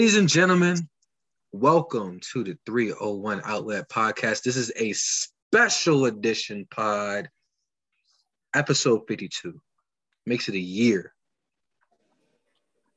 Ladies 0.00 0.16
and 0.16 0.30
gentlemen, 0.30 0.88
welcome 1.52 2.20
to 2.32 2.42
the 2.42 2.56
301 2.64 3.42
Outlet 3.44 3.86
Podcast. 3.90 4.42
This 4.42 4.56
is 4.56 4.72
a 4.76 4.94
special 4.94 6.06
edition 6.06 6.66
pod, 6.70 7.28
episode 8.54 9.02
52. 9.06 9.60
Makes 10.24 10.48
it 10.48 10.54
a 10.54 10.58
year. 10.58 11.12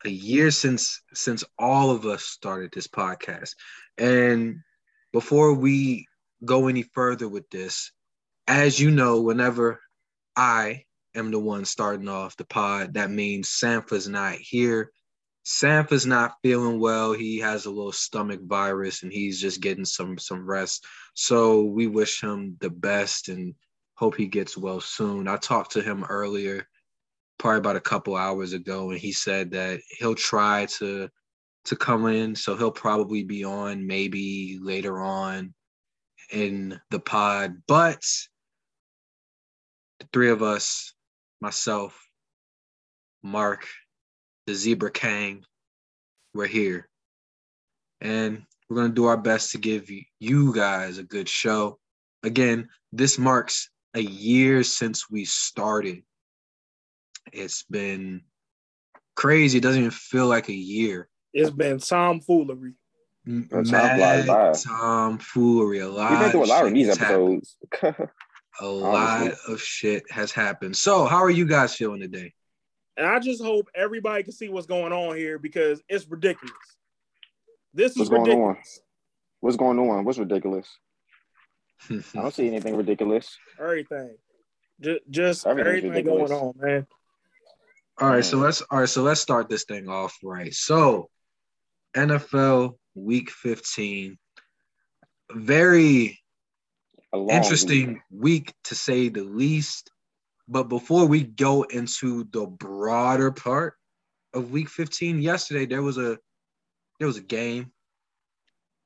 A 0.06 0.10
year 0.10 0.50
since 0.50 1.02
since 1.14 1.44
all 1.60 1.92
of 1.92 2.06
us 2.06 2.24
started 2.24 2.72
this 2.72 2.88
podcast. 2.88 3.56
And 3.98 4.62
before 5.12 5.54
we 5.56 6.08
go 6.46 6.70
any 6.70 6.84
further 6.84 7.28
with 7.28 7.50
this, 7.50 7.92
as 8.48 8.80
you 8.80 8.92
know, 8.92 9.20
whenever 9.20 9.82
I 10.38 10.86
am 11.16 11.32
the 11.32 11.40
one 11.40 11.66
starting 11.66 12.08
off 12.08 12.38
the 12.38 12.46
pod, 12.46 12.94
that 12.94 13.12
means 13.12 13.50
Sampha's 13.50 14.08
not 14.08 14.36
here. 14.36 14.90
Sampha's 15.44 16.06
not 16.06 16.38
feeling 16.42 16.80
well. 16.80 17.12
He 17.12 17.40
has 17.40 17.66
a 17.66 17.70
little 17.70 17.92
stomach 17.92 18.40
virus 18.44 19.04
and 19.04 19.12
he's 19.12 19.42
just 19.42 19.62
getting 19.62 19.86
some 19.86 20.18
some 20.18 20.46
rest. 20.46 20.86
So 21.16 21.64
we 21.64 21.88
wish 21.88 22.22
him 22.22 22.56
the 22.62 22.70
best 22.70 23.28
and 23.28 23.54
hope 23.96 24.16
he 24.16 24.28
gets 24.28 24.58
well 24.58 24.80
soon. 24.80 25.28
I 25.28 25.36
talked 25.38 25.74
to 25.74 25.82
him 25.82 26.06
earlier, 26.06 26.68
probably 27.38 27.60
about 27.60 27.76
a 27.76 27.82
couple 27.82 28.16
hours 28.16 28.54
ago, 28.54 28.92
and 28.92 29.00
he 29.00 29.12
said 29.12 29.52
that 29.52 29.82
he'll 30.00 30.16
try 30.16 30.66
to 30.78 31.10
to 31.66 31.76
come 31.76 32.08
in. 32.08 32.36
So 32.36 32.56
he'll 32.56 32.72
probably 32.72 33.24
be 33.24 33.44
on 33.44 33.86
maybe 33.86 34.60
later 34.62 35.00
on 35.02 35.54
in 36.32 36.80
the 36.90 37.00
pod. 37.00 37.62
But 37.68 38.02
the 40.00 40.08
three 40.14 40.30
of 40.30 40.42
us, 40.42 40.94
myself, 41.42 42.02
Mark, 43.22 43.68
the 44.46 44.54
Zebra 44.54 44.92
Kang, 44.92 45.44
we're 46.34 46.48
here. 46.48 46.88
And 48.02 48.44
we're 48.70 48.78
going 48.78 48.90
to 48.90 48.96
do 48.96 49.06
our 49.06 49.18
best 49.18 49.52
to 49.52 49.58
give 49.58 49.90
you 50.20 50.54
guys 50.54 50.98
a 50.98 51.04
good 51.04 51.30
show. 51.30 51.80
Again, 52.24 52.70
this 52.92 53.18
marks 53.18 53.70
a 53.94 54.02
year 54.02 54.64
since 54.64 55.10
we 55.10 55.26
started. 55.26 56.04
It's 57.32 57.64
been 57.64 58.22
crazy. 59.16 59.60
It 59.60 59.62
doesn't 59.62 59.80
even 59.80 59.92
feel 59.92 60.28
like 60.28 60.50
a 60.50 60.54
year. 60.54 61.08
It's 61.34 61.50
been 61.50 61.80
tomfoolery. 61.80 62.74
Mad 63.26 64.56
tomfoolery. 64.56 65.80
A 65.80 65.88
lot. 65.88 66.12
We've 66.12 66.20
been 66.20 66.32
through 66.32 66.46
a 66.46 66.46
lot 66.46 66.66
of 66.66 66.74
these 66.74 66.90
episodes. 66.90 67.58
a 68.62 68.66
lot 68.66 69.32
of 69.48 69.62
shit 69.62 70.04
has 70.12 70.32
happened. 70.32 70.76
So, 70.76 71.06
how 71.06 71.24
are 71.24 71.30
you 71.30 71.46
guys 71.46 71.76
feeling 71.76 72.02
today? 72.02 72.34
And 72.98 73.08
I 73.08 73.20
just 73.20 73.42
hope 73.42 73.70
everybody 73.76 74.24
can 74.24 74.34
see 74.34 74.50
what's 74.50 74.68
going 74.68 74.94
on 74.94 75.16
here 75.16 75.40
because 75.40 75.82
it's 75.90 76.08
ridiculous. 76.08 76.54
This 77.74 77.94
is 77.94 77.98
what's 77.98 78.12
ridiculous. 78.12 78.38
Going 78.38 78.50
on? 78.50 78.58
What's 79.40 79.58
going 79.58 79.80
on? 79.80 80.06
What's 80.06 80.20
ridiculous? 80.20 80.68
I 81.90 82.02
don't 82.14 82.34
see 82.34 82.48
anything 82.48 82.76
ridiculous. 82.76 83.38
Everything. 83.60 84.16
Just, 84.80 85.02
just 85.10 85.48
everything 85.48 86.06
going 86.06 86.32
on, 86.32 86.54
man. 86.58 86.88
All 88.00 88.10
right, 88.10 88.26
so 88.26 88.38
mm. 88.38 88.42
let's 88.42 88.62
all 88.62 88.80
right, 88.80 88.90
so 88.90 89.04
let's 89.04 89.22
start 89.22 89.50
this 89.50 89.66
thing 89.66 89.88
off 89.88 90.18
right. 90.24 90.54
So 90.54 91.10
NFL 91.96 92.76
week 92.96 93.30
15. 93.30 94.18
Very 95.32 96.20
interesting 97.14 98.02
week. 98.10 98.48
week 98.50 98.54
to 98.66 98.76
say 98.76 99.10
the 99.10 99.24
least. 99.24 99.92
But 100.48 100.64
before 100.64 101.06
we 101.08 101.24
go 101.24 101.64
into 101.64 102.26
the 102.32 102.46
broader 102.46 103.32
part 103.32 103.76
of 104.34 104.52
week 104.52 104.70
15, 104.70 105.22
yesterday 105.22 105.66
there 105.66 105.82
was 105.82 105.98
a 105.98 106.18
there 107.00 107.08
was 107.08 107.18
a 107.18 107.22
game 107.22 107.72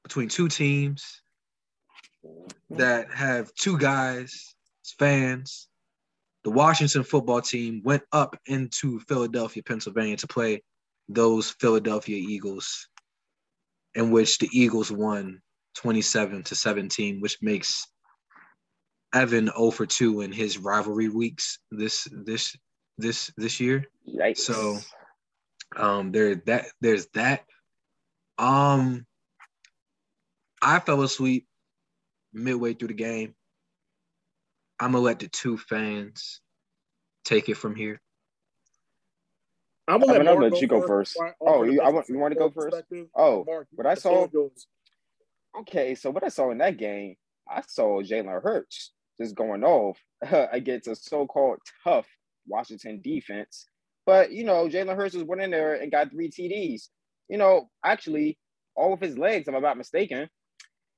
between 0.03 0.29
two 0.29 0.47
teams 0.47 1.21
that 2.69 3.11
have 3.11 3.53
two 3.55 3.77
guys, 3.77 4.55
fans. 4.97 5.67
The 6.43 6.51
Washington 6.51 7.03
football 7.03 7.41
team 7.41 7.81
went 7.83 8.03
up 8.11 8.39
into 8.45 8.99
Philadelphia, 9.01 9.63
Pennsylvania 9.63 10.15
to 10.17 10.27
play 10.27 10.63
those 11.09 11.51
Philadelphia 11.51 12.17
Eagles, 12.17 12.87
in 13.95 14.11
which 14.11 14.37
the 14.37 14.49
Eagles 14.53 14.91
won 14.91 15.41
27 15.75 16.43
to 16.43 16.55
17, 16.55 17.19
which 17.19 17.37
makes 17.41 17.87
Evan 19.17 19.47
0 19.47 19.71
for 19.71 19.87
2 19.87 20.21
in 20.21 20.31
his 20.31 20.59
rivalry 20.59 21.09
weeks 21.09 21.57
this 21.71 22.07
this 22.11 22.55
this 22.99 23.31
this 23.35 23.59
year. 23.59 23.85
Yikes. 24.07 24.37
So 24.37 24.77
um 25.75 26.11
there 26.11 26.35
that 26.45 26.67
there's 26.81 27.07
that. 27.15 27.43
Um 28.37 29.05
I 30.61 30.79
fell 30.79 31.01
asleep 31.01 31.47
midway 32.31 32.73
through 32.73 32.89
the 32.89 32.93
game. 32.93 33.33
I'm 34.79 34.91
gonna 34.91 35.03
let 35.03 35.19
the 35.19 35.27
two 35.27 35.57
fans 35.57 36.41
take 37.25 37.49
it 37.49 37.57
from 37.57 37.75
here. 37.75 37.99
I'm 39.87 39.99
gonna, 39.99 40.11
let, 40.11 40.21
I'm 40.21 40.25
gonna 40.27 40.49
let 40.49 40.61
you 40.61 40.67
go 40.67 40.85
first. 40.85 41.17
Oh, 41.41 41.63
you, 41.63 41.81
I 41.81 41.89
want 41.89 42.07
you 42.09 42.19
want 42.19 42.33
to 42.33 42.39
go 42.39 42.51
first? 42.51 42.83
Oh, 43.15 43.43
Mark, 43.47 43.67
what 43.71 43.87
I 43.87 43.95
saw. 43.95 44.27
Okay, 45.61 45.95
so 45.95 46.11
what 46.11 46.23
I 46.23 46.29
saw 46.29 46.51
in 46.51 46.59
that 46.59 46.77
game, 46.77 47.15
I 47.49 47.61
saw 47.61 48.01
Jalen 48.03 48.43
Hurts 48.43 48.91
just 49.21 49.35
going 49.35 49.63
off 49.63 49.97
against 50.51 50.87
a 50.87 50.95
so-called 50.95 51.59
tough 51.83 52.07
Washington 52.47 53.01
defense. 53.03 53.65
But 54.05 54.31
you 54.31 54.43
know, 54.43 54.67
Jalen 54.67 54.95
Hurts 54.95 55.15
was 55.15 55.25
went 55.25 55.41
in 55.41 55.51
there 55.51 55.75
and 55.75 55.91
got 55.91 56.11
three 56.11 56.29
TDs. 56.29 56.87
You 57.29 57.37
know, 57.37 57.69
actually, 57.83 58.37
all 58.75 58.93
of 58.93 59.01
his 59.01 59.17
legs, 59.17 59.47
if 59.47 59.55
I'm 59.55 59.61
not 59.61 59.77
mistaken. 59.77 60.29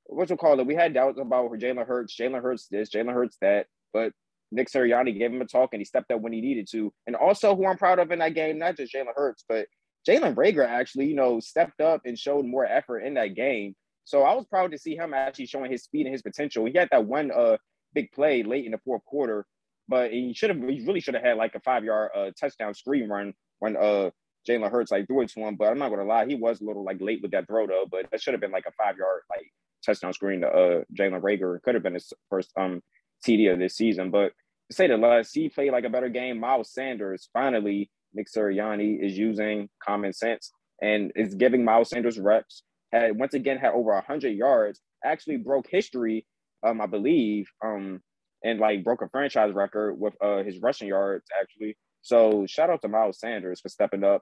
What 0.05 0.29
you 0.29 0.37
call 0.37 0.59
it? 0.59 0.65
We 0.65 0.75
had 0.75 0.93
doubts 0.93 1.19
about 1.19 1.51
Jalen 1.51 1.85
Hurts, 1.85 2.15
Jalen 2.19 2.41
Hurts 2.41 2.67
this, 2.69 2.89
Jalen 2.89 3.13
Hurts 3.13 3.37
that, 3.41 3.67
but 3.93 4.11
Nick 4.51 4.67
Sirianni 4.69 5.17
gave 5.17 5.31
him 5.31 5.41
a 5.41 5.45
talk 5.45 5.69
and 5.73 5.79
he 5.79 5.85
stepped 5.85 6.11
up 6.11 6.21
when 6.21 6.33
he 6.33 6.41
needed 6.41 6.67
to. 6.71 6.91
And 7.05 7.15
also, 7.15 7.55
who 7.55 7.67
I'm 7.67 7.77
proud 7.77 7.99
of 7.99 8.11
in 8.11 8.19
that 8.19 8.33
game, 8.33 8.57
not 8.57 8.77
just 8.77 8.93
Jalen 8.93 9.13
Hurts, 9.15 9.45
but 9.47 9.67
Jalen 10.07 10.35
Reagor 10.35 10.67
actually, 10.67 11.05
you 11.05 11.15
know, 11.15 11.39
stepped 11.39 11.81
up 11.81 12.01
and 12.05 12.17
showed 12.17 12.45
more 12.45 12.65
effort 12.65 12.99
in 12.99 13.13
that 13.15 13.35
game. 13.35 13.75
So 14.05 14.23
I 14.23 14.33
was 14.33 14.45
proud 14.45 14.71
to 14.71 14.77
see 14.77 14.95
him 14.95 15.13
actually 15.13 15.45
showing 15.45 15.71
his 15.71 15.83
speed 15.83 16.05
and 16.07 16.13
his 16.13 16.23
potential. 16.23 16.65
He 16.65 16.75
had 16.75 16.89
that 16.91 17.05
one 17.05 17.31
uh 17.31 17.57
big 17.93 18.11
play 18.11 18.43
late 18.43 18.65
in 18.65 18.71
the 18.71 18.77
fourth 18.79 19.03
quarter, 19.05 19.45
but 19.87 20.11
he 20.11 20.33
should 20.33 20.49
have 20.49 20.59
he 20.69 20.85
really 20.85 20.99
should 20.99 21.15
have 21.15 21.23
had 21.23 21.37
like 21.37 21.55
a 21.55 21.59
five 21.59 21.83
yard 21.83 22.11
uh, 22.15 22.31
touchdown 22.39 22.73
screen 22.73 23.09
run 23.09 23.33
when 23.59 23.75
uh 23.75 24.09
Jalen 24.47 24.71
Hurts 24.71 24.91
like 24.91 25.07
threw 25.07 25.21
it 25.21 25.29
to 25.31 25.41
him. 25.41 25.55
But 25.55 25.69
I'm 25.69 25.79
not 25.79 25.89
gonna 25.89 26.05
lie, 26.05 26.25
he 26.25 26.35
was 26.35 26.61
a 26.61 26.65
little 26.65 26.83
like 26.83 26.97
late 27.01 27.21
with 27.21 27.31
that 27.31 27.47
throw 27.47 27.67
though. 27.67 27.85
But 27.89 28.09
that 28.11 28.21
should 28.21 28.33
have 28.33 28.41
been 28.41 28.51
like 28.51 28.65
a 28.67 28.71
five 28.71 28.97
yard 28.97 29.21
like 29.29 29.51
touchdown 29.85 30.13
screen 30.13 30.41
to 30.41 30.47
uh 30.47 30.83
Jalen 30.97 31.21
Reagor. 31.21 31.61
Could 31.61 31.75
have 31.75 31.83
been 31.83 31.93
his 31.95 32.11
first 32.29 32.51
um 32.57 32.81
TD 33.25 33.51
of 33.51 33.59
this 33.59 33.75
season. 33.75 34.11
But 34.11 34.31
to 34.69 34.75
say 34.75 34.87
the 34.87 34.97
last, 34.97 35.33
he 35.33 35.49
played 35.49 35.71
like 35.71 35.83
a 35.83 35.89
better 35.89 36.09
game. 36.09 36.39
Miles 36.39 36.71
Sanders 36.73 37.29
finally 37.33 37.89
Nick 38.13 38.27
Sirianni 38.27 39.03
is 39.03 39.17
using 39.17 39.69
common 39.85 40.13
sense 40.13 40.51
and 40.81 41.11
is 41.15 41.35
giving 41.35 41.63
Miles 41.63 41.89
Sanders 41.89 42.19
reps. 42.19 42.63
Had 42.91 43.17
once 43.17 43.33
again 43.33 43.57
had 43.57 43.73
over 43.73 43.99
hundred 44.01 44.31
yards. 44.35 44.81
Actually 45.03 45.37
broke 45.37 45.67
history 45.69 46.25
um, 46.63 46.81
I 46.81 46.85
believe, 46.85 47.47
um, 47.63 48.01
and 48.43 48.59
like 48.59 48.83
broke 48.83 49.01
a 49.01 49.09
franchise 49.09 49.53
record 49.53 49.95
with 49.99 50.13
uh 50.21 50.43
his 50.43 50.59
rushing 50.59 50.87
yards 50.87 51.25
actually. 51.39 51.77
So 52.01 52.45
shout 52.47 52.69
out 52.69 52.81
to 52.81 52.87
Miles 52.87 53.19
Sanders 53.19 53.59
for 53.59 53.69
stepping 53.69 54.03
up. 54.03 54.21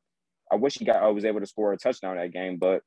I 0.51 0.55
wish 0.55 0.77
he 0.77 0.85
got 0.85 1.03
I 1.03 1.07
was 1.07 1.25
able 1.25 1.39
to 1.39 1.47
score 1.47 1.73
a 1.73 1.77
touchdown 1.77 2.17
that 2.17 2.33
game, 2.33 2.57
but 2.57 2.81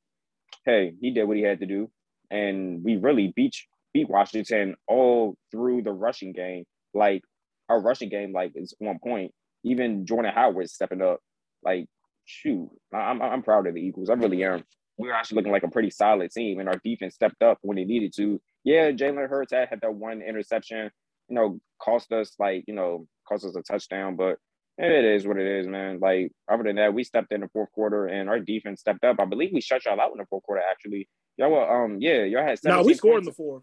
hey, 0.64 0.94
he 1.00 1.11
did 1.11 1.25
what 1.25 1.37
he 1.37 1.43
had 1.43 1.61
to 1.61 1.67
do, 1.67 1.91
and 2.31 2.82
we 2.82 2.97
really 2.97 3.32
beat 3.35 3.56
beat 3.93 4.08
Washington 4.08 4.76
all 4.87 5.37
through 5.50 5.82
the 5.82 5.93
rushing 5.93 6.32
game. 6.32 6.64
Like 6.94 7.23
our 7.69 7.81
rushing 7.81 8.08
game, 8.08 8.32
like 8.32 8.53
is 8.55 8.75
one 8.79 8.99
point. 8.99 9.32
Even 9.62 10.06
Jordan 10.06 10.32
Howard 10.35 10.70
stepping 10.70 11.03
up. 11.03 11.20
Like 11.62 11.87
shoot, 12.25 12.70
I'm 12.93 13.20
I'm 13.20 13.43
proud 13.43 13.67
of 13.67 13.75
the 13.75 13.81
Eagles. 13.81 14.11
I 14.11 14.14
really 14.14 14.43
am. 14.44 14.64
We 14.96 15.08
are 15.08 15.14
actually 15.14 15.37
looking 15.37 15.53
like 15.53 15.62
a 15.62 15.70
pretty 15.70 15.91
solid 15.91 16.31
team, 16.31 16.58
and 16.58 16.69
our 16.69 16.81
defense 16.82 17.14
stepped 17.14 17.43
up 17.43 17.58
when 17.62 17.76
they 17.76 17.85
needed 17.85 18.12
to 18.17 18.41
yeah, 18.65 18.91
Jalen 18.91 19.29
Hurts 19.29 19.53
had, 19.53 19.69
had 19.69 19.81
that 19.83 19.95
one 19.95 20.23
interception, 20.23 20.91
you 21.29 21.35
know, 21.35 21.61
cost 21.81 22.12
us 22.12 22.33
like, 22.39 22.65
you 22.67 22.75
know, 22.75 23.07
cost 23.29 23.45
us 23.45 23.57
a 23.57 23.62
touchdown, 23.62 24.17
but 24.17 24.37
it 24.79 25.05
is 25.05 25.27
what 25.27 25.39
it 25.39 25.47
is, 25.47 25.67
man. 25.67 25.99
Like 26.01 26.33
other 26.51 26.65
than 26.65 26.77
that, 26.77 26.95
we 26.95 27.05
stepped 27.05 27.33
in 27.33 27.43
the 27.43 27.49
fourth 27.49 27.71
quarter 27.73 28.07
and 28.07 28.29
our 28.29 28.41
defense 28.41 28.81
stepped 28.81 29.05
up. 29.05 29.21
I 29.21 29.25
believe 29.27 29.51
we 29.53 29.61
shut 29.61 29.85
y'all 29.85 30.01
out 30.01 30.12
in 30.12 30.19
the 30.19 30.27
fourth 30.27 30.43
quarter. 30.43 30.62
Actually, 30.71 31.09
y'all 31.37 31.51
were, 31.51 31.85
um, 31.85 31.99
yeah, 32.01 32.25
y'all 32.25 32.45
had. 32.45 32.59
No, 32.65 32.83
we 32.83 32.95
scored 32.95 33.19
in 33.19 33.25
the 33.25 33.33
fourth. 33.33 33.62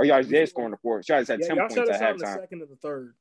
Oh, 0.00 0.04
y'all 0.04 0.22
did 0.22 0.48
score 0.48 0.64
in 0.66 0.70
the 0.70 0.76
fourth. 0.78 1.08
Y'all 1.08 1.18
had 1.18 1.28
yeah, 1.28 1.46
ten 1.46 1.56
y'all 1.56 1.68
points 1.68 1.90
at 1.90 2.00
halftime. 2.00 2.34
second 2.34 2.62
and 2.62 2.70
the 2.70 2.76
third. 2.76 3.14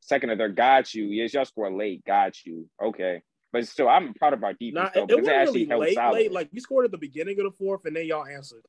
Second 0.00 0.30
and 0.30 0.38
third, 0.38 0.56
got 0.56 0.94
you. 0.94 1.04
Yes, 1.04 1.34
y'all 1.34 1.44
scored 1.44 1.74
late, 1.74 2.04
got 2.04 2.34
you. 2.44 2.68
Okay, 2.82 3.22
but 3.52 3.66
still, 3.68 3.88
I'm 3.88 4.14
proud 4.14 4.32
of 4.32 4.42
our 4.42 4.54
defense 4.54 4.74
nah, 4.74 4.90
though. 4.94 5.04
It, 5.04 5.10
it 5.10 5.16
wasn't 5.20 5.36
really 5.36 5.66
late, 5.66 5.98
late. 6.12 6.32
Like 6.32 6.48
we 6.52 6.60
scored 6.60 6.86
at 6.86 6.90
the 6.90 6.98
beginning 6.98 7.38
of 7.38 7.44
the 7.44 7.56
fourth, 7.58 7.84
and 7.84 7.94
then 7.94 8.06
y'all 8.06 8.26
answered. 8.26 8.64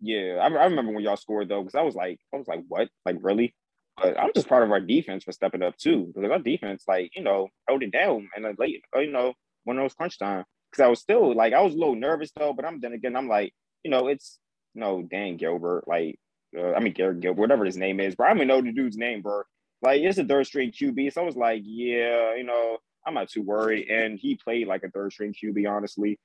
Yeah, 0.00 0.36
I, 0.40 0.46
I 0.48 0.64
remember 0.66 0.92
when 0.92 1.02
y'all 1.04 1.16
scored 1.16 1.48
though, 1.48 1.62
because 1.62 1.74
I 1.74 1.82
was 1.82 1.94
like, 1.94 2.20
I 2.32 2.36
was 2.38 2.46
like, 2.48 2.64
what? 2.68 2.88
Like 3.04 3.16
really? 3.20 3.54
But 3.96 4.18
I'm 4.18 4.30
just 4.34 4.46
proud 4.46 4.62
of 4.62 4.70
our 4.70 4.80
defense 4.80 5.24
for 5.24 5.32
stepping 5.32 5.62
up 5.62 5.76
too, 5.76 6.12
because 6.14 6.30
our 6.30 6.38
defense, 6.38 6.84
like 6.86 7.10
you 7.16 7.22
know, 7.22 7.48
held 7.68 7.82
it 7.82 7.90
down 7.92 8.28
and 8.34 8.44
like 8.44 8.58
late, 8.58 8.82
uh, 8.94 9.00
you 9.00 9.10
know, 9.12 9.34
when 9.64 9.78
it 9.78 9.82
was 9.82 9.94
crunch 9.94 10.18
time. 10.18 10.44
because 10.70 10.84
I 10.84 10.88
was 10.88 11.00
still 11.00 11.34
like 11.34 11.52
I 11.52 11.62
was 11.62 11.74
a 11.74 11.78
little 11.78 11.96
nervous 11.96 12.30
though. 12.36 12.52
But 12.52 12.64
I'm 12.64 12.80
then 12.80 12.92
again 12.92 13.16
I'm 13.16 13.28
like 13.28 13.52
you 13.84 13.90
know 13.90 14.08
it's 14.08 14.38
you 14.74 14.80
know 14.80 15.02
Dan 15.02 15.36
Gilbert 15.36 15.84
like 15.88 16.18
uh, 16.56 16.72
I 16.74 16.80
mean 16.80 16.92
Garrett 16.92 17.20
Gilbert 17.20 17.40
whatever 17.40 17.64
his 17.64 17.76
name 17.76 17.98
is, 18.00 18.14
bro. 18.14 18.26
I 18.26 18.30
don't 18.30 18.38
even 18.38 18.48
know 18.48 18.62
the 18.62 18.72
dude's 18.72 18.96
name, 18.96 19.22
bro. 19.22 19.42
Like 19.82 20.00
it's 20.02 20.18
a 20.18 20.24
third 20.24 20.46
string 20.46 20.72
QB, 20.72 21.12
so 21.12 21.22
I 21.22 21.24
was 21.24 21.36
like, 21.36 21.62
yeah, 21.64 22.34
you 22.36 22.44
know, 22.44 22.78
I'm 23.06 23.14
not 23.14 23.28
too 23.30 23.42
worried. 23.42 23.88
And 23.90 24.18
he 24.18 24.36
played 24.36 24.66
like 24.68 24.82
a 24.84 24.90
third 24.90 25.12
string 25.12 25.34
QB, 25.34 25.70
honestly. 25.70 26.18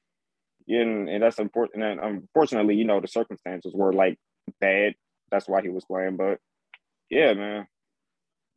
And, 0.67 1.09
and 1.09 1.21
that's 1.23 1.39
important. 1.39 1.83
And 1.83 1.99
unfortunately, 1.99 2.75
you 2.75 2.85
know, 2.85 3.01
the 3.01 3.07
circumstances 3.07 3.73
were 3.75 3.93
like 3.93 4.17
bad. 4.59 4.93
That's 5.31 5.47
why 5.47 5.61
he 5.61 5.69
was 5.69 5.85
playing. 5.85 6.17
But 6.17 6.39
yeah, 7.09 7.33
man, 7.33 7.67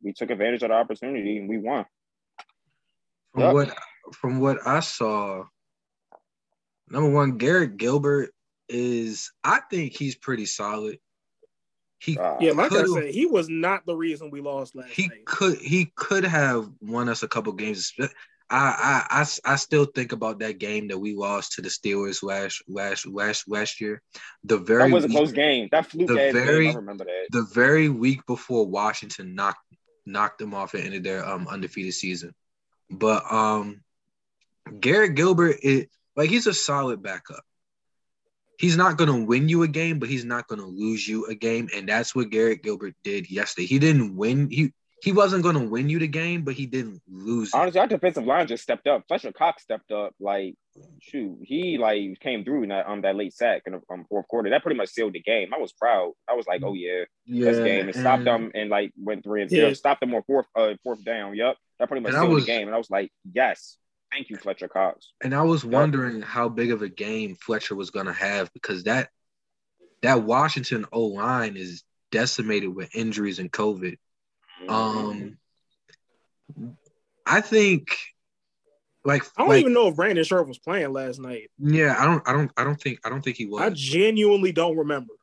we 0.01 0.13
took 0.13 0.29
advantage 0.29 0.63
of 0.63 0.69
the 0.69 0.75
opportunity 0.75 1.37
and 1.37 1.49
we 1.49 1.57
won. 1.57 1.85
From 3.33 3.43
yep. 3.43 3.53
what 3.53 3.77
from 4.13 4.39
what 4.39 4.57
I 4.65 4.79
saw, 4.79 5.43
number 6.89 7.09
one, 7.09 7.37
Garrett 7.37 7.77
Gilbert 7.77 8.31
is 8.69 9.31
I 9.43 9.61
think 9.69 9.93
he's 9.93 10.15
pretty 10.15 10.45
solid. 10.45 10.99
He 11.99 12.17
uh, 12.17 12.37
yeah, 12.39 12.51
like 12.51 12.71
I 12.71 12.85
said, 12.85 13.09
he 13.09 13.25
was 13.25 13.49
not 13.49 13.85
the 13.85 13.95
reason 13.95 14.29
we 14.29 14.39
lost 14.41 14.75
last 14.75 14.91
he 14.91 15.07
night. 15.07 15.25
could 15.25 15.57
he 15.57 15.91
could 15.95 16.23
have 16.23 16.69
won 16.79 17.09
us 17.09 17.23
a 17.23 17.27
couple 17.27 17.53
games. 17.53 17.91
I, 18.49 19.03
I 19.11 19.21
I 19.21 19.53
I 19.53 19.55
still 19.57 19.85
think 19.85 20.11
about 20.11 20.39
that 20.39 20.57
game 20.57 20.87
that 20.87 20.97
we 20.97 21.15
lost 21.15 21.53
to 21.53 21.61
the 21.61 21.69
Steelers 21.69 22.23
last 22.23 22.61
last 22.67 23.05
last 23.05 23.47
last 23.47 23.81
year. 23.81 24.01
The 24.43 24.57
very 24.57 24.89
that 24.89 24.93
was 24.93 25.05
a 25.05 25.09
close 25.09 25.31
game. 25.31 25.67
That 25.71 25.87
fluke 25.87 26.07
the 26.07 26.31
very, 26.31 26.65
game, 26.65 26.73
I 26.73 26.77
remember 26.77 27.05
that. 27.05 27.27
The 27.31 27.47
very 27.53 27.89
week 27.89 28.25
before 28.25 28.65
Washington 28.65 29.35
knocked 29.35 29.59
knocked 30.05 30.39
them 30.39 30.53
off 30.53 30.73
and 30.73 30.83
ended 30.83 31.03
their 31.03 31.27
um 31.27 31.47
undefeated 31.47 31.93
season. 31.93 32.33
But 32.89 33.31
um 33.31 33.83
Garrett 34.79 35.15
Gilbert 35.15 35.57
is 35.61 35.87
like 36.15 36.29
he's 36.29 36.47
a 36.47 36.53
solid 36.53 37.03
backup 37.03 37.43
he's 38.57 38.77
not 38.77 38.97
going 38.97 39.09
to 39.09 39.25
win 39.25 39.47
you 39.49 39.63
a 39.63 39.67
game, 39.67 39.99
but 39.99 40.09
he's 40.09 40.25
not 40.25 40.47
going 40.47 40.59
to 40.59 40.67
lose 40.67 41.07
you 41.07 41.25
a 41.27 41.35
game. 41.35 41.69
And 41.75 41.87
that's 41.87 42.15
what 42.15 42.29
Garrett 42.29 42.63
Gilbert 42.63 42.95
did 43.03 43.29
yesterday. 43.29 43.67
He 43.67 43.79
didn't 43.79 44.15
win. 44.15 44.49
He 44.49 44.73
he 45.01 45.11
wasn't 45.11 45.43
going 45.43 45.55
to 45.55 45.67
win 45.67 45.89
you 45.89 45.99
the 45.99 46.07
game, 46.07 46.43
but 46.43 46.55
he 46.55 46.65
didn't 46.65 47.01
lose. 47.07 47.53
Honestly, 47.53 47.79
it. 47.79 47.81
our 47.81 47.87
defensive 47.87 48.25
line 48.25 48.47
just 48.47 48.63
stepped 48.63 48.87
up. 48.87 49.03
Fletcher 49.07 49.31
Cox 49.31 49.61
stepped 49.61 49.91
up. 49.91 50.13
Like, 50.19 50.55
shoot, 51.01 51.37
he 51.43 51.77
like 51.77 52.19
came 52.19 52.43
through 52.43 52.63
on 52.63 52.69
that, 52.69 52.87
um, 52.87 53.01
that 53.01 53.15
late 53.15 53.33
sack 53.33 53.63
in 53.67 53.73
the 53.73 53.81
um, 53.91 54.05
fourth 54.09 54.27
quarter. 54.27 54.49
That 54.49 54.63
pretty 54.63 54.77
much 54.77 54.89
sealed 54.89 55.13
the 55.13 55.21
game. 55.21 55.53
I 55.53 55.59
was 55.59 55.71
proud. 55.73 56.13
I 56.27 56.33
was 56.33 56.47
like, 56.47 56.61
oh 56.63 56.73
yeah, 56.73 57.03
yeah 57.25 57.51
this 57.51 57.63
game. 57.63 57.89
It 57.89 57.95
stopped 57.95 58.25
them 58.25 58.51
and 58.55 58.69
like 58.69 58.91
went 58.97 59.23
three 59.23 59.41
and 59.41 59.49
zero. 59.49 59.67
Yeah. 59.67 59.73
Stopped 59.73 60.01
them 60.01 60.15
on 60.15 60.23
fourth 60.23 60.47
uh, 60.55 60.73
fourth 60.83 61.03
down. 61.03 61.35
Yep, 61.35 61.57
that 61.79 61.87
pretty 61.87 62.01
much 62.03 62.13
sealed 62.13 62.29
was, 62.29 62.45
the 62.45 62.51
game. 62.51 62.67
And 62.67 62.75
I 62.75 62.77
was 62.77 62.89
like, 62.89 63.11
yes. 63.31 63.77
Thank 64.11 64.29
you, 64.29 64.37
Fletcher 64.37 64.69
Cox. 64.69 65.11
And 65.21 65.35
I 65.35 65.41
was 65.41 65.65
wondering 65.65 66.21
how 66.21 66.47
big 66.47 66.71
of 66.71 66.81
a 66.81 66.87
game 66.87 67.35
Fletcher 67.35 67.75
was 67.75 67.89
going 67.89 68.05
to 68.05 68.13
have 68.13 68.51
because 68.53 68.85
that 68.85 69.09
that 70.01 70.23
Washington 70.23 70.85
O 70.93 71.07
line 71.07 71.57
is 71.57 71.83
decimated 72.09 72.73
with 72.73 72.95
injuries 72.95 73.39
and 73.39 73.51
COVID. 73.51 73.97
Mm-hmm. 74.61 74.69
Um, 74.69 75.37
I 77.25 77.41
think, 77.41 77.97
like, 79.03 79.23
I 79.37 79.41
don't 79.41 79.49
like, 79.49 79.59
even 79.61 79.73
know 79.73 79.87
if 79.87 79.95
Brandon 79.95 80.23
Scherff 80.23 80.47
was 80.47 80.57
playing 80.57 80.93
last 80.93 81.19
night. 81.19 81.49
Yeah, 81.59 81.95
I 81.97 82.05
don't, 82.05 82.27
I 82.27 82.33
don't, 82.33 82.51
I 82.57 82.63
don't 82.63 82.79
think, 82.81 82.99
I 83.03 83.09
don't 83.09 83.21
think 83.21 83.37
he 83.37 83.45
was. 83.45 83.61
I 83.61 83.69
genuinely 83.69 84.51
don't 84.51 84.77
remember. 84.77 85.13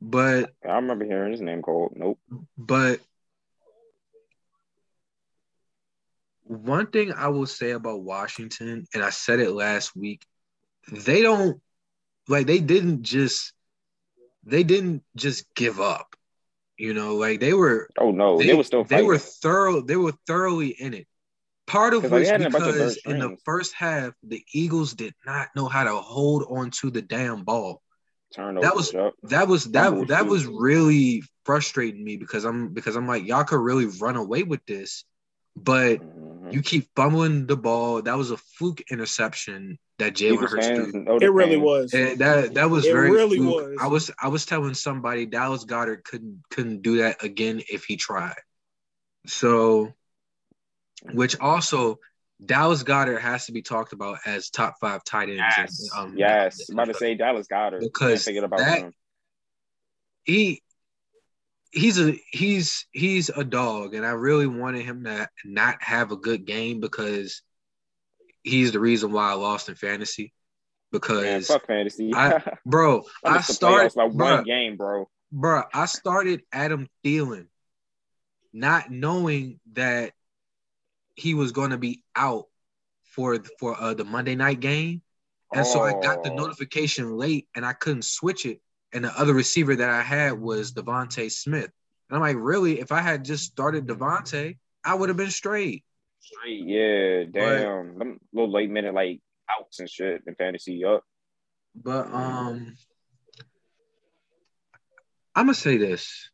But 0.00 0.52
I 0.68 0.74
remember 0.74 1.04
hearing 1.04 1.32
his 1.32 1.40
name 1.40 1.62
called. 1.62 1.92
Nope. 1.96 2.18
But 2.58 3.00
one 6.42 6.88
thing 6.88 7.12
I 7.12 7.28
will 7.28 7.46
say 7.46 7.70
about 7.70 8.02
Washington, 8.02 8.86
and 8.92 9.02
I 9.02 9.10
said 9.10 9.40
it 9.40 9.52
last 9.52 9.96
week, 9.96 10.24
they 10.90 11.22
don't 11.22 11.60
like 12.28 12.46
they 12.46 12.58
didn't 12.58 13.02
just 13.02 13.52
they 14.44 14.62
didn't 14.62 15.02
just 15.16 15.52
give 15.54 15.80
up. 15.80 16.16
You 16.76 16.94
know, 16.94 17.16
like 17.16 17.40
they 17.40 17.54
were. 17.54 17.88
Oh 17.98 18.10
no, 18.10 18.38
they, 18.38 18.48
they 18.48 18.54
were 18.54 18.64
still. 18.64 18.84
Fighting. 18.84 18.98
They 18.98 19.08
were 19.08 19.18
thorough. 19.18 19.80
They 19.80 19.96
were 19.96 20.14
thoroughly 20.26 20.68
in 20.68 20.94
it. 20.94 21.06
Part 21.66 21.94
of 21.94 22.02
which 22.02 22.28
because 22.30 22.98
in 23.06 23.18
the 23.18 23.36
first 23.44 23.72
half 23.74 24.12
the 24.22 24.44
Eagles 24.52 24.92
did 24.92 25.14
not 25.24 25.48
know 25.56 25.66
how 25.66 25.84
to 25.84 25.96
hold 25.96 26.44
on 26.48 26.70
to 26.72 26.90
the 26.90 27.00
damn 27.00 27.44
ball. 27.44 27.80
Turnovers, 28.34 28.62
that 28.62 28.76
was 28.76 28.94
up. 28.94 29.14
that 29.22 29.48
was 29.48 29.64
that 29.72 30.08
that 30.08 30.26
was 30.26 30.44
really 30.44 31.22
frustrating 31.44 32.04
me 32.04 32.16
because 32.16 32.44
I'm 32.44 32.74
because 32.74 32.96
I'm 32.96 33.06
like 33.06 33.24
y'all 33.24 33.44
could 33.44 33.60
really 33.60 33.86
run 33.86 34.16
away 34.16 34.42
with 34.42 34.60
this 34.66 35.04
but 35.56 36.00
mm-hmm. 36.00 36.23
You 36.50 36.62
keep 36.62 36.88
fumbling 36.96 37.46
the 37.46 37.56
ball. 37.56 38.02
That 38.02 38.16
was 38.16 38.30
a 38.30 38.36
fluke 38.36 38.82
interception 38.90 39.78
that 39.98 40.14
Jalen 40.14 40.48
Hurts 40.48 40.66
threw. 40.66 41.18
It 41.20 41.32
really 41.32 41.56
was. 41.56 41.94
And 41.94 42.18
that 42.18 42.54
that 42.54 42.70
was 42.70 42.86
it 42.86 42.92
very 42.92 43.10
really 43.10 43.38
fluke. 43.38 43.68
was. 43.68 43.78
I 43.80 43.86
was 43.86 44.10
I 44.22 44.28
was 44.28 44.46
telling 44.46 44.74
somebody 44.74 45.26
Dallas 45.26 45.64
Goedert 45.64 46.04
couldn't 46.04 46.42
couldn't 46.50 46.82
do 46.82 46.98
that 46.98 47.22
again 47.22 47.62
if 47.70 47.84
he 47.84 47.96
tried. 47.96 48.34
So, 49.26 49.94
which 51.12 51.38
also 51.38 51.98
Dallas 52.44 52.82
Goedert 52.82 53.20
has 53.20 53.46
to 53.46 53.52
be 53.52 53.62
talked 53.62 53.92
about 53.92 54.18
as 54.26 54.50
top 54.50 54.76
five 54.80 55.04
tight 55.04 55.28
ends. 55.28 55.42
Yes, 55.56 55.90
um, 55.96 56.14
yes. 56.16 56.68
I'm 56.68 56.74
about 56.74 56.92
to 56.92 56.94
say 56.94 57.14
Dallas 57.14 57.46
Goedert 57.46 57.80
because 57.80 58.26
about 58.26 58.58
that, 58.58 58.78
him. 58.80 58.92
he 60.24 60.62
he's 61.74 62.00
a 62.00 62.18
he's 62.30 62.86
he's 62.92 63.28
a 63.28 63.44
dog, 63.44 63.94
and 63.94 64.06
I 64.06 64.10
really 64.10 64.46
wanted 64.46 64.84
him 64.84 65.04
to 65.04 65.28
not 65.44 65.82
have 65.82 66.12
a 66.12 66.16
good 66.16 66.46
game 66.46 66.80
because 66.80 67.42
he's 68.42 68.72
the 68.72 68.80
reason 68.80 69.12
why 69.12 69.30
I 69.30 69.34
lost 69.34 69.68
in 69.68 69.74
fantasy. 69.74 70.32
Because 70.92 71.22
Man, 71.22 71.42
fuck 71.42 71.66
fantasy, 71.66 72.12
I, 72.14 72.40
bro. 72.66 73.02
I 73.24 73.40
started 73.40 73.96
like 73.96 74.12
bro, 74.12 74.36
one 74.36 74.44
game, 74.44 74.76
bro. 74.76 75.08
Bro, 75.32 75.64
I 75.74 75.86
started 75.86 76.42
Adam 76.52 76.88
Thielen, 77.04 77.48
not 78.52 78.90
knowing 78.90 79.58
that 79.72 80.12
he 81.16 81.34
was 81.34 81.50
going 81.50 81.70
to 81.70 81.78
be 81.78 82.04
out 82.14 82.46
for 83.02 83.38
for 83.58 83.80
uh, 83.80 83.94
the 83.94 84.04
Monday 84.04 84.36
night 84.36 84.60
game, 84.60 85.02
and 85.52 85.66
oh. 85.66 85.72
so 85.72 85.82
I 85.82 86.00
got 86.00 86.22
the 86.22 86.30
oh. 86.30 86.36
notification 86.36 87.16
late, 87.16 87.48
and 87.56 87.66
I 87.66 87.72
couldn't 87.72 88.04
switch 88.04 88.46
it 88.46 88.60
and 88.94 89.04
the 89.04 89.20
other 89.20 89.34
receiver 89.34 89.76
that 89.76 89.90
I 89.90 90.02
had 90.02 90.40
was 90.40 90.72
DeVonta 90.72 91.30
Smith. 91.30 91.70
And 92.08 92.16
I'm 92.16 92.20
like, 92.20 92.36
really? 92.38 92.80
If 92.80 92.92
I 92.92 93.00
had 93.00 93.24
just 93.24 93.44
started 93.44 93.86
DeVonta, 93.86 94.56
I 94.84 94.94
would 94.94 95.08
have 95.08 95.18
been 95.18 95.30
straight. 95.30 95.84
Straight, 96.20 96.64
yeah. 96.64 97.24
Damn. 97.30 97.98
But, 97.98 98.06
little 98.32 98.52
late 98.52 98.70
minute 98.70 98.94
like 98.94 99.20
outs 99.50 99.80
and 99.80 99.90
shit 99.90 100.22
in 100.26 100.34
fantasy 100.36 100.84
up. 100.84 101.04
But 101.74 102.06
um 102.06 102.76
I'm 105.34 105.46
gonna 105.46 105.54
say 105.54 105.76
this. 105.76 106.30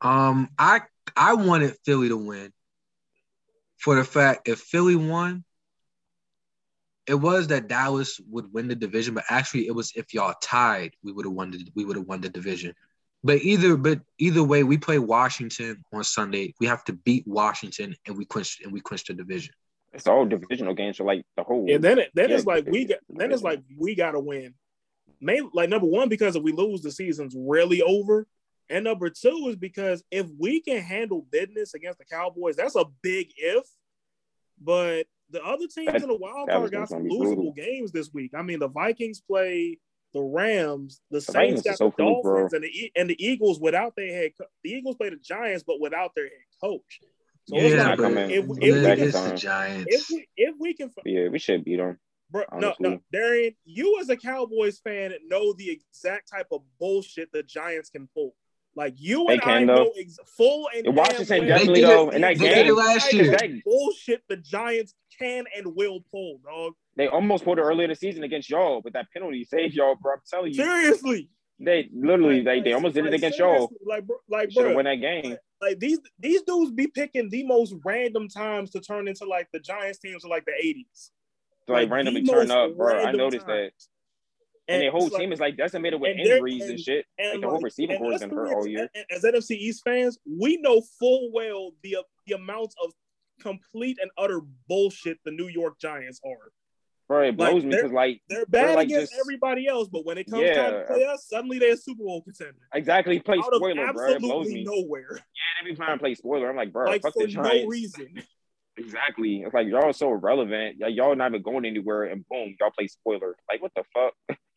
Um, 0.00 0.50
I 0.58 0.82
I 1.16 1.34
wanted 1.34 1.74
Philly 1.84 2.08
to 2.08 2.16
win 2.16 2.52
for 3.78 3.96
the 3.96 4.04
fact 4.04 4.48
if 4.48 4.60
Philly 4.60 4.96
won, 4.96 5.44
it 7.08 7.14
was 7.14 7.46
that 7.48 7.68
Dallas 7.68 8.20
would 8.28 8.52
win 8.52 8.68
the 8.68 8.74
division, 8.74 9.14
but 9.14 9.24
actually 9.30 9.66
it 9.66 9.74
was 9.74 9.92
if 9.96 10.12
y'all 10.12 10.34
tied, 10.42 10.92
we 11.02 11.12
would 11.12 11.24
have 11.24 11.32
won 11.32 11.50
the 11.50 11.66
we 11.74 11.84
would 11.84 11.96
have 11.96 12.06
won 12.06 12.20
the 12.20 12.28
division. 12.28 12.74
But 13.24 13.42
either 13.42 13.76
but 13.76 14.00
either 14.18 14.44
way, 14.44 14.62
we 14.62 14.76
play 14.76 14.98
Washington 14.98 15.82
on 15.92 16.04
Sunday. 16.04 16.54
We 16.60 16.66
have 16.66 16.84
to 16.84 16.92
beat 16.92 17.26
Washington 17.26 17.96
and 18.06 18.16
we 18.16 18.26
quench 18.26 18.60
and 18.62 18.72
we 18.72 18.80
quench 18.80 19.04
the 19.04 19.14
division. 19.14 19.54
It's 19.92 20.06
all 20.06 20.26
divisional 20.26 20.74
games 20.74 20.98
for 20.98 21.04
like 21.04 21.24
the 21.36 21.42
whole. 21.42 21.66
And 21.70 21.82
then 21.82 21.98
it, 21.98 22.10
then 22.14 22.28
yeah, 22.28 22.36
it's 22.36 22.46
like 22.46 22.66
we 22.66 22.84
got 22.84 22.98
then 23.08 23.32
it's 23.32 23.42
like 23.42 23.62
we 23.76 23.94
gotta 23.94 24.20
win. 24.20 24.54
Main 25.20 25.50
like 25.54 25.70
number 25.70 25.86
one 25.86 26.10
because 26.10 26.36
if 26.36 26.42
we 26.42 26.52
lose, 26.52 26.82
the 26.82 26.92
season's 26.92 27.34
really 27.36 27.82
over. 27.82 28.26
And 28.70 28.84
number 28.84 29.08
two 29.08 29.46
is 29.48 29.56
because 29.56 30.04
if 30.10 30.26
we 30.38 30.60
can 30.60 30.82
handle 30.82 31.26
business 31.30 31.72
against 31.72 31.98
the 31.98 32.04
Cowboys, 32.04 32.56
that's 32.56 32.76
a 32.76 32.84
big 33.02 33.30
if. 33.38 33.64
But 34.60 35.06
the 35.30 35.42
other 35.44 35.66
teams 35.66 35.92
that, 35.92 36.02
in 36.02 36.08
the 36.08 36.16
wild 36.16 36.48
card 36.48 36.72
got 36.72 36.88
some 36.88 37.04
losable 37.04 37.54
games 37.54 37.92
this 37.92 38.10
week. 38.12 38.32
I 38.36 38.42
mean, 38.42 38.58
the 38.58 38.68
Vikings 38.68 39.20
play 39.20 39.78
the 40.14 40.22
Rams, 40.22 41.00
the, 41.10 41.18
the 41.18 41.20
Saints 41.20 41.62
got 41.62 41.76
so 41.76 41.92
the 41.96 42.02
Dolphins, 42.02 42.52
and 42.54 42.64
the 42.64 42.92
and 42.96 43.10
the 43.10 43.24
Eagles 43.24 43.60
without 43.60 43.94
their 43.96 44.12
head. 44.12 44.32
The 44.64 44.70
Eagles 44.70 44.96
play 44.96 45.10
the 45.10 45.16
Giants, 45.16 45.64
but 45.66 45.80
without 45.80 46.12
their 46.14 46.24
head 46.24 46.32
coach. 46.62 47.00
So 47.46 47.56
yeah, 47.56 47.94
like, 47.94 48.30
if, 48.30 48.44
if, 48.44 48.58
if, 48.60 49.04
we 49.04 49.12
can, 49.12 49.36
Giants. 49.36 49.86
If 49.88 50.10
we, 50.10 50.28
if 50.36 50.54
we 50.58 50.74
can, 50.74 50.90
yeah, 51.04 51.28
we 51.28 51.38
should 51.38 51.64
beat 51.64 51.76
them. 51.76 51.98
Bro, 52.30 52.44
no, 52.58 52.74
no, 52.78 53.00
Darian, 53.10 53.54
you 53.64 53.98
as 54.00 54.10
a 54.10 54.16
Cowboys 54.16 54.80
fan 54.80 55.14
know 55.28 55.54
the 55.54 55.70
exact 55.70 56.30
type 56.30 56.48
of 56.52 56.60
bullshit 56.78 57.32
the 57.32 57.42
Giants 57.42 57.88
can 57.88 58.06
pull. 58.14 58.34
Like 58.78 58.94
you 58.98 59.24
they 59.26 59.32
and 59.32 59.42
I 59.42 59.64
though. 59.64 59.74
know 59.74 59.92
ex- 59.98 60.20
full 60.24 60.68
and 60.72 60.94
Washington 60.94 61.48
definitely 61.48 61.80
though 61.80 62.10
in 62.10 62.20
that 62.20 62.38
game 62.38 62.76
last 62.76 63.12
year. 63.12 63.32
That 63.32 63.64
bullshit 63.64 64.22
the 64.28 64.36
Giants 64.36 64.94
can 65.18 65.46
and 65.56 65.74
will 65.74 66.04
pull, 66.12 66.38
dog. 66.44 66.74
They 66.96 67.08
almost 67.08 67.42
pulled 67.42 67.58
it 67.58 67.62
earlier 67.62 67.86
in 67.86 67.90
the 67.90 67.96
season 67.96 68.22
against 68.22 68.48
y'all, 68.48 68.80
but 68.80 68.92
that 68.92 69.06
penalty 69.12 69.42
saved 69.42 69.74
y'all, 69.74 69.96
bro. 70.00 70.12
I'm 70.12 70.20
telling 70.30 70.52
you. 70.52 70.62
Seriously. 70.62 71.28
They 71.58 71.90
literally 71.92 72.36
like, 72.36 72.62
they, 72.62 72.70
they 72.70 72.72
almost 72.72 72.94
did 72.94 73.06
it 73.06 73.14
against 73.14 73.40
y'all. 73.40 73.68
Like 73.84 74.04
like 74.28 74.54
bro, 74.54 74.76
win 74.76 74.84
that 74.84 75.00
game. 75.00 75.36
Like 75.60 75.80
these 75.80 75.98
these 76.16 76.42
dudes 76.42 76.70
be 76.70 76.86
picking 76.86 77.30
the 77.30 77.42
most 77.42 77.74
random 77.84 78.28
times 78.28 78.70
to 78.70 78.80
turn 78.80 79.08
into 79.08 79.24
like 79.24 79.48
the 79.52 79.58
Giants 79.58 79.98
teams 79.98 80.24
of 80.24 80.30
like 80.30 80.44
the 80.44 80.52
80s. 80.52 81.10
to 81.66 81.72
like, 81.72 81.82
like 81.82 81.90
randomly 81.90 82.22
turn 82.22 82.52
up, 82.52 82.76
bro. 82.76 82.96
I 82.96 83.10
noticed 83.10 83.44
times. 83.44 83.72
that. 83.76 83.88
And, 84.68 84.74
and 84.74 84.82
their 84.82 84.90
whole 84.90 85.08
team 85.08 85.30
like, 85.30 85.32
is 85.32 85.40
like 85.40 85.56
decimated 85.56 85.98
with 86.00 86.10
and 86.10 86.20
injuries 86.20 86.62
and, 86.62 86.72
and, 86.72 86.80
shit. 86.80 87.06
And 87.18 87.32
like 87.32 87.40
the 87.40 87.48
whole 87.48 87.60
receiving 87.60 87.98
core 87.98 88.12
is 88.12 88.20
gonna 88.20 88.34
hurt 88.34 88.52
all 88.52 88.66
year. 88.66 88.90
As 89.10 89.22
NFC 89.24 89.52
East 89.52 89.82
fans, 89.82 90.18
we 90.26 90.58
know 90.58 90.82
full 90.98 91.30
well 91.32 91.72
the 91.82 91.98
the 92.26 92.34
amounts 92.34 92.74
of 92.84 92.92
complete 93.40 93.98
and 94.00 94.10
utter 94.18 94.40
bullshit 94.68 95.18
the 95.24 95.30
New 95.30 95.48
York 95.48 95.78
Giants 95.80 96.20
are. 96.24 96.52
Bro, 97.08 97.22
it 97.22 97.36
blows 97.38 97.54
like, 97.54 97.64
me 97.64 97.70
because 97.70 97.92
like 97.92 98.20
they're 98.28 98.44
bad 98.44 98.76
like 98.76 98.88
against 98.88 99.12
just, 99.12 99.20
everybody 99.20 99.66
else, 99.66 99.88
but 99.88 100.04
when 100.04 100.18
it 100.18 100.30
comes 100.30 100.42
yeah. 100.42 100.54
time 100.54 100.72
to 100.72 100.84
play 100.84 101.04
us, 101.06 101.26
suddenly 101.26 101.58
they're 101.58 101.72
a 101.72 101.76
Super 101.76 102.04
Bowl 102.04 102.20
contender. 102.20 102.58
Exactly, 102.74 103.18
play 103.20 103.38
Out 103.38 103.54
spoiler, 103.54 103.92
bro. 103.94 104.10
It 104.10 104.20
blows 104.20 104.48
me 104.48 104.64
nowhere. 104.64 105.12
Yeah, 105.12 105.64
they 105.64 105.70
be 105.70 105.76
trying 105.76 105.96
to 105.96 105.98
play 105.98 106.14
spoiler. 106.14 106.50
I'm 106.50 106.56
like, 106.56 106.70
bro, 106.70 106.90
like 106.90 107.00
fuck 107.00 107.14
for 107.14 107.22
the 107.22 107.32
Giants. 107.32 107.62
no 107.62 107.66
reason. 107.66 108.22
Exactly. 108.76 109.42
It's 109.42 109.54
like 109.54 109.66
y'all 109.68 109.86
are 109.86 109.92
so 109.92 110.12
irrelevant. 110.12 110.76
Y'all 110.78 111.16
not 111.16 111.30
even 111.30 111.42
going 111.42 111.64
anywhere, 111.64 112.04
and 112.04 112.28
boom, 112.28 112.54
y'all 112.60 112.70
play 112.70 112.88
spoiler. 112.88 113.36
Like 113.50 113.62
what 113.62 113.72
the 113.74 113.84
fuck? 113.94 114.38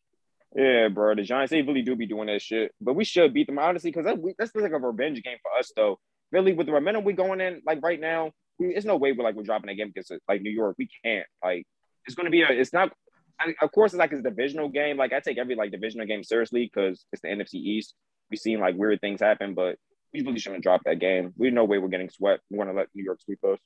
yeah, 0.54 0.88
bro. 0.88 1.14
The 1.14 1.22
Giants 1.22 1.50
they 1.50 1.62
really 1.62 1.82
do 1.82 1.96
be 1.96 2.06
doing 2.06 2.26
that 2.26 2.42
shit, 2.42 2.72
but 2.80 2.94
we 2.94 3.04
should 3.04 3.32
beat 3.32 3.46
them 3.46 3.58
honestly 3.58 3.90
because 3.90 4.04
that, 4.04 4.18
that's 4.38 4.54
like 4.54 4.72
a 4.72 4.78
revenge 4.78 5.22
game 5.22 5.38
for 5.42 5.58
us 5.58 5.72
though. 5.74 5.98
Really, 6.30 6.52
with 6.52 6.66
the 6.66 6.72
momentum 6.72 7.04
we 7.04 7.12
going 7.12 7.40
in, 7.40 7.62
like 7.66 7.82
right 7.82 8.00
now, 8.00 8.32
we, 8.58 8.72
there's 8.72 8.84
no 8.84 8.96
way 8.96 9.12
we're 9.12 9.24
like 9.24 9.34
we're 9.34 9.42
dropping 9.42 9.70
a 9.70 9.74
game 9.74 9.88
against 9.88 10.12
like 10.28 10.42
New 10.42 10.50
York. 10.50 10.76
We 10.78 10.88
can't. 11.04 11.26
Like 11.42 11.66
it's 12.06 12.14
gonna 12.14 12.30
be 12.30 12.42
a. 12.42 12.48
It's 12.50 12.72
not. 12.72 12.92
I, 13.40 13.54
of 13.62 13.72
course, 13.72 13.92
it's 13.92 13.98
like 13.98 14.12
it's 14.12 14.20
a 14.20 14.30
divisional 14.30 14.68
game. 14.68 14.96
Like 14.98 15.12
I 15.12 15.20
take 15.20 15.38
every 15.38 15.54
like 15.54 15.70
divisional 15.70 16.06
game 16.06 16.22
seriously 16.22 16.70
because 16.72 17.04
it's 17.12 17.22
the 17.22 17.28
NFC 17.28 17.54
East. 17.54 17.94
We've 18.30 18.38
seen 18.38 18.60
like 18.60 18.76
weird 18.76 19.00
things 19.00 19.20
happen, 19.20 19.54
but 19.54 19.76
we 20.12 20.22
really 20.22 20.38
shouldn't 20.38 20.62
drop 20.62 20.82
that 20.84 21.00
game. 21.00 21.32
We 21.36 21.50
no 21.50 21.64
way 21.64 21.78
we're 21.78 21.88
getting 21.88 22.10
swept. 22.10 22.42
We 22.50 22.58
want 22.58 22.70
to 22.70 22.74
let 22.74 22.88
New 22.94 23.04
York 23.04 23.20
sweep 23.22 23.42
us. 23.44 23.58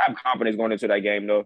I 0.00 0.08
have 0.08 0.16
confidence 0.16 0.56
going 0.56 0.72
into 0.72 0.88
that 0.88 1.00
game 1.00 1.26
though. 1.26 1.44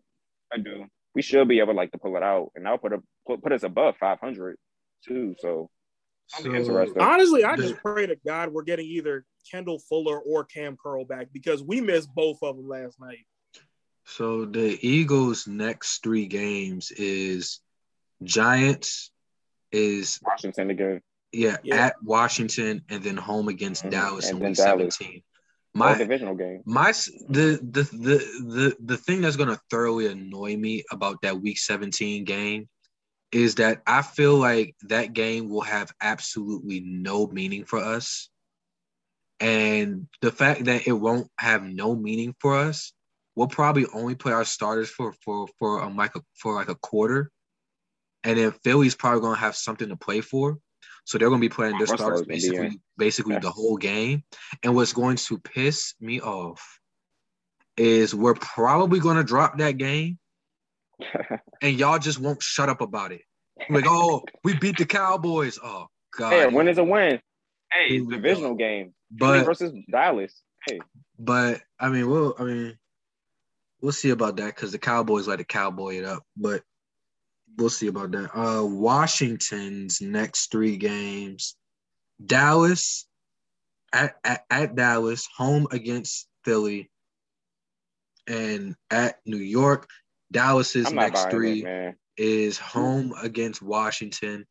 I 0.53 0.59
do. 0.59 0.87
We 1.15 1.23
should 1.23 1.49
be 1.49 1.61
able 1.61 1.75
like 1.75 1.93
to 1.93 1.99
pull 1.99 2.17
it 2.17 2.23
out, 2.23 2.51
and 2.55 2.67
I'll 2.67 2.79
put 2.79 2.93
a 2.93 3.03
put, 3.27 3.43
put 3.43 3.53
us 3.53 3.63
above 3.63 3.97
500 3.99 4.57
too. 5.07 5.35
So, 5.39 5.71
so 6.29 6.85
honestly, 6.99 7.45
I 7.45 7.57
just 7.57 7.77
pray 7.77 8.07
to 8.07 8.17
God 8.27 8.53
we're 8.53 8.63
getting 8.63 8.87
either 8.87 9.25
Kendall 9.51 9.79
Fuller 9.79 10.19
or 10.19 10.45
Kam 10.45 10.77
Curl 10.77 11.05
back 11.05 11.29
because 11.33 11.63
we 11.63 11.81
missed 11.81 12.13
both 12.15 12.39
of 12.43 12.57
them 12.57 12.69
last 12.69 13.01
night. 13.01 13.27
So 14.05 14.45
the 14.45 14.79
Eagles' 14.87 15.47
next 15.47 16.03
three 16.03 16.27
games 16.27 16.91
is 16.91 17.61
Giants, 18.23 19.11
is 19.73 20.19
Washington 20.23 20.71
again. 20.71 21.01
Yeah, 21.33 21.57
yeah. 21.63 21.87
at 21.87 21.97
Washington, 22.03 22.83
and 22.89 23.03
then 23.03 23.17
home 23.17 23.49
against 23.49 23.83
mm-hmm. 23.83 23.91
Dallas 23.91 24.31
and 24.31 24.41
in 24.41 24.49
week 24.49 24.57
Dallas. 24.57 24.97
17 24.97 25.23
my 25.77 25.95
divisional 25.95 26.35
game. 26.35 26.63
My 26.65 26.93
the 27.29 27.61
the 27.63 27.83
the 27.83 28.19
the 28.47 28.77
the 28.81 28.97
thing 28.97 29.21
that's 29.21 29.37
gonna 29.37 29.61
thoroughly 29.71 30.07
annoy 30.07 30.57
me 30.57 30.85
about 30.91 31.21
that 31.23 31.41
week 31.41 31.59
17 31.59 32.25
game 32.25 32.69
is 33.33 33.57
that 33.57 33.83
I 33.87 34.03
feel 34.03 34.37
like 34.37 34.75
that 34.83 35.13
game 35.13 35.49
will 35.49 35.63
have 35.63 35.93
absolutely 36.01 36.81
no 36.81 37.27
meaning 37.27 37.65
for 37.65 37.79
us. 37.79 38.31
And 39.41 40.09
the 40.23 40.33
fact 40.33 40.65
that 40.65 40.87
it 40.87 40.93
won't 40.93 41.29
have 41.39 41.63
no 41.63 41.95
meaning 41.95 42.35
for 42.41 42.57
us, 42.57 42.93
we'll 43.35 43.49
probably 43.49 43.87
only 43.93 44.15
play 44.15 44.33
our 44.33 44.45
starters 44.45 44.89
for 44.89 45.13
for 45.25 45.47
for 45.59 45.83
um, 45.83 45.97
like 45.97 46.17
a, 46.17 46.23
for 46.35 46.55
like 46.55 46.71
a 46.71 46.75
quarter, 46.75 47.31
and 48.25 48.39
then 48.39 48.53
Philly's 48.65 48.95
probably 48.95 49.21
gonna 49.21 49.37
have 49.37 49.55
something 49.55 49.91
to 49.91 49.97
play 49.97 50.23
for. 50.23 50.59
So 51.07 51.19
they're 51.19 51.29
going 51.29 51.41
to 51.41 51.49
be 51.49 51.55
playing 51.55 51.79
their 51.79 51.87
starters 51.87 52.23
basically, 52.23 52.81
basically 52.99 53.35
yeah. 53.35 53.41
the 53.41 53.51
whole 53.51 53.77
game. 53.77 54.25
And 54.65 54.75
what's 54.75 54.93
going 54.93 55.17
to 55.17 55.39
piss 55.39 55.95
me 56.01 56.21
off 56.21 56.81
is 57.77 58.13
we're 58.13 58.35
probably 58.35 58.99
going 58.99 59.17
to 59.17 59.23
drop 59.23 59.59
that 59.59 59.79
game, 59.79 60.19
and 61.63 61.79
y'all 61.79 61.99
just 61.99 62.19
won't 62.19 62.43
shut 62.43 62.69
up 62.69 62.81
about 62.81 63.13
it. 63.13 63.23
Like, 63.71 63.85
oh, 63.87 64.23
we 64.45 64.55
beat 64.55 64.77
the 64.77 64.85
Cowboys. 64.85 65.59
Oh 65.63 65.87
God. 66.17 66.33
Hey, 66.33 66.47
win 66.47 66.69
is 66.69 66.79
a 66.79 66.85
win. 66.85 67.21
Hey, 67.73 67.97
it's 67.97 68.07
a 68.07 68.11
divisional 68.11 68.55
game. 68.55 68.95
But 69.11 69.45
versus 69.45 69.73
Dallas. 69.91 70.43
Hey. 70.69 70.81
But 71.19 71.63
I 71.79 71.89
mean, 71.89 72.09
we'll 72.09 72.35
I 72.39 72.45
mean, 72.45 72.79
we'll 73.81 73.93
see 73.93 74.11
about 74.11 74.37
that 74.37 74.55
because 74.55 74.73
the 74.73 74.79
Cowboys 74.79 75.29
like 75.29 75.39
to 75.39 75.45
cowboy 75.45 75.97
it 75.97 76.05
up. 76.05 76.23
But 76.37 76.63
we'll 77.57 77.71
see 77.71 77.87
about 77.87 78.11
that. 78.13 78.37
Uh, 78.37 78.65
Washington's 78.65 80.01
next 80.01 80.51
three 80.51 80.77
games: 80.77 81.57
Dallas 82.25 83.07
at, 83.93 84.17
at, 84.25 84.45
at 84.51 84.75
Dallas, 84.75 85.29
home 85.37 85.67
against 85.71 86.29
Philly, 86.45 86.91
and 88.27 88.75
at 88.91 89.19
New 89.25 89.37
York. 89.37 89.89
Dallas's 90.33 90.93
next 90.93 91.31
three 91.31 91.65
it, 91.65 91.95
is 92.17 92.59
home 92.59 93.15
against 93.23 93.63
Washington. 93.63 94.45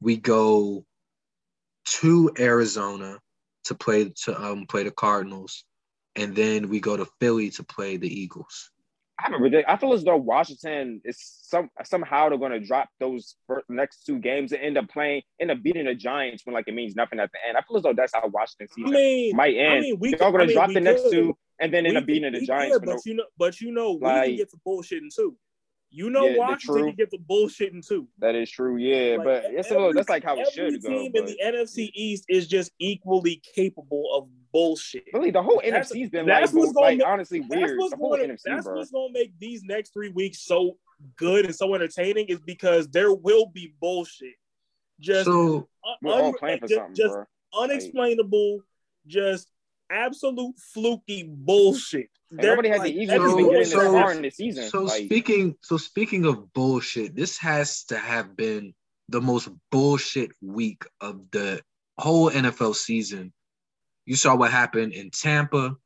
We 0.00 0.16
go 0.16 0.84
to 1.84 2.30
Arizona 2.38 3.18
to 3.64 3.74
play 3.74 4.12
to 4.24 4.40
um 4.40 4.66
play 4.66 4.84
the 4.84 4.90
Cardinals, 4.90 5.64
and 6.16 6.34
then 6.34 6.68
we 6.68 6.80
go 6.80 6.96
to 6.96 7.06
Philly 7.20 7.50
to 7.50 7.64
play 7.64 7.96
the 7.96 8.08
Eagles. 8.08 8.70
I 9.20 9.30
have 9.30 9.40
a 9.40 9.70
I 9.70 9.76
feel 9.76 9.92
as 9.92 10.02
though 10.02 10.16
Washington 10.16 11.02
is 11.04 11.18
some 11.42 11.68
somehow 11.84 12.28
they're 12.28 12.38
going 12.38 12.52
to 12.52 12.60
drop 12.60 12.88
those 13.00 13.36
next 13.68 14.04
two 14.06 14.18
games 14.18 14.52
and 14.52 14.62
end 14.62 14.78
up 14.78 14.88
playing, 14.88 15.22
end 15.38 15.50
up 15.50 15.62
beating 15.62 15.84
the 15.84 15.94
Giants 15.94 16.46
when 16.46 16.54
like 16.54 16.68
it 16.68 16.74
means 16.74 16.96
nothing 16.96 17.20
at 17.20 17.30
the 17.32 17.38
end. 17.46 17.58
I 17.58 17.60
feel 17.62 17.76
as 17.76 17.82
though 17.82 17.92
that's 17.92 18.14
how 18.14 18.26
Washington 18.28 18.68
season 18.74 18.90
I 18.90 18.98
mean, 18.98 19.36
might 19.36 19.56
end. 19.56 19.72
I 19.72 19.80
mean, 19.80 19.98
we, 19.98 20.14
they're 20.14 20.32
going 20.32 20.48
to 20.48 20.54
drop 20.54 20.72
the 20.72 20.80
next 20.80 21.10
two 21.10 21.36
and 21.60 21.72
then 21.72 21.86
end 21.86 21.96
up 21.96 22.06
beating 22.06 22.32
the 22.32 22.40
Giants. 22.40 22.78
Could, 22.78 22.86
but 22.86 22.94
no, 22.94 23.00
you 23.04 23.14
know, 23.14 23.24
but 23.38 23.60
you 23.60 23.72
know, 23.72 23.92
like, 23.92 24.22
we 24.22 24.28
can 24.28 24.36
get 24.36 24.50
some 24.50 24.60
bullshitting 24.66 25.14
too. 25.14 25.36
You 25.92 26.08
know, 26.08 26.24
yeah, 26.24 26.38
Washington 26.38 26.86
can 26.86 26.94
get 26.94 27.10
the 27.10 27.18
bullshitting 27.18 27.86
too. 27.86 28.06
That 28.20 28.36
is 28.36 28.48
true, 28.48 28.76
yeah. 28.76 29.16
Like, 29.16 29.24
but 29.24 29.44
it's 29.46 29.66
every, 29.66 29.76
a 29.76 29.80
little, 29.80 29.94
that's 29.94 30.08
like 30.08 30.22
how 30.22 30.38
it 30.38 30.46
should 30.52 30.80
go. 30.82 30.88
Every 30.88 31.10
team 31.10 31.12
in 31.16 31.24
the 31.26 31.38
NFC 31.44 31.90
East 31.92 32.26
is 32.28 32.46
just 32.46 32.70
equally 32.78 33.42
capable 33.54 34.04
of 34.14 34.28
bullshit. 34.52 35.04
Really, 35.12 35.32
the 35.32 35.42
whole 35.42 35.60
that's, 35.68 35.92
NFC's 35.92 36.10
been 36.10 36.26
that's 36.26 36.52
like, 36.52 36.62
what's 36.62 36.74
like 36.74 36.98
make, 36.98 37.06
honestly 37.06 37.40
weird. 37.40 37.76
What's 37.76 37.90
the 37.90 37.96
whole 37.96 38.16
gonna, 38.16 38.34
NFC, 38.34 38.42
that's 38.44 38.66
bro. 38.66 38.76
what's 38.76 38.92
gonna 38.92 39.12
make 39.12 39.36
these 39.40 39.64
next 39.64 39.92
three 39.92 40.10
weeks 40.10 40.42
so 40.42 40.76
good 41.16 41.44
and 41.44 41.54
so 41.54 41.74
entertaining 41.74 42.26
is 42.28 42.40
because 42.40 42.86
there 42.88 43.12
will 43.12 43.46
be 43.46 43.74
bullshit. 43.80 44.34
Just 45.00 45.24
so, 45.24 45.68
we're 46.02 46.12
all 46.12 46.32
playing 46.34 46.60
for 46.60 46.68
just, 46.68 46.78
something, 46.78 46.94
just 46.94 47.14
bro. 47.14 47.24
unexplainable, 47.58 48.56
like, 48.56 48.62
just 49.08 49.48
absolute 49.90 50.54
fluky 50.72 51.24
bullshit. 51.28 52.08
Nobody 52.30 52.68
has 52.68 52.80
like, 52.80 52.92
the 52.92 53.00
Eagles 53.00 53.32
so, 53.32 53.50
getting 53.50 53.64
so, 53.64 53.92
far 53.92 54.12
in 54.12 54.22
the 54.22 54.30
season. 54.30 54.68
So 54.68 54.82
like, 54.82 55.04
speaking, 55.04 55.56
so 55.62 55.76
speaking 55.76 56.26
of 56.26 56.52
bullshit, 56.52 57.16
this 57.16 57.38
has 57.38 57.84
to 57.84 57.98
have 57.98 58.36
been 58.36 58.74
the 59.08 59.20
most 59.20 59.48
bullshit 59.70 60.30
week 60.40 60.84
of 61.00 61.20
the 61.32 61.60
whole 61.98 62.30
NFL 62.30 62.74
season 62.76 63.32
you 64.10 64.16
saw 64.16 64.34
what 64.34 64.50
happened 64.50 64.92
in 64.92 65.10
Tampa. 65.10 65.76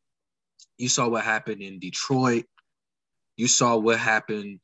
You 0.78 0.88
saw 0.88 1.08
what 1.08 1.24
happened 1.24 1.60
in 1.60 1.78
Detroit. 1.78 2.46
You 3.36 3.48
saw 3.48 3.76
what 3.76 3.98
happened, 3.98 4.60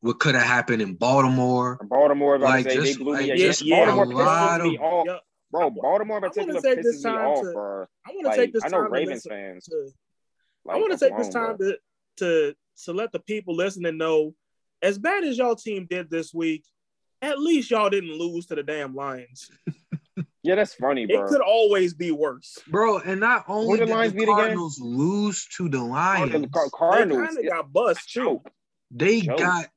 what 0.00 0.18
could 0.18 0.34
have 0.34 0.42
happened 0.42 0.82
in 0.82 0.94
Baltimore. 0.94 1.78
Baltimore, 1.82 2.40
like 2.40 2.68
say, 2.68 2.74
just, 2.74 3.00
like, 3.00 3.26
me. 3.26 3.36
Just 3.36 3.62
yeah, 3.62 3.86
Baltimore 3.86 4.24
pisses 4.24 4.62
me 4.64 4.78
off. 4.78 5.06
Yeah. 5.06 5.18
Bro, 5.52 5.70
Baltimore 5.70 6.16
in 6.16 6.22
particular 6.22 6.60
pisses 6.60 7.04
me 7.04 7.10
off, 7.10 7.42
to, 7.42 7.52
bro. 7.52 7.86
I 8.06 8.10
want 8.12 8.32
to 8.32 8.36
take 8.36 8.52
this 8.54 8.62
time. 8.62 8.74
I 8.74 8.78
know 8.78 8.88
Ravens 8.88 9.26
fans. 9.28 9.66
To, 9.66 9.90
like, 10.64 10.76
I 10.76 10.80
want 10.80 10.98
to 10.98 10.98
take 10.98 11.16
this 11.18 11.28
time 11.28 11.58
to, 11.58 11.76
to 12.16 12.54
to 12.84 12.92
let 12.92 13.12
the 13.12 13.20
people 13.20 13.54
listening 13.54 13.98
know, 13.98 14.34
as 14.80 14.98
bad 14.98 15.24
as 15.24 15.36
y'all 15.36 15.54
team 15.54 15.86
did 15.88 16.10
this 16.10 16.32
week, 16.32 16.64
at 17.20 17.38
least 17.38 17.70
y'all 17.70 17.90
didn't 17.90 18.18
lose 18.18 18.46
to 18.46 18.54
the 18.54 18.62
damn 18.62 18.94
Lions. 18.94 19.50
Yeah, 20.44 20.56
that's 20.56 20.74
funny, 20.74 21.06
bro. 21.06 21.24
It 21.24 21.28
could 21.28 21.40
always 21.40 21.94
be 21.94 22.10
worse, 22.10 22.58
bro. 22.66 22.98
And 22.98 23.20
not 23.20 23.44
only 23.46 23.78
did 23.78 23.88
the, 23.88 24.10
the 24.10 24.26
Cardinals 24.26 24.76
again? 24.76 24.90
lose 24.90 25.46
to 25.56 25.68
the 25.68 25.80
Lions, 25.80 26.34
oh, 26.34 26.38
the 26.40 26.70
Cardinals 26.74 27.36
they 27.36 27.44
got 27.44 27.72
bust 27.72 28.12
too. 28.12 28.42
They 28.90 29.20
Joke. 29.20 29.38
got 29.38 29.68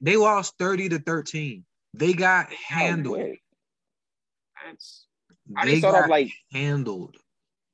they 0.00 0.16
lost 0.16 0.54
thirty 0.58 0.88
to 0.88 0.98
thirteen. 0.98 1.64
They 1.94 2.12
got 2.12 2.52
handled. 2.52 3.36
That's 4.66 5.06
I 5.56 5.66
they 5.66 5.80
got 5.80 6.08
like 6.08 6.30
handled. 6.52 7.16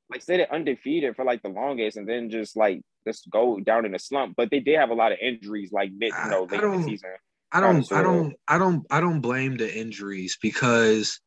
Like 0.09 0.21
stayed 0.21 0.39
it 0.39 0.51
undefeated 0.51 1.15
for 1.15 1.25
like 1.25 1.41
the 1.41 1.49
longest, 1.49 1.97
and 1.97 2.07
then 2.07 2.29
just 2.29 2.55
like 2.55 2.81
just 3.05 3.29
go 3.29 3.59
down 3.59 3.85
in 3.85 3.93
a 3.93 3.99
slump. 3.99 4.35
But 4.37 4.49
they 4.51 4.59
did 4.59 4.79
have 4.79 4.89
a 4.89 4.93
lot 4.93 5.11
of 5.11 5.17
injuries, 5.21 5.71
like 5.71 5.91
mid, 5.91 6.13
you 6.23 6.29
know, 6.29 6.47
late 6.49 6.63
in 6.63 6.71
the 6.71 6.83
season. 6.83 7.09
I 7.51 7.61
don't, 7.61 7.91
I 7.93 8.03
don't, 8.03 8.35
I 8.47 8.57
don't, 8.57 8.85
I 8.91 8.99
don't 8.99 9.21
blame 9.21 9.55
the 9.55 9.73
injuries 9.73 10.37
because 10.41 11.19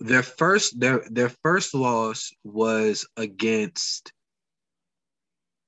their 0.00 0.22
first 0.22 0.78
their 0.78 1.04
their 1.10 1.30
first 1.42 1.74
loss 1.74 2.32
was 2.44 3.06
against 3.16 4.12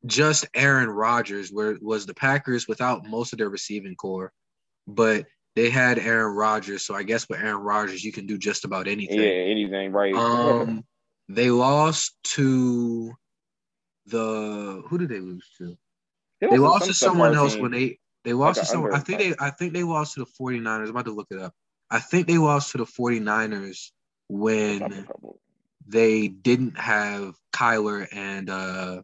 just 0.07 0.47
Aaron 0.55 0.89
Rodgers, 0.89 1.51
where 1.51 1.77
was 1.81 2.07
the 2.07 2.15
Packers 2.15 2.69
without 2.69 3.07
most 3.07 3.33
of 3.33 3.39
their 3.39 3.49
receiving 3.49 3.97
core, 3.97 4.33
but 4.87 5.27
they 5.57 5.71
had 5.71 5.99
Aaron 5.99 6.37
Rodgers. 6.37 6.85
So 6.85 6.95
I 6.95 7.03
guess 7.03 7.29
with 7.29 7.41
Aaron 7.41 7.63
Rodgers, 7.63 8.05
you 8.05 8.13
can 8.13 8.27
do 8.27 8.37
just 8.39 8.65
about 8.65 8.87
anything. 8.87 9.19
Yeah, 9.19 9.27
anything, 9.27 9.91
right? 9.91 10.15
Um, 10.27 10.85
they 11.29 11.51
lost 11.51 12.15
to 12.35 13.13
the 14.07 14.83
who 14.87 14.99
did 14.99 15.09
they 15.09 15.19
lose 15.19 15.49
to? 15.59 15.77
They, 16.41 16.49
they 16.49 16.59
lost 16.59 16.87
to 16.87 16.95
someone 16.95 17.35
else 17.35 17.55
team. 17.55 17.63
when 17.63 17.73
they 17.73 17.99
They 18.23 18.35
lost 18.35 18.59
like 18.59 18.67
to 18.67 18.71
someone. 18.71 18.95
I 18.95 19.01
think 19.01 19.19
they 19.19 19.35
I 19.41 19.51
think 19.51 19.73
they 19.73 19.83
lost 19.83 20.15
to 20.15 20.21
the 20.21 20.31
49ers. 20.41 20.85
I'm 20.85 20.91
about 20.91 21.07
to 21.07 21.13
look 21.13 21.29
it 21.31 21.41
up. 21.41 21.53
I 21.91 21.99
think 21.99 22.29
they 22.29 22.39
lost 22.39 22.73
to 22.73 22.79
the 22.79 22.85
49ers 22.85 23.91
when 24.29 25.09
they 25.89 26.29
didn't 26.29 26.79
have 26.79 27.35
Kyler 27.53 28.07
and 28.13 28.51
uh 28.51 29.03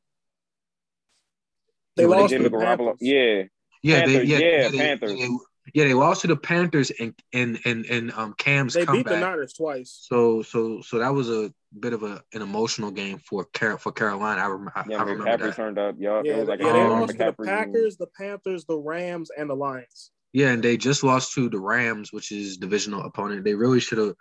they 1.97 2.07
lost 2.07 2.33
to 2.35 2.43
the 2.43 2.51
Panthers. 2.51 2.97
Yeah. 3.01 3.45
Yeah, 3.83 4.01
Panthers, 4.01 4.15
they, 4.15 4.25
yeah, 4.25 4.39
yeah, 4.39 4.69
they, 4.69 4.79
Panthers. 4.79 5.13
They, 5.19 5.29
yeah, 5.75 5.85
they 5.85 5.95
lost 5.95 6.21
to 6.23 6.27
the 6.27 6.37
Panthers 6.37 6.91
and 6.99 7.15
and 7.33 7.59
and 7.65 7.87
and 7.87 8.13
um 8.13 8.35
Cam's 8.39 8.75
they 8.75 8.85
comeback. 8.85 9.05
beat 9.07 9.11
the 9.11 9.21
Niners 9.21 9.53
twice. 9.55 10.07
So 10.09 10.43
so 10.43 10.81
so 10.83 10.99
that 10.99 11.15
was 11.15 11.31
a 11.31 11.53
bit 11.81 11.93
of 11.93 12.03
a 12.03 12.23
an 12.35 12.43
emotional 12.43 12.91
game 12.91 13.19
for 13.19 13.45
Car- 13.55 13.79
for 13.79 13.93
Carolina. 13.93 14.43
I, 14.43 14.47
rem- 14.49 14.71
yeah, 14.89 14.97
I 14.99 15.03
remember 15.03 15.25
McCaffrey 15.25 15.41
that. 15.41 15.57
turned 15.57 15.79
up. 15.79 15.95
Yep. 15.99 16.23
Yeah, 16.25 16.33
it 16.35 16.39
was 16.41 16.49
like 16.49 16.61
yeah, 16.61 16.73
they 16.73 16.85
lost 16.85 17.13
to 17.13 17.19
the 17.19 17.45
Packers, 17.45 17.97
the 17.97 18.07
Panthers, 18.19 18.65
the 18.67 18.79
Rams, 18.79 19.31
and 19.37 19.49
the 19.49 19.55
Lions. 19.57 20.11
Yeah, 20.35 20.49
and 20.51 20.63
they 20.63 20.77
just 20.77 21.03
lost 21.05 21.35
to 21.35 21.49
the 21.51 21.61
Rams, 21.61 22.13
which 22.13 22.33
is 22.33 22.57
divisional 22.57 23.03
opponent. 23.03 23.45
They 23.45 23.55
really 23.55 23.81
should 23.81 23.99
have. 23.99 24.15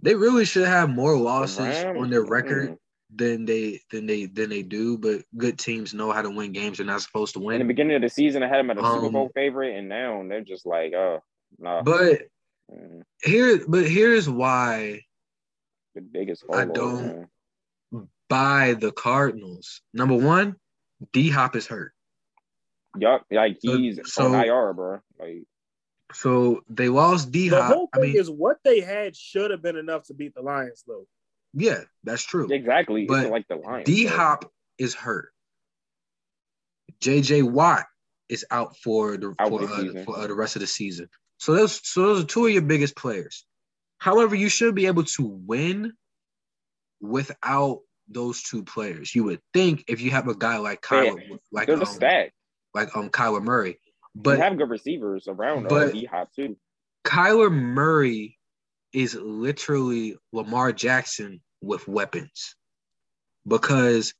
They 0.00 0.14
really 0.16 0.44
should 0.44 0.66
have 0.66 0.90
more 0.90 1.16
losses 1.16 1.58
Rams? 1.60 1.98
on 2.00 2.10
their 2.10 2.24
record 2.24 2.70
Mm. 2.70 2.76
Than 3.14 3.44
they 3.44 3.80
than 3.90 4.06
they 4.06 4.26
than 4.26 4.50
they 4.50 4.62
do. 4.62 4.96
But 4.98 5.22
good 5.36 5.58
teams 5.58 5.92
know 5.94 6.12
how 6.12 6.22
to 6.22 6.30
win 6.30 6.52
games 6.52 6.78
they're 6.78 6.86
not 6.86 7.02
supposed 7.02 7.34
to 7.34 7.40
win. 7.40 7.60
In 7.60 7.66
the 7.66 7.72
beginning 7.72 7.96
of 7.96 8.02
the 8.02 8.08
season, 8.08 8.42
I 8.42 8.48
had 8.48 8.58
them 8.58 8.70
at 8.70 8.78
a 8.78 8.80
Super 8.80 9.06
Um, 9.06 9.12
Bowl 9.12 9.30
favorite, 9.34 9.76
and 9.76 9.88
now 9.88 10.22
they're 10.28 10.40
just 10.42 10.64
like, 10.66 10.92
oh, 10.94 11.20
no. 11.58 11.82
But 11.84 12.28
Mm, 12.72 13.02
here, 13.22 13.60
but 13.68 13.86
here's 13.86 14.30
why 14.30 15.02
the 15.94 16.00
biggest 16.00 16.44
I 16.50 16.64
don't- 16.64 17.28
man. 17.92 18.08
by 18.28 18.72
the 18.74 18.92
Cardinals. 18.92 19.82
Number 19.92 20.16
one, 20.16 20.56
D 21.12 21.28
Hop 21.28 21.54
is 21.54 21.66
hurt. 21.66 21.92
Yup, 22.96 23.26
like 23.30 23.58
So- 23.62 23.76
he's 23.76 24.00
so- 24.10 24.32
on 24.32 24.34
IR, 24.46 24.72
bro. 24.72 25.00
Like, 25.18 25.42
So 26.14 26.62
they 26.70 26.88
lost 26.88 27.30
D 27.30 27.48
The 27.50 27.60
Hop. 27.62 27.74
whole 27.74 27.88
I 27.94 27.98
mean, 27.98 28.16
is 28.16 28.30
what 28.30 28.58
they 28.64 28.80
had 28.80 29.16
should 29.16 29.50
have 29.50 29.60
been 29.62 29.76
enough 29.76 30.04
to 30.04 30.14
beat 30.14 30.34
the 30.34 30.42
Lions, 30.42 30.82
though. 30.86 31.06
Yeah, 31.54 31.80
that's 32.04 32.24
true. 32.24 32.48
exactly. 32.50 33.06
But 33.06 33.30
like 33.30 33.46
the 33.48 33.56
Lions. 33.56 33.86
D 33.86 34.06
Hop 34.06 34.50
is 34.78 34.94
hurt. 34.94 35.30
JJ 37.00 37.50
Watt 37.50 37.84
is 38.28 38.44
out 38.50 38.76
for 38.78 39.16
the 39.16 39.34
Out 39.38 39.48
for, 39.48 39.62
uh, 39.62 40.04
for 40.04 40.18
uh, 40.18 40.26
the 40.26 40.34
rest 40.34 40.56
of 40.56 40.60
the 40.60 40.66
season. 40.66 41.08
So 41.38 41.54
those 41.54 41.80
so 41.82 42.02
those 42.02 42.24
are 42.24 42.26
two 42.26 42.46
of 42.46 42.52
your 42.52 42.62
biggest 42.62 42.96
players. 42.96 43.44
However, 43.98 44.34
you 44.34 44.48
should 44.48 44.74
be 44.74 44.86
able 44.86 45.04
to 45.04 45.26
win 45.46 45.92
without 47.00 47.80
those 48.08 48.42
two 48.42 48.64
players. 48.64 49.14
You 49.14 49.24
would 49.24 49.40
think 49.52 49.84
if 49.88 50.00
you 50.00 50.10
have 50.12 50.28
a 50.28 50.34
guy 50.34 50.58
like 50.58 50.80
Kyler, 50.80 51.20
like 51.50 51.66
They're 51.66 51.78
um, 51.78 51.84
stack. 51.84 52.32
like 52.74 52.96
um 52.96 53.10
Kyler 53.10 53.42
Murray, 53.42 53.78
But 54.14 54.22
but 54.22 54.38
have 54.38 54.56
good 54.56 54.70
receivers 54.70 55.28
around 55.28 55.68
but- 55.68 55.88
uh, 55.88 55.92
D 55.92 56.04
Hop 56.06 56.32
too. 56.34 56.56
Kyler 57.04 57.50
Murray 57.50 58.38
is 58.92 59.14
literally 59.16 60.16
Lamar 60.32 60.72
Jackson 60.72 61.40
with 61.62 61.86
weapons 61.88 62.54
because 63.46 64.14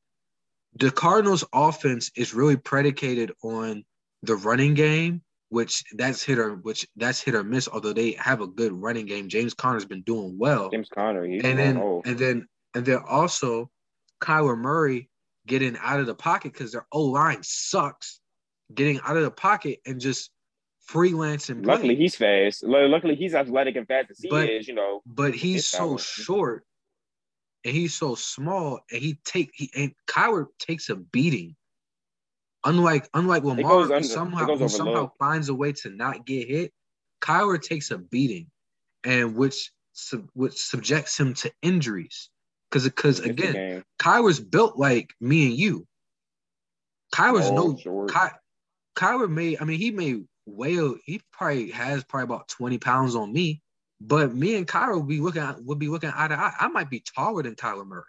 the 0.77 0.91
Cardinals 0.91 1.45
offense 1.53 2.11
is 2.17 2.33
really 2.33 2.57
predicated 2.57 3.33
on 3.43 3.85
the 4.23 4.37
running 4.37 4.75
game, 4.75 5.23
which 5.51 5.85
that's 5.95 6.23
hit 6.23 6.39
or 6.39 6.55
which 6.57 6.87
that's 6.97 7.21
hit 7.21 7.35
or 7.35 7.45
miss, 7.45 7.69
although 7.69 7.93
they 7.93 8.13
have 8.13 8.41
a 8.41 8.47
good 8.47 8.73
running 8.73 9.05
game. 9.07 9.29
James 9.29 9.53
Conner's 9.53 9.85
been 9.85 10.03
doing 10.03 10.39
well. 10.39 10.71
James 10.71 10.89
Conner, 10.89 11.27
he's 11.27 11.45
and 11.45 11.59
then 11.59 11.77
off. 11.77 12.07
and 12.07 12.19
then 12.19 12.47
and 12.75 12.87
then 12.87 13.01
also 13.07 13.71
Kyler 14.23 14.57
Murray 14.57 15.11
getting 15.47 15.77
out 15.83 16.01
of 16.01 16.07
the 16.07 16.15
pocket 16.15 16.53
because 16.53 16.73
their 16.73 16.87
O 16.93 17.03
line 17.03 17.41
sucks, 17.43 18.21
getting 18.73 19.01
out 19.05 19.17
of 19.17 19.25
the 19.25 19.31
pocket 19.31 19.81
and 19.85 20.01
just 20.01 20.31
freelancing. 20.89 21.67
Luckily, 21.67 21.97
he's 21.97 22.17
fast. 22.17 22.63
Luckily, 22.65 23.15
he's 23.15 23.35
athletic 23.35 23.77
and 23.77 23.87
fast 23.87 24.11
as 24.11 24.19
he 24.21 24.31
But- 24.31 24.49
is. 24.49 24.69
You 24.69 24.75
know, 24.75 25.03
but 25.05 25.35
he's 25.35 25.69
so 25.69 25.97
short 25.99 26.65
and 27.65 27.75
he's 27.75 27.95
so 27.95 28.15
small 28.15 28.81
and 28.91 29.01
he 29.01 29.19
take 29.25 29.51
he 29.55 29.71
and 29.75 29.93
Kyler 30.07 30.47
takes 30.59 30.89
a 30.89 30.97
beating. 30.97 31.57
Unlike 32.65 33.09
unlike 33.15 33.45
Lamar, 33.45 33.93
under- 33.93 34.03
somehow 34.03 34.45
it 34.45 34.47
goes 34.47 34.61
who 34.61 34.69
somehow 34.69 35.11
finds 35.19 35.49
a 35.49 35.55
way 35.55 35.73
to 35.73 35.91
not 35.91 36.25
get 36.27 36.49
hit. 36.49 36.73
Kyler 37.21 37.61
takes 37.61 37.91
a 37.91 37.99
beating, 37.99 38.47
and 39.05 39.35
which 39.35 39.71
sub, 39.93 40.29
which 40.35 40.55
subjects 40.55 41.19
him 41.19 41.35
to 41.35 41.53
injuries. 41.63 42.31
Because 42.71 42.85
because 42.85 43.21
again. 43.21 43.85
Kyler's 44.01 44.41
built 44.41 44.77
like 44.77 45.13
me 45.21 45.47
and 45.47 45.57
you. 45.59 45.87
Kyler's 47.15 47.51
Oh, 47.51 47.55
no 47.55 47.77
short. 47.77 48.13
Ky, 48.13 48.29
Kyler 48.97 49.31
may 49.31 49.59
I 49.59 49.65
mean 49.65 49.79
he 49.79 49.91
may 49.91 50.23
weigh 50.47 50.95
he 51.05 51.21
probably 51.33 51.71
has 51.71 52.05
probably 52.05 52.25
about 52.25 52.49
20 52.49 52.79
pounds 52.79 53.15
on 53.15 53.33
me, 53.33 53.61
but 54.07 54.35
me 54.35 54.57
and 54.57 54.67
Kyler 54.67 54.97
would 54.97 55.09
be 55.09 55.21
looking 55.21 55.47
would 55.65 55.79
be 55.79 55.89
looking 55.89 56.11
eye 56.15 56.29
to 56.29 56.35
eye. 56.35 56.53
I 56.59 56.69
might 56.69 56.91
be 56.91 57.01
taller 57.01 57.43
than 57.43 57.55
Kyler 57.55 57.87
Murray. 57.87 58.05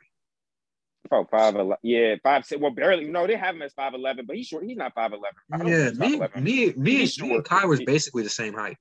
About 1.05 1.29
five, 1.29 1.55
ele- 1.55 1.77
yeah, 1.83 2.15
five. 2.23 2.45
six- 2.45 2.61
Well, 2.61 2.71
barely. 2.71 3.05
No, 3.05 3.27
they 3.27 3.35
have 3.35 3.55
him 3.55 3.61
as 3.61 3.73
five 3.73 3.93
eleven, 3.93 4.25
but 4.25 4.35
he's 4.37 4.47
short. 4.47 4.63
He's 4.65 4.77
not 4.77 4.93
five 4.95 5.11
eleven. 5.11 5.67
Yeah, 5.67 5.89
me, 5.91 6.17
me, 6.41 6.73
me, 6.75 6.91
He's 6.97 7.17
and, 7.19 7.29
me 7.29 7.35
and. 7.35 7.43
Kyler's 7.43 7.81
basically 7.85 8.23
the 8.23 8.29
same 8.29 8.53
height. 8.53 8.77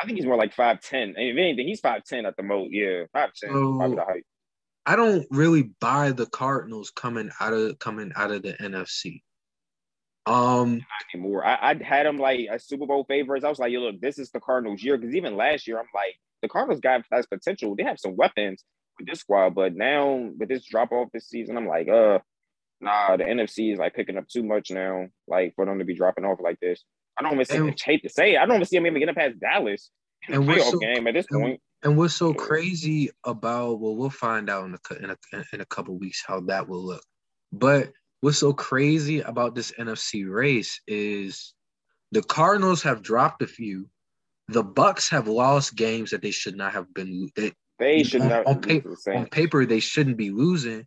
I 0.00 0.06
think 0.06 0.16
he's 0.16 0.26
more 0.26 0.36
like 0.36 0.54
five 0.54 0.80
ten. 0.80 1.10
If 1.10 1.36
anything, 1.36 1.68
he's 1.68 1.80
five 1.80 2.04
ten 2.04 2.24
at 2.24 2.36
the 2.36 2.42
most. 2.42 2.70
Yeah, 2.72 3.04
five 3.12 3.30
ten. 3.34 3.50
So- 3.50 3.76
probably 3.76 3.96
the 3.96 4.04
height. 4.04 4.24
I 4.86 4.96
don't 4.96 5.26
really 5.30 5.70
buy 5.80 6.12
the 6.12 6.24
Cardinals 6.26 6.90
coming 6.90 7.30
out 7.38 7.52
of 7.52 7.78
coming 7.78 8.10
out 8.16 8.30
of 8.30 8.42
the 8.42 8.54
NFC. 8.54 9.22
Um, 10.26 10.84
anymore. 11.14 11.44
I, 11.44 11.72
I 11.72 11.82
had 11.82 12.06
him 12.06 12.16
like 12.16 12.40
a 12.50 12.58
Super 12.58 12.86
Bowl 12.86 13.04
favorites. 13.04 13.44
I 13.44 13.48
was 13.48 13.58
like, 13.58 13.72
yo, 13.72 13.80
look, 13.80 14.00
this 14.00 14.18
is 14.18 14.30
the 14.30 14.40
Cardinals' 14.40 14.82
year. 14.82 14.96
Because 14.96 15.14
even 15.14 15.36
last 15.36 15.66
year, 15.68 15.78
I'm 15.78 15.86
like, 15.94 16.16
the 16.42 16.48
Cardinals 16.48 16.80
got 16.80 17.02
has 17.12 17.26
potential. 17.26 17.74
They 17.76 17.84
have 17.84 17.98
some 17.98 18.16
weapons 18.16 18.64
with 18.98 19.08
this 19.08 19.20
squad, 19.20 19.54
but 19.54 19.74
now 19.74 20.30
with 20.38 20.48
this 20.48 20.64
drop 20.64 20.92
off 20.92 21.08
this 21.12 21.28
season, 21.28 21.56
I'm 21.56 21.66
like, 21.66 21.88
uh, 21.88 22.18
nah, 22.80 23.16
the 23.16 23.24
NFC 23.24 23.72
is 23.72 23.78
like 23.78 23.94
picking 23.94 24.16
up 24.18 24.28
too 24.28 24.42
much 24.42 24.70
now, 24.70 25.06
like 25.28 25.54
for 25.54 25.66
them 25.66 25.78
to 25.78 25.84
be 25.84 25.94
dropping 25.94 26.24
off 26.24 26.38
like 26.42 26.58
this. 26.60 26.82
I 27.18 27.22
don't 27.22 27.34
even 27.34 27.44
see. 27.44 27.56
And- 27.56 27.80
hate 27.82 28.02
to 28.02 28.08
say 28.08 28.34
it, 28.34 28.38
I 28.38 28.46
don't 28.46 28.56
even 28.56 28.66
see 28.66 28.76
them 28.76 28.86
even 28.86 29.00
getting 29.00 29.14
past 29.14 29.38
Dallas 29.40 29.90
in 30.28 30.32
the 30.34 30.38
And 30.40 30.46
what's 30.48 30.64
playoff 30.64 30.70
so- 30.72 30.78
game 30.78 31.06
at 31.06 31.14
this 31.14 31.26
and- 31.30 31.42
point. 31.42 31.60
And 31.82 31.96
what's 31.96 32.12
so 32.14 32.34
crazy 32.34 33.08
about 33.24 33.80
well, 33.80 33.96
we'll 33.96 34.10
find 34.10 34.50
out 34.50 34.66
in 34.66 34.74
a 34.74 35.02
in 35.02 35.10
a 35.10 35.16
in 35.54 35.60
a 35.62 35.64
couple 35.64 35.96
weeks 35.98 36.22
how 36.26 36.40
that 36.40 36.68
will 36.68 36.84
look. 36.84 37.02
But 37.52 37.90
what's 38.20 38.36
so 38.36 38.52
crazy 38.52 39.20
about 39.20 39.54
this 39.54 39.72
NFC 39.78 40.30
race 40.30 40.78
is 40.86 41.54
the 42.12 42.22
Cardinals 42.22 42.82
have 42.82 43.00
dropped 43.00 43.40
a 43.40 43.46
few. 43.46 43.88
The 44.50 44.62
Bucks 44.64 45.08
have 45.10 45.28
lost 45.28 45.76
games 45.76 46.10
that 46.10 46.22
they 46.22 46.30
should 46.32 46.56
not 46.56 46.72
have 46.72 46.92
been. 46.92 47.28
They, 47.36 47.52
They 47.78 48.02
should 48.02 48.22
on, 48.22 48.28
not 48.28 48.46
on, 48.46 48.60
lose 48.60 49.02
pa- 49.04 49.10
the 49.12 49.16
on 49.18 49.26
paper 49.26 49.64
they 49.64 49.80
shouldn't 49.80 50.16
be 50.16 50.30
losing. 50.30 50.86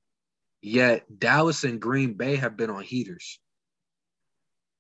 Yet 0.62 1.04
Dallas 1.20 1.64
and 1.64 1.80
Green 1.80 2.14
Bay 2.14 2.36
have 2.38 2.56
been 2.58 2.70
on 2.70 2.84
heaters, 2.84 3.40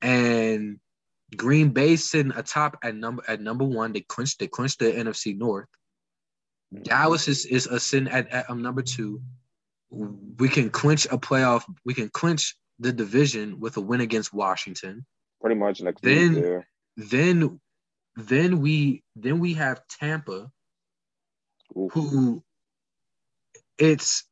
and 0.01 0.79
Green 1.35 1.69
Bay 1.69 1.95
sitting 1.95 2.31
atop 2.35 2.77
at 2.83 2.95
number 2.95 3.23
at 3.27 3.41
number 3.41 3.65
one. 3.65 3.91
They 3.93 4.01
clinched 4.01 4.39
they 4.39 4.47
clinched 4.47 4.79
the 4.79 4.85
NFC 4.91 5.37
North. 5.37 5.67
Dallas 6.83 7.27
is 7.27 7.45
is 7.45 7.67
a 7.67 7.79
sin 7.79 8.07
at, 8.07 8.29
at 8.29 8.49
um, 8.49 8.61
number 8.61 8.81
two. 8.81 9.21
We 9.89 10.49
can 10.49 10.69
clinch 10.69 11.05
a 11.11 11.17
playoff. 11.17 11.63
We 11.85 11.93
can 11.93 12.09
clinch 12.09 12.55
the 12.79 12.91
division 12.93 13.59
with 13.59 13.77
a 13.77 13.81
win 13.81 14.01
against 14.01 14.33
Washington. 14.33 15.05
Pretty 15.41 15.55
much 15.55 15.81
next 15.81 16.01
Then- 16.01 16.35
week. 16.35 16.43
Yeah. 16.45 16.59
Then, 16.95 17.59
then 18.15 18.61
we 18.61 19.03
then 19.15 19.39
we 19.39 19.53
have 19.55 19.81
Tampa, 19.87 20.51
Oof. 21.77 21.91
who 21.93 22.43
it's 23.77 24.25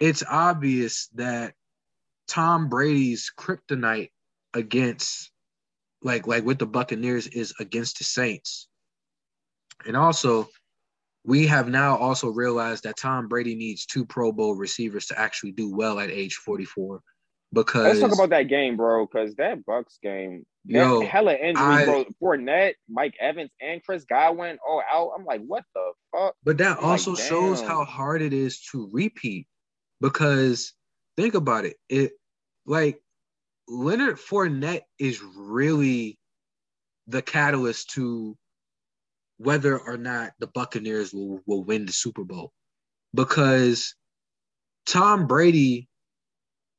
it's 0.00 0.22
obvious 0.28 1.08
that 1.14 1.54
Tom 2.26 2.68
Brady's 2.68 3.32
kryptonite 3.36 4.10
against 4.54 5.30
like 6.02 6.26
like 6.26 6.44
with 6.44 6.58
the 6.58 6.66
Buccaneers 6.66 7.26
is 7.28 7.54
against 7.60 7.98
the 7.98 8.04
Saints. 8.04 8.68
And 9.86 9.96
also 9.96 10.48
we 11.24 11.46
have 11.46 11.68
now 11.68 11.96
also 11.96 12.28
realized 12.28 12.84
that 12.84 12.96
Tom 12.96 13.28
Brady 13.28 13.54
needs 13.54 13.86
two 13.86 14.04
Pro 14.04 14.32
Bowl 14.32 14.54
receivers 14.54 15.06
to 15.06 15.18
actually 15.18 15.52
do 15.52 15.74
well 15.74 16.00
at 16.00 16.10
age 16.10 16.34
44 16.36 17.00
because 17.52 17.84
Let's 17.84 18.00
talk 18.00 18.12
about 18.12 18.30
that 18.30 18.48
game, 18.48 18.76
bro, 18.76 19.06
because 19.06 19.34
that 19.36 19.64
Bucks 19.64 19.98
game, 20.02 20.44
Yo, 20.64 21.00
hella 21.02 21.34
injuries, 21.34 21.56
I- 21.58 21.84
bro. 21.84 22.04
Fournette, 22.22 22.74
Mike 22.88 23.14
Evans, 23.20 23.50
and 23.60 23.82
Chris 23.82 24.04
Godwin 24.04 24.58
all 24.66 24.82
out. 24.92 25.12
I'm 25.16 25.24
like, 25.24 25.40
what 25.46 25.64
the 25.74 25.92
fuck? 26.12 26.34
But 26.44 26.58
that 26.58 26.82
Like, 26.82 26.84
also 26.84 27.14
shows 27.14 27.60
how 27.62 27.84
hard 27.84 28.22
it 28.22 28.32
is 28.32 28.60
to 28.72 28.88
repeat 28.92 29.46
because 30.00 30.74
think 31.16 31.34
about 31.34 31.64
it. 31.64 31.76
It 31.88 32.12
like 32.66 33.02
Leonard 33.66 34.16
Fournette 34.16 34.82
is 34.98 35.22
really 35.22 36.18
the 37.06 37.22
catalyst 37.22 37.90
to 37.90 38.36
whether 39.38 39.78
or 39.78 39.96
not 39.96 40.32
the 40.38 40.48
Buccaneers 40.48 41.12
will, 41.14 41.40
will 41.46 41.64
win 41.64 41.86
the 41.86 41.92
Super 41.92 42.24
Bowl. 42.24 42.52
Because 43.14 43.94
Tom 44.86 45.26
Brady, 45.26 45.88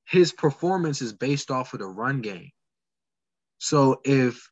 his 0.10 0.34
performance 0.34 1.02
is 1.02 1.14
based 1.14 1.52
off 1.52 1.74
of 1.74 1.80
the 1.80 1.88
run 1.88 2.22
game. 2.22 2.50
So 3.60 4.02
if 4.04 4.50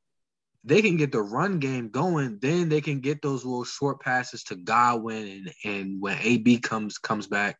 they 0.63 0.81
can 0.81 0.97
get 0.97 1.11
the 1.11 1.21
run 1.21 1.59
game 1.59 1.89
going, 1.89 2.37
then 2.39 2.69
they 2.69 2.81
can 2.81 2.99
get 2.99 3.21
those 3.21 3.43
little 3.43 3.63
short 3.63 4.01
passes 4.01 4.43
to 4.45 4.55
Godwin 4.55 5.27
and 5.27 5.53
and 5.65 6.01
when 6.01 6.17
AB 6.21 6.59
comes 6.59 6.99
comes 6.99 7.27
back, 7.27 7.59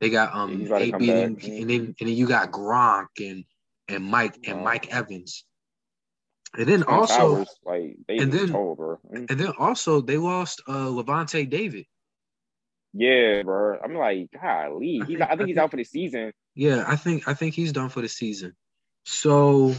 they 0.00 0.10
got 0.10 0.34
um 0.34 0.70
AB 0.70 1.10
and, 1.10 1.42
and, 1.42 1.70
then 1.70 1.94
and 1.98 2.08
then 2.08 2.08
you 2.08 2.26
got 2.26 2.50
Gronk 2.50 3.06
and 3.18 3.44
and 3.88 4.04
Mike 4.04 4.38
and 4.46 4.62
Mike 4.62 4.92
Evans. 4.92 5.44
And 6.56 6.66
then 6.66 6.82
also 6.82 7.46
like 7.64 7.96
they 8.08 8.18
and 8.18 8.32
then 8.32 8.50
and 9.10 9.40
then 9.40 9.52
also 9.58 10.02
they 10.02 10.18
lost 10.18 10.60
uh 10.68 10.88
Lavonte 10.88 11.48
David. 11.48 11.86
Yeah, 12.92 13.42
bro. 13.42 13.78
I'm 13.82 13.94
like, 13.94 14.30
golly. 14.40 15.02
He's, 15.06 15.20
I 15.20 15.26
think, 15.26 15.30
I 15.30 15.36
think 15.36 15.48
he's 15.48 15.58
out 15.58 15.70
for 15.70 15.76
the 15.76 15.84
season. 15.84 16.32
Yeah, 16.54 16.84
I 16.86 16.96
think 16.96 17.28
I 17.28 17.34
think 17.34 17.54
he's 17.54 17.72
done 17.72 17.88
for 17.88 18.00
the 18.00 18.08
season. 18.08 18.54
So 19.04 19.74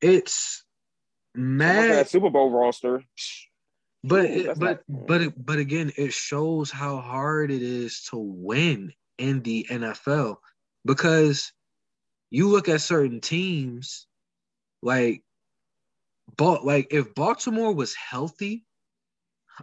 it's 0.00 0.64
mad 1.34 1.90
that 1.90 2.08
Super 2.08 2.30
Bowl 2.30 2.50
roster. 2.50 3.02
But 4.02 4.24
Ooh, 4.24 4.50
it, 4.50 4.58
but 4.58 4.82
not... 4.88 5.06
but 5.06 5.32
but 5.36 5.58
again, 5.58 5.92
it 5.96 6.12
shows 6.12 6.70
how 6.70 6.98
hard 6.98 7.50
it 7.50 7.62
is 7.62 8.02
to 8.10 8.16
win 8.16 8.92
in 9.18 9.42
the 9.42 9.66
NFL 9.70 10.36
because 10.84 11.52
you 12.30 12.48
look 12.48 12.68
at 12.68 12.80
certain 12.80 13.20
teams 13.20 14.06
like 14.82 15.22
but 16.36 16.64
like 16.64 16.88
if 16.90 17.14
Baltimore 17.14 17.72
was 17.72 17.94
healthy, 17.94 18.64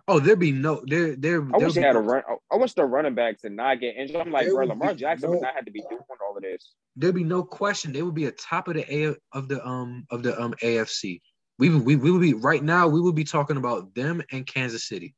oh, 0.07 0.19
there'd 0.19 0.39
be 0.39 0.51
no 0.51 0.83
there 0.85 1.15
there. 1.15 1.47
I 1.53 1.57
wish 1.57 1.73
they 1.73 1.81
had 1.81 1.95
a 1.95 1.99
run. 1.99 2.23
I 2.51 2.55
wish 2.55 2.73
the 2.73 2.85
running 2.85 3.15
backs 3.15 3.41
did 3.41 3.53
not 3.53 3.79
get 3.79 3.95
injured. 3.95 4.17
I'm 4.17 4.31
like, 4.31 4.47
bro, 4.47 4.65
Lamar 4.65 4.93
Jackson 4.93 5.29
no, 5.29 5.35
would 5.35 5.43
not 5.43 5.55
have 5.55 5.65
to 5.65 5.71
be 5.71 5.81
doing 5.89 6.01
all 6.27 6.37
of 6.37 6.43
this. 6.43 6.73
There'd 6.95 7.15
be 7.15 7.23
no 7.23 7.43
question. 7.43 7.93
They 7.93 8.01
would 8.01 8.15
be 8.15 8.25
at 8.25 8.37
top 8.37 8.67
of 8.67 8.75
the 8.75 8.93
A 8.93 9.15
of 9.31 9.47
the 9.47 9.65
um 9.65 10.05
of 10.09 10.23
the 10.23 10.39
um 10.39 10.53
AFC. 10.61 11.21
We 11.59 11.69
we 11.69 11.95
we 11.95 12.11
would 12.11 12.21
be 12.21 12.33
right 12.33 12.63
now. 12.63 12.87
We 12.87 13.01
would 13.01 13.15
be 13.15 13.23
talking 13.23 13.57
about 13.57 13.93
them 13.95 14.21
and 14.31 14.45
Kansas 14.45 14.87
City. 14.87 15.15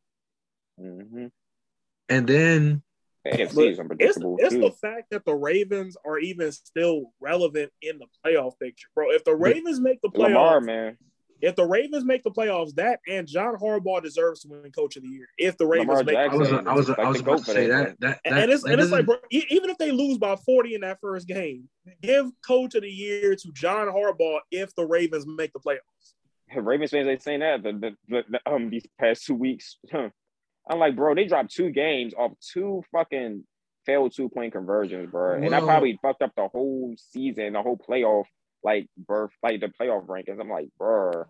Mm-hmm. 0.79 1.27
And 2.09 2.27
then 2.27 2.83
AFC 3.25 3.71
is 3.71 3.79
unpredictable. 3.79 4.37
It's, 4.39 4.53
it's 4.53 4.63
the 4.63 4.71
fact 4.71 5.09
that 5.11 5.25
the 5.25 5.33
Ravens 5.33 5.97
are 6.05 6.19
even 6.19 6.51
still 6.51 7.11
relevant 7.19 7.71
in 7.81 7.97
the 7.97 8.05
playoff 8.23 8.59
picture, 8.59 8.87
bro. 8.93 9.11
If 9.11 9.23
the 9.23 9.35
Ravens 9.35 9.79
make 9.79 10.01
the 10.01 10.09
playoffs, 10.09 10.27
Lamar, 10.27 10.61
man. 10.61 10.97
If 11.41 11.55
the 11.55 11.65
Ravens 11.65 12.05
make 12.05 12.23
the 12.23 12.31
playoffs, 12.31 12.75
that 12.75 12.99
and 13.07 13.27
John 13.27 13.55
Harbaugh 13.55 14.01
deserves 14.01 14.41
to 14.41 14.49
win 14.49 14.71
Coach 14.71 14.95
of 14.95 15.03
the 15.03 15.09
Year. 15.09 15.27
If 15.37 15.57
the 15.57 15.67
Ravens 15.67 15.89
Lamar 15.89 16.03
make, 16.03 16.15
Jackson, 16.15 16.67
I 16.67 16.73
was, 16.73 16.89
I 16.89 16.93
was, 16.93 16.99
I 16.99 17.07
was 17.09 17.19
about 17.19 17.39
to 17.39 17.45
say 17.45 17.67
that. 17.67 17.99
that, 17.99 18.19
that 18.23 18.41
and 18.41 18.51
it's, 18.51 18.63
that 18.63 18.71
and 18.71 18.81
it's 18.81 18.91
like, 18.91 19.05
bro, 19.05 19.17
even 19.29 19.69
if 19.69 19.77
they 19.77 19.91
lose 19.91 20.17
by 20.17 20.35
forty 20.37 20.75
in 20.75 20.81
that 20.81 20.99
first 21.01 21.27
game, 21.27 21.67
give 22.01 22.27
Coach 22.45 22.75
of 22.75 22.83
the 22.83 22.89
Year 22.89 23.35
to 23.35 23.51
John 23.51 23.87
Harbaugh 23.87 24.39
if 24.51 24.73
the 24.75 24.85
Ravens 24.85 25.25
make 25.27 25.51
the 25.53 25.59
playoffs. 25.59 26.13
Ravens 26.55 26.91
fans 26.91 27.07
ain't 27.07 27.21
saying 27.21 27.39
that 27.41 27.63
the, 27.63 27.95
the, 28.07 28.23
the, 28.29 28.39
um 28.49 28.69
these 28.69 28.85
past 28.99 29.25
two 29.25 29.35
weeks. 29.35 29.77
I'm 29.93 30.79
like, 30.79 30.95
bro, 30.95 31.13
they 31.15 31.25
dropped 31.25 31.53
two 31.53 31.69
games 31.69 32.13
off 32.17 32.31
two 32.53 32.83
fucking 32.91 33.43
failed 33.85 34.13
two 34.15 34.29
point 34.29 34.53
conversions, 34.53 35.11
bro, 35.11 35.35
and 35.35 35.51
that 35.51 35.63
probably 35.63 35.99
fucked 36.01 36.21
up 36.21 36.31
the 36.35 36.47
whole 36.47 36.95
season, 36.97 37.53
the 37.53 37.61
whole 37.61 37.77
playoff 37.77 38.25
like 38.65 38.87
birth, 38.97 39.31
like 39.43 39.61
the 39.61 39.67
playoff 39.67 40.07
rankings. 40.07 40.41
I'm 40.41 40.49
like, 40.49 40.69
bro, 40.77 41.25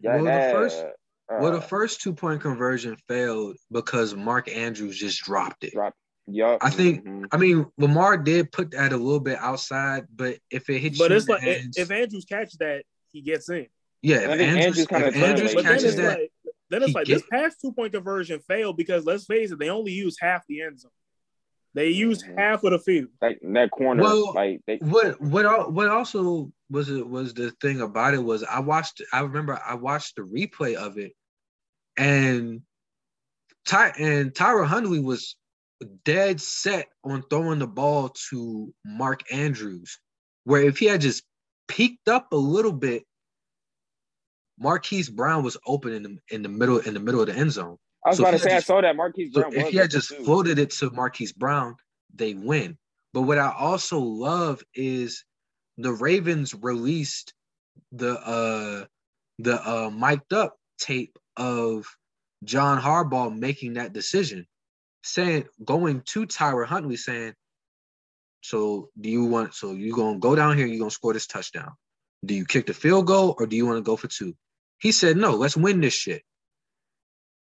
yeah. 0.00 0.16
Well, 0.16 0.24
the 0.24 0.52
first, 0.52 0.84
uh, 0.84 1.38
well, 1.40 1.52
the 1.52 1.60
first 1.60 2.02
two 2.02 2.12
point 2.12 2.42
conversion 2.42 2.96
failed 3.08 3.56
because 3.70 4.14
Mark 4.14 4.48
Andrews 4.48 4.98
just 4.98 5.22
dropped 5.22 5.64
it. 5.64 5.72
Dropped. 5.72 5.96
Yep. 6.26 6.58
I 6.60 6.70
think. 6.70 7.04
Mm-hmm. 7.04 7.24
I 7.32 7.36
mean, 7.38 7.66
Lamar 7.78 8.18
did 8.18 8.52
put 8.52 8.72
that 8.72 8.92
a 8.92 8.96
little 8.96 9.20
bit 9.20 9.38
outside, 9.38 10.04
but 10.14 10.38
if 10.50 10.68
it 10.68 10.80
hits, 10.80 10.98
but 10.98 11.12
it's 11.12 11.28
like 11.28 11.42
hands, 11.42 11.78
if 11.78 11.90
Andrews 11.90 12.24
catches 12.24 12.58
that, 12.58 12.82
he 13.12 13.22
gets 13.22 13.48
in. 13.48 13.66
Yeah, 14.02 14.18
if 14.18 14.40
Andrews, 14.40 14.86
Andrews, 14.90 15.14
if 15.14 15.22
Andrews 15.22 15.54
catches 15.62 15.96
that, 15.96 16.18
like, 16.18 16.32
then 16.70 16.82
it's 16.82 16.94
like 16.94 17.06
get, 17.06 17.14
this 17.14 17.24
past 17.30 17.60
two 17.60 17.72
point 17.72 17.92
conversion 17.92 18.40
failed 18.40 18.76
because 18.76 19.04
let's 19.04 19.26
face 19.26 19.50
it, 19.50 19.58
they 19.58 19.70
only 19.70 19.92
used 19.92 20.18
half 20.20 20.44
the 20.48 20.62
end 20.62 20.80
zone. 20.80 20.90
They 21.74 21.88
used 21.88 22.24
mm-hmm. 22.24 22.38
half 22.38 22.64
of 22.64 22.72
the 22.72 22.78
field. 22.78 23.08
Like 23.22 23.38
that 23.42 23.70
corner, 23.70 24.02
well, 24.02 24.32
like 24.34 24.60
they, 24.66 24.78
what 24.78 25.20
what 25.20 25.72
what 25.72 25.88
also 25.88 26.50
was 26.68 26.90
it 26.90 27.08
was 27.08 27.34
the 27.34 27.52
thing 27.62 27.80
about 27.80 28.14
it 28.14 28.22
was 28.22 28.42
I 28.42 28.60
watched 28.60 29.02
I 29.12 29.20
remember 29.20 29.60
I 29.64 29.74
watched 29.74 30.16
the 30.16 30.22
replay 30.22 30.74
of 30.74 30.98
it, 30.98 31.12
and 31.96 32.62
Ty 33.66 33.92
and 33.98 34.34
Tyler 34.34 34.64
Huntley 34.64 34.98
was 34.98 35.36
dead 36.04 36.40
set 36.40 36.88
on 37.04 37.22
throwing 37.30 37.60
the 37.60 37.66
ball 37.66 38.10
to 38.30 38.74
Mark 38.84 39.22
Andrews, 39.32 39.98
where 40.44 40.62
if 40.62 40.78
he 40.78 40.86
had 40.86 41.00
just 41.00 41.22
peeked 41.68 42.08
up 42.08 42.32
a 42.32 42.36
little 42.36 42.72
bit, 42.72 43.04
Marquise 44.58 45.08
Brown 45.08 45.44
was 45.44 45.56
open 45.66 45.92
in 45.92 46.02
the 46.02 46.18
in 46.30 46.42
the 46.42 46.48
middle 46.48 46.78
in 46.78 46.94
the 46.94 47.00
middle 47.00 47.20
of 47.20 47.28
the 47.28 47.34
end 47.34 47.52
zone. 47.52 47.78
I 48.04 48.10
was 48.10 48.18
so 48.18 48.24
about 48.24 48.32
to 48.32 48.38
say 48.38 48.50
just, 48.50 48.70
I 48.70 48.74
saw 48.74 48.80
that 48.80 48.96
Marquise 48.96 49.32
Brown. 49.32 49.52
So 49.52 49.58
if 49.58 49.68
he 49.68 49.76
had 49.76 49.90
just 49.90 50.08
too. 50.08 50.24
floated 50.24 50.58
it 50.58 50.70
to 50.70 50.90
Marquise 50.90 51.32
Brown, 51.32 51.76
they 52.14 52.34
win. 52.34 52.78
But 53.12 53.22
what 53.22 53.38
I 53.38 53.52
also 53.56 53.98
love 53.98 54.62
is 54.74 55.24
the 55.76 55.92
Ravens 55.92 56.54
released 56.54 57.34
the 57.92 58.12
uh 58.12 58.84
the 59.38 59.68
uh 59.68 59.90
mic'd 59.90 60.32
up 60.32 60.56
tape 60.78 61.18
of 61.36 61.86
John 62.44 62.80
Harbaugh 62.80 63.36
making 63.36 63.74
that 63.74 63.92
decision, 63.92 64.46
saying 65.02 65.46
going 65.64 66.02
to 66.12 66.26
Tyler 66.26 66.64
Huntley 66.64 66.96
saying, 66.96 67.34
So 68.42 68.90
do 68.98 69.10
you 69.10 69.24
want 69.26 69.54
so 69.54 69.72
you 69.72 69.94
gonna 69.94 70.18
go 70.18 70.34
down 70.34 70.56
here, 70.56 70.66
you're 70.66 70.78
gonna 70.78 70.90
score 70.90 71.12
this 71.12 71.26
touchdown? 71.26 71.72
Do 72.24 72.34
you 72.34 72.44
kick 72.46 72.66
the 72.66 72.74
field 72.74 73.06
goal 73.06 73.34
or 73.38 73.46
do 73.46 73.56
you 73.56 73.66
want 73.66 73.78
to 73.78 73.82
go 73.82 73.96
for 73.96 74.08
two? 74.08 74.34
He 74.78 74.92
said, 74.92 75.16
No, 75.16 75.32
let's 75.32 75.56
win 75.56 75.80
this 75.80 75.94
shit. 75.94 76.22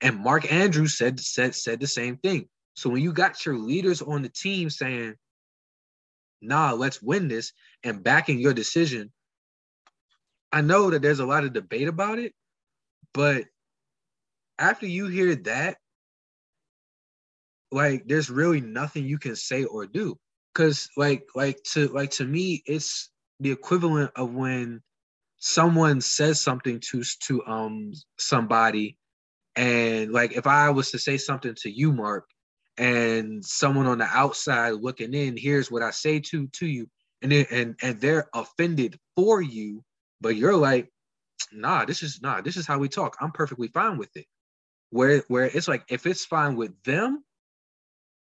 And 0.00 0.18
Mark 0.18 0.50
Andrews 0.52 0.96
said 0.96 1.18
said 1.20 1.54
said 1.54 1.80
the 1.80 1.86
same 1.86 2.16
thing. 2.18 2.48
So 2.74 2.90
when 2.90 3.02
you 3.02 3.12
got 3.12 3.44
your 3.44 3.58
leaders 3.58 4.02
on 4.02 4.22
the 4.22 4.28
team 4.28 4.70
saying, 4.70 5.16
"Nah, 6.40 6.72
let's 6.72 7.02
win 7.02 7.28
this," 7.28 7.52
and 7.82 8.02
backing 8.02 8.38
your 8.38 8.54
decision, 8.54 9.12
I 10.52 10.60
know 10.60 10.90
that 10.90 11.02
there's 11.02 11.20
a 11.20 11.26
lot 11.26 11.44
of 11.44 11.52
debate 11.52 11.88
about 11.88 12.18
it, 12.18 12.34
but 13.12 13.46
after 14.58 14.86
you 14.86 15.06
hear 15.08 15.34
that, 15.34 15.78
like 17.70 18.06
there's 18.06 18.30
really 18.30 18.60
nothing 18.60 19.04
you 19.04 19.18
can 19.18 19.36
say 19.36 19.64
or 19.64 19.86
do. 19.86 20.18
Cause 20.54 20.88
like 20.96 21.24
like 21.34 21.62
to 21.72 21.88
like 21.88 22.10
to 22.12 22.24
me, 22.24 22.62
it's 22.66 23.10
the 23.40 23.50
equivalent 23.50 24.10
of 24.16 24.32
when 24.32 24.82
someone 25.38 26.00
says 26.00 26.40
something 26.40 26.80
to 26.90 27.02
to 27.26 27.46
um 27.46 27.92
somebody 28.18 28.97
and 29.58 30.12
like 30.12 30.36
if 30.36 30.46
I 30.46 30.70
was 30.70 30.92
to 30.92 31.00
say 31.00 31.18
something 31.18 31.54
to 31.62 31.70
you, 31.70 31.92
Mark, 31.92 32.30
and 32.78 33.44
someone 33.44 33.86
on 33.86 33.98
the 33.98 34.04
outside 34.04 34.74
looking 34.74 35.12
in 35.12 35.36
hears 35.36 35.68
what 35.68 35.82
I 35.82 35.90
say 35.90 36.20
to 36.20 36.46
to 36.46 36.66
you, 36.66 36.88
and 37.22 37.32
then 37.32 37.46
and 37.50 37.74
and 37.82 38.00
they're 38.00 38.28
offended 38.32 39.00
for 39.16 39.42
you, 39.42 39.84
but 40.20 40.36
you're 40.36 40.56
like, 40.56 40.92
nah, 41.52 41.84
this 41.84 42.04
is 42.04 42.22
nah, 42.22 42.40
this 42.40 42.56
is 42.56 42.68
how 42.68 42.78
we 42.78 42.88
talk. 42.88 43.16
I'm 43.20 43.32
perfectly 43.32 43.66
fine 43.66 43.98
with 43.98 44.16
it. 44.16 44.26
Where 44.90 45.24
where 45.26 45.46
it's 45.46 45.66
like 45.66 45.82
if 45.88 46.06
it's 46.06 46.24
fine 46.24 46.54
with 46.54 46.80
them, 46.84 47.24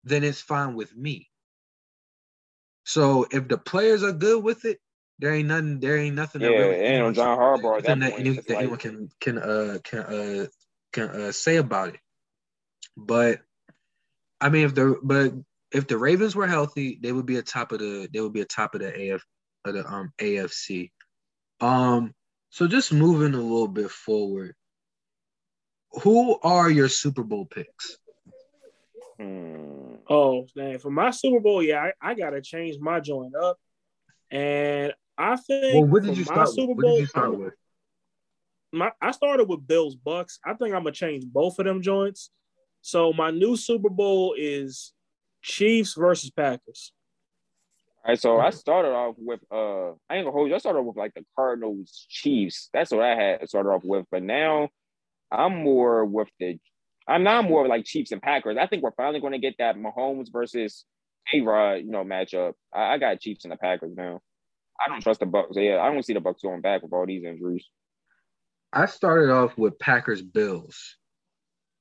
then 0.04 0.26
it's 0.26 0.42
fine 0.42 0.76
with 0.76 0.94
me. 0.94 1.30
So 2.84 3.28
if 3.32 3.48
the 3.48 3.58
players 3.58 4.04
are 4.04 4.12
good 4.12 4.44
with 4.44 4.66
it, 4.66 4.80
there 5.20 5.34
ain't 5.34 5.48
nothing. 5.48 5.80
There 5.80 5.98
ain't 5.98 6.18
nothing. 6.18 6.42
Yeah, 6.42 6.50
that 6.50 6.58
really, 6.58 6.76
ain't 6.76 7.04
on 7.04 7.14
John 7.14 7.38
Harbaugh. 7.38 7.82
That, 7.82 7.98
that, 8.02 8.46
that 8.48 8.58
anyone 8.58 8.78
can 8.78 9.10
can 9.22 9.38
uh 9.38 9.78
can 9.86 10.00
uh 10.00 10.48
can 10.94 11.10
uh, 11.10 11.32
say 11.32 11.58
about 11.58 11.90
it. 11.90 12.00
But 12.96 13.42
I 14.40 14.50
mean, 14.50 14.66
if 14.66 14.76
the 14.76 15.00
but 15.04 15.34
if 15.72 15.88
the 15.88 15.98
Ravens 15.98 16.36
were 16.36 16.48
healthy, 16.48 17.00
they 17.02 17.12
would 17.12 17.26
be 17.26 17.38
a 17.38 17.42
top 17.42 17.72
of 17.72 17.80
the 17.80 18.08
they 18.14 18.22
would 18.22 18.34
be 18.34 18.42
a 18.42 18.46
top 18.46 18.76
of 18.76 18.82
the 18.82 19.14
AF 19.14 19.22
of 19.66 19.74
the 19.74 19.86
um 19.86 20.14
AFC. 20.20 20.92
Um, 21.60 22.14
so 22.50 22.68
just 22.68 22.94
moving 22.94 23.34
a 23.34 23.42
little 23.42 23.68
bit 23.68 23.90
forward, 23.90 24.54
who 26.04 26.40
are 26.42 26.70
your 26.70 26.90
Super 26.90 27.24
Bowl 27.24 27.46
picks? 27.46 27.98
Hmm. 29.20 29.96
Oh, 30.10 30.46
man, 30.56 30.80
for 30.80 30.92
my 30.92 31.12
Super 31.12 31.40
Bowl, 31.40 31.64
yeah, 31.64 31.92
I, 32.02 32.12
I 32.12 32.14
gotta 32.14 32.42
change 32.42 32.78
my 32.80 33.00
joint 33.00 33.36
up, 33.36 33.58
and 34.30 34.94
I 35.18 35.36
think. 35.38 35.74
Well, 35.74 35.86
what 35.86 36.04
did 36.04 36.18
you 36.18 36.26
start? 36.26 36.50
Super 36.50 36.68
Bowl, 36.68 36.76
what 36.76 36.86
did 36.86 37.00
you 37.00 37.06
start 37.08 37.38
with? 37.38 37.54
My 38.74 38.92
I 39.02 39.12
started 39.12 39.48
with 39.48 39.68
Bills 39.68 39.96
Bucks. 39.96 40.40
I 40.46 40.54
think 40.56 40.74
I'm 40.74 40.84
gonna 40.84 40.92
change 40.92 41.26
both 41.26 41.60
of 41.60 41.66
them 41.66 41.82
joints. 41.82 42.32
So 42.82 43.14
my 43.14 43.32
new 43.32 43.56
Super 43.56 43.90
Bowl 43.90 44.36
is 44.38 44.94
Chiefs 45.42 45.94
versus 45.94 46.32
Packers. 46.32 46.92
All 48.04 48.12
right, 48.12 48.20
so 48.20 48.40
I 48.40 48.50
started 48.50 48.90
off 48.90 49.16
with 49.18 49.40
uh 49.52 49.92
I 50.10 50.16
ain't 50.16 50.26
gonna 50.26 50.32
hold 50.32 50.50
you. 50.50 50.56
I 50.56 50.58
started 50.58 50.80
off 50.80 50.88
with 50.88 50.98
like 50.98 51.14
the 51.14 51.24
Cardinals 51.36 52.06
Chiefs. 52.10 52.70
That's 52.74 52.92
what 52.92 53.02
I 53.02 53.16
had 53.16 53.48
started 53.48 53.70
off 53.70 53.84
with. 53.86 54.06
But 54.12 54.24
now 54.24 54.70
I'm 55.32 55.64
more 55.64 56.04
with 56.04 56.30
the 56.40 56.58
I'm 57.08 57.24
now 57.24 57.42
more 57.42 57.68
like 57.68 57.86
Chiefs 57.86 58.12
and 58.12 58.22
Packers. 58.22 58.58
I 58.60 58.68
think 58.68 58.82
we're 58.82 58.92
finally 58.92 59.22
gonna 59.22 59.40
get 59.40 59.56
that 59.60 59.78
Mahomes 59.78 60.32
versus 60.32 60.84
A 61.34 61.42
Rod, 61.42 61.82
you 61.82 61.92
know, 61.92 62.04
matchup. 62.04 62.54
I, 62.74 62.94
I 62.94 62.98
got 62.98 63.20
Chiefs 63.20 63.46
and 63.46 63.52
the 63.52 63.58
Packers 63.58 63.94
now. 63.96 64.20
I 64.84 64.90
don't 64.90 65.02
trust 65.02 65.20
the 65.20 65.26
Bucks. 65.26 65.56
Yeah, 65.56 65.80
I 65.80 65.94
don't 65.94 66.04
see 66.04 66.14
the 66.14 66.20
Bucks 66.20 66.42
going 66.42 66.62
back 66.62 66.82
with 66.82 66.92
all 66.92 67.06
these 67.06 67.24
injuries. 67.24 67.66
I 68.74 68.88
started 68.88 69.32
off 69.32 69.56
with 69.58 69.78
Packers 69.78 70.24
Bills. 70.24 70.98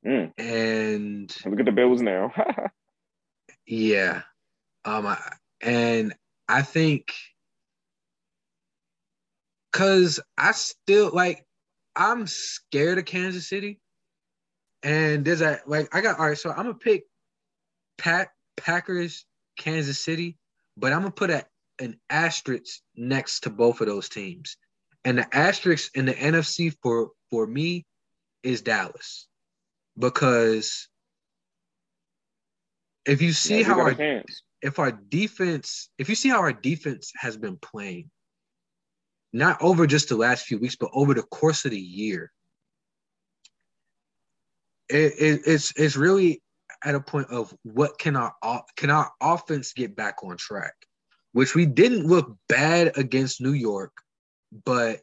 Mm. 0.06 0.32
And 0.36 1.34
look 1.46 1.60
at 1.60 1.66
the 1.66 1.72
Bills 1.72 2.02
now. 2.02 2.32
yeah. 3.66 4.22
Um 4.84 5.06
I, 5.06 5.18
and 5.62 6.14
I 6.48 6.62
think 6.62 7.14
cuz 9.72 10.20
I 10.36 10.52
still 10.52 11.10
like 11.14 11.46
I'm 11.96 12.26
scared 12.26 12.98
of 12.98 13.06
Kansas 13.06 13.48
City. 13.48 13.80
And 14.82 15.24
there's 15.24 15.40
a 15.40 15.60
like 15.66 15.94
I 15.94 16.02
got 16.02 16.18
all 16.18 16.26
right, 16.26 16.36
so 16.38 16.50
I'm 16.50 16.56
gonna 16.56 16.74
pick 16.74 17.04
Pat 17.96 18.32
Packers, 18.56 19.24
Kansas 19.56 19.98
City, 19.98 20.36
but 20.76 20.92
I'm 20.92 21.00
gonna 21.00 21.12
put 21.12 21.30
a, 21.30 21.46
an 21.78 21.98
asterisk 22.10 22.80
next 22.96 23.40
to 23.40 23.50
both 23.50 23.80
of 23.80 23.86
those 23.86 24.08
teams. 24.08 24.56
And 25.04 25.18
the 25.18 25.36
asterisk 25.36 25.96
in 25.96 26.06
the 26.06 26.14
NFC 26.14 26.74
for 26.82 27.10
for 27.30 27.46
me 27.46 27.84
is 28.42 28.62
Dallas. 28.62 29.26
Because 29.98 30.88
if 33.04 33.20
you 33.20 33.32
see 33.32 33.60
yeah, 33.60 33.66
how 33.66 33.80
our 33.80 34.22
if 34.62 34.78
our 34.78 34.92
defense, 34.92 35.90
if 35.98 36.08
you 36.08 36.14
see 36.14 36.28
how 36.28 36.38
our 36.38 36.52
defense 36.52 37.12
has 37.16 37.36
been 37.36 37.56
playing, 37.56 38.10
not 39.32 39.60
over 39.60 39.86
just 39.86 40.08
the 40.08 40.16
last 40.16 40.46
few 40.46 40.58
weeks, 40.58 40.76
but 40.76 40.90
over 40.92 41.14
the 41.14 41.22
course 41.22 41.64
of 41.64 41.72
the 41.72 41.80
year, 41.80 42.30
it, 44.88 45.12
it, 45.18 45.40
it's 45.46 45.72
it's 45.76 45.96
really 45.96 46.42
at 46.84 46.94
a 46.94 47.00
point 47.00 47.28
of 47.28 47.54
what 47.62 47.98
can 47.98 48.16
our 48.16 48.32
can 48.76 48.90
our 48.90 49.10
offense 49.20 49.72
get 49.72 49.96
back 49.96 50.22
on 50.22 50.36
track, 50.36 50.74
which 51.32 51.54
we 51.54 51.66
didn't 51.66 52.06
look 52.06 52.36
bad 52.48 52.96
against 52.96 53.40
New 53.40 53.52
York, 53.52 53.92
but 54.64 55.00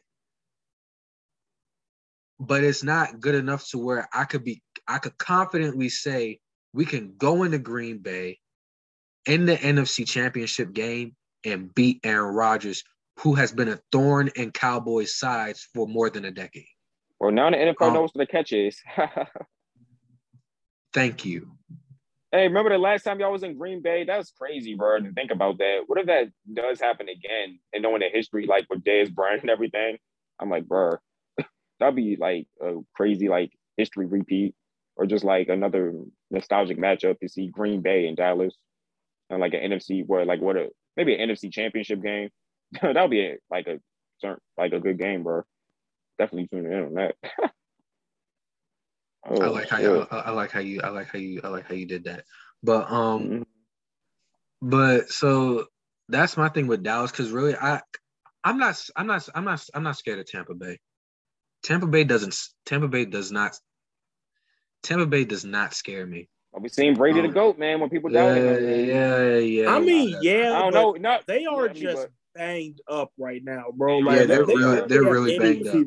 but 2.38 2.64
it's 2.64 2.82
not 2.82 3.20
good 3.20 3.34
enough 3.34 3.68
to 3.70 3.78
where 3.78 4.08
I 4.14 4.24
could 4.24 4.44
be 4.44 4.62
I 4.88 4.98
could 4.98 5.18
confidently 5.18 5.88
say 5.88 6.38
we 6.72 6.86
can 6.86 7.14
go 7.18 7.42
into 7.42 7.58
Green 7.58 7.98
Bay 7.98 8.38
in 9.26 9.46
the 9.46 9.56
NFC 9.56 10.06
Championship 10.08 10.72
game 10.72 11.14
and 11.44 11.74
beat 11.74 12.00
Aaron 12.04 12.34
Rodgers, 12.34 12.82
who 13.18 13.34
has 13.34 13.52
been 13.52 13.68
a 13.68 13.80
thorn 13.92 14.30
in 14.36 14.50
Cowboys' 14.52 15.16
sides 15.16 15.68
for 15.74 15.86
more 15.86 16.10
than 16.10 16.24
a 16.24 16.30
decade. 16.30 16.66
Well, 17.18 17.32
now 17.32 17.50
the 17.50 17.56
NFL 17.56 17.88
um, 17.88 17.94
knows 17.94 18.10
what 18.14 18.26
the 18.26 18.26
catch 18.26 18.52
is. 18.52 18.80
thank 20.94 21.24
you. 21.24 21.52
Hey, 22.32 22.46
remember 22.46 22.70
the 22.70 22.78
last 22.78 23.02
time 23.02 23.18
y'all 23.18 23.32
was 23.32 23.42
in 23.42 23.58
Green 23.58 23.82
Bay? 23.82 24.04
That 24.04 24.18
was 24.18 24.30
crazy, 24.30 24.76
bro. 24.76 25.00
To 25.00 25.12
think 25.12 25.32
about 25.32 25.58
that. 25.58 25.80
What 25.88 25.98
if 25.98 26.06
that 26.06 26.28
does 26.52 26.80
happen 26.80 27.08
again? 27.08 27.58
And 27.72 27.82
knowing 27.82 28.00
the 28.00 28.08
history, 28.08 28.46
like 28.46 28.66
with 28.70 28.84
Dez 28.84 29.12
Bryant 29.12 29.42
and 29.42 29.50
everything, 29.50 29.98
I'm 30.38 30.48
like, 30.48 30.68
bro, 30.68 30.92
that'd 31.80 31.96
be 31.96 32.16
like 32.20 32.46
a 32.62 32.74
crazy 32.94 33.28
like 33.28 33.50
history 33.76 34.06
repeat, 34.06 34.54
or 34.94 35.06
just 35.06 35.24
like 35.24 35.48
another 35.48 35.92
nostalgic 36.30 36.78
matchup 36.78 37.18
to 37.18 37.28
see 37.28 37.48
Green 37.48 37.82
Bay 37.82 38.06
and 38.06 38.16
Dallas, 38.16 38.54
and 39.28 39.40
like 39.40 39.54
an 39.54 39.68
NFC 39.72 40.06
where 40.06 40.24
like 40.24 40.40
what 40.40 40.56
a 40.56 40.68
maybe 40.96 41.16
an 41.16 41.28
NFC 41.28 41.52
Championship 41.52 42.00
game. 42.00 42.28
that'll 42.80 43.08
be 43.08 43.26
a, 43.26 43.38
like 43.50 43.66
a 43.66 43.80
like 44.56 44.72
a 44.72 44.78
good 44.78 45.00
game, 45.00 45.24
bro. 45.24 45.42
Definitely 46.16 46.46
tune 46.46 46.72
in 46.72 46.84
on 46.84 46.94
that. 46.94 47.16
Oh, 49.28 49.40
I 49.40 49.48
like 49.48 49.68
how 49.68 49.78
you, 49.78 50.06
I, 50.10 50.16
I, 50.16 50.30
like 50.30 50.50
how 50.50 50.60
you 50.60 50.80
I 50.82 50.88
like 50.88 51.08
how 51.08 51.18
you 51.18 51.40
I 51.44 51.48
like 51.48 51.66
how 51.66 51.74
you 51.74 51.86
did 51.86 52.04
that. 52.04 52.24
But 52.62 52.90
um 52.90 53.22
mm-hmm. 53.22 53.42
but 54.62 55.10
so 55.10 55.66
that's 56.08 56.36
my 56.36 56.48
thing 56.48 56.66
with 56.66 56.82
Dallas 56.82 57.10
because 57.10 57.30
really 57.30 57.54
I 57.54 57.80
I'm 58.42 58.58
not 58.58 58.82
I'm 58.96 59.06
not 59.06 59.28
I'm 59.34 59.44
not 59.44 59.64
I'm 59.74 59.82
not 59.82 59.96
scared 59.98 60.18
of 60.18 60.26
Tampa 60.26 60.54
Bay. 60.54 60.78
Tampa 61.62 61.86
Bay 61.86 62.04
doesn't 62.04 62.36
Tampa 62.64 62.88
Bay 62.88 63.04
does 63.04 63.30
not 63.30 63.56
Tampa 64.82 65.06
Bay 65.06 65.24
does 65.24 65.44
not 65.44 65.74
scare 65.74 66.06
me. 66.06 66.28
Are 66.52 66.60
we 66.60 66.68
seeing 66.68 66.94
Brady 66.94 67.20
um, 67.20 67.26
the 67.26 67.32
goat, 67.32 67.58
man? 67.58 67.80
When 67.80 67.90
people 67.90 68.10
doubt 68.10 68.36
yeah, 68.36 68.56
him, 68.56 68.88
yeah, 68.88 69.36
yeah. 69.36 69.74
I 69.74 69.78
mean, 69.78 70.16
yeah. 70.20 70.52
I 70.56 70.62
don't 70.62 70.74
know. 70.74 70.92
No, 70.92 71.20
they 71.26 71.44
are 71.44 71.68
yeah, 71.68 71.72
just 71.74 72.08
banged 72.34 72.80
up 72.88 73.12
right 73.18 73.42
now, 73.42 73.66
bro. 73.74 73.98
Like, 73.98 74.20
yeah, 74.20 74.24
they're, 74.26 74.46
they, 74.46 74.54
really, 74.54 74.88
they're 74.88 75.02
really 75.02 75.38
banged 75.38 75.66
up. 75.66 75.74
Yeah, 75.74 75.82
to 75.82 75.86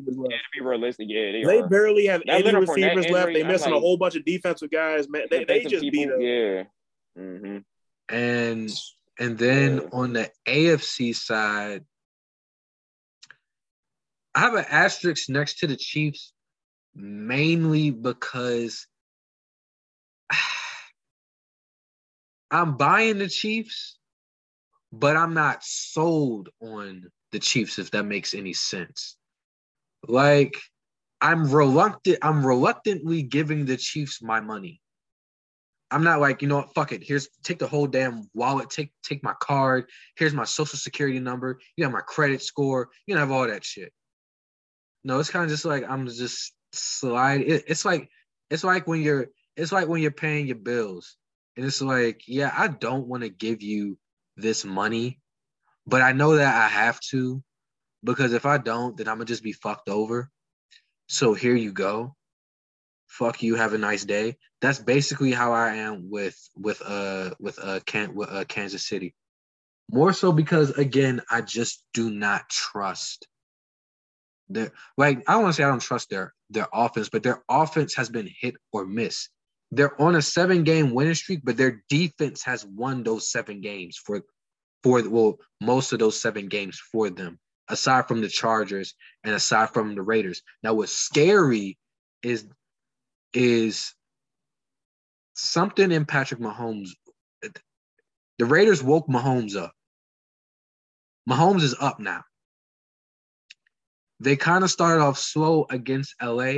be 0.52 0.60
realistic, 0.60 1.06
yeah, 1.08 1.32
they, 1.32 1.44
they 1.44 1.62
barely 1.68 2.06
have 2.06 2.22
any 2.26 2.54
receivers 2.54 3.08
left. 3.08 3.32
They 3.32 3.42
missing 3.42 3.72
like, 3.72 3.78
a 3.78 3.80
whole 3.80 3.96
bunch 3.96 4.16
of 4.16 4.24
defensive 4.24 4.70
guys, 4.70 5.08
man. 5.08 5.26
They, 5.30 5.44
they 5.44 5.64
just 5.64 5.82
people, 5.82 5.90
beat 5.90 6.08
them. 6.08 6.20
Yeah. 6.20 6.62
Mm-hmm. 7.18 7.58
And 8.14 8.70
and 9.18 9.38
then 9.38 9.76
yeah. 9.76 9.88
on 9.92 10.12
the 10.12 10.30
AFC 10.46 11.14
side, 11.14 11.84
I 14.34 14.40
have 14.40 14.54
an 14.54 14.66
asterisk 14.68 15.28
next 15.28 15.60
to 15.60 15.66
the 15.66 15.76
Chiefs, 15.76 16.32
mainly 16.94 17.90
because 17.90 18.86
I'm 22.50 22.76
buying 22.76 23.18
the 23.18 23.28
Chiefs 23.28 23.98
but 24.98 25.16
I'm 25.16 25.34
not 25.34 25.64
sold 25.64 26.48
on 26.60 27.10
the 27.32 27.38
Chiefs 27.38 27.78
if 27.78 27.90
that 27.90 28.04
makes 28.04 28.34
any 28.34 28.52
sense. 28.52 29.16
Like 30.06 30.56
I'm 31.20 31.50
reluctant 31.50 32.18
I'm 32.22 32.46
reluctantly 32.46 33.22
giving 33.22 33.64
the 33.64 33.76
Chiefs 33.76 34.22
my 34.22 34.40
money. 34.40 34.80
I'm 35.90 36.04
not 36.04 36.20
like, 36.20 36.42
you 36.42 36.48
know 36.48 36.56
what, 36.56 36.74
fuck 36.74 36.92
it. 36.92 37.04
Here's 37.04 37.28
take 37.42 37.58
the 37.58 37.66
whole 37.66 37.86
damn 37.86 38.28
wallet, 38.34 38.70
take 38.70 38.92
take 39.02 39.22
my 39.22 39.34
card, 39.40 39.88
here's 40.16 40.34
my 40.34 40.44
social 40.44 40.78
security 40.78 41.18
number, 41.18 41.60
you 41.76 41.84
have 41.84 41.92
my 41.92 42.00
credit 42.00 42.42
score, 42.42 42.88
you 43.06 43.16
have 43.16 43.30
all 43.30 43.46
that 43.46 43.64
shit. 43.64 43.92
No, 45.02 45.18
it's 45.18 45.30
kind 45.30 45.44
of 45.44 45.50
just 45.50 45.64
like 45.64 45.84
I'm 45.88 46.06
just 46.06 46.52
slide. 46.72 47.42
It, 47.42 47.64
it's 47.66 47.84
like 47.84 48.08
it's 48.50 48.64
like 48.64 48.86
when 48.86 49.02
you're 49.02 49.28
it's 49.56 49.72
like 49.72 49.88
when 49.88 50.02
you're 50.02 50.10
paying 50.10 50.46
your 50.46 50.56
bills. 50.56 51.16
And 51.56 51.64
it's 51.64 51.80
like, 51.80 52.22
yeah, 52.26 52.52
I 52.56 52.66
don't 52.66 53.06
want 53.06 53.22
to 53.22 53.28
give 53.28 53.62
you 53.62 53.96
this 54.36 54.64
money, 54.64 55.20
but 55.86 56.02
I 56.02 56.12
know 56.12 56.36
that 56.36 56.54
I 56.54 56.68
have 56.68 57.00
to 57.10 57.42
because 58.02 58.32
if 58.32 58.46
I 58.46 58.58
don't, 58.58 58.96
then 58.96 59.08
I'm 59.08 59.16
gonna 59.16 59.24
just 59.24 59.42
be 59.42 59.52
fucked 59.52 59.88
over. 59.88 60.30
So 61.08 61.34
here 61.34 61.54
you 61.54 61.72
go. 61.72 62.14
Fuck 63.06 63.42
you. 63.42 63.54
Have 63.54 63.74
a 63.74 63.78
nice 63.78 64.04
day. 64.04 64.36
That's 64.60 64.78
basically 64.78 65.32
how 65.32 65.52
I 65.52 65.76
am 65.76 66.10
with 66.10 66.36
with 66.56 66.82
uh 66.84 67.30
with 67.38 67.58
uh 67.62 67.80
can 67.86 68.14
with 68.14 68.30
uh, 68.30 68.44
Kansas 68.44 68.86
City. 68.86 69.14
More 69.90 70.12
so 70.12 70.32
because 70.32 70.70
again, 70.70 71.20
I 71.30 71.42
just 71.42 71.84
do 71.92 72.10
not 72.10 72.48
trust 72.48 73.28
their 74.48 74.72
like 74.96 75.22
I 75.28 75.34
don't 75.34 75.42
want 75.42 75.54
to 75.54 75.56
say 75.56 75.64
I 75.64 75.68
don't 75.68 75.80
trust 75.80 76.10
their 76.10 76.34
their 76.50 76.68
offense, 76.72 77.08
but 77.08 77.22
their 77.22 77.42
offense 77.48 77.94
has 77.94 78.08
been 78.08 78.28
hit 78.40 78.56
or 78.72 78.84
miss 78.84 79.28
they're 79.76 80.00
on 80.00 80.14
a 80.14 80.22
seven 80.22 80.64
game 80.64 80.94
winning 80.94 81.14
streak, 81.14 81.40
but 81.44 81.56
their 81.56 81.82
defense 81.88 82.42
has 82.44 82.64
won 82.64 83.02
those 83.02 83.30
seven 83.30 83.60
games 83.60 83.96
for 83.96 84.22
for 84.82 85.06
well, 85.08 85.38
most 85.60 85.92
of 85.92 85.98
those 85.98 86.20
seven 86.20 86.48
games 86.48 86.78
for 86.92 87.08
them, 87.10 87.38
aside 87.68 88.06
from 88.06 88.20
the 88.20 88.28
Chargers 88.28 88.94
and 89.24 89.34
aside 89.34 89.70
from 89.70 89.94
the 89.94 90.02
Raiders. 90.02 90.42
Now, 90.62 90.74
what's 90.74 90.92
scary 90.92 91.78
is 92.22 92.46
is 93.32 93.94
something 95.34 95.90
in 95.90 96.04
Patrick 96.04 96.40
Mahomes. 96.40 96.90
The 98.38 98.44
Raiders 98.44 98.82
woke 98.82 99.08
Mahomes 99.08 99.56
up. 99.56 99.72
Mahomes 101.28 101.62
is 101.62 101.74
up 101.80 101.98
now. 101.98 102.24
They 104.20 104.36
kind 104.36 104.62
of 104.62 104.70
started 104.70 105.02
off 105.02 105.18
slow 105.18 105.66
against 105.70 106.14
LA, 106.22 106.54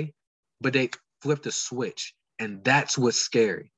but 0.61 0.72
they 0.72 0.90
flipped 1.22 1.46
a 1.46 1.52
switch 1.52 2.14
and 2.38 2.62
that's 2.64 2.99
what's 2.99 3.18
scary. 3.18 3.72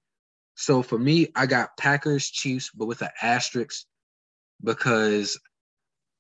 So 0.55 0.83
for 0.83 0.99
me, 0.99 1.29
I 1.37 1.47
got 1.47 1.77
Packers, 1.77 2.29
Chiefs, 2.31 2.71
but 2.75 2.87
with 2.87 3.03
an 3.03 3.11
asterisk 3.23 3.87
because 4.63 5.39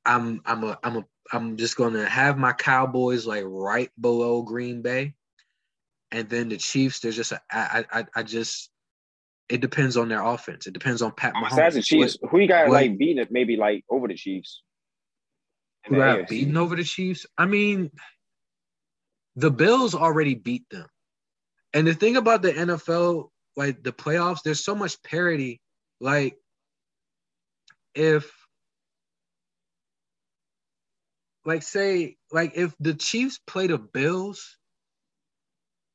I'm 0.04 0.40
I'm 0.46 0.64
a 0.64 0.78
I'm 0.82 0.96
a 0.98 1.04
I'm 1.32 1.56
just 1.56 1.76
gonna 1.76 2.08
have 2.08 2.38
my 2.38 2.52
Cowboys 2.52 3.26
like 3.26 3.44
right 3.46 3.90
below 4.00 4.42
Green 4.42 4.80
Bay, 4.80 5.14
and 6.10 6.28
then 6.28 6.48
the 6.48 6.56
Chiefs. 6.56 7.00
There's 7.00 7.16
just 7.16 7.32
a 7.32 7.40
I 7.50 7.84
I 7.92 8.04
I 8.14 8.22
just 8.22 8.70
it 9.48 9.60
depends 9.60 9.96
on 9.96 10.08
their 10.08 10.22
offense. 10.22 10.66
It 10.66 10.74
depends 10.74 11.02
on 11.02 11.12
Pat 11.12 11.34
Mahomes. 11.34 11.50
Besides 11.50 11.74
the 11.74 11.82
Chiefs, 11.82 12.18
what, 12.20 12.30
who 12.30 12.38
you 12.38 12.48
got 12.48 12.68
what, 12.68 12.74
like 12.74 12.98
beating 12.98 13.18
it 13.18 13.30
maybe 13.30 13.56
like 13.56 13.84
over 13.90 14.08
the 14.08 14.14
Chiefs? 14.14 14.62
Who 15.86 15.96
got 15.96 16.28
beaten 16.28 16.56
over 16.56 16.76
the 16.76 16.84
Chiefs? 16.84 17.26
I 17.36 17.46
mean, 17.46 17.90
the 19.36 19.50
Bills 19.50 19.94
already 19.94 20.34
beat 20.34 20.68
them. 20.70 20.86
And 21.74 21.86
the 21.86 21.94
thing 21.94 22.16
about 22.16 22.42
the 22.42 22.52
NFL, 22.52 23.30
like 23.56 23.82
the 23.82 23.92
playoffs, 23.92 24.42
there's 24.42 24.64
so 24.64 24.74
much 24.74 25.02
parity. 25.02 25.60
Like, 26.00 26.36
if, 27.94 28.30
like, 31.44 31.62
say, 31.62 32.16
like, 32.32 32.52
if 32.56 32.74
the 32.80 32.94
Chiefs 32.94 33.40
play 33.46 33.66
the 33.66 33.78
Bills, 33.78 34.56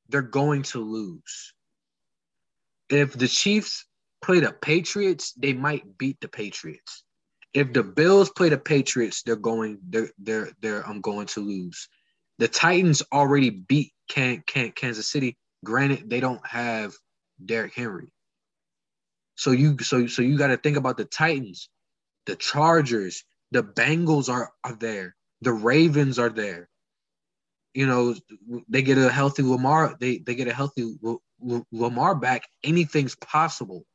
they're 0.10 0.22
going 0.22 0.64
to 0.64 0.80
lose. 0.80 1.54
If 2.90 3.14
the 3.14 3.28
Chiefs 3.28 3.86
play 4.22 4.42
the 4.42 4.52
Patriots, 4.52 5.34
they 5.34 5.54
might 5.54 5.98
beat 5.98 6.20
the 6.22 6.28
Patriots. 6.28 7.04
If 7.54 7.74
the 7.74 7.84
Bills 7.84 8.30
play 8.30 8.50
the 8.50 8.58
Patriots, 8.58 9.24
they're 9.24 9.36
going, 9.36 9.80
they're, 9.90 10.10
they're, 10.18 10.52
they're, 10.62 10.88
I'm 10.88 11.02
going 11.02 11.28
to 11.28 11.40
lose 11.40 11.88
the 12.40 12.48
Titans 12.48 13.04
already 13.12 13.50
beat 13.50 13.94
can, 14.10 14.44
can, 14.46 14.72
Kansas 14.72 15.10
City. 15.10 15.38
Granted, 15.64 16.10
they 16.10 16.20
don't 16.20 16.46
have 16.46 16.94
Derrick 17.44 17.74
Henry. 17.74 18.12
So 19.36 19.52
you 19.52 19.78
so 19.80 20.08
so 20.08 20.22
you 20.22 20.38
got 20.38 20.48
to 20.48 20.58
think 20.58 20.78
about 20.78 20.98
the 20.98 21.06
Titans, 21.06 21.70
the 22.26 22.36
Chargers, 22.36 23.24
the 23.52 23.64
Bengals 23.64 24.30
are 24.30 24.52
are 24.64 24.76
there, 24.76 25.16
the 25.42 25.54
Ravens 25.54 26.20
are 26.20 26.30
there. 26.30 26.70
You 27.74 27.88
know, 27.88 28.16
they 28.70 28.84
get 28.84 29.00
a 29.00 29.10
healthy 29.10 29.42
Lamar. 29.42 29.96
They 30.00 30.20
they 30.20 30.36
get 30.36 30.48
a 30.48 30.54
healthy 30.54 30.96
Lamar 31.72 32.16
back. 32.16 32.44
Anything's 32.64 33.16
possible. 33.16 33.86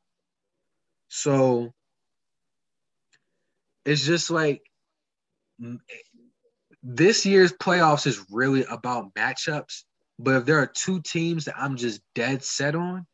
So 1.09 1.73
it's 3.85 4.05
just 4.05 4.31
like 4.31 4.63
this 6.83 7.25
year's 7.25 7.53
playoffs 7.53 8.07
is 8.07 8.25
really 8.31 8.65
about 8.65 9.15
matchups. 9.15 9.85
But 10.19 10.37
if 10.37 10.45
there 10.47 10.59
are 10.59 10.67
two 10.67 11.01
teams 11.01 11.45
that 11.45 11.59
I'm 11.59 11.77
just 11.77 12.01
dead 12.15 12.43
set 12.43 12.75
on, 12.75 13.07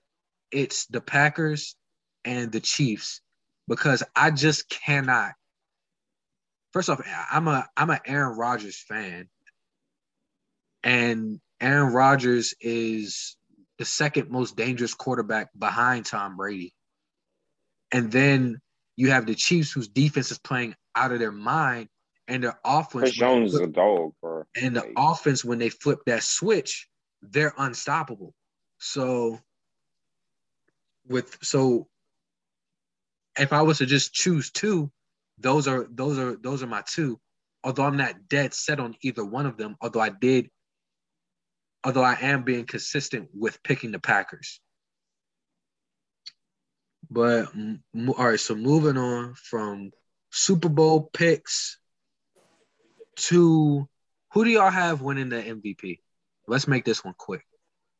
it's 0.51 0.87
the 0.87 1.01
Packers 1.01 1.77
and 2.25 2.51
the 2.51 2.61
Chiefs 2.61 3.21
because 3.69 4.03
I 4.17 4.31
just 4.31 4.69
cannot. 4.69 5.33
First 6.73 6.89
off, 6.89 7.01
I'm 7.31 7.47
a 7.47 7.69
I'm 7.77 7.91
an 7.91 8.01
Aaron 8.07 8.37
Rodgers 8.37 8.83
fan, 8.89 9.29
and 10.83 11.41
Aaron 11.61 11.93
Rodgers 11.93 12.55
is 12.61 13.37
the 13.79 13.85
second 13.85 14.31
most 14.31 14.57
dangerous 14.57 14.95
quarterback 14.95 15.49
behind 15.57 16.07
Tom 16.07 16.37
Brady. 16.37 16.73
And 17.93 18.11
then 18.11 18.61
you 18.97 19.11
have 19.11 19.27
the 19.27 19.35
Chiefs, 19.35 19.73
whose 19.73 19.89
defense 19.89 20.31
is 20.31 20.39
playing 20.39 20.75
out 20.97 21.13
of 21.13 21.19
their 21.19 21.33
mind, 21.33 21.89
and 22.29 22.43
their 22.43 22.59
offense. 22.65 23.03
Chris 23.03 23.13
Jones 23.13 23.51
flip, 23.53 23.63
is 23.63 23.69
a 23.69 23.73
dog, 23.73 24.13
bro. 24.21 24.45
And 24.61 24.75
the 24.75 24.93
offense, 24.97 25.45
when 25.45 25.59
they 25.59 25.69
flip 25.69 26.01
that 26.07 26.23
switch, 26.23 26.89
they're 27.31 27.55
unstoppable. 27.57 28.35
So, 28.79 29.39
with 31.07 31.39
so, 31.43 31.89
if 33.39 33.53
I 33.53 33.63
was 33.63 33.79
to 33.79 33.87
just 33.87 34.13
choose 34.13 34.51
two, 34.51 34.91
those 35.39 35.69
are 35.69 35.87
those 35.91 36.19
are 36.19 36.37
those 36.37 36.63
are 36.63 36.67
my 36.67 36.83
two. 36.87 37.21
Although 37.63 37.85
I'm 37.85 37.97
not 37.97 38.29
dead 38.29 38.53
set 38.53 38.79
on 38.79 38.95
either 39.03 39.25
one 39.25 39.47
of 39.47 39.57
them, 39.57 39.77
although 39.81 40.01
I 40.01 40.11
did, 40.11 40.51
although 41.83 42.03
I 42.03 42.17
am 42.21 42.43
being 42.43 42.67
consistent 42.67 43.29
with 43.33 43.63
picking 43.63 43.93
the 43.93 43.99
Packers. 43.99 44.61
But 47.11 47.53
all 47.55 48.27
right, 48.27 48.41
so 48.41 48.55
moving 48.55 48.97
on 48.97 49.35
from 49.35 49.93
Super 50.31 50.69
Bowl 50.69 51.11
picks 51.13 51.79
to 53.17 53.89
who 54.33 54.45
do 54.45 54.51
y'all 54.51 54.71
have 54.71 55.01
winning 55.01 55.29
the 55.29 55.37
MVP? 55.37 56.01
Let's 56.47 56.69
make 56.69 56.85
this 56.85 57.05
one 57.05 57.15
quick. 57.17 57.45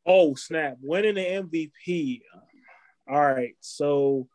Oh 0.05 0.35
snap! 0.35 0.77
Winning 0.81 1.15
the 1.15 1.21
MVP. 1.21 2.21
All 3.09 3.21
right, 3.21 3.55
so 3.59 4.27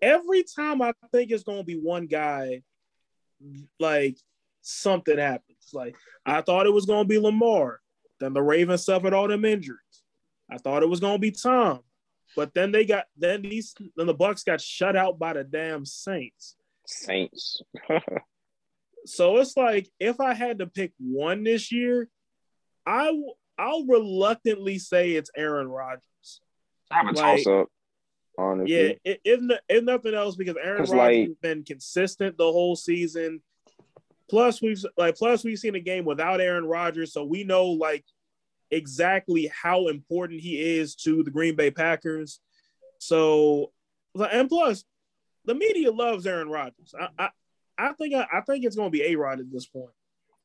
every 0.00 0.44
time 0.44 0.82
I 0.82 0.92
think 1.12 1.30
it's 1.30 1.44
gonna 1.44 1.64
be 1.64 1.78
one 1.78 2.06
guy, 2.06 2.62
like 3.78 4.18
something 4.60 5.16
happens. 5.16 5.70
Like 5.72 5.96
I 6.26 6.42
thought 6.42 6.66
it 6.66 6.72
was 6.72 6.86
gonna 6.86 7.06
be 7.06 7.18
Lamar, 7.18 7.80
then 8.20 8.34
the 8.34 8.42
Ravens 8.42 8.84
suffered 8.84 9.14
all 9.14 9.28
them 9.28 9.44
injuries. 9.44 9.78
I 10.50 10.58
thought 10.58 10.82
it 10.82 10.88
was 10.88 11.00
gonna 11.00 11.18
be 11.18 11.30
Tom, 11.30 11.80
but 12.36 12.52
then 12.52 12.72
they 12.72 12.84
got 12.84 13.06
then 13.16 13.42
these 13.42 13.74
then 13.96 14.06
the 14.06 14.14
Bucks 14.14 14.42
got 14.42 14.60
shut 14.60 14.96
out 14.96 15.18
by 15.18 15.32
the 15.32 15.44
damn 15.44 15.86
Saints. 15.86 16.56
Saints. 16.86 17.62
so 19.06 19.38
it's 19.38 19.56
like 19.56 19.88
if 19.98 20.20
I 20.20 20.34
had 20.34 20.58
to 20.58 20.66
pick 20.66 20.92
one 20.98 21.44
this 21.44 21.72
year, 21.72 22.08
I 22.86 23.12
I'll 23.58 23.86
reluctantly 23.86 24.78
say 24.78 25.12
it's 25.12 25.30
Aaron 25.36 25.68
Rodgers. 25.68 26.40
I 26.90 26.96
have 26.96 27.06
a 27.06 27.12
like, 27.12 27.44
toss 27.44 27.46
up. 27.46 27.68
Honestly. 28.38 28.74
Yeah, 29.04 29.14
if, 29.24 29.40
if 29.68 29.84
nothing 29.84 30.14
else, 30.14 30.36
because 30.36 30.56
Aaron 30.56 30.78
Rodgers 30.78 30.94
like, 30.94 31.28
has 31.28 31.36
been 31.42 31.64
consistent 31.64 32.38
the 32.38 32.50
whole 32.50 32.76
season. 32.76 33.42
Plus, 34.30 34.62
we've 34.62 34.82
like 34.96 35.16
plus 35.16 35.44
we've 35.44 35.58
seen 35.58 35.74
a 35.74 35.80
game 35.80 36.04
without 36.04 36.40
Aaron 36.40 36.64
Rodgers, 36.64 37.12
so 37.12 37.24
we 37.24 37.44
know 37.44 37.66
like 37.66 38.04
exactly 38.70 39.52
how 39.52 39.88
important 39.88 40.40
he 40.40 40.78
is 40.78 40.94
to 40.94 41.22
the 41.22 41.30
Green 41.30 41.54
Bay 41.54 41.70
Packers. 41.70 42.40
So, 42.98 43.72
and 44.14 44.48
plus, 44.48 44.84
the 45.44 45.54
media 45.54 45.90
loves 45.90 46.26
Aaron 46.26 46.48
Rodgers. 46.48 46.94
I, 46.98 47.08
I, 47.18 47.28
I 47.76 47.92
think 47.92 48.14
I, 48.14 48.26
I 48.32 48.40
think 48.40 48.64
it's 48.64 48.76
going 48.76 48.90
to 48.90 48.98
be 48.98 49.02
A 49.02 49.16
Rod 49.16 49.40
at 49.40 49.52
this 49.52 49.66
point. 49.66 49.90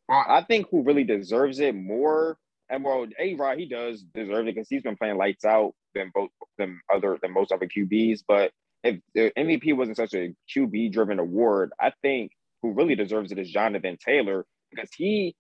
I 0.10 0.44
think 0.48 0.68
who 0.70 0.84
really 0.84 1.04
deserves 1.04 1.60
it 1.60 1.76
more, 1.76 2.38
and 2.70 2.84
well, 2.84 3.08
A 3.20 3.36
Rod 3.36 3.58
he 3.58 3.68
does 3.68 4.04
deserve 4.14 4.48
it 4.48 4.56
because 4.56 4.68
he's 4.70 4.84
been 4.84 4.98
playing 4.98 5.18
lights 5.18 5.46
out 5.46 5.74
than 5.96 6.12
both 6.14 6.30
than 6.58 6.80
other 6.94 7.18
than 7.22 7.34
most 7.34 7.52
other 7.52 7.68
QBs. 7.68 8.22
But 8.28 8.52
if 8.84 9.00
the 9.14 9.32
MVP 9.38 9.76
wasn't 9.76 9.98
such 9.98 10.14
a 10.14 10.34
QB 10.56 10.94
driven 10.94 11.20
award, 11.20 11.72
I 11.80 11.92
think 12.02 12.32
who 12.62 12.74
really 12.74 12.96
deserves 12.96 13.32
it 13.32 13.40
is 13.40 13.52
Jonathan 13.52 13.98
Taylor 14.04 14.46
because 14.72 14.90
he 14.96 15.36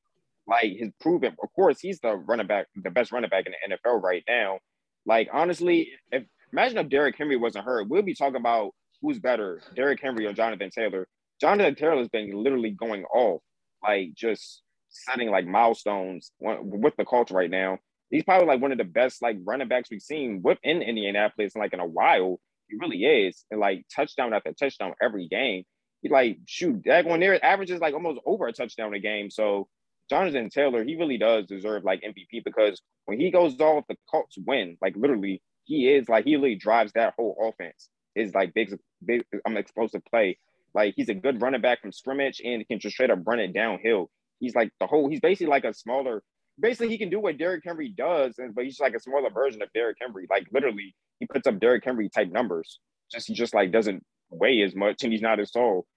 like 0.47 0.73
his 0.77 0.91
proven. 0.99 1.35
Of 1.41 1.53
course, 1.53 1.79
he's 1.79 1.99
the 1.99 2.15
running 2.15 2.47
back, 2.47 2.67
the 2.75 2.91
best 2.91 3.11
running 3.11 3.29
back 3.29 3.45
in 3.45 3.53
the 3.53 3.75
NFL 3.75 4.01
right 4.01 4.23
now. 4.27 4.59
Like 5.05 5.29
honestly, 5.31 5.89
if 6.11 6.23
imagine 6.51 6.77
if 6.77 6.89
Derrick 6.89 7.15
Henry 7.17 7.37
wasn't 7.37 7.65
hurt, 7.65 7.89
we'll 7.89 8.01
be 8.01 8.15
talking 8.15 8.37
about 8.37 8.71
who's 9.01 9.19
better, 9.19 9.61
Derrick 9.75 10.01
Henry 10.01 10.25
or 10.25 10.33
Jonathan 10.33 10.69
Taylor. 10.69 11.07
Jonathan 11.39 11.75
Taylor 11.75 11.97
has 11.97 12.07
been 12.09 12.31
literally 12.31 12.71
going 12.71 13.03
off, 13.05 13.41
like 13.83 14.13
just 14.15 14.61
setting 14.89 15.29
like 15.29 15.45
milestones 15.45 16.31
with 16.39 16.93
the 16.97 17.05
culture 17.05 17.33
right 17.33 17.49
now. 17.49 17.77
He's 18.09 18.23
probably 18.23 18.47
like 18.47 18.61
one 18.61 18.71
of 18.71 18.77
the 18.77 18.85
best 18.85 19.21
like 19.21 19.37
running 19.43 19.67
backs 19.67 19.89
we've 19.91 20.01
seen 20.01 20.41
within 20.43 20.81
Indianapolis 20.81 21.55
in 21.55 21.61
like 21.61 21.73
in 21.73 21.79
a 21.79 21.85
while. 21.85 22.39
He 22.69 22.77
really 22.79 23.03
is, 23.03 23.45
and 23.51 23.59
like 23.59 23.85
touchdown 23.93 24.33
after 24.33 24.53
touchdown 24.53 24.93
every 25.01 25.27
game. 25.27 25.63
He 26.01 26.09
like 26.09 26.37
shoot 26.45 26.81
that 26.85 27.05
one 27.05 27.19
there 27.19 27.43
averages 27.43 27.81
like 27.81 27.93
almost 27.93 28.19
over 28.25 28.47
a 28.47 28.53
touchdown 28.53 28.93
a 28.93 28.99
game. 28.99 29.29
So 29.29 29.67
Jonathan 30.09 30.49
Taylor, 30.49 30.83
he 30.83 30.95
really 30.95 31.17
does 31.17 31.45
deserve 31.47 31.83
like 31.83 32.01
MVP 32.01 32.43
because 32.43 32.81
when 33.05 33.19
he 33.19 33.31
goes 33.31 33.59
off, 33.59 33.85
the 33.87 33.97
Colts 34.09 34.37
win. 34.45 34.77
Like 34.81 34.95
literally, 34.95 35.41
he 35.65 35.89
is 35.89 36.07
like 36.07 36.25
he 36.25 36.35
really 36.35 36.55
drives 36.55 36.93
that 36.93 37.13
whole 37.17 37.37
offense. 37.41 37.89
Is 38.15 38.33
like 38.33 38.53
big, 38.53 38.75
big. 39.05 39.23
I'm 39.45 39.57
explosive 39.57 40.01
play. 40.05 40.39
Like 40.77 40.93
he's 40.95 41.09
a 41.09 41.15
good 41.15 41.41
running 41.41 41.59
back 41.59 41.81
from 41.81 41.91
scrimmage 41.91 42.39
and 42.45 42.65
can 42.67 42.79
just 42.79 42.93
straight 42.93 43.09
up 43.09 43.17
run 43.25 43.39
it 43.39 43.51
downhill. 43.51 44.11
He's 44.39 44.53
like 44.53 44.69
the 44.79 44.85
whole. 44.85 45.09
He's 45.09 45.19
basically 45.19 45.47
like 45.47 45.63
a 45.63 45.73
smaller. 45.73 46.21
Basically, 46.59 46.89
he 46.89 46.99
can 46.99 47.09
do 47.09 47.19
what 47.19 47.39
Derrick 47.39 47.63
Henry 47.65 47.89
does, 47.89 48.35
but 48.53 48.63
he's 48.63 48.79
like 48.79 48.93
a 48.93 48.99
smaller 48.99 49.31
version 49.31 49.63
of 49.63 49.73
Derrick 49.73 49.97
Henry. 49.99 50.27
Like 50.29 50.45
literally, 50.53 50.95
he 51.19 51.25
puts 51.25 51.47
up 51.47 51.59
Derrick 51.59 51.83
Henry 51.83 52.09
type 52.09 52.31
numbers. 52.31 52.79
Just 53.11 53.27
he 53.27 53.33
just 53.33 53.55
like 53.55 53.71
doesn't 53.71 54.03
weigh 54.29 54.61
as 54.61 54.75
much, 54.75 55.01
and 55.01 55.11
he's 55.11 55.21
not 55.23 55.39
as 55.39 55.49
tall. 55.49 55.87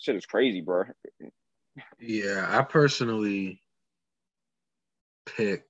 Shit 0.00 0.16
is 0.16 0.24
crazy, 0.24 0.62
bro. 0.62 0.84
Yeah, 2.00 2.46
I 2.48 2.62
personally 2.62 3.60
pick. 5.26 5.64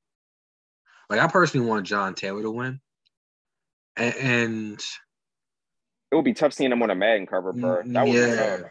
Like 1.10 1.18
I 1.18 1.26
personally 1.26 1.66
want 1.66 1.88
John 1.88 2.14
Taylor 2.14 2.42
to 2.42 2.52
win, 2.52 2.80
and, 3.96 4.14
and 4.14 4.84
it 6.14 6.16
would 6.16 6.24
be 6.24 6.32
tough 6.32 6.52
seeing 6.52 6.70
him 6.70 6.80
on 6.80 6.90
a 6.90 6.94
Madden 6.94 7.26
cover, 7.26 7.52
bro. 7.52 7.82
That 7.84 8.06
yeah, 8.06 8.68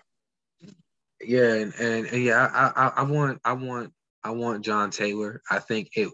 yeah, 1.21 1.53
and, 1.55 1.73
and, 1.73 2.05
and 2.07 2.23
yeah, 2.23 2.49
I, 2.53 2.85
I 2.85 2.87
I 2.99 3.03
want 3.03 3.41
I 3.43 3.51
want 3.51 3.91
I 4.23 4.31
want 4.31 4.63
John 4.63 4.91
Taylor. 4.91 5.41
I 5.51 5.59
think 5.59 5.89
it 5.97 6.09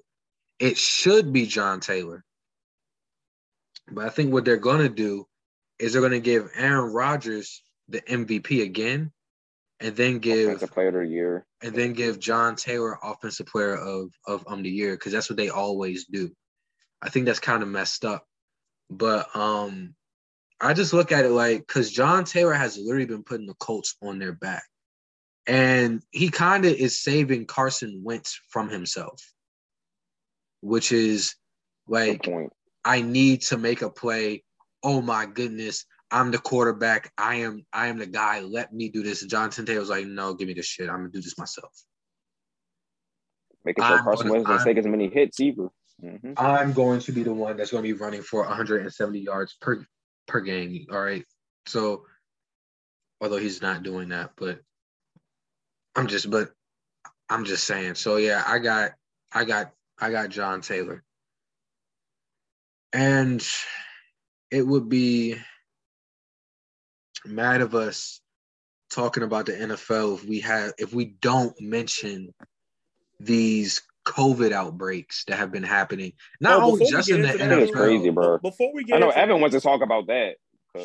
it 0.57 0.75
should 0.75 1.31
be 1.31 1.45
John 1.45 1.81
Taylor, 1.81 2.25
but 3.91 4.07
I 4.07 4.09
think 4.09 4.33
what 4.33 4.43
they're 4.43 4.57
gonna 4.57 4.89
do 4.89 5.27
is 5.77 5.93
they're 5.93 6.01
gonna 6.01 6.19
give 6.19 6.49
Aaron 6.55 6.91
Rodgers 6.91 7.61
the 7.89 8.01
MVP 8.01 8.63
again, 8.63 9.11
and 9.79 9.95
then 9.95 10.17
give 10.17 10.47
offensive 10.47 10.71
player 10.71 10.87
of 10.87 10.95
the 10.95 11.05
year, 11.05 11.45
and 11.61 11.75
then 11.75 11.93
give 11.93 12.19
John 12.19 12.55
Taylor 12.55 12.97
offensive 13.03 13.45
player 13.45 13.75
of 13.75 14.09
of 14.25 14.43
um 14.47 14.63
the 14.63 14.71
year 14.71 14.95
because 14.95 15.11
that's 15.11 15.29
what 15.29 15.37
they 15.37 15.49
always 15.49 16.05
do. 16.05 16.31
I 17.03 17.09
think 17.09 17.27
that's 17.27 17.39
kind 17.39 17.61
of 17.61 17.69
messed 17.69 18.03
up, 18.03 18.25
but 18.89 19.27
um, 19.35 19.93
I 20.61 20.73
just 20.73 20.93
look 20.93 21.11
at 21.11 21.25
it 21.25 21.29
like 21.29 21.59
because 21.59 21.91
John 21.91 22.25
Taylor 22.25 22.53
has 22.53 22.77
literally 22.77 23.05
been 23.05 23.23
putting 23.23 23.47
the 23.47 23.53
Colts 23.55 23.95
on 24.01 24.19
their 24.19 24.33
back, 24.33 24.63
and 25.47 26.03
he 26.11 26.29
kind 26.29 26.65
of 26.65 26.73
is 26.73 27.01
saving 27.01 27.45
Carson 27.45 28.01
Wentz 28.03 28.39
from 28.49 28.69
himself, 28.69 29.21
which 30.61 30.91
is 30.91 31.35
like 31.87 32.27
I 32.83 33.01
need 33.01 33.41
to 33.43 33.57
make 33.57 33.81
a 33.81 33.89
play. 33.89 34.43
Oh 34.83 35.01
my 35.01 35.25
goodness, 35.25 35.85
I'm 36.11 36.31
the 36.31 36.39
quarterback. 36.39 37.13
I 37.17 37.35
am 37.35 37.65
I 37.71 37.87
am 37.87 37.97
the 37.97 38.07
guy. 38.07 38.41
Let 38.41 38.73
me 38.73 38.89
do 38.89 39.01
this. 39.01 39.23
Jonathan 39.25 39.65
Taylor's 39.65 39.89
like, 39.89 40.05
no, 40.05 40.33
give 40.33 40.47
me 40.47 40.53
the 40.55 40.63
shit. 40.63 40.89
I'm 40.89 40.97
gonna 40.97 41.09
do 41.09 41.21
this 41.21 41.37
myself. 41.37 41.71
Making 43.63 43.83
sure 43.83 43.97
I'm 43.97 44.03
Carson 44.03 44.29
Wentz 44.29 44.47
doesn't 44.47 44.67
take 44.67 44.77
as 44.77 44.87
many 44.87 45.09
hits 45.09 45.39
either. 45.39 45.69
Mm-hmm. 46.03 46.33
I'm 46.37 46.73
going 46.73 47.01
to 47.01 47.11
be 47.11 47.23
the 47.23 47.33
one 47.33 47.57
that's 47.57 47.71
going 47.71 47.83
to 47.83 47.87
be 47.87 47.93
running 47.93 48.21
for 48.21 48.41
170 48.41 49.19
yards 49.19 49.57
per 49.59 49.85
per 50.29 50.39
game. 50.39 50.85
All 50.91 51.01
right. 51.01 51.25
So, 51.65 52.05
although 53.19 53.37
he's 53.37 53.61
not 53.61 53.83
doing 53.83 54.09
that, 54.09 54.31
but 54.37 54.59
I'm 55.95 56.07
just, 56.07 56.29
but 56.29 56.51
I'm 57.29 57.45
just 57.45 57.65
saying. 57.65 57.95
So 57.95 58.15
yeah, 58.17 58.43
I 58.45 58.59
got 58.59 58.91
I 59.33 59.43
got 59.43 59.71
I 59.99 60.11
got 60.11 60.29
John 60.29 60.61
Taylor. 60.61 61.03
And 62.91 63.45
it 64.49 64.65
would 64.65 64.89
be 64.89 65.35
mad 67.25 67.61
of 67.61 67.75
us 67.75 68.21
talking 68.89 69.21
about 69.21 69.45
the 69.45 69.51
NFL 69.51 70.15
if 70.15 70.25
we 70.25 70.39
have 70.39 70.73
if 70.79 70.93
we 70.93 71.05
don't 71.05 71.53
mention 71.61 72.33
these 73.19 73.83
COVID 74.09 74.51
outbreaks 74.51 75.23
that 75.25 75.37
have 75.37 75.51
been 75.51 75.63
happening. 75.63 76.13
Not 76.41 76.61
oh, 76.61 76.71
only 76.71 76.89
just 76.89 77.11
in 77.11 77.21
the 77.21 77.27
NFL. 77.27 77.61
It's 77.61 77.71
crazy, 77.71 78.09
bro. 78.09 78.39
Before 78.39 78.73
we 78.73 78.83
get, 78.83 78.97
I 78.97 78.99
know 78.99 79.09
Evan 79.09 79.35
that, 79.35 79.37
wants 79.37 79.55
to 79.55 79.61
talk 79.61 79.81
about 79.81 80.07
that. 80.07 80.35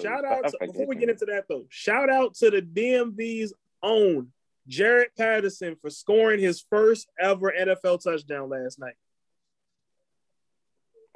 Shout 0.02 0.24
out 0.24 0.46
to, 0.46 0.58
before 0.66 0.86
we 0.86 0.96
get 0.96 1.08
into 1.08 1.24
that 1.26 1.44
though. 1.48 1.64
Shout 1.70 2.10
out 2.10 2.34
to 2.36 2.50
the 2.50 2.60
DMV's 2.60 3.54
own 3.82 4.28
Jaret 4.68 5.08
Patterson 5.16 5.76
for 5.80 5.88
scoring 5.90 6.40
his 6.40 6.64
first 6.68 7.08
ever 7.18 7.52
NFL 7.58 8.02
touchdown 8.02 8.50
last 8.50 8.78
night. 8.78 8.94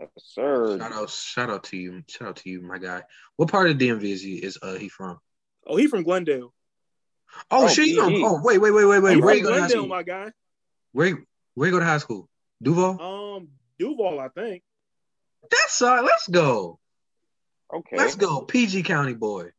Yes, 0.00 0.08
sir. 0.16 0.78
Shout 0.78 0.92
out, 0.92 1.10
shout 1.10 1.50
out 1.50 1.64
to 1.64 1.76
you, 1.76 2.02
shout 2.08 2.28
out 2.28 2.36
to 2.36 2.50
you, 2.50 2.62
my 2.62 2.78
guy. 2.78 3.02
What 3.36 3.50
part 3.50 3.68
of 3.68 3.76
DMV 3.76 4.04
is 4.04 4.22
he 4.22 4.36
is 4.36 4.58
uh 4.62 4.74
he 4.74 4.88
from? 4.88 5.18
Oh, 5.66 5.76
he 5.76 5.86
from 5.88 6.04
Glendale. 6.04 6.54
Oh, 7.50 7.64
oh 7.64 7.68
shit! 7.68 7.98
Oh, 7.98 8.40
wait, 8.42 8.58
wait, 8.58 8.70
wait, 8.70 8.84
wait, 8.86 9.02
wait. 9.02 9.22
Where 9.22 9.34
you 9.34 9.42
go 9.42 9.54
to 9.54 9.60
high 9.60 9.68
school? 9.68 9.86
my 9.86 10.02
guy. 10.02 10.30
Where 10.92 11.18
where 11.58 11.68
you 11.68 11.72
go 11.72 11.80
to 11.80 11.84
high 11.84 11.98
school? 11.98 12.28
Duval. 12.62 13.00
Um, 13.00 13.48
Duval, 13.80 14.20
I 14.20 14.28
think. 14.28 14.62
That's 15.50 15.82
all. 15.82 15.96
Right, 15.96 16.04
let's 16.04 16.28
go. 16.28 16.78
Okay. 17.74 17.96
Let's 17.96 18.14
go, 18.14 18.42
PG 18.42 18.84
County 18.84 19.14
boy. 19.14 19.50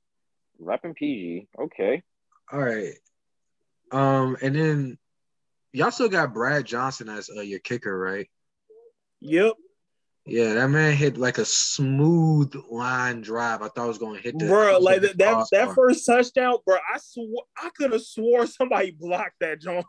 Rapping 0.59 0.93
PG. 0.93 1.49
Okay. 1.59 2.01
All 2.51 2.59
right. 2.59 2.93
Um, 3.91 4.37
and 4.41 4.55
then 4.55 4.97
y'all 5.73 5.91
still 5.91 6.09
got 6.09 6.33
Brad 6.33 6.65
Johnson 6.65 7.09
as 7.09 7.29
uh, 7.35 7.41
your 7.41 7.59
kicker, 7.59 7.97
right? 7.97 8.29
Yep. 9.19 9.53
Yeah, 10.25 10.53
that 10.53 10.69
man 10.69 10.95
hit 10.95 11.17
like 11.17 11.37
a 11.37 11.45
smooth 11.45 12.53
line 12.69 13.21
drive. 13.21 13.61
I 13.61 13.67
thought 13.67 13.83
I 13.83 13.87
was 13.87 13.97
going 13.97 14.15
to 14.15 14.21
hit 14.21 14.37
that. 14.39 14.47
Bro, 14.47 14.79
like 14.79 15.01
that 15.01 15.17
that, 15.17 15.47
that 15.51 15.75
first 15.75 16.05
touchdown, 16.05 16.57
bro. 16.65 16.77
I 16.77 16.97
swore 16.99 17.43
I 17.57 17.69
could 17.75 17.91
have 17.91 18.03
swore 18.03 18.45
somebody 18.45 18.91
blocked 18.99 19.39
that 19.41 19.59
John. 19.59 19.83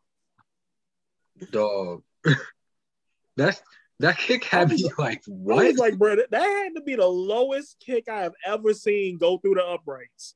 Dog. 1.51 2.03
That's 3.36 3.62
that 4.01 4.16
kick 4.16 4.45
had 4.45 4.70
me 4.70 4.91
like 4.97 5.22
what? 5.26 5.64
I 5.64 5.68
was 5.68 5.78
like, 5.78 5.99
bro, 5.99 6.16
that, 6.16 6.30
that 6.30 6.43
had 6.43 6.74
to 6.74 6.80
be 6.80 6.97
the 6.97 7.07
lowest 7.07 7.76
kick 7.84 8.09
I 8.09 8.22
have 8.22 8.34
ever 8.47 8.72
seen 8.72 9.18
go 9.18 9.36
through 9.38 9.57
the 9.57 9.64
uprights. 9.64 10.34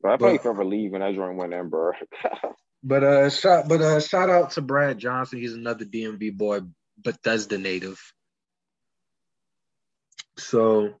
But 0.00 0.12
I 0.12 0.16
probably 0.16 0.38
forever 0.38 0.64
leave 0.64 0.92
when 0.92 1.00
that 1.00 1.14
joint 1.14 1.36
went 1.36 1.52
in, 1.52 1.68
bro. 1.68 1.92
but 2.84 3.02
uh, 3.02 3.30
shout, 3.30 3.68
but 3.68 3.80
uh, 3.80 4.00
shout 4.00 4.30
out 4.30 4.52
to 4.52 4.60
Brad 4.60 4.98
Johnson. 4.98 5.40
He's 5.40 5.54
another 5.54 5.84
DMV 5.84 6.36
boy, 6.36 6.60
Bethesda 6.98 7.58
native. 7.58 8.00
So 10.36 10.94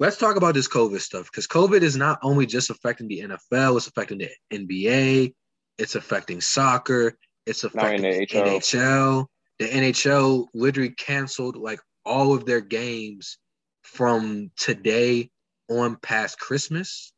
let's 0.00 0.16
talk 0.16 0.36
about 0.36 0.54
this 0.54 0.68
COVID 0.68 1.00
stuff 1.00 1.30
because 1.30 1.46
COVID 1.46 1.82
is 1.82 1.96
not 1.96 2.18
only 2.22 2.46
just 2.46 2.70
affecting 2.70 3.08
the 3.08 3.20
NFL, 3.20 3.76
it's 3.76 3.86
affecting 3.86 4.18
the 4.18 4.30
NBA, 4.52 5.34
it's 5.78 5.94
affecting 5.94 6.40
soccer, 6.40 7.16
it's 7.46 7.64
affecting 7.64 8.02
the 8.02 8.26
NHL. 8.26 8.46
NHL. 8.46 9.26
The 9.58 9.68
NHL 9.68 10.46
literally 10.52 10.90
canceled 10.90 11.56
like 11.56 11.80
all 12.04 12.34
of 12.34 12.44
their 12.44 12.60
games 12.60 13.38
from 13.84 14.50
today 14.56 15.30
on 15.68 15.96
past 15.96 16.38
Christmas. 16.38 17.12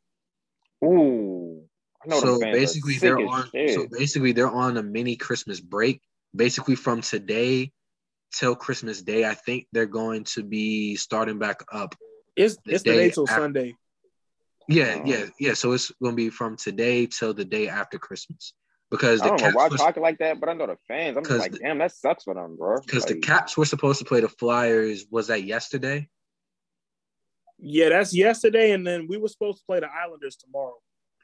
Ooh. 0.83 1.63
so 2.09 2.39
basically 2.39 2.97
they're 2.97 3.19
on 3.19 3.49
shit. 3.51 3.71
so 3.71 3.87
basically 3.91 4.31
they're 4.31 4.49
on 4.49 4.77
a 4.77 4.83
mini 4.83 5.15
Christmas 5.15 5.59
break. 5.59 6.01
Basically 6.35 6.75
from 6.75 7.01
today 7.01 7.71
till 8.33 8.55
Christmas 8.55 9.01
Day, 9.01 9.25
I 9.25 9.33
think 9.33 9.67
they're 9.71 9.87
going 9.87 10.23
to 10.25 10.43
be 10.43 10.95
starting 10.95 11.39
back 11.39 11.63
up. 11.71 11.95
It's 12.35 12.57
the 12.65 12.75
it's 12.75 12.83
the 12.83 12.91
day 12.91 13.09
till 13.09 13.27
after. 13.27 13.41
Sunday. 13.41 13.75
Yeah, 14.67 14.83
uh-huh. 14.83 15.03
yeah, 15.05 15.25
yeah. 15.39 15.53
So 15.55 15.71
it's 15.71 15.91
gonna 16.01 16.15
be 16.15 16.29
from 16.29 16.55
today 16.55 17.07
till 17.07 17.33
the 17.33 17.43
day 17.43 17.67
after 17.67 17.97
Christmas. 17.97 18.53
Because 18.91 19.19
the 19.19 19.25
I 19.25 19.29
don't 19.29 19.39
Caps 19.39 19.53
know 19.53 19.57
why 19.57 19.67
was, 19.67 19.79
talking 19.79 20.01
like 20.01 20.17
that, 20.17 20.39
but 20.39 20.49
I 20.49 20.53
know 20.53 20.65
the 20.67 20.77
fans. 20.87 21.15
I'm 21.15 21.23
just 21.23 21.37
like, 21.37 21.53
damn, 21.59 21.77
that 21.77 21.91
sucks 21.91 22.23
for 22.23 22.33
them, 22.33 22.55
bro. 22.55 22.81
Because 22.81 23.05
like, 23.05 23.15
the 23.15 23.19
Caps 23.21 23.55
were 23.55 23.65
supposed 23.65 23.99
to 23.99 24.05
play 24.05 24.21
the 24.21 24.29
Flyers. 24.29 25.05
Was 25.11 25.27
that 25.27 25.43
yesterday? 25.43 26.09
Yeah, 27.59 27.89
that's 27.89 28.15
yesterday, 28.15 28.71
and 28.71 28.87
then 28.87 29.07
we 29.07 29.17
were 29.17 29.27
supposed 29.27 29.59
to 29.59 29.65
play 29.65 29.79
the 29.79 29.89
Islanders 29.91 30.37
tomorrow. 30.37 30.77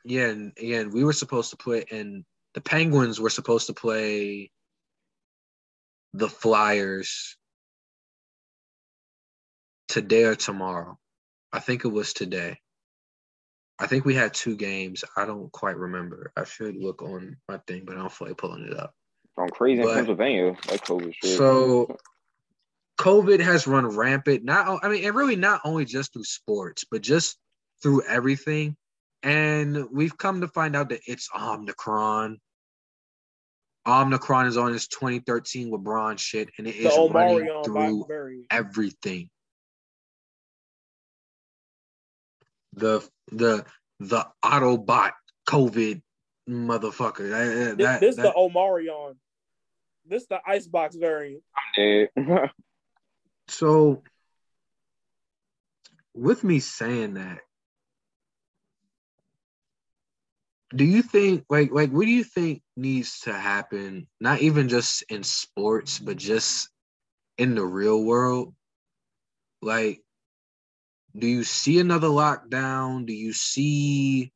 Yeah, 0.04 0.28
and, 0.28 0.52
and 0.62 0.94
we 0.94 1.04
were 1.04 1.14
supposed 1.14 1.50
to 1.52 1.58
play, 1.58 1.86
and 1.92 2.24
the 2.54 2.62
Penguins 2.62 3.20
were 3.20 3.30
supposed 3.30 3.68
to 3.68 3.74
play 3.74 4.52
the 6.14 6.30
Flyers 6.30 7.36
today 9.88 10.26
or 10.26 10.36
tomorrow. 10.36 11.00
I 11.52 11.60
think 11.60 11.86
it 11.86 11.90
was 11.90 12.14
today. 12.14 12.60
I 13.78 13.88
think 13.88 14.06
we 14.06 14.16
had 14.16 14.34
two 14.34 14.56
games. 14.56 15.04
I 15.18 15.26
don't 15.26 15.52
quite 15.52 15.78
remember. 15.78 16.32
I 16.38 16.46
should 16.46 16.78
look 16.78 17.02
on 17.02 17.38
my 17.50 17.58
thing, 17.68 17.84
but 17.86 17.98
I 17.98 18.00
don't 18.00 18.12
feel 18.12 18.30
like 18.30 18.38
pulling 18.38 18.66
it 18.66 18.78
up. 18.78 18.94
I'm 19.38 19.50
crazy 19.50 19.82
but, 19.82 19.90
in 19.90 19.96
Pennsylvania. 19.96 20.56
Like 20.70 20.86
COVID 20.86 21.14
shit. 21.14 21.38
So 21.38 21.98
COVID 23.00 23.42
has 23.42 23.68
run 23.68 23.88
rampant. 23.88 24.46
Not 24.46 24.80
I 24.84 24.90
mean, 24.90 25.04
and 25.06 25.16
really 25.16 25.36
not 25.36 25.62
only 25.66 25.86
just 25.86 26.14
through 26.14 26.24
sports, 26.24 26.86
but 26.90 27.02
just 27.02 27.38
through 27.84 28.04
everything. 28.04 28.78
And 29.24 29.88
we've 29.92 30.18
come 30.18 30.42
to 30.42 30.48
find 30.48 30.76
out 30.76 30.90
that 30.90 31.02
it's 31.08 31.30
Omicron. 31.38 32.40
Omicron 33.88 34.48
is 34.48 34.58
on 34.58 34.72
his 34.72 34.88
2013 34.88 35.72
LeBron 35.72 36.18
shit, 36.18 36.50
and 36.58 36.68
it 36.68 36.78
the 36.78 36.88
is 36.88 37.12
running 37.12 37.64
through 37.66 38.46
everything. 38.50 39.30
The 42.74 43.08
the 43.32 43.66
the 44.00 44.28
Autobot 44.44 45.12
COVID 45.50 46.02
motherfucker. 46.50 47.30
That, 47.30 47.78
this, 47.78 48.00
this 48.00 48.16
that, 48.18 48.24
the 48.24 48.34
Omarion. 48.34 49.16
This 50.08 50.28
the 50.28 50.40
icebox 50.46 50.96
variant. 50.96 51.44
I'm 51.78 52.08
dead. 52.16 52.52
so, 53.48 54.04
with 56.14 56.44
me 56.44 56.60
saying 56.60 57.16
that, 57.16 57.40
do 60.76 60.84
you 60.84 61.02
think 61.02 61.46
like 61.50 61.72
like 61.72 61.92
what 61.92 62.06
do 62.06 62.12
you 62.12 62.24
think 62.24 62.62
needs 62.76 63.22
to 63.22 63.34
happen 63.34 64.08
not 64.20 64.42
even 64.42 64.68
just 64.68 65.04
in 65.10 65.24
sports 65.24 66.00
but 66.00 66.18
just 66.18 66.70
in 67.38 67.56
the 67.56 67.66
real 67.66 68.04
world 68.04 68.54
like 69.62 70.02
do 71.18 71.28
you 71.28 71.44
see 71.44 71.80
another 71.80 72.08
lockdown 72.08 73.06
do 73.06 73.14
you 73.14 73.34
see 73.34 74.32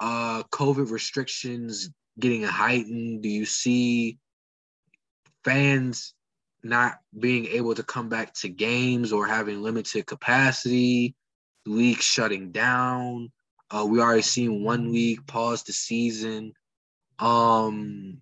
uh 0.00 0.42
covid 0.44 0.90
restrictions 0.90 1.90
getting 2.18 2.42
heightened 2.42 3.22
do 3.22 3.28
you 3.28 3.44
see 3.44 4.18
fans 5.44 6.14
not 6.62 6.98
being 7.18 7.46
able 7.46 7.74
to 7.74 7.82
come 7.82 8.08
back 8.08 8.34
to 8.34 8.48
games 8.48 9.12
or 9.12 9.26
having 9.26 9.62
limited 9.62 10.06
capacity 10.06 11.14
leagues 11.66 12.04
shutting 12.04 12.50
down 12.50 13.30
uh, 13.70 13.84
we 13.84 14.00
already 14.00 14.22
seen 14.22 14.64
one 14.64 14.92
league 14.92 15.26
pause 15.26 15.62
the 15.62 15.72
season. 15.72 16.54
Um, 17.18 18.18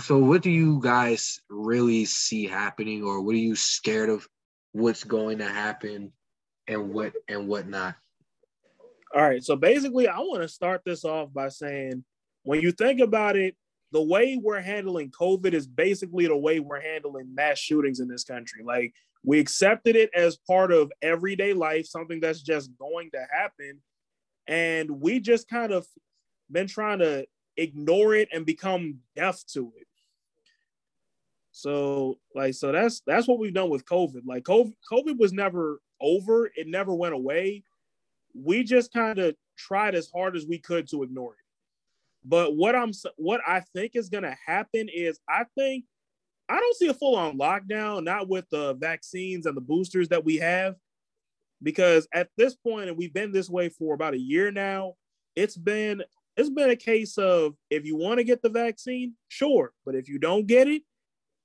so 0.00 0.18
what 0.18 0.42
do 0.42 0.50
you 0.50 0.80
guys 0.82 1.40
really 1.48 2.04
see 2.04 2.46
happening, 2.46 3.02
or 3.02 3.22
what 3.22 3.34
are 3.34 3.38
you 3.38 3.56
scared 3.56 4.10
of? 4.10 4.26
What's 4.72 5.02
going 5.02 5.38
to 5.38 5.48
happen, 5.48 6.12
and 6.70 6.92
what 6.92 7.12
and 7.28 7.48
what 7.48 7.68
not? 7.68 7.96
All 9.14 9.22
right. 9.22 9.42
So 9.42 9.56
basically, 9.56 10.06
I 10.06 10.18
want 10.18 10.42
to 10.42 10.48
start 10.48 10.82
this 10.84 11.04
off 11.04 11.32
by 11.32 11.48
saying, 11.48 12.04
when 12.44 12.60
you 12.60 12.70
think 12.70 13.00
about 13.00 13.36
it, 13.36 13.56
the 13.92 14.02
way 14.02 14.38
we're 14.40 14.60
handling 14.60 15.10
COVID 15.10 15.52
is 15.52 15.66
basically 15.66 16.28
the 16.28 16.36
way 16.36 16.60
we're 16.60 16.80
handling 16.80 17.34
mass 17.34 17.58
shootings 17.58 17.98
in 17.98 18.06
this 18.06 18.22
country. 18.22 18.62
Like 18.64 18.94
we 19.24 19.40
accepted 19.40 19.96
it 19.96 20.10
as 20.14 20.36
part 20.36 20.70
of 20.70 20.92
everyday 21.02 21.52
life, 21.54 21.86
something 21.86 22.20
that's 22.20 22.40
just 22.40 22.70
going 22.78 23.10
to 23.10 23.26
happen. 23.30 23.80
And 24.46 24.88
we 25.00 25.18
just 25.18 25.48
kind 25.48 25.72
of 25.72 25.86
been 26.50 26.68
trying 26.68 27.00
to 27.00 27.26
ignore 27.56 28.14
it 28.14 28.28
and 28.32 28.46
become 28.46 28.98
deaf 29.16 29.42
to 29.54 29.72
it. 29.76 29.88
So 31.50 32.18
like 32.32 32.54
so 32.54 32.70
that's 32.70 33.02
that's 33.04 33.26
what 33.26 33.40
we've 33.40 33.52
done 33.52 33.70
with 33.70 33.84
COVID. 33.84 34.22
Like 34.24 34.44
COVID, 34.44 34.72
COVID 34.90 35.18
was 35.18 35.32
never 35.32 35.80
over. 36.00 36.50
It 36.56 36.66
never 36.66 36.94
went 36.94 37.14
away. 37.14 37.64
We 38.34 38.64
just 38.64 38.92
kind 38.92 39.18
of 39.18 39.34
tried 39.56 39.94
as 39.94 40.08
hard 40.14 40.36
as 40.36 40.46
we 40.46 40.58
could 40.58 40.88
to 40.90 41.02
ignore 41.02 41.32
it. 41.32 41.38
But 42.24 42.56
what 42.56 42.74
I'm 42.74 42.92
what 43.16 43.40
I 43.46 43.60
think 43.74 43.92
is 43.94 44.08
going 44.08 44.24
to 44.24 44.36
happen 44.46 44.88
is 44.92 45.18
I 45.28 45.44
think 45.56 45.84
I 46.48 46.58
don't 46.58 46.76
see 46.76 46.88
a 46.88 46.94
full 46.94 47.16
on 47.16 47.38
lockdown, 47.38 48.04
not 48.04 48.28
with 48.28 48.44
the 48.50 48.74
vaccines 48.74 49.46
and 49.46 49.56
the 49.56 49.60
boosters 49.60 50.08
that 50.08 50.24
we 50.24 50.36
have 50.36 50.76
because 51.62 52.08
at 52.12 52.28
this 52.36 52.54
point, 52.54 52.88
and 52.88 52.96
we've 52.96 53.12
been 53.12 53.32
this 53.32 53.50
way 53.50 53.68
for 53.68 53.94
about 53.94 54.14
a 54.14 54.18
year 54.18 54.50
now, 54.50 54.94
it's 55.36 55.56
been 55.56 56.02
it's 56.36 56.50
been 56.50 56.70
a 56.70 56.76
case 56.76 57.18
of 57.18 57.54
if 57.70 57.84
you 57.84 57.96
want 57.96 58.18
to 58.18 58.24
get 58.24 58.40
the 58.42 58.48
vaccine, 58.48 59.14
sure, 59.28 59.72
but 59.84 59.94
if 59.94 60.08
you 60.08 60.18
don't 60.18 60.46
get 60.46 60.68
it 60.68 60.82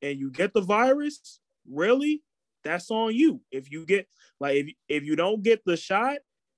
and 0.01 0.17
you 0.17 0.31
get 0.31 0.53
the 0.53 0.61
virus, 0.61 1.39
really, 1.69 2.23
that's 2.65 2.91
on 2.91 3.13
you. 3.13 3.39
If 3.51 3.71
you 3.71 3.85
get 3.85 4.07
like 4.39 4.55
if 4.55 4.73
if 4.89 5.03
you 5.03 5.15
don't 5.15 5.41
get 5.43 5.63
the 5.65 5.77
shot 5.77 6.17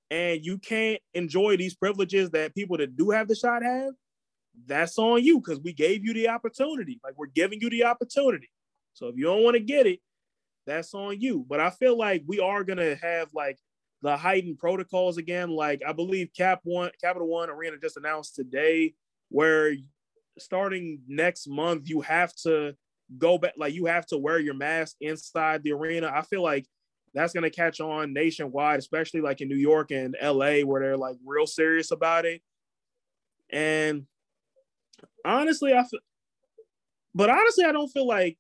and 0.10 0.44
you 0.44 0.58
can't 0.58 1.02
enjoy 1.14 1.58
these 1.58 1.76
privileges 1.76 2.32
that 2.32 2.56
people 2.56 2.78
that 2.78 2.96
do 2.96 3.12
have 3.12 3.28
the 3.28 3.36
shot 3.36 3.62
have, 3.62 3.92
that's 4.66 4.98
on 4.98 5.24
you 5.24 5.40
because 5.40 5.60
we 5.60 5.74
gave 5.74 6.04
you 6.04 6.14
the 6.14 6.30
opportunity. 6.30 7.00
Like 7.04 7.14
we're 7.18 7.28
giving 7.28 7.60
you 7.62 7.70
the 7.70 7.84
opportunity. 7.84 8.50
So 8.94 9.08
if 9.08 9.18
you 9.18 9.26
don't 9.26 9.44
want 9.44 9.56
to 9.56 9.60
get 9.60 9.86
it, 9.86 10.00
that's 10.66 10.94
on 10.96 11.20
you. 11.20 11.46
But 11.48 11.60
I 11.60 11.70
feel 11.70 11.98
like 11.98 12.24
we 12.26 12.40
are 12.40 12.64
gonna 12.64 12.96
have 12.96 13.28
like 13.34 13.60
the 14.02 14.16
heightened 14.16 14.60
protocols 14.60 15.18
again. 15.18 15.50
Like 15.50 15.82
I 15.86 15.92
believe 15.92 16.30
Cap 16.36 16.62
One, 16.64 16.90
Capital 17.02 17.28
One 17.28 17.50
Arena 17.50 17.78
just 17.82 17.98
announced 17.98 18.36
today, 18.36 18.94
where 19.30 19.76
starting 20.40 21.02
next 21.08 21.48
month 21.48 21.90
you 21.90 22.02
have 22.02 22.34
to 22.36 22.76
go 23.18 23.38
back, 23.38 23.54
like 23.58 23.74
you 23.74 23.86
have 23.86 24.06
to 24.08 24.18
wear 24.18 24.40
your 24.40 24.54
mask 24.54 24.96
inside 25.02 25.64
the 25.64 25.74
arena. 25.74 26.12
I 26.14 26.22
feel 26.22 26.44
like 26.44 26.66
that's 27.14 27.34
gonna 27.34 27.50
catch 27.50 27.80
on 27.80 28.14
nationwide, 28.14 28.80
especially 28.80 29.22
like 29.22 29.42
in 29.42 29.48
New 29.48 29.56
York 29.56 29.92
and 29.92 30.16
LA, 30.22 30.62
where 30.62 30.82
they're 30.82 30.98
like 30.98 31.18
real 31.26 31.48
serious 31.48 31.92
about 31.92 32.26
it. 32.26 32.42
And 33.50 34.06
honestly, 35.26 35.74
I 35.74 35.84
feel, 35.84 36.00
but 37.16 37.30
honestly, 37.30 37.66
I 37.66 37.72
don't 37.72 37.90
feel 37.90 38.08
like 38.08 38.38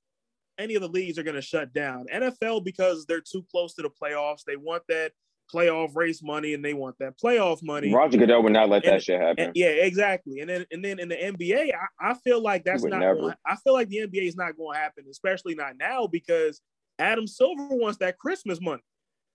any 0.57 0.75
of 0.75 0.81
the 0.81 0.87
leagues 0.87 1.17
are 1.17 1.23
going 1.23 1.35
to 1.35 1.41
shut 1.41 1.73
down. 1.73 2.05
NFL 2.13 2.63
because 2.63 3.05
they're 3.05 3.21
too 3.21 3.45
close 3.51 3.73
to 3.75 3.83
the 3.83 3.89
playoffs. 3.89 4.43
They 4.45 4.55
want 4.55 4.83
that 4.89 5.11
playoff 5.53 5.95
race 5.95 6.21
money 6.21 6.53
and 6.53 6.63
they 6.63 6.73
want 6.73 6.95
that 6.99 7.13
playoff 7.17 7.63
money. 7.63 7.93
Roger 7.93 8.17
Goodell 8.17 8.43
would 8.43 8.53
not 8.53 8.69
let 8.69 8.83
and, 8.85 8.93
that 8.93 9.03
shit 9.03 9.19
happen. 9.19 9.45
And, 9.45 9.51
yeah, 9.55 9.67
exactly. 9.67 10.39
And 10.39 10.49
then 10.49 10.65
and 10.71 10.83
then 10.83 10.99
in 10.99 11.09
the 11.09 11.15
NBA, 11.15 11.73
I, 11.73 12.11
I 12.11 12.13
feel 12.15 12.41
like 12.41 12.63
that's 12.63 12.83
not. 12.83 12.99
Going, 12.99 13.33
I 13.45 13.55
feel 13.57 13.73
like 13.73 13.89
the 13.89 13.97
NBA 13.97 14.27
is 14.27 14.35
not 14.35 14.57
going 14.57 14.75
to 14.75 14.79
happen, 14.79 15.05
especially 15.09 15.55
not 15.55 15.77
now 15.77 16.07
because 16.07 16.61
Adam 16.99 17.27
Silver 17.27 17.67
wants 17.69 17.97
that 17.99 18.17
Christmas 18.17 18.59
money. 18.61 18.81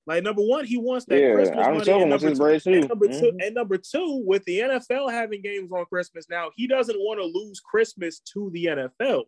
Like 0.07 0.25
number 0.25 0.43
one, 0.43 0.65
he 0.65 0.77
wants 0.79 1.07
that 1.07 1.21
yeah, 1.21 1.33
Christmas 1.33 1.59
Adam 1.59 1.73
money. 1.75 1.85
Silver 1.85 2.07
wants 2.07 2.25
his 2.25 2.39
bread 2.39 2.63
too. 2.63 2.73
And 2.73 2.89
number 2.89 3.09
mm-hmm. 3.09 3.21
two, 3.21 3.33
and 3.41 3.55
number 3.55 3.79
two, 3.79 4.23
with 4.27 4.45
the 4.45 4.59
NFL 4.61 5.13
having 5.13 5.43
games 5.43 5.71
on 5.71 5.85
Christmas 5.87 6.27
now, 6.29 6.51
he 6.57 6.67
doesn't 6.67 6.99
want 6.99 7.21
to 7.21 7.27
lose 7.27 7.61
Christmas 7.61 8.21
to 8.33 8.51
the 8.53 8.67
NFL 8.67 9.25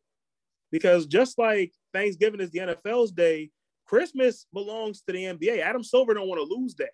because 0.73 1.07
just 1.07 1.39
like 1.39 1.73
Thanksgiving 1.93 2.41
is 2.41 2.51
the 2.51 2.59
NFL's 2.59 3.13
day, 3.13 3.51
Christmas 3.87 4.47
belongs 4.53 5.03
to 5.03 5.13
the 5.13 5.25
NBA. 5.25 5.61
Adam 5.61 5.85
Silver 5.85 6.15
don't 6.15 6.29
want 6.29 6.41
to 6.41 6.55
lose 6.55 6.75
that. 6.77 6.91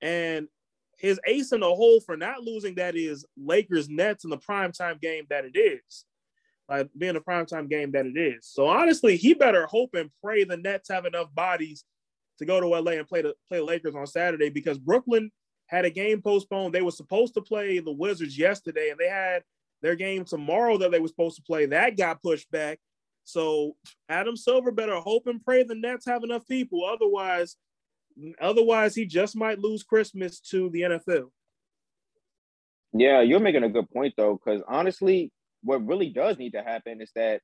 And 0.00 0.48
his 0.98 1.20
ace 1.26 1.52
in 1.52 1.60
the 1.60 1.74
hole 1.74 2.00
for 2.00 2.16
not 2.16 2.42
losing 2.42 2.76
that 2.76 2.96
is 2.96 3.24
Lakers 3.36 3.88
Nets 3.88 4.24
in 4.24 4.30
the 4.30 4.38
primetime 4.38 5.00
game 5.00 5.24
that 5.30 5.44
it 5.44 5.58
is. 5.58 6.04
Like 6.68 6.88
being 6.96 7.16
a 7.16 7.20
primetime 7.20 7.68
game 7.68 7.92
that 7.92 8.06
it 8.06 8.16
is. 8.16 8.46
So 8.46 8.66
honestly, 8.66 9.16
he 9.16 9.34
better 9.34 9.66
hope 9.66 9.90
and 9.94 10.10
pray 10.22 10.44
the 10.44 10.56
Nets 10.56 10.88
have 10.88 11.04
enough 11.04 11.34
bodies 11.34 11.84
to 12.38 12.46
go 12.46 12.60
to 12.60 12.66
LA 12.68 12.92
and 12.92 13.06
play 13.06 13.22
the 13.22 13.34
play 13.48 13.60
Lakers 13.60 13.94
on 13.94 14.06
Saturday 14.06 14.48
because 14.48 14.78
Brooklyn 14.78 15.30
had 15.66 15.84
a 15.84 15.90
game 15.90 16.22
postponed. 16.22 16.74
They 16.74 16.82
were 16.82 16.90
supposed 16.90 17.34
to 17.34 17.42
play 17.42 17.78
the 17.80 17.92
Wizards 17.92 18.38
yesterday, 18.38 18.90
and 18.90 18.98
they 18.98 19.08
had 19.08 19.42
their 19.82 19.94
game 19.94 20.24
tomorrow 20.24 20.78
that 20.78 20.90
they 20.90 21.00
were 21.00 21.08
supposed 21.08 21.36
to 21.36 21.42
play. 21.42 21.66
That 21.66 21.96
got 21.96 22.22
pushed 22.22 22.50
back. 22.50 22.78
So 23.24 23.76
Adam 24.08 24.36
Silver 24.36 24.70
better 24.70 24.96
hope 24.96 25.26
and 25.26 25.42
pray 25.42 25.62
the 25.62 25.74
Nets 25.74 26.06
have 26.06 26.22
enough 26.24 26.46
people. 26.46 26.84
Otherwise, 26.84 27.56
otherwise 28.40 28.94
he 28.94 29.06
just 29.06 29.36
might 29.36 29.58
lose 29.58 29.82
Christmas 29.82 30.40
to 30.40 30.70
the 30.70 30.82
NFL. 30.82 31.30
Yeah, 32.92 33.22
you're 33.22 33.40
making 33.40 33.64
a 33.64 33.68
good 33.68 33.90
point 33.90 34.14
though, 34.16 34.38
because 34.42 34.62
honestly, 34.68 35.32
what 35.62 35.84
really 35.86 36.10
does 36.10 36.38
need 36.38 36.52
to 36.52 36.62
happen 36.62 37.00
is 37.00 37.10
that 37.16 37.40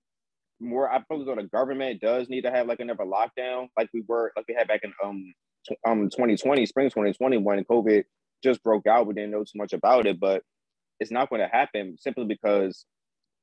more 0.60 0.90
I 0.90 1.02
feel 1.04 1.20
as 1.20 1.26
the 1.26 1.48
government 1.50 2.00
does 2.00 2.28
need 2.28 2.42
to 2.42 2.50
have 2.50 2.66
like 2.66 2.80
another 2.80 3.04
lockdown, 3.04 3.68
like 3.76 3.88
we 3.92 4.04
were 4.06 4.30
like 4.36 4.44
we 4.46 4.54
had 4.54 4.68
back 4.68 4.82
in 4.84 4.92
um 5.02 5.32
um 5.86 6.10
2020, 6.10 6.66
spring 6.66 6.88
2020 6.88 7.38
when 7.38 7.64
COVID 7.64 8.04
just 8.44 8.62
broke 8.62 8.86
out. 8.86 9.06
We 9.06 9.14
didn't 9.14 9.30
know 9.30 9.42
too 9.42 9.56
much 9.56 9.72
about 9.72 10.06
it, 10.06 10.20
but 10.20 10.42
it's 11.00 11.10
not 11.10 11.30
going 11.30 11.40
to 11.40 11.48
happen 11.48 11.96
simply 11.98 12.26
because 12.26 12.84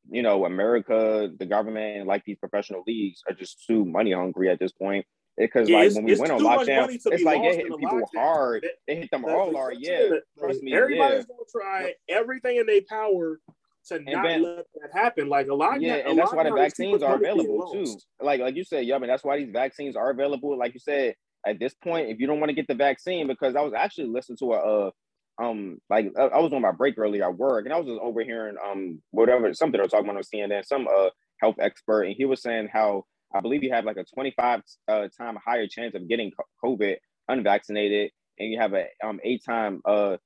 you 0.09 0.21
know, 0.21 0.45
America, 0.45 1.29
the 1.37 1.45
government, 1.45 1.97
and 1.97 2.07
like 2.07 2.23
these 2.25 2.37
professional 2.37 2.83
leagues 2.87 3.21
are 3.27 3.35
just 3.35 3.65
too 3.65 3.85
money 3.85 4.11
hungry 4.11 4.49
at 4.49 4.59
this 4.59 4.71
point. 4.71 5.05
Because 5.37 5.69
yeah, 5.69 5.77
like 5.77 5.93
when 5.93 6.05
we 6.05 6.15
went 6.15 6.31
on 6.31 6.39
lockdown, 6.39 6.89
it's 6.89 7.23
like 7.23 7.41
it 7.43 7.57
hit 7.57 7.65
people 7.77 8.01
lockdown. 8.01 8.19
hard. 8.19 8.67
They 8.87 8.95
hit 8.95 9.11
them 9.11 9.25
all 9.25 9.53
hard. 9.53 9.75
Yeah, 9.77 10.09
trust 10.39 10.63
me. 10.63 10.73
Everybody's 10.73 11.25
yeah. 11.29 11.35
gonna 11.35 11.43
try 11.51 11.93
everything 12.09 12.57
in 12.57 12.65
their 12.65 12.81
power 12.89 13.39
to 13.87 13.95
and 13.95 14.05
not 14.05 14.23
then, 14.23 14.43
let 14.43 14.65
that 14.81 14.89
happen. 14.93 15.29
Like 15.29 15.47
a 15.47 15.53
lot, 15.53 15.79
yeah, 15.79 15.97
a 15.97 16.09
and 16.09 16.17
that's 16.17 16.33
why 16.33 16.43
the 16.43 16.55
vaccines 16.55 17.03
are 17.03 17.15
available 17.15 17.71
too. 17.71 17.97
Like 18.19 18.41
like 18.41 18.55
you 18.55 18.63
said, 18.63 18.85
yeah, 18.85 18.95
I 18.95 18.99
mean 18.99 19.09
that's 19.09 19.23
why 19.23 19.37
these 19.37 19.51
vaccines 19.51 19.95
are 19.95 20.09
available. 20.09 20.57
Like 20.57 20.73
you 20.73 20.79
said, 20.79 21.15
at 21.45 21.59
this 21.59 21.75
point, 21.75 22.09
if 22.09 22.19
you 22.19 22.27
don't 22.27 22.39
want 22.39 22.49
to 22.49 22.55
get 22.55 22.67
the 22.67 22.75
vaccine, 22.75 23.27
because 23.27 23.55
I 23.55 23.61
was 23.61 23.73
actually 23.73 24.07
listening 24.07 24.37
to 24.39 24.53
a, 24.53 24.87
a 24.87 24.91
um 25.39 25.79
like 25.89 26.11
I 26.17 26.39
was 26.39 26.53
on 26.53 26.61
my 26.61 26.71
break 26.71 26.97
earlier 26.97 27.25
at 27.25 27.37
work 27.37 27.65
and 27.65 27.73
I 27.73 27.77
was 27.77 27.87
just 27.87 28.01
overhearing 28.01 28.55
um 28.63 29.01
whatever 29.11 29.53
something 29.53 29.79
they're 29.79 29.87
talking 29.87 30.09
about 30.09 30.17
on 30.17 30.23
CNN, 30.23 30.65
some 30.65 30.87
uh 30.87 31.09
health 31.41 31.55
expert, 31.59 32.03
and 32.03 32.15
he 32.17 32.25
was 32.25 32.41
saying 32.41 32.69
how 32.71 33.05
I 33.33 33.41
believe 33.41 33.63
you 33.63 33.73
have 33.73 33.85
like 33.85 33.97
a 33.97 34.05
25 34.05 34.61
uh, 34.87 35.07
time 35.17 35.37
higher 35.43 35.67
chance 35.67 35.95
of 35.95 36.07
getting 36.07 36.31
COVID 36.63 36.95
unvaccinated, 37.27 38.11
and 38.39 38.51
you 38.51 38.59
have 38.59 38.73
a 38.73 38.85
um 39.03 39.19
eight 39.23 39.43
time 39.45 39.81
uh 39.85 40.17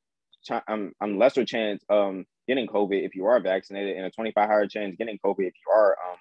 um, 0.67 0.93
um 1.01 1.17
lesser 1.17 1.45
chance 1.45 1.83
um 1.89 2.25
getting 2.47 2.67
COVID 2.67 3.05
if 3.05 3.15
you 3.15 3.25
are 3.25 3.39
vaccinated, 3.39 3.97
and 3.97 4.05
a 4.05 4.11
25 4.11 4.47
higher 4.47 4.67
chance 4.67 4.95
getting 4.97 5.19
COVID 5.23 5.39
if 5.47 5.53
you 5.65 5.73
are 5.73 5.97
um 6.09 6.17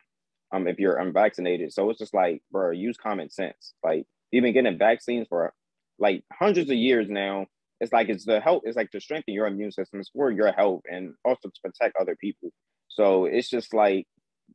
um 0.62 0.68
if 0.68 0.78
you're 0.78 0.96
unvaccinated. 0.96 1.72
So 1.72 1.90
it's 1.90 1.98
just 1.98 2.14
like, 2.14 2.42
bro, 2.50 2.70
use 2.70 2.96
common 2.96 3.30
sense. 3.30 3.74
Like 3.84 4.06
you've 4.30 4.42
been 4.42 4.54
getting 4.54 4.78
vaccines 4.78 5.26
for 5.28 5.52
like 5.98 6.24
hundreds 6.32 6.70
of 6.70 6.76
years 6.76 7.08
now 7.08 7.46
it's 7.80 7.92
like 7.92 8.08
it's 8.08 8.24
the 8.24 8.40
help 8.40 8.62
it's 8.66 8.76
like 8.76 8.90
to 8.90 9.00
strengthen 9.00 9.34
your 9.34 9.46
immune 9.46 9.72
system 9.72 10.00
it's 10.00 10.10
for 10.10 10.30
your 10.30 10.52
health 10.52 10.82
and 10.90 11.14
also 11.24 11.48
to 11.48 11.60
protect 11.62 11.96
other 12.00 12.16
people. 12.20 12.50
So 12.88 13.24
it's 13.24 13.48
just 13.48 13.74
like 13.74 14.06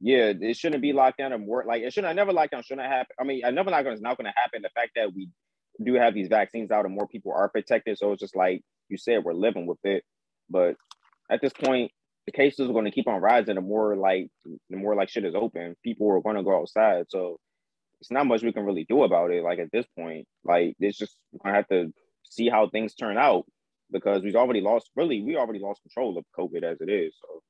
yeah 0.01 0.33
it 0.39 0.57
shouldn't 0.57 0.81
be 0.81 0.93
locked 0.93 1.17
down 1.17 1.33
and 1.33 1.45
more 1.45 1.63
like 1.67 1.81
it 1.81 1.93
shouldn't 1.93 2.11
I 2.11 2.13
never 2.13 2.33
lockdown 2.33 2.65
shouldn't 2.65 2.87
happen 2.87 3.15
i 3.19 3.23
mean 3.23 3.43
I 3.45 3.51
never 3.51 3.71
lockdown 3.71 3.93
is 3.93 4.01
not 4.01 4.17
going 4.17 4.25
to 4.25 4.33
happen 4.35 4.61
the 4.61 4.69
fact 4.75 4.91
that 4.97 5.13
we 5.15 5.29
do 5.83 5.93
have 5.93 6.13
these 6.13 6.27
vaccines 6.27 6.69
out 6.69 6.85
and 6.85 6.93
more 6.93 7.07
people 7.07 7.31
are 7.33 7.47
protected 7.47 7.97
so 7.97 8.11
it's 8.11 8.19
just 8.19 8.35
like 8.35 8.61
you 8.89 8.97
said 8.97 9.23
we're 9.23 9.33
living 9.33 9.65
with 9.65 9.79
it. 9.83 10.03
But 10.49 10.75
at 11.31 11.41
this 11.41 11.53
point 11.53 11.91
the 12.25 12.31
cases 12.31 12.69
are 12.69 12.73
going 12.73 12.85
to 12.85 12.91
keep 12.91 13.07
on 13.07 13.21
rising 13.21 13.55
the 13.55 13.61
more 13.61 13.95
like 13.95 14.27
the 14.69 14.77
more 14.77 14.95
like 14.95 15.09
shit 15.09 15.25
is 15.25 15.35
open 15.35 15.75
people 15.83 16.11
are 16.11 16.21
going 16.21 16.35
to 16.35 16.43
go 16.43 16.59
outside 16.59 17.05
so 17.09 17.37
it's 18.01 18.11
not 18.11 18.27
much 18.27 18.43
we 18.43 18.53
can 18.53 18.65
really 18.65 18.85
do 18.87 19.03
about 19.03 19.31
it 19.31 19.43
like 19.43 19.59
at 19.59 19.71
this 19.71 19.85
point. 19.97 20.27
Like 20.43 20.75
it's 20.79 20.97
just 20.97 21.15
gonna 21.43 21.55
have 21.55 21.67
to 21.69 21.91
see 22.29 22.49
how 22.49 22.69
things 22.69 22.95
turn 22.95 23.17
out 23.17 23.45
because 23.91 24.23
we've 24.23 24.35
already 24.35 24.61
lost 24.61 24.89
really 24.95 25.21
we 25.21 25.37
already 25.37 25.59
lost 25.59 25.81
control 25.81 26.17
of 26.17 26.25
COVID 26.37 26.63
as 26.63 26.81
it 26.81 26.89
is. 26.89 27.15
So 27.21 27.41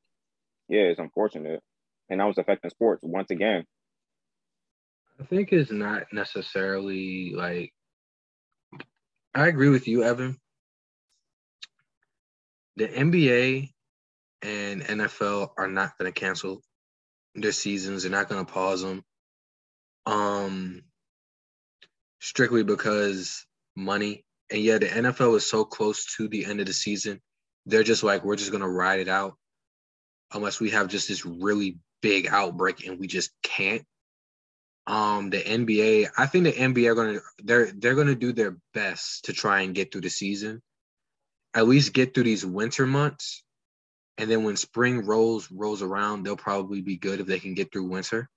yeah, 0.70 0.84
it's 0.84 1.00
unfortunate. 1.00 1.62
And 2.10 2.20
that 2.20 2.26
was 2.26 2.38
affecting 2.38 2.70
sports 2.70 3.02
once 3.04 3.32
again. 3.32 3.64
I 5.20 5.24
think 5.24 5.52
it's 5.52 5.72
not 5.72 6.04
necessarily 6.12 7.34
like 7.36 7.72
I 9.34 9.48
agree 9.48 9.70
with 9.70 9.88
you, 9.88 10.04
Evan. 10.04 10.38
The 12.78 12.88
NBA 12.88 13.70
and 14.42 14.82
NFL 14.82 15.50
are 15.58 15.68
not 15.68 15.98
going 15.98 16.12
to 16.12 16.20
cancel 16.20 16.62
their 17.34 17.52
seasons. 17.52 18.04
They're 18.04 18.12
not 18.12 18.30
going 18.30 18.46
to 18.46 18.52
pause 18.52 18.82
them. 18.82 19.04
Um, 20.06 20.84
strictly 22.20 22.64
because 22.64 23.46
money 23.76 24.25
and 24.52 24.62
yeah, 24.62 24.78
the 24.78 24.88
NFL 24.88 25.36
is 25.38 25.50
so 25.50 25.66
close 25.66 26.06
to 26.18 26.28
the 26.28 26.46
end 26.46 26.60
of 26.60 26.68
the 26.68 26.74
season. 26.74 27.22
They're 27.66 27.84
just 27.84 28.04
like, 28.04 28.24
we're 28.24 28.36
just 28.36 28.52
gonna 28.52 28.70
ride 28.70 29.00
it 29.00 29.08
out 29.08 29.36
unless 30.34 30.60
we 30.60 30.72
have 30.72 30.88
just 30.88 31.08
this 31.08 31.26
really 31.26 31.80
big 32.02 32.28
outbreak 32.28 32.86
and 32.86 33.00
we 33.00 33.08
just 33.08 33.32
can't. 33.42 33.84
Um, 34.88 35.32
the 35.32 35.40
NBA, 35.40 36.10
I 36.16 36.28
think 36.28 36.44
the 36.44 36.52
NBA 36.52 36.92
are 36.92 36.96
gonna 36.96 37.20
they're 37.44 37.72
they're 37.72 37.96
gonna 37.96 38.16
do 38.16 38.34
their 38.34 38.58
best 38.74 39.26
to 39.26 39.34
try 39.34 39.62
and 39.62 39.74
get 39.74 39.92
through 39.92 40.02
the 40.02 40.10
season, 40.10 40.62
at 41.56 41.68
least 41.68 41.94
get 41.94 42.14
through 42.14 42.26
these 42.26 42.46
winter 42.46 42.86
months, 42.86 43.44
and 44.20 44.30
then 44.30 44.44
when 44.44 44.58
spring 44.58 45.04
rolls 45.04 45.52
rolls 45.52 45.82
around, 45.82 46.22
they'll 46.24 46.38
probably 46.38 46.82
be 46.82 46.98
good 46.98 47.20
if 47.20 47.26
they 47.26 47.40
can 47.40 47.56
get 47.56 47.72
through 47.72 47.88
winter. 47.88 48.30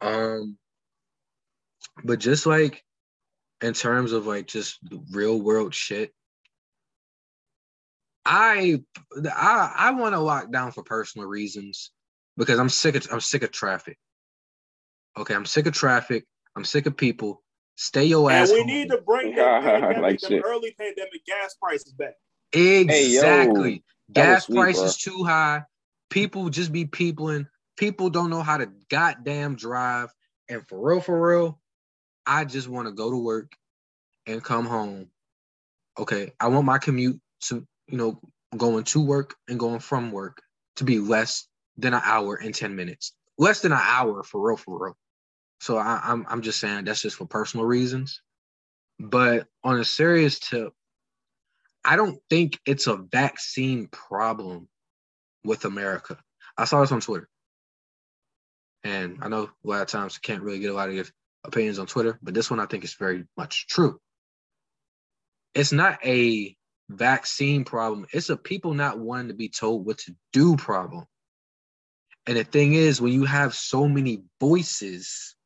Um, 0.00 0.58
but 2.02 2.18
just 2.18 2.44
like 2.44 2.82
in 3.62 3.72
terms 3.72 4.12
of 4.12 4.26
like 4.26 4.46
just 4.46 4.78
real 5.10 5.40
world 5.40 5.74
shit, 5.74 6.12
I 8.24 8.82
I 9.24 9.72
I 9.76 9.90
want 9.92 10.14
to 10.14 10.20
lock 10.20 10.50
down 10.50 10.72
for 10.72 10.82
personal 10.82 11.28
reasons 11.28 11.92
because 12.36 12.58
I'm 12.58 12.68
sick 12.68 12.94
of 12.96 13.06
I'm 13.12 13.20
sick 13.20 13.42
of 13.42 13.52
traffic. 13.52 13.98
Okay, 15.16 15.34
I'm 15.34 15.46
sick 15.46 15.66
of 15.66 15.74
traffic. 15.74 16.26
I'm 16.56 16.64
sick 16.64 16.86
of 16.86 16.96
people. 16.96 17.42
Stay 17.76 18.04
your 18.06 18.30
ass. 18.30 18.50
And 18.50 18.56
we 18.56 18.60
home. 18.60 18.66
need 18.66 18.88
to 18.90 18.98
bring 18.98 19.34
the, 19.34 19.42
like 20.00 20.20
the 20.20 20.42
early 20.42 20.74
pandemic 20.78 21.24
gas 21.26 21.56
prices 21.60 21.92
back. 21.92 22.14
Exactly. 22.52 23.72
Hey, 23.72 23.82
Gas 24.12 24.46
sweet, 24.46 24.56
prices 24.56 25.02
bro. 25.04 25.12
too 25.12 25.24
high. 25.24 25.62
People 26.10 26.48
just 26.48 26.72
be 26.72 26.86
peopling. 26.86 27.46
People 27.76 28.08
don't 28.08 28.30
know 28.30 28.42
how 28.42 28.56
to 28.56 28.70
goddamn 28.90 29.56
drive. 29.56 30.10
And 30.48 30.66
for 30.68 30.80
real, 30.80 31.00
for 31.00 31.20
real, 31.20 31.60
I 32.26 32.44
just 32.44 32.68
want 32.68 32.88
to 32.88 32.92
go 32.92 33.10
to 33.10 33.16
work 33.16 33.52
and 34.26 34.42
come 34.42 34.66
home. 34.66 35.08
Okay, 35.98 36.32
I 36.40 36.48
want 36.48 36.66
my 36.66 36.78
commute 36.78 37.20
to, 37.44 37.66
you 37.88 37.96
know, 37.96 38.20
going 38.56 38.84
to 38.84 39.04
work 39.04 39.34
and 39.48 39.58
going 39.58 39.80
from 39.80 40.12
work 40.12 40.42
to 40.76 40.84
be 40.84 40.98
less 40.98 41.46
than 41.76 41.94
an 41.94 42.02
hour 42.04 42.36
and 42.36 42.54
10 42.54 42.74
minutes. 42.74 43.12
Less 43.38 43.60
than 43.60 43.72
an 43.72 43.80
hour 43.82 44.22
for 44.22 44.46
real, 44.46 44.56
for 44.56 44.84
real. 44.86 44.96
So 45.60 45.78
I, 45.78 46.00
I'm 46.04 46.26
I'm 46.28 46.42
just 46.42 46.60
saying 46.60 46.84
that's 46.84 47.02
just 47.02 47.16
for 47.16 47.26
personal 47.26 47.66
reasons. 47.66 48.20
But 48.98 49.46
on 49.62 49.78
a 49.78 49.84
serious 49.84 50.38
tip, 50.38 50.72
I 51.84 51.96
don't 51.96 52.18
think 52.30 52.58
it's 52.66 52.86
a 52.86 52.96
vaccine 52.96 53.88
problem 53.88 54.68
with 55.44 55.64
America. 55.64 56.18
I 56.56 56.64
saw 56.64 56.80
this 56.80 56.92
on 56.92 57.00
Twitter. 57.00 57.28
And 58.84 59.18
I 59.22 59.28
know 59.28 59.44
a 59.44 59.68
lot 59.68 59.82
of 59.82 59.88
times 59.88 60.18
I 60.18 60.26
can't 60.26 60.42
really 60.42 60.60
get 60.60 60.70
a 60.70 60.74
lot 60.74 60.88
of 60.88 60.94
opinions 61.46 61.78
on 61.78 61.86
Twitter, 61.86 62.18
but 62.22 62.34
this 62.34 62.50
one 62.50 62.60
I 62.60 62.66
think 62.66 62.84
is 62.84 62.94
very 62.94 63.24
much 63.36 63.66
true. 63.66 64.00
It's 65.54 65.72
not 65.72 65.98
a 66.04 66.54
vaccine 66.88 67.64
problem, 67.64 68.06
it's 68.12 68.30
a 68.30 68.36
people 68.36 68.74
not 68.74 68.98
wanting 68.98 69.28
to 69.28 69.34
be 69.34 69.48
told 69.48 69.86
what 69.86 69.98
to 69.98 70.14
do 70.32 70.56
problem. 70.56 71.04
And 72.26 72.36
the 72.36 72.44
thing 72.44 72.72
is, 72.74 73.00
when 73.00 73.12
you 73.12 73.24
have 73.24 73.54
so 73.54 73.88
many 73.88 74.22
voices 74.40 75.36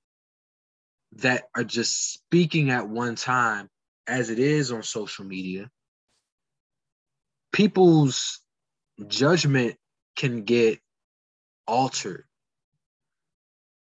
that 1.16 1.44
are 1.55 1.64
just 1.64 2.12
speaking 2.14 2.70
at 2.70 2.88
one 2.88 3.16
time, 3.16 3.68
as 4.07 4.30
it 4.30 4.38
is 4.38 4.72
on 4.72 4.82
social 4.82 5.24
media, 5.24 5.70
people's 7.53 8.40
judgment 9.07 9.76
can 10.16 10.42
get 10.44 10.80
altered. 11.66 12.24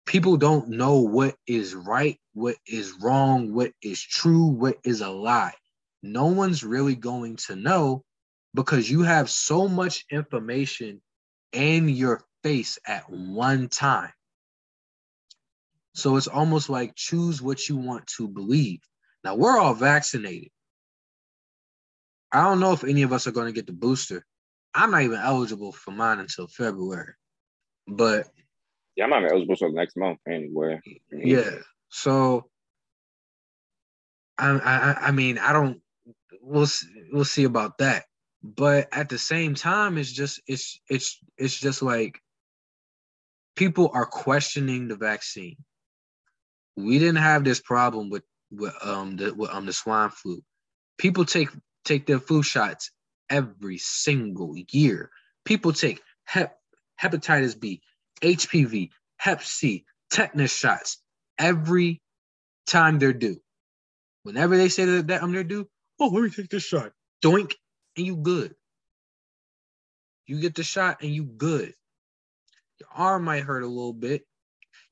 People 0.06 0.36
don't 0.36 0.68
know 0.68 0.96
what 1.00 1.36
is 1.46 1.74
right, 1.74 2.18
what 2.34 2.56
is 2.66 2.92
wrong, 3.00 3.54
what 3.54 3.72
is 3.82 4.02
true, 4.02 4.46
what 4.46 4.76
is 4.84 5.00
a 5.00 5.10
lie. 5.10 5.54
No 6.02 6.26
one's 6.26 6.64
really 6.64 6.96
going 6.96 7.36
to 7.46 7.56
know 7.56 8.02
because 8.54 8.90
you 8.90 9.02
have 9.02 9.30
so 9.30 9.68
much 9.68 10.04
information 10.10 11.00
in 11.52 11.88
your 11.88 12.22
face 12.42 12.78
at 12.86 13.08
one 13.08 13.68
time. 13.68 14.12
So 15.94 16.16
it's 16.16 16.26
almost 16.26 16.68
like 16.68 16.94
choose 16.96 17.40
what 17.40 17.68
you 17.68 17.76
want 17.76 18.06
to 18.16 18.26
believe. 18.26 18.80
Now 19.24 19.36
we're 19.36 19.58
all 19.58 19.74
vaccinated. 19.74 20.50
I 22.32 22.42
don't 22.42 22.60
know 22.60 22.72
if 22.72 22.82
any 22.82 23.02
of 23.02 23.12
us 23.12 23.26
are 23.26 23.32
going 23.32 23.46
to 23.46 23.52
get 23.52 23.66
the 23.66 23.72
booster. 23.72 24.24
I'm 24.74 24.90
not 24.90 25.02
even 25.02 25.18
eligible 25.18 25.70
for 25.70 25.90
mine 25.90 26.18
until 26.18 26.48
February. 26.48 27.12
But 27.86 28.28
yeah, 28.96 29.04
I'm 29.04 29.10
not 29.10 29.24
eligible 29.24 29.52
until 29.52 29.72
next 29.72 29.96
month 29.96 30.18
anyway. 30.28 30.80
Yeah. 31.10 31.58
So 31.88 32.48
I, 34.38 34.50
I 34.50 35.08
I 35.08 35.10
mean 35.10 35.38
I 35.38 35.52
don't 35.52 35.80
we'll 36.40 36.68
we'll 37.12 37.24
see 37.24 37.44
about 37.44 37.78
that. 37.78 38.04
But 38.42 38.88
at 38.92 39.08
the 39.08 39.18
same 39.18 39.54
time, 39.54 39.98
it's 39.98 40.10
just 40.10 40.40
it's 40.46 40.80
it's 40.88 41.18
it's 41.38 41.58
just 41.58 41.82
like 41.82 42.20
people 43.54 43.90
are 43.94 44.06
questioning 44.06 44.88
the 44.88 44.96
vaccine 44.96 45.56
we 46.76 46.98
didn't 46.98 47.16
have 47.16 47.44
this 47.44 47.60
problem 47.60 48.10
with 48.10 48.22
with 48.50 48.74
um 48.82 49.16
the 49.16 49.34
with, 49.34 49.50
um 49.50 49.66
the 49.66 49.72
swine 49.72 50.10
flu. 50.10 50.42
People 50.98 51.24
take 51.24 51.48
take 51.84 52.06
their 52.06 52.20
flu 52.20 52.42
shots 52.42 52.90
every 53.28 53.78
single 53.78 54.54
year. 54.70 55.10
People 55.44 55.72
take 55.72 56.00
hep, 56.24 56.56
hepatitis 57.00 57.58
B, 57.58 57.82
HPV, 58.22 58.90
Hep 59.18 59.42
C, 59.42 59.84
tetanus 60.10 60.54
shots 60.54 60.98
every 61.38 62.00
time 62.66 62.98
they're 62.98 63.12
due. 63.12 63.40
Whenever 64.22 64.56
they 64.56 64.68
say 64.68 64.84
that, 64.84 65.08
that 65.08 65.22
I'm 65.22 65.32
their 65.32 65.44
due, 65.44 65.68
oh, 66.00 66.08
let 66.08 66.22
me 66.22 66.30
take 66.30 66.48
this 66.48 66.62
shot. 66.62 66.92
Doink, 67.24 67.54
and 67.96 68.06
you 68.06 68.16
good. 68.16 68.54
You 70.26 70.40
get 70.40 70.54
the 70.54 70.62
shot 70.62 71.02
and 71.02 71.10
you 71.10 71.24
good. 71.24 71.74
Your 72.78 72.88
arm 72.94 73.24
might 73.24 73.42
hurt 73.42 73.62
a 73.62 73.68
little 73.68 73.92
bit. 73.92 74.24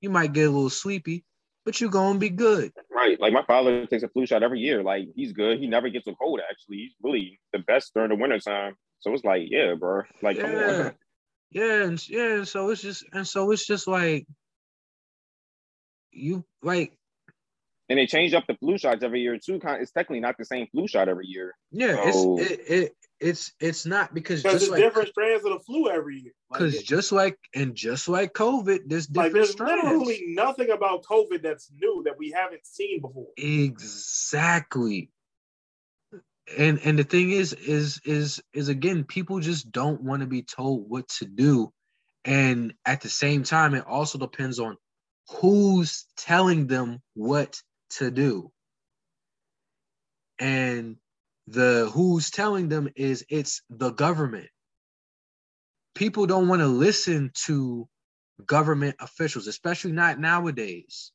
You 0.00 0.10
might 0.10 0.32
get 0.32 0.48
a 0.48 0.50
little 0.50 0.70
sleepy, 0.70 1.24
but 1.64 1.80
you're 1.80 1.90
gonna 1.90 2.18
be 2.18 2.30
good. 2.30 2.72
Right. 2.90 3.20
Like 3.20 3.32
my 3.32 3.44
father 3.44 3.86
takes 3.86 4.02
a 4.02 4.08
flu 4.08 4.26
shot 4.26 4.42
every 4.42 4.60
year. 4.60 4.82
Like 4.82 5.08
he's 5.14 5.32
good. 5.32 5.58
He 5.58 5.66
never 5.66 5.88
gets 5.88 6.06
a 6.06 6.14
cold. 6.14 6.40
Actually, 6.48 6.78
he's 6.78 6.94
really 7.02 7.40
the 7.52 7.60
best 7.60 7.92
during 7.94 8.10
the 8.10 8.16
winter 8.16 8.38
time. 8.38 8.74
So 9.00 9.12
it's 9.12 9.24
like, 9.24 9.42
yeah, 9.46 9.74
bro. 9.74 10.02
Like, 10.22 10.36
yeah. 10.36 10.90
Come 11.52 11.62
on. 11.62 11.68
Yeah, 11.68 11.84
and 11.84 12.08
yeah, 12.08 12.44
so 12.44 12.70
it's 12.70 12.82
just 12.82 13.04
and 13.12 13.26
so 13.26 13.50
it's 13.50 13.66
just 13.66 13.86
like 13.86 14.26
you 16.12 16.44
like 16.62 16.92
and 17.90 17.98
they 17.98 18.06
change 18.06 18.34
up 18.34 18.46
the 18.46 18.54
flu 18.54 18.78
shots 18.78 19.02
every 19.02 19.20
year 19.20 19.36
too. 19.36 19.60
It's 19.62 19.90
technically 19.90 20.20
not 20.20 20.38
the 20.38 20.44
same 20.44 20.68
flu 20.68 20.86
shot 20.86 21.08
every 21.08 21.26
year. 21.26 21.54
Yeah, 21.72 22.10
so, 22.12 22.38
it's 22.38 22.50
it, 22.50 22.60
it 22.68 22.96
it's 23.18 23.52
it's 23.58 23.84
not 23.84 24.14
because 24.14 24.44
just 24.44 24.58
there's 24.58 24.70
like, 24.70 24.80
different 24.80 25.08
strands 25.08 25.44
of 25.44 25.52
the 25.52 25.58
flu 25.58 25.90
every 25.90 26.20
year. 26.20 26.32
Because 26.52 26.76
like 26.76 26.84
just 26.84 27.10
like 27.10 27.38
and 27.52 27.74
just 27.74 28.08
like 28.08 28.32
COVID, 28.32 28.82
there's 28.86 29.08
different 29.08 29.26
like 29.26 29.32
there's 29.32 29.50
strands. 29.50 29.82
literally 29.84 30.22
nothing 30.28 30.70
about 30.70 31.02
COVID 31.02 31.42
that's 31.42 31.68
new 31.74 32.02
that 32.04 32.16
we 32.16 32.30
haven't 32.30 32.64
seen 32.64 33.00
before. 33.00 33.26
Exactly. 33.36 35.10
And 36.58 36.80
and 36.84 36.98
the 36.98 37.04
thing 37.04 37.30
is 37.30 37.52
is 37.52 38.00
is 38.04 38.42
is 38.52 38.68
again, 38.68 39.04
people 39.04 39.40
just 39.40 39.70
don't 39.70 40.02
want 40.02 40.20
to 40.22 40.26
be 40.26 40.42
told 40.42 40.88
what 40.88 41.08
to 41.20 41.26
do, 41.26 41.72
and 42.24 42.74
at 42.86 43.02
the 43.02 43.08
same 43.08 43.42
time, 43.42 43.74
it 43.74 43.86
also 43.86 44.18
depends 44.18 44.58
on 44.58 44.76
who's 45.28 46.06
telling 46.16 46.66
them 46.66 47.00
what 47.14 47.60
to 47.90 48.10
do. 48.10 48.50
And 50.38 50.96
the 51.46 51.90
who's 51.92 52.30
telling 52.30 52.68
them 52.68 52.88
is 52.96 53.24
it's 53.28 53.62
the 53.70 53.90
government. 53.90 54.48
People 55.94 56.26
don't 56.26 56.48
want 56.48 56.60
to 56.62 56.68
listen 56.68 57.30
to 57.46 57.88
government 58.46 58.96
officials, 59.00 59.46
especially 59.46 59.92
not 59.92 60.18
nowadays. 60.18 61.12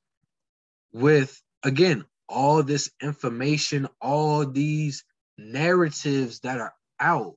With 0.93 1.41
again, 1.63 2.05
all 2.29 2.63
this 2.63 2.91
information, 3.01 3.87
all 4.01 4.45
these 4.45 5.03
narratives 5.37 6.39
that 6.41 6.59
are 6.59 6.73
out, 6.99 7.35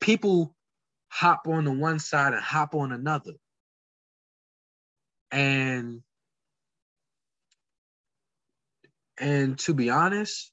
people 0.00 0.54
hop 1.08 1.46
on 1.46 1.64
the 1.64 1.72
one 1.72 1.98
side 1.98 2.32
and 2.32 2.42
hop 2.42 2.74
on 2.74 2.92
another. 2.92 3.32
And 5.30 6.02
and 9.18 9.58
to 9.60 9.74
be 9.74 9.90
honest, 9.90 10.52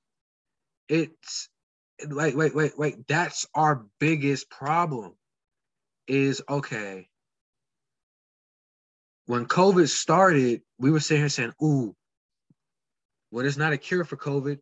it's 0.89 1.49
like 2.09 2.35
wait 2.35 2.53
wait 2.55 2.77
wait 2.77 3.07
that's 3.07 3.47
our 3.53 3.85
biggest 3.99 4.49
problem 4.49 5.13
is 6.07 6.41
okay 6.49 7.07
when 9.25 9.45
covid 9.45 9.87
started 9.87 10.61
we 10.77 10.91
were 10.91 10.99
sitting 10.99 11.21
here 11.21 11.29
saying 11.29 11.53
ooh 11.63 11.95
well 13.31 13.43
there's 13.43 13.57
not 13.57 13.73
a 13.73 13.77
cure 13.77 14.03
for 14.03 14.17
covid 14.17 14.59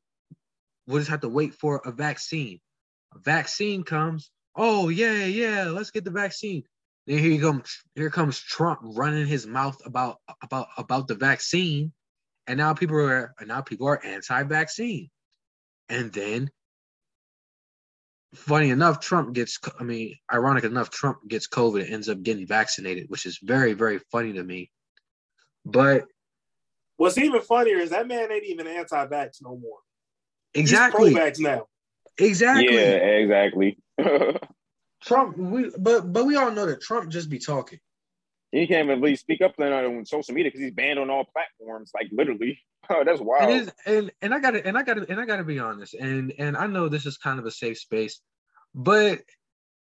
we'll 0.91 1.01
just 1.01 1.11
have 1.11 1.21
to 1.21 1.29
wait 1.29 1.53
for 1.53 1.81
a 1.85 1.91
vaccine. 1.91 2.59
A 3.15 3.19
vaccine 3.19 3.83
comes. 3.83 4.31
Oh 4.55 4.89
yeah 4.89 5.25
yeah 5.25 5.65
let's 5.65 5.91
get 5.91 6.03
the 6.03 6.11
vaccine. 6.11 6.63
Then 7.07 7.19
here 7.19 7.31
you 7.31 7.41
come 7.41 7.63
here 7.95 8.09
comes 8.09 8.39
trump 8.39 8.79
running 8.83 9.25
his 9.25 9.47
mouth 9.47 9.77
about 9.85 10.17
about 10.43 10.67
about 10.77 11.07
the 11.07 11.15
vaccine. 11.15 11.93
And 12.47 12.57
now 12.57 12.73
people 12.73 12.97
are 12.97 13.33
now 13.45 13.61
people 13.61 13.87
are 13.87 14.03
anti-vaccine. 14.03 15.09
And 15.91 16.11
then, 16.13 16.49
funny 18.33 18.69
enough, 18.69 19.01
Trump 19.01 19.33
gets, 19.33 19.59
I 19.77 19.83
mean, 19.83 20.15
ironic 20.33 20.63
enough, 20.63 20.89
Trump 20.89 21.19
gets 21.27 21.49
COVID 21.49 21.83
and 21.83 21.93
ends 21.93 22.07
up 22.07 22.23
getting 22.23 22.47
vaccinated, 22.47 23.09
which 23.09 23.25
is 23.25 23.39
very, 23.43 23.73
very 23.73 23.99
funny 24.09 24.31
to 24.33 24.43
me. 24.43 24.71
But 25.65 26.05
what's 26.95 27.17
even 27.17 27.41
funnier 27.41 27.77
is 27.77 27.89
that 27.89 28.07
man 28.07 28.31
ain't 28.31 28.45
even 28.45 28.67
anti 28.67 29.05
vax 29.05 29.41
no 29.41 29.57
more. 29.57 29.79
Exactly. 30.53 31.09
He's 31.09 31.13
pro 31.13 31.23
vax 31.23 31.39
now. 31.39 31.67
Exactly. 32.17 32.75
Yeah, 32.75 32.95
exactly. 32.95 33.77
Trump, 35.03 35.37
we 35.37 35.71
but 35.77 36.11
but 36.11 36.25
we 36.25 36.35
all 36.35 36.51
know 36.51 36.65
that 36.65 36.81
Trump 36.81 37.09
just 37.09 37.29
be 37.29 37.39
talking. 37.39 37.79
He 38.51 38.67
can't 38.67 38.85
even 38.85 39.01
really 39.01 39.15
speak 39.15 39.41
up 39.41 39.53
uh, 39.59 39.63
on 39.63 40.05
social 40.05 40.33
media 40.33 40.51
because 40.51 40.61
he's 40.61 40.73
banned 40.73 40.99
on 40.99 41.09
all 41.09 41.25
platforms, 41.25 41.91
like 41.93 42.07
literally. 42.11 42.59
Oh, 42.89 43.03
that's 43.05 43.21
wild. 43.21 43.51
It 43.51 43.55
is, 43.61 43.71
and 43.85 44.11
and 44.23 44.33
I 44.33 44.39
got 44.39 44.51
to 44.51 44.67
and 44.67 44.75
I 44.75 44.81
got 44.81 44.95
to 44.95 45.05
and 45.07 45.21
I 45.21 45.25
got 45.25 45.37
to 45.37 45.43
be 45.43 45.59
honest, 45.59 45.93
and 45.93 46.33
and 46.39 46.57
I 46.57 46.65
know 46.65 46.89
this 46.89 47.05
is 47.05 47.15
kind 47.15 47.39
of 47.39 47.45
a 47.45 47.51
safe 47.51 47.77
space, 47.77 48.19
but 48.73 49.21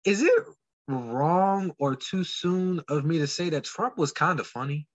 is 0.04 0.22
it 0.22 0.44
wrong 0.88 1.72
or 1.78 1.96
too 1.96 2.22
soon 2.22 2.80
of 2.88 3.04
me 3.04 3.18
to 3.18 3.26
say 3.26 3.50
that 3.50 3.64
Trump 3.64 3.98
was 3.98 4.12
kind 4.12 4.38
of 4.38 4.46
funny? 4.46 4.86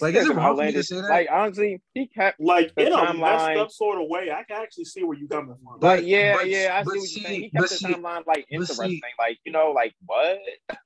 Like, 0.00 0.14
is 0.14 0.28
it 0.28 0.34
wrong 0.34 0.56
for 0.56 0.64
me 0.64 0.72
to 0.72 0.82
say 0.82 0.96
that? 0.96 1.08
Like, 1.08 1.28
honestly, 1.30 1.80
he 1.94 2.06
kept 2.06 2.40
like 2.40 2.72
in 2.76 2.92
a 2.92 3.14
messed 3.14 3.56
up 3.58 3.70
sort 3.70 4.00
of 4.00 4.08
way. 4.08 4.30
I 4.30 4.42
can 4.44 4.62
actually 4.62 4.84
see 4.84 5.02
where 5.02 5.16
you're 5.16 5.28
coming 5.28 5.56
from. 5.62 5.80
But 5.80 6.04
yeah, 6.04 6.36
but, 6.36 6.48
yeah, 6.48 6.70
I 6.74 6.82
see 6.82 6.86
what 6.86 6.94
you're 6.94 7.06
saying. 7.06 7.40
He 7.42 7.50
kept 7.50 7.68
the 7.70 7.76
see, 7.76 7.86
timeline 7.86 8.26
like 8.26 8.46
interesting. 8.50 8.90
See, 8.90 9.02
like, 9.18 9.38
you 9.44 9.52
know, 9.52 9.72
like 9.72 9.94
what? 10.04 10.38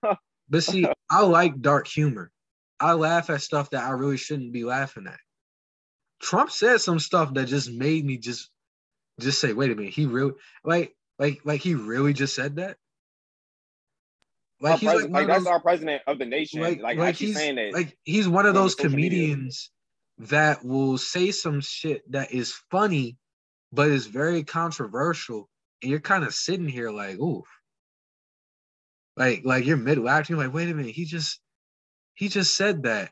but 0.48 0.62
see, 0.62 0.86
I 1.10 1.22
like 1.22 1.60
dark 1.60 1.88
humor. 1.88 2.30
I 2.78 2.92
laugh 2.92 3.30
at 3.30 3.42
stuff 3.42 3.70
that 3.70 3.84
I 3.84 3.90
really 3.90 4.16
shouldn't 4.16 4.52
be 4.52 4.64
laughing 4.64 5.06
at. 5.06 5.18
Trump 6.20 6.50
said 6.50 6.80
some 6.80 7.00
stuff 7.00 7.34
that 7.34 7.46
just 7.46 7.70
made 7.70 8.04
me 8.04 8.18
just 8.18 8.50
just 9.20 9.40
say, 9.40 9.52
wait 9.52 9.70
a 9.70 9.74
minute, 9.74 9.92
he 9.92 10.06
really 10.06 10.32
like 10.64 10.94
like 11.18 11.40
like 11.44 11.60
he 11.60 11.74
really 11.74 12.12
just 12.12 12.34
said 12.34 12.56
that? 12.56 12.76
Like, 14.62 14.78
he's 14.78 14.88
like, 14.88 15.10
like 15.10 15.26
that's 15.26 15.46
our 15.46 15.60
president 15.60 16.02
of 16.06 16.20
the 16.20 16.24
nation. 16.24 16.60
Like, 16.60 16.80
like, 16.80 16.96
like 16.96 17.16
he's 17.16 17.34
saying 17.34 17.56
that. 17.56 17.72
Like 17.72 17.98
he's 18.04 18.28
one 18.28 18.46
of 18.46 18.54
those 18.54 18.76
comedians 18.76 19.70
media. 20.20 20.30
that 20.30 20.64
will 20.64 20.98
say 20.98 21.32
some 21.32 21.60
shit 21.60 22.08
that 22.12 22.32
is 22.32 22.54
funny, 22.70 23.16
but 23.72 23.88
is 23.88 24.06
very 24.06 24.44
controversial, 24.44 25.48
and 25.82 25.90
you're 25.90 25.98
kind 25.98 26.22
of 26.22 26.32
sitting 26.32 26.68
here 26.68 26.92
like, 26.92 27.18
ooh. 27.18 27.42
Like, 29.16 29.42
like 29.44 29.66
you're 29.66 29.76
mid 29.76 29.98
you're 29.98 30.38
like, 30.38 30.54
wait 30.54 30.70
a 30.70 30.74
minute, 30.74 30.94
he 30.94 31.06
just 31.06 31.40
he 32.14 32.28
just 32.28 32.56
said 32.56 32.84
that. 32.84 33.10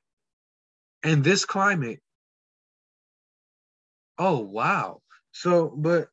And 1.02 1.24
this 1.24 1.44
climate. 1.44 1.98
Oh 4.18 4.38
wow. 4.38 5.00
So, 5.32 5.74
but 5.76 6.08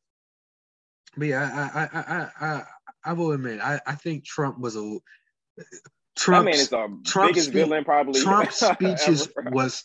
but 1.15 1.27
yeah, 1.27 1.69
I 1.73 1.83
I 1.83 2.01
I 2.01 2.27
I 2.41 2.63
I 3.05 3.13
will 3.13 3.31
admit, 3.31 3.61
I, 3.61 3.79
I 3.85 3.95
think 3.95 4.25
Trump 4.25 4.59
was 4.59 4.75
a 4.75 4.97
Trump 6.15 6.45
man 6.45 6.55
is 6.55 6.69
the 6.69 6.99
Trump's 7.05 7.33
biggest 7.33 7.51
villain 7.51 7.83
probably. 7.83 8.21
Trump's 8.21 8.59
speeches 8.73 9.29
was 9.51 9.83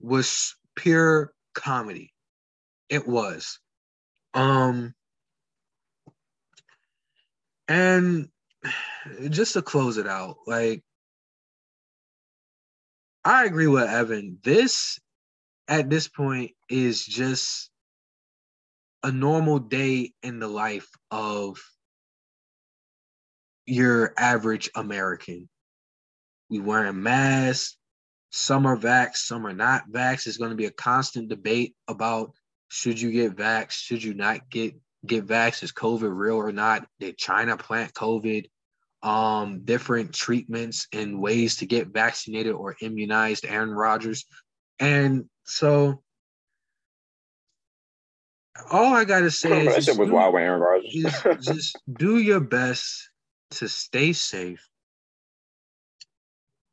was 0.00 0.54
pure 0.76 1.32
comedy. 1.54 2.12
It 2.88 3.06
was. 3.06 3.58
Um 4.34 4.94
and 7.68 8.28
just 9.28 9.54
to 9.54 9.62
close 9.62 9.96
it 9.98 10.06
out, 10.06 10.36
like 10.46 10.82
I 13.24 13.44
agree 13.44 13.66
with 13.66 13.88
Evan. 13.88 14.38
This 14.42 14.98
at 15.68 15.88
this 15.88 16.08
point 16.08 16.52
is 16.68 17.04
just 17.04 17.70
a 19.02 19.10
normal 19.10 19.58
day 19.58 20.12
in 20.22 20.38
the 20.38 20.48
life 20.48 20.88
of 21.10 21.58
your 23.66 24.12
average 24.16 24.70
American. 24.74 25.48
We 26.50 26.60
wearing 26.60 27.02
masks. 27.02 27.76
Some 28.30 28.66
are 28.66 28.76
vax, 28.76 29.16
some 29.16 29.46
are 29.46 29.52
not 29.52 29.90
vax. 29.90 30.26
It's 30.26 30.38
going 30.38 30.50
to 30.50 30.56
be 30.56 30.64
a 30.64 30.70
constant 30.70 31.28
debate 31.28 31.74
about 31.86 32.32
should 32.68 32.98
you 32.98 33.10
get 33.12 33.36
vax, 33.36 33.72
should 33.72 34.02
you 34.02 34.14
not 34.14 34.48
get 34.48 34.74
get 35.04 35.26
vax? 35.26 35.62
Is 35.62 35.72
COVID 35.72 36.10
real 36.16 36.36
or 36.36 36.52
not? 36.52 36.86
Did 36.98 37.18
China 37.18 37.56
plant 37.58 37.92
COVID? 37.92 38.46
Um, 39.02 39.62
different 39.64 40.14
treatments 40.14 40.86
and 40.92 41.20
ways 41.20 41.56
to 41.56 41.66
get 41.66 41.88
vaccinated 41.88 42.52
or 42.52 42.76
immunized. 42.80 43.44
Aaron 43.44 43.72
Rodgers, 43.72 44.24
and 44.78 45.24
so 45.44 46.02
all 48.70 48.94
I 48.94 49.04
gotta 49.04 49.30
say 49.30 49.66
is, 49.66 49.86
just, 49.86 49.98
do, 49.98 50.12
wild 50.12 50.34
with 50.34 50.42
Aaron 50.42 50.60
Rodgers. 50.60 50.94
is 50.94 51.46
just 51.46 51.78
do 51.98 52.18
your 52.18 52.40
best 52.40 53.10
to 53.52 53.68
stay 53.68 54.12
safe, 54.12 54.68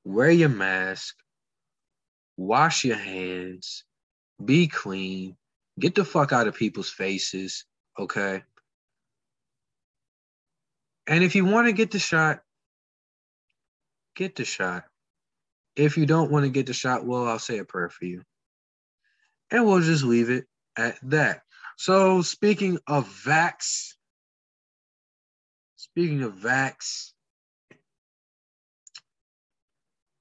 wear 0.03 0.31
your 0.31 0.49
mask, 0.49 1.15
wash 2.37 2.83
your 2.83 2.97
hands, 2.97 3.83
be 4.43 4.67
clean, 4.67 5.35
get 5.79 5.95
the 5.95 6.05
fuck 6.05 6.31
out 6.31 6.47
of 6.47 6.55
people's 6.55 6.89
faces, 6.89 7.65
okay? 7.97 8.43
And 11.07 11.23
if 11.23 11.35
you 11.35 11.45
want 11.45 11.67
to 11.67 11.73
get 11.73 11.91
the 11.91 11.99
shot, 11.99 12.41
get 14.15 14.35
the 14.35 14.45
shot. 14.45 14.85
If 15.75 15.97
you 15.97 16.05
don't 16.05 16.31
want 16.31 16.45
to 16.45 16.51
get 16.51 16.67
the 16.67 16.73
shot, 16.73 17.05
well, 17.05 17.27
I'll 17.27 17.39
say 17.39 17.57
a 17.57 17.65
prayer 17.65 17.89
for 17.89 18.05
you. 18.05 18.21
And 19.49 19.65
we'll 19.65 19.81
just 19.81 20.03
leave 20.03 20.29
it 20.29 20.45
at 20.77 20.97
that. 21.03 21.41
So, 21.77 22.21
speaking 22.21 22.77
of 22.87 23.07
vax, 23.25 23.93
speaking 25.91 26.23
of 26.23 26.35
vax, 26.35 27.11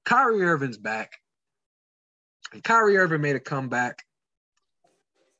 Kyrie 0.05 0.43
Irving's 0.43 0.77
back. 0.77 1.13
And 2.51 2.63
Kyrie 2.63 2.97
Irving 2.97 3.21
made 3.21 3.35
a 3.35 3.39
comeback. 3.39 4.03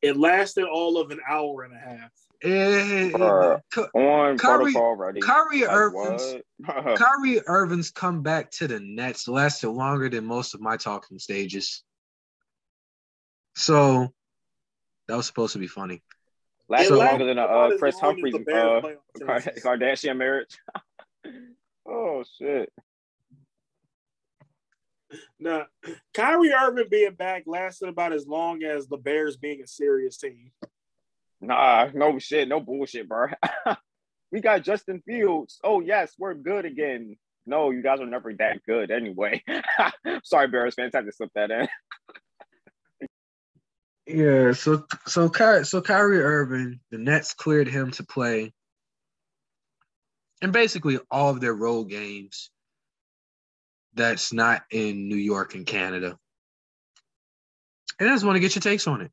It 0.01 0.15
lasted 0.15 0.65
all 0.65 0.97
of 0.97 1.11
an 1.11 1.19
hour 1.27 1.63
and 1.63 1.73
a 1.73 1.79
half. 1.79 2.11
It, 2.41 3.19
uh, 3.19 3.57
on 3.93 4.37
Kyrie, 4.37 4.75
already. 4.75 5.19
Kyrie 5.19 5.65
like 5.65 5.71
Irving's 5.71 6.35
Kyrie 6.97 7.41
Irving's 7.45 7.91
comeback 7.91 8.51
to 8.51 8.67
the 8.67 8.79
Nets 8.79 9.27
lasted 9.27 9.69
longer 9.69 10.07
than 10.07 10.23
most 10.23 10.53
of 10.53 10.61
my 10.61 10.77
talking 10.77 11.19
stages. 11.19 11.83
So 13.55 14.13
that 15.07 15.17
was 15.17 15.25
supposed 15.25 15.53
to 15.53 15.59
be 15.59 15.67
funny. 15.67 16.01
Last 16.69 16.91
longer 16.91 17.25
than 17.25 17.39
a 17.39 17.45
uh, 17.45 17.77
Kris 17.77 17.99
Humphries 17.99 18.35
uh, 18.35 18.81
Kardashian 19.17 20.17
marriage. 20.17 20.55
oh 21.87 22.23
shit. 22.37 22.71
Now, 25.39 25.65
Kyrie 26.13 26.53
Irving 26.53 26.85
being 26.91 27.15
back 27.15 27.43
lasted 27.47 27.89
about 27.89 28.13
as 28.13 28.27
long 28.27 28.63
as 28.63 28.87
the 28.87 28.97
Bears 28.97 29.35
being 29.35 29.61
a 29.63 29.67
serious 29.67 30.17
team. 30.17 30.51
Nah, 31.41 31.89
no 31.93 32.19
shit, 32.19 32.47
no 32.47 32.59
bullshit, 32.59 33.09
bro. 33.09 33.27
we 34.31 34.39
got 34.39 34.63
Justin 34.63 35.01
Fields. 35.05 35.59
Oh 35.63 35.79
yes, 35.81 36.13
we're 36.19 36.35
good 36.35 36.65
again. 36.65 37.17
No, 37.47 37.71
you 37.71 37.81
guys 37.81 37.99
are 37.99 38.05
never 38.05 38.31
that 38.35 38.59
good 38.67 38.91
anyway. 38.91 39.43
Sorry, 40.23 40.47
Bears 40.47 40.75
fans, 40.75 40.91
had 40.93 41.05
to 41.05 41.11
slip 41.11 41.31
that 41.33 41.49
in. 41.49 41.67
Yeah, 44.09 44.53
so 44.53 44.85
so 45.05 45.29
Ky- 45.29 45.65
so 45.65 45.83
Kyrie 45.83 46.23
Irving, 46.23 46.79
the 46.89 46.97
Nets 46.97 47.35
cleared 47.35 47.67
him 47.67 47.91
to 47.91 48.03
play 48.03 48.51
in 50.41 50.51
basically 50.51 50.99
all 51.11 51.29
of 51.29 51.41
their 51.41 51.53
road 51.53 51.89
games. 51.89 52.49
That's 53.93 54.33
not 54.33 54.63
in 54.71 55.09
New 55.09 55.15
York 55.15 55.53
and 55.53 55.63
Canada. 55.63 56.17
And 57.99 58.09
I 58.09 58.13
just 58.13 58.25
want 58.25 58.35
to 58.35 58.39
get 58.39 58.55
your 58.55 58.61
takes 58.61 58.87
on 58.87 59.01
it. 59.01 59.11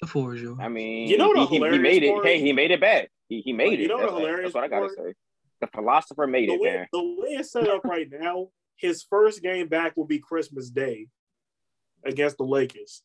The 0.00 0.08
floor 0.08 0.34
is 0.34 0.42
yours. 0.42 0.58
I 0.60 0.68
mean, 0.68 1.06
you 1.06 1.18
know 1.18 1.28
what 1.28 1.48
he, 1.48 1.58
he, 1.58 1.60
made 1.60 2.02
it. 2.02 2.24
Hey, 2.24 2.40
he 2.40 2.52
made 2.52 2.72
it 2.72 2.80
back. 2.80 3.10
He, 3.28 3.42
he 3.42 3.52
made 3.52 3.78
you 3.78 3.78
it. 3.78 3.80
You 3.82 3.88
know 3.88 3.98
what 3.98 4.10
hilarious? 4.12 4.52
That's 4.52 4.54
what 4.56 4.64
I 4.64 4.68
gotta 4.68 4.88
say. 4.92 5.14
The 5.60 5.68
philosopher 5.68 6.26
made 6.26 6.48
the 6.48 6.54
it, 6.54 6.60
way, 6.60 6.72
man. 6.72 6.86
The 6.92 7.00
way 7.00 7.28
it's 7.28 7.52
set 7.52 7.68
up 7.68 7.84
right 7.84 8.08
now, 8.10 8.48
his 8.74 9.04
first 9.08 9.40
game 9.40 9.68
back 9.68 9.96
will 9.96 10.04
be 10.04 10.18
Christmas 10.18 10.68
Day 10.68 11.06
against 12.04 12.36
the 12.38 12.44
Lakers. 12.44 13.02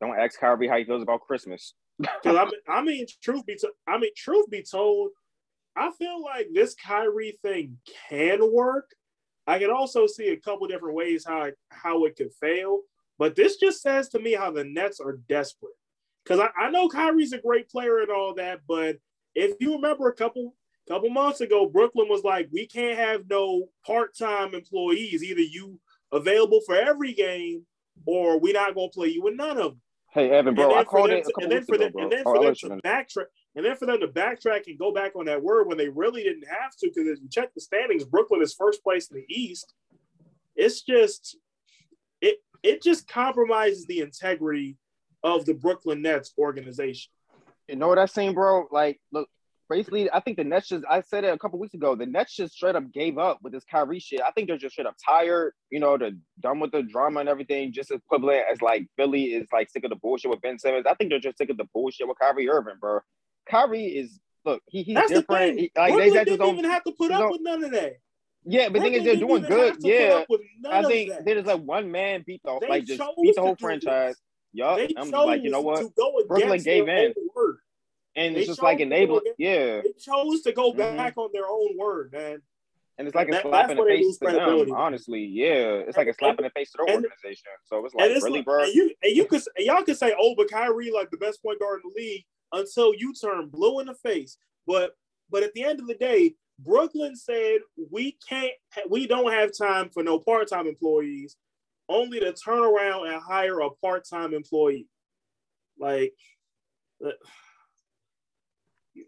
Don't 0.00 0.18
ask 0.18 0.38
Kyrie 0.38 0.68
how 0.68 0.78
he 0.78 0.84
feels 0.84 1.02
about 1.02 1.20
Christmas. 1.20 1.74
Because 1.98 2.36
I 2.36 2.44
mean, 2.44 2.60
I 2.68 2.82
mean, 2.82 3.06
truth 3.22 3.46
be, 3.46 3.54
to- 3.56 3.72
I 3.86 3.98
mean, 3.98 4.10
truth 4.16 4.50
be 4.50 4.62
told, 4.62 5.10
I 5.76 5.90
feel 5.92 6.20
like 6.22 6.48
this 6.52 6.74
Kyrie 6.74 7.38
thing 7.42 7.78
can 8.08 8.52
work. 8.52 8.90
I 9.46 9.58
can 9.58 9.70
also 9.70 10.06
see 10.06 10.28
a 10.28 10.36
couple 10.40 10.66
different 10.66 10.96
ways 10.96 11.24
how 11.26 11.50
how 11.70 12.04
it 12.04 12.16
could 12.16 12.32
fail, 12.40 12.80
but 13.18 13.36
this 13.36 13.56
just 13.56 13.82
says 13.82 14.08
to 14.10 14.18
me 14.18 14.32
how 14.32 14.50
the 14.50 14.64
Nets 14.64 15.00
are 15.00 15.20
desperate. 15.28 15.74
Because 16.24 16.40
I, 16.40 16.48
I 16.66 16.70
know 16.70 16.88
Kyrie's 16.88 17.32
a 17.32 17.38
great 17.38 17.68
player 17.68 17.98
and 17.98 18.10
all 18.10 18.34
that, 18.34 18.60
but 18.66 18.96
if 19.34 19.56
you 19.60 19.74
remember 19.74 20.08
a 20.08 20.14
couple 20.14 20.54
couple 20.88 21.10
months 21.10 21.40
ago, 21.40 21.66
Brooklyn 21.66 22.08
was 22.08 22.24
like, 22.24 22.48
we 22.52 22.66
can't 22.66 22.98
have 22.98 23.22
no 23.28 23.68
part-time 23.86 24.54
employees. 24.54 25.22
Either 25.22 25.40
you 25.40 25.78
available 26.12 26.60
for 26.66 26.74
every 26.74 27.12
game 27.12 27.64
or 28.06 28.38
we're 28.38 28.52
not 28.52 28.74
gonna 28.74 28.88
play 28.88 29.08
you 29.08 29.22
with 29.22 29.34
none 29.34 29.58
of 29.58 29.72
them. 29.72 29.80
Hey 30.12 30.30
Evan, 30.30 30.54
bro, 30.54 30.74
I 30.74 30.84
called 30.84 31.10
it. 31.10 31.24
To, 31.24 31.32
and 31.40 31.50
then 31.50 31.64
for 31.64 31.78
them, 31.78 31.88
ago, 31.88 32.00
and 32.00 32.12
then 32.12 32.22
oh, 32.26 32.34
for 32.34 32.38
oh, 32.38 32.42
them 32.42 32.54
to 32.54 32.68
backtrack, 32.86 33.24
and 33.56 33.64
then 33.64 33.76
for 33.76 33.86
them 33.86 34.00
to 34.00 34.08
backtrack 34.08 34.64
and 34.66 34.78
go 34.78 34.92
back 34.92 35.16
on 35.16 35.24
that 35.24 35.42
word 35.42 35.68
when 35.68 35.78
they 35.78 35.88
really 35.88 36.22
didn't 36.22 36.46
have 36.46 36.76
to, 36.80 36.88
because 36.88 37.08
if 37.08 37.22
you 37.22 37.28
check 37.30 37.54
the 37.54 37.62
standings, 37.62 38.04
Brooklyn 38.04 38.42
is 38.42 38.52
first 38.52 38.82
place 38.82 39.10
in 39.10 39.16
the 39.16 39.24
East. 39.34 39.72
It's 40.54 40.82
just 40.82 41.38
it 42.20 42.38
it 42.62 42.82
just 42.82 43.08
compromises 43.08 43.86
the 43.86 44.00
integrity 44.00 44.76
of 45.22 45.46
the 45.46 45.54
Brooklyn 45.54 46.02
Nets 46.02 46.34
organization. 46.36 47.10
You 47.68 47.76
know 47.76 47.88
what 47.88 47.98
I'm 47.98 48.08
saying, 48.08 48.34
bro? 48.34 48.66
Like, 48.70 49.00
look, 49.12 49.30
basically, 49.72 50.10
I 50.12 50.20
think 50.20 50.36
the 50.36 50.44
Nets 50.44 50.68
just, 50.68 50.84
I 50.88 51.00
said 51.00 51.24
it 51.24 51.32
a 51.32 51.38
couple 51.38 51.58
weeks 51.58 51.74
ago, 51.74 51.96
the 51.96 52.06
Nets 52.06 52.36
just 52.36 52.54
straight 52.54 52.76
up 52.76 52.92
gave 52.92 53.18
up 53.18 53.38
with 53.42 53.52
this 53.52 53.64
Kyrie 53.64 53.98
shit. 53.98 54.20
I 54.20 54.30
think 54.30 54.48
they're 54.48 54.58
just 54.58 54.74
straight 54.74 54.86
up 54.86 54.96
tired, 55.04 55.54
you 55.70 55.80
know, 55.80 55.96
they're 55.96 56.12
done 56.40 56.60
with 56.60 56.72
the 56.72 56.82
drama 56.82 57.20
and 57.20 57.28
everything, 57.28 57.72
just 57.72 57.90
as 57.90 57.98
equivalent 57.98 58.44
as 58.50 58.60
like 58.60 58.86
Philly 58.96 59.34
is 59.34 59.48
like 59.52 59.70
sick 59.70 59.84
of 59.84 59.90
the 59.90 59.96
bullshit 59.96 60.30
with 60.30 60.42
Ben 60.42 60.58
Simmons. 60.58 60.86
I 60.88 60.94
think 60.94 61.10
they're 61.10 61.20
just 61.20 61.38
sick 61.38 61.50
of 61.50 61.56
the 61.56 61.66
bullshit 61.72 62.06
with 62.06 62.18
Kyrie 62.18 62.48
Irving, 62.48 62.76
bro. 62.80 63.00
Kyrie 63.48 63.86
is, 63.86 64.20
look, 64.44 64.62
he, 64.68 64.82
he's 64.82 64.94
That's 64.94 65.10
different. 65.10 65.58
He, 65.58 65.72
like, 65.76 65.96
they 65.96 66.10
didn't 66.10 66.46
even 66.46 66.64
have 66.64 66.84
to 66.84 66.92
put 66.92 67.10
up 67.10 67.30
with 67.30 67.40
none 67.42 67.64
of 67.64 67.70
that. 67.72 67.94
Yeah, 68.44 68.68
but 68.68 68.74
the 68.74 68.80
thing 68.80 68.94
is, 68.94 69.04
they're 69.04 69.16
doing 69.16 69.42
good. 69.42 69.76
Yeah, 69.80 70.24
I 70.68 70.82
think 70.82 71.12
there's 71.24 71.46
like 71.46 71.62
one 71.62 71.90
man 71.92 72.24
beat 72.26 72.42
the 72.44 72.58
they 72.60 72.68
like 72.68 72.84
just 72.84 73.00
beat 73.22 73.36
the 73.36 73.40
whole 73.40 73.56
franchise. 73.56 74.16
Yup, 74.52 74.80
I'm 74.98 75.10
like, 75.10 75.42
you 75.42 75.50
know 75.50 75.60
what? 75.60 75.84
Brooklyn 76.28 76.60
gave 76.62 76.88
in, 76.88 77.14
and 78.16 78.36
they 78.36 78.40
it's 78.40 78.48
just 78.48 78.62
like 78.62 78.80
enable. 78.80 79.20
Yeah, 79.38 79.80
they 79.82 79.92
chose 79.98 80.42
to 80.42 80.52
go 80.52 80.72
mm-hmm. 80.72 80.96
back 80.96 81.16
on 81.16 81.30
their 81.32 81.46
own 81.46 81.76
word, 81.78 82.12
man. 82.12 82.42
And 82.98 83.08
it's 83.08 83.14
like 83.14 83.28
a 83.28 83.32
that, 83.32 83.42
slap 83.42 83.70
in 83.70 83.78
the 83.78 83.84
face 83.84 84.18
to 84.18 84.30
them, 84.30 84.72
honestly. 84.72 85.24
Yeah, 85.24 85.82
it's 85.86 85.96
like 85.96 86.08
a 86.08 86.14
slap 86.14 86.38
in 86.38 86.44
the 86.44 86.50
face 86.50 86.70
to 86.72 86.78
their 86.78 86.94
organization. 86.94 87.44
So 87.64 87.84
it's 87.84 87.94
like 87.94 88.10
it's 88.10 88.22
really, 88.22 88.40
like, 88.40 88.44
bro. 88.44 88.64
And 88.64 88.74
you 88.74 88.94
and 89.02 89.16
you 89.16 89.24
could 89.24 89.42
and 89.56 89.66
y'all 89.66 89.82
could 89.82 89.96
say, 89.96 90.14
oh, 90.18 90.34
but 90.36 90.50
Kyrie 90.50 90.92
like 90.92 91.10
the 91.10 91.16
best 91.16 91.42
point 91.42 91.58
guard 91.58 91.80
in 91.82 91.90
the 91.90 92.00
league 92.00 92.24
until 92.52 92.92
you 92.94 93.14
turn 93.14 93.48
blue 93.48 93.80
in 93.80 93.86
the 93.86 93.94
face. 93.94 94.36
But 94.66 94.92
but 95.30 95.42
at 95.42 95.54
the 95.54 95.64
end 95.64 95.80
of 95.80 95.86
the 95.86 95.94
day, 95.94 96.34
Brooklyn 96.58 97.16
said 97.16 97.60
we 97.90 98.16
can't, 98.28 98.52
we 98.88 99.06
don't 99.06 99.32
have 99.32 99.50
time 99.56 99.88
for 99.92 100.02
no 100.02 100.18
part 100.18 100.48
time 100.48 100.66
employees, 100.66 101.36
only 101.88 102.20
to 102.20 102.32
turn 102.32 102.62
around 102.62 103.08
and 103.08 103.20
hire 103.20 103.60
a 103.60 103.70
part 103.70 104.04
time 104.08 104.34
employee. 104.34 104.86
Like, 105.78 106.12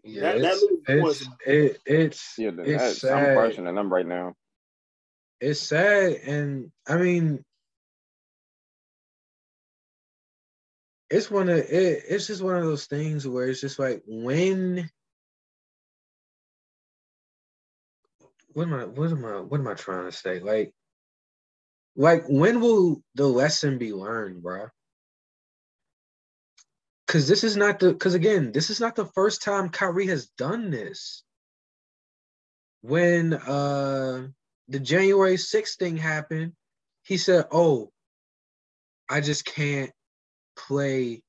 yeah, 0.03 0.33
that, 0.33 0.37
it's, 0.37 0.61
that 0.87 0.97
it's, 0.97 1.29
it, 1.45 1.81
it's 1.85 2.35
yeah, 2.37 2.51
it's 2.57 3.01
sad. 3.01 3.13
I'm 3.13 3.35
questioning 3.35 3.75
them 3.75 3.91
right 3.91 4.05
now. 4.05 4.33
It's 5.41 5.59
sad, 5.59 6.13
and 6.13 6.71
I 6.87 6.97
mean, 6.97 7.43
it's 11.09 11.29
one 11.29 11.49
of 11.49 11.57
it, 11.57 12.03
it's 12.07 12.27
just 12.27 12.41
one 12.41 12.55
of 12.55 12.63
those 12.63 12.85
things 12.85 13.27
where 13.27 13.47
it's 13.47 13.61
just 13.61 13.79
like 13.79 14.01
when 14.07 14.89
what 18.53 18.67
am 18.67 18.73
I 18.73 18.85
what 18.85 19.11
am 19.11 19.25
I 19.25 19.41
what 19.41 19.59
am 19.59 19.67
I 19.67 19.73
trying 19.73 20.05
to 20.05 20.11
say? 20.11 20.39
Like 20.39 20.73
like 21.95 22.23
when 22.27 22.59
will 22.59 23.01
the 23.15 23.27
lesson 23.27 23.77
be 23.77 23.93
learned, 23.93 24.41
bro? 24.41 24.67
Cause 27.07 27.27
this 27.27 27.43
is 27.43 27.55
not 27.55 27.79
the 27.79 27.93
cause 27.93 28.15
again, 28.15 28.51
this 28.51 28.69
is 28.69 28.79
not 28.79 28.95
the 28.95 29.05
first 29.05 29.43
time 29.43 29.69
Kyrie 29.69 30.07
has 30.07 30.27
done 30.37 30.71
this. 30.71 31.23
When 32.81 33.33
uh 33.33 34.27
the 34.67 34.79
January 34.79 35.35
6th 35.35 35.77
thing 35.77 35.97
happened, 35.97 36.53
he 37.03 37.17
said, 37.17 37.45
Oh, 37.51 37.91
I 39.07 39.21
just 39.21 39.45
can't 39.45 39.91
play 40.55 41.21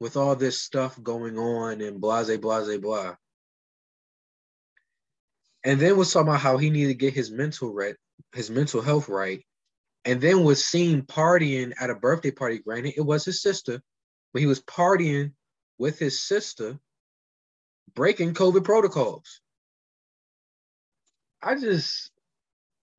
with 0.00 0.16
all 0.16 0.34
this 0.34 0.58
stuff 0.60 1.00
going 1.02 1.38
on 1.38 1.80
and 1.80 2.00
blase, 2.00 2.36
blase, 2.38 2.78
blah. 2.78 3.14
And 5.62 5.78
then 5.78 5.96
was 5.96 6.12
talking 6.12 6.28
about 6.28 6.40
how 6.40 6.56
he 6.56 6.70
needed 6.70 6.88
to 6.88 6.94
get 6.94 7.14
his 7.14 7.30
mental 7.30 7.72
right, 7.72 7.94
his 8.34 8.50
mental 8.50 8.80
health 8.80 9.08
right. 9.08 9.44
And 10.06 10.20
then 10.20 10.42
was 10.42 10.64
seen 10.64 11.02
partying 11.02 11.74
at 11.78 11.90
a 11.90 11.94
birthday 11.94 12.30
party. 12.30 12.58
Granted, 12.58 12.94
it 12.96 13.02
was 13.02 13.26
his 13.26 13.42
sister, 13.42 13.82
but 14.32 14.40
he 14.40 14.46
was 14.46 14.60
partying 14.62 15.32
with 15.78 15.98
his 15.98 16.20
sister, 16.20 16.78
breaking 17.94 18.34
COVID 18.34 18.64
protocols. 18.64 19.40
I 21.42 21.54
just, 21.54 22.10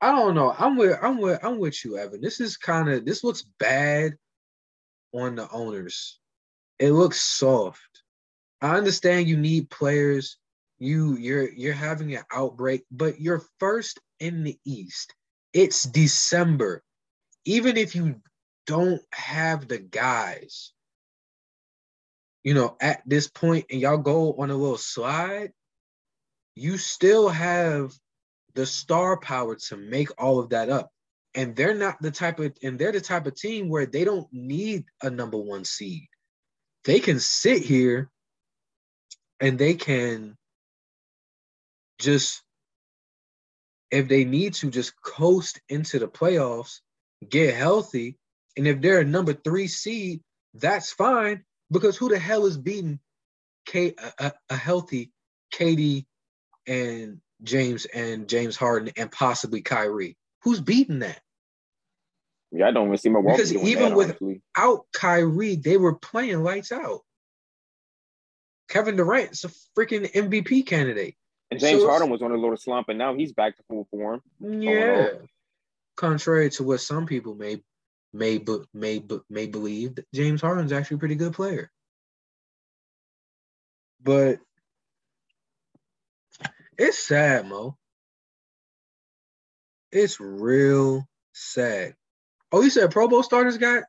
I 0.01 0.11
don't 0.11 0.35
know. 0.35 0.53
I'm 0.57 0.77
with, 0.77 0.97
I'm 1.01 1.19
with, 1.19 1.43
I'm 1.43 1.59
with 1.59 1.85
you, 1.85 1.97
Evan. 1.97 2.21
This 2.21 2.39
is 2.39 2.57
kind 2.57 2.89
of, 2.89 3.05
this 3.05 3.23
looks 3.23 3.43
bad 3.59 4.17
on 5.13 5.35
the 5.35 5.49
owners. 5.51 6.19
It 6.79 6.91
looks 6.91 7.21
soft. 7.21 8.03
I 8.61 8.75
understand 8.77 9.27
you 9.27 9.37
need 9.37 9.69
players 9.69 10.37
you 10.81 11.15
you're 11.17 11.47
you're 11.53 11.73
having 11.73 12.15
an 12.15 12.23
outbreak, 12.33 12.83
but 12.89 13.21
you're 13.21 13.45
first 13.59 13.99
in 14.19 14.43
the 14.43 14.57
East. 14.65 15.13
It's 15.53 15.83
December. 15.83 16.83
Even 17.45 17.77
if 17.77 17.95
you 17.95 18.19
don't 18.65 19.01
have 19.13 19.67
the 19.67 19.77
guys, 19.77 20.73
you 22.43 22.53
know, 22.53 22.75
at 22.81 23.01
this 23.05 23.27
point 23.27 23.65
and 23.69 23.79
y'all 23.79 23.97
go 23.97 24.33
on 24.33 24.49
a 24.49 24.55
little 24.55 24.77
slide, 24.77 25.51
you 26.55 26.77
still 26.77 27.29
have 27.29 27.93
the 28.55 28.65
star 28.65 29.17
power 29.17 29.55
to 29.55 29.77
make 29.77 30.09
all 30.21 30.39
of 30.39 30.49
that 30.49 30.69
up. 30.69 30.91
And 31.33 31.55
they're 31.55 31.75
not 31.75 32.01
the 32.01 32.11
type 32.11 32.39
of 32.39 32.57
and 32.61 32.77
they're 32.77 32.91
the 32.91 32.99
type 32.99 33.25
of 33.25 33.35
team 33.35 33.69
where 33.69 33.85
they 33.85 34.03
don't 34.03 34.27
need 34.33 34.85
a 35.01 35.09
number 35.09 35.37
one 35.37 35.63
seed. 35.63 36.07
They 36.83 36.99
can 36.99 37.19
sit 37.19 37.61
here 37.61 38.09
and 39.39 39.57
they 39.57 39.75
can 39.75 40.35
just 41.99 42.41
if 43.91 44.07
they 44.07 44.25
need 44.25 44.55
to 44.55 44.69
just 44.71 44.99
coast 45.01 45.59
into 45.69 45.99
the 45.99 46.07
playoffs, 46.07 46.79
get 47.27 47.55
healthy, 47.55 48.17
and 48.57 48.67
if 48.67 48.81
they're 48.81 49.01
a 49.01 49.05
number 49.05 49.33
three 49.33 49.67
seed, 49.67 50.21
that's 50.53 50.91
fine 50.91 51.43
because 51.71 51.97
who 51.97 52.09
the 52.09 52.19
hell 52.19 52.45
is 52.45 52.57
beating 52.57 52.99
a 53.73 54.33
healthy 54.49 55.11
KD 55.53 56.05
and 56.67 57.21
James 57.41 57.85
and 57.85 58.27
James 58.27 58.55
Harden 58.55 58.91
and 58.97 59.11
possibly 59.11 59.61
Kyrie? 59.61 60.17
Who's 60.43 60.59
beating 60.59 60.99
that? 60.99 61.21
Yeah, 62.51 62.67
I 62.67 62.71
don't 62.71 62.87
even 62.87 62.97
see 62.97 63.09
my 63.09 63.21
because 63.21 63.53
even 63.53 63.95
without 63.95 64.85
Kyrie, 64.93 65.55
they 65.55 65.77
were 65.77 65.95
playing 65.95 66.43
lights 66.43 66.71
out. 66.71 67.01
Kevin 68.67 68.95
Durant's 68.97 69.45
a 69.45 69.49
freaking 69.77 70.11
MVP 70.11 70.65
candidate. 70.65 71.15
And 71.49 71.59
James 71.59 71.81
so 71.81 71.89
Harden 71.89 72.09
was 72.09 72.21
on 72.21 72.31
a 72.31 72.37
little 72.37 72.57
slump, 72.57 72.89
and 72.89 72.97
now 72.97 73.13
he's 73.13 73.33
back 73.33 73.57
to 73.57 73.63
full 73.69 73.87
form. 73.91 74.21
Yeah. 74.39 75.09
Contrary 75.97 76.49
to 76.51 76.63
what 76.63 76.79
some 76.79 77.05
people 77.05 77.35
may 77.35 77.61
may 78.13 78.37
but 78.37 78.61
may 78.73 78.99
but 78.99 79.21
may 79.29 79.47
believe, 79.47 79.97
James 80.13 80.41
Harden's 80.41 80.71
actually 80.71 80.95
a 80.95 80.99
pretty 80.99 81.15
good 81.15 81.33
player. 81.33 81.71
But 84.03 84.39
it's 86.77 86.97
sad, 86.97 87.47
Mo. 87.47 87.77
It's 89.91 90.19
real 90.19 91.07
sad. 91.33 91.95
Oh, 92.51 92.61
you 92.61 92.69
said 92.69 92.91
Pro 92.91 93.07
Bowl 93.07 93.23
starters 93.23 93.57
got 93.57 93.83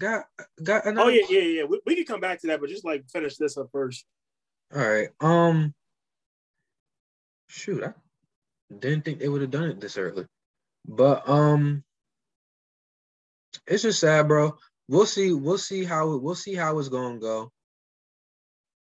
got 0.00 0.24
got. 0.62 0.86
Announced? 0.86 1.04
Oh 1.04 1.08
yeah, 1.08 1.24
yeah, 1.28 1.40
yeah. 1.40 1.64
We, 1.64 1.80
we 1.84 1.96
can 1.96 2.04
come 2.04 2.20
back 2.20 2.40
to 2.40 2.46
that, 2.48 2.60
but 2.60 2.68
just 2.68 2.84
like 2.84 3.08
finish 3.10 3.36
this 3.36 3.56
up 3.56 3.68
first. 3.72 4.04
All 4.74 4.80
right. 4.80 5.08
Um 5.20 5.74
shoot, 7.48 7.84
I 7.84 7.92
didn't 8.78 9.04
think 9.04 9.18
they 9.18 9.28
would 9.28 9.42
have 9.42 9.50
done 9.50 9.70
it 9.70 9.80
this 9.80 9.98
early. 9.98 10.26
But 10.86 11.28
um 11.28 11.84
it's 13.66 13.82
just 13.82 14.00
sad, 14.00 14.28
bro. 14.28 14.56
We'll 14.88 15.06
see. 15.06 15.32
We'll 15.32 15.58
see 15.58 15.84
how 15.84 16.16
we'll 16.16 16.34
see 16.34 16.54
how 16.54 16.78
it's 16.78 16.88
gonna 16.88 17.18
go. 17.18 17.52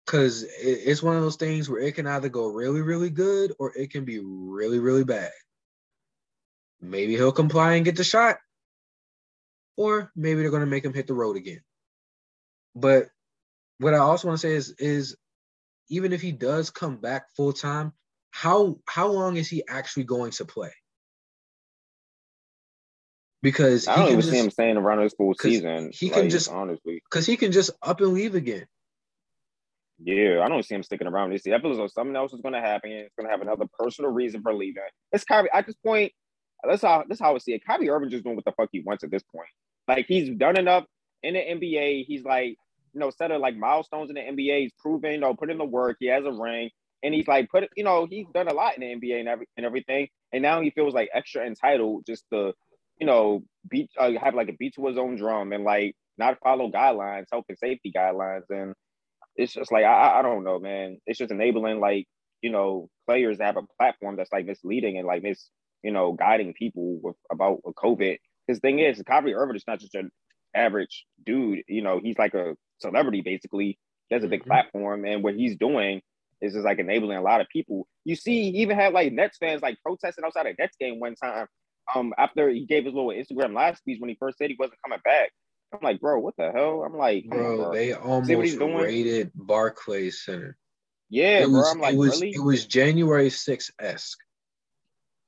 Cause 0.07 0.45
it's 0.59 1.03
one 1.03 1.15
of 1.15 1.21
those 1.21 1.37
things 1.37 1.69
where 1.69 1.79
it 1.79 1.95
can 1.95 2.07
either 2.07 2.27
go 2.27 2.47
really, 2.47 2.81
really 2.81 3.09
good 3.09 3.53
or 3.59 3.71
it 3.77 3.91
can 3.91 4.03
be 4.03 4.19
really, 4.19 4.79
really 4.79 5.05
bad. 5.05 5.31
Maybe 6.81 7.15
he'll 7.15 7.31
comply 7.31 7.75
and 7.75 7.85
get 7.85 7.95
the 7.95 8.03
shot, 8.03 8.37
or 9.77 10.11
maybe 10.15 10.41
they're 10.41 10.51
gonna 10.51 10.65
make 10.65 10.83
him 10.83 10.93
hit 10.93 11.07
the 11.07 11.13
road 11.13 11.37
again. 11.37 11.61
But 12.75 13.09
what 13.77 13.93
I 13.93 13.97
also 13.97 14.27
want 14.27 14.39
to 14.39 14.47
say 14.47 14.53
is, 14.53 14.69
is 14.79 15.15
even 15.89 16.13
if 16.13 16.21
he 16.21 16.31
does 16.31 16.69
come 16.69 16.97
back 16.97 17.29
full 17.35 17.53
time, 17.53 17.93
how 18.31 18.79
how 18.87 19.07
long 19.07 19.37
is 19.37 19.49
he 19.49 19.63
actually 19.67 20.05
going 20.05 20.31
to 20.31 20.45
play? 20.45 20.71
Because 23.41 23.87
I 23.87 23.95
don't 23.95 24.07
even 24.09 24.19
just, 24.19 24.31
see 24.31 24.39
him 24.39 24.51
staying 24.51 24.77
around 24.77 24.99
this 24.99 25.13
full 25.13 25.33
season. 25.33 25.91
He 25.93 26.09
can 26.09 26.23
like, 26.23 26.31
just 26.31 26.49
honestly 26.49 27.01
because 27.09 27.25
he 27.25 27.37
can 27.37 27.51
just 27.51 27.71
up 27.81 27.99
and 27.99 28.13
leave 28.13 28.35
again. 28.35 28.65
Yeah, 30.03 30.41
I 30.43 30.49
don't 30.49 30.63
see 30.63 30.75
him 30.75 30.83
sticking 30.83 31.07
around 31.07 31.31
this 31.31 31.45
year. 31.45 31.55
I 31.55 31.61
feel 31.61 31.71
as 31.71 31.77
though 31.77 31.87
something 31.87 32.15
else 32.15 32.33
is 32.33 32.41
going 32.41 32.53
to 32.53 32.61
happen. 32.61 32.91
It's 32.91 33.13
going 33.15 33.27
to 33.27 33.31
have 33.31 33.41
another 33.41 33.65
personal 33.79 34.11
reason 34.11 34.41
for 34.41 34.53
leaving. 34.53 34.83
It's 35.11 35.23
Kyrie. 35.23 35.49
At 35.53 35.67
this 35.67 35.75
point, 35.75 36.11
that's 36.63 36.81
how 36.81 37.03
that's 37.07 37.19
how 37.19 37.35
I 37.35 37.37
see 37.39 37.53
it. 37.53 37.65
Kyrie 37.65 37.89
Irving 37.89 38.09
just 38.09 38.23
doing 38.23 38.35
what 38.35 38.45
the 38.45 38.51
fuck 38.51 38.69
he 38.71 38.81
wants 38.81 39.03
at 39.03 39.11
this 39.11 39.23
point. 39.23 39.49
Like 39.87 40.05
he's 40.07 40.29
done 40.29 40.57
enough 40.57 40.85
in 41.23 41.33
the 41.33 41.39
NBA. 41.39 42.05
He's 42.05 42.23
like, 42.23 42.55
you 42.93 42.99
know, 42.99 43.09
set 43.09 43.31
of 43.31 43.41
like 43.41 43.55
milestones 43.55 44.09
in 44.09 44.15
the 44.15 44.21
NBA. 44.21 44.61
He's 44.61 44.73
proven, 44.79 45.11
you 45.13 45.19
know, 45.19 45.33
put 45.33 45.49
in 45.49 45.57
the 45.57 45.65
work. 45.65 45.97
He 45.99 46.07
has 46.07 46.25
a 46.25 46.31
ring 46.31 46.69
and 47.03 47.13
he's 47.13 47.27
like 47.27 47.49
put 47.49 47.69
you 47.75 47.83
know 47.83 48.05
he's 48.05 48.27
done 48.33 48.47
a 48.47 48.53
lot 48.53 48.77
in 48.77 48.81
the 48.81 49.07
NBA 49.07 49.19
and 49.19 49.27
every 49.27 49.47
and 49.57 49.65
everything, 49.65 50.07
and 50.31 50.41
now 50.41 50.61
he 50.61 50.69
feels 50.71 50.93
like 50.93 51.09
extra 51.13 51.45
entitled 51.45 52.05
just 52.05 52.25
to 52.31 52.53
you 53.01 53.07
know 53.07 53.43
beat 53.67 53.89
uh, 53.97 54.11
have 54.21 54.35
like 54.35 54.47
a 54.47 54.53
beat 54.53 54.75
to 54.75 54.85
his 54.85 54.97
own 54.97 55.15
drum 55.17 55.51
and 55.51 55.63
like 55.63 55.95
not 56.17 56.37
follow 56.43 56.69
guidelines, 56.69 57.25
health 57.31 57.45
and 57.49 57.57
safety 57.57 57.91
guidelines, 57.93 58.43
and 58.49 58.75
it's 59.35 59.53
just 59.53 59.71
like 59.71 59.83
I 59.83 60.19
I 60.19 60.21
don't 60.21 60.43
know, 60.43 60.59
man. 60.59 60.99
It's 61.07 61.17
just 61.17 61.31
enabling 61.31 61.79
like 61.79 62.05
you 62.43 62.51
know 62.51 62.89
players 63.07 63.39
to 63.39 63.43
have 63.43 63.57
a 63.57 63.63
platform 63.79 64.15
that's 64.15 64.31
like 64.31 64.45
misleading 64.45 64.99
and 64.99 65.07
like 65.07 65.23
mis 65.23 65.49
you 65.83 65.91
know 65.91 66.13
guiding 66.13 66.53
people 66.53 66.99
with 67.01 67.15
about 67.31 67.65
with 67.65 67.75
COVID. 67.75 68.17
His 68.47 68.59
thing 68.59 68.77
is 68.77 69.01
Kyrie 69.05 69.33
Irving 69.33 69.55
is 69.55 69.63
not 69.67 69.79
just 69.79 69.95
an 69.95 70.11
average 70.55 71.05
dude. 71.25 71.63
You 71.67 71.81
know, 71.81 71.99
he's 72.01 72.19
like 72.19 72.35
a 72.35 72.55
celebrity 72.79 73.21
basically. 73.21 73.79
He 74.09 74.15
has 74.15 74.23
a 74.23 74.27
big 74.27 74.41
mm-hmm. 74.41 74.51
platform, 74.51 75.05
and 75.05 75.23
what 75.23 75.33
he's 75.33 75.55
doing 75.55 76.01
is 76.39 76.53
just 76.53 76.65
like 76.65 76.77
enabling 76.77 77.17
a 77.17 77.21
lot 77.23 77.41
of 77.41 77.47
people. 77.49 77.87
You 78.05 78.15
see, 78.15 78.51
he 78.51 78.59
even 78.59 78.77
had 78.77 78.93
like 78.93 79.11
Nets 79.11 79.37
fans 79.39 79.63
like 79.63 79.77
protesting 79.83 80.23
outside 80.23 80.45
a 80.45 80.53
Nets 80.59 80.75
game 80.79 80.99
one 80.99 81.15
time. 81.15 81.47
Um, 81.93 82.13
after 82.17 82.49
he 82.49 82.65
gave 82.65 82.85
his 82.85 82.93
little 82.93 83.09
Instagram 83.09 83.53
live 83.53 83.77
speech 83.77 83.99
when 83.99 84.09
he 84.09 84.15
first 84.19 84.37
said 84.37 84.49
he 84.49 84.55
wasn't 84.57 84.81
coming 84.83 84.99
back. 85.03 85.31
I'm 85.73 85.79
like, 85.81 86.01
bro, 86.01 86.19
what 86.19 86.35
the 86.37 86.51
hell? 86.51 86.83
I'm 86.85 86.97
like, 86.97 87.25
bro, 87.27 87.57
bro. 87.57 87.73
they 87.73 87.93
almost 87.93 88.29
raided 88.59 89.31
Barclays 89.33 90.21
Center. 90.23 90.57
Yeah, 91.09 91.39
it 91.39 91.49
bro. 91.49 91.59
Was, 91.59 91.71
I'm 91.71 91.79
like, 91.79 91.93
it 91.93 91.97
was 91.97 92.21
really? 92.21 92.33
it 92.35 92.43
was 92.43 92.65
January 92.65 93.29
6th 93.29 93.71
esque. 93.79 94.19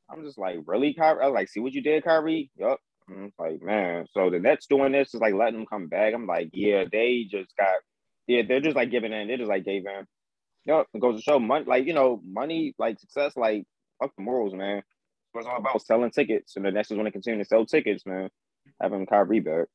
I'm 0.09 0.23
just 0.23 0.37
like, 0.37 0.57
really, 0.65 0.93
Kyrie? 0.93 1.23
I 1.23 1.27
was 1.27 1.33
like, 1.33 1.49
see 1.49 1.59
what 1.59 1.73
you 1.73 1.81
did, 1.81 2.03
Kyrie? 2.03 2.51
Yup. 2.57 2.79
I'm 3.09 3.31
like, 3.39 3.61
man. 3.61 4.05
So 4.11 4.29
the 4.29 4.39
Nets 4.39 4.67
doing 4.67 4.91
this 4.91 5.13
is 5.13 5.21
like 5.21 5.33
letting 5.33 5.59
them 5.59 5.65
come 5.65 5.87
back. 5.87 6.13
I'm 6.13 6.27
like, 6.27 6.49
yeah, 6.53 6.85
they 6.89 7.27
just 7.29 7.55
got, 7.57 7.75
yeah, 8.27 8.43
they're 8.47 8.61
just 8.61 8.75
like 8.75 8.91
giving 8.91 9.13
in. 9.13 9.27
They're 9.27 9.37
just 9.37 9.49
like 9.49 9.65
gave 9.65 9.85
in. 9.85 10.05
Yep, 10.65 10.87
it 10.93 11.01
goes 11.01 11.17
to 11.17 11.21
show 11.21 11.39
money, 11.39 11.65
like 11.65 11.85
you 11.85 11.93
know, 11.93 12.21
money, 12.25 12.73
like 12.77 12.99
success, 12.99 13.35
like 13.35 13.65
fuck 13.99 14.15
the 14.15 14.23
morals, 14.23 14.53
man. 14.53 14.83
It's 15.35 15.47
all 15.47 15.57
about 15.57 15.81
selling 15.81 16.11
tickets, 16.11 16.55
and 16.55 16.65
the 16.65 16.71
Nets 16.71 16.91
is 16.91 16.95
going 16.95 17.05
to 17.05 17.11
continue 17.11 17.39
to 17.43 17.47
sell 17.47 17.65
tickets, 17.65 18.05
man. 18.05 18.29
Having 18.81 19.07
Kyrie 19.07 19.39
back. 19.39 19.67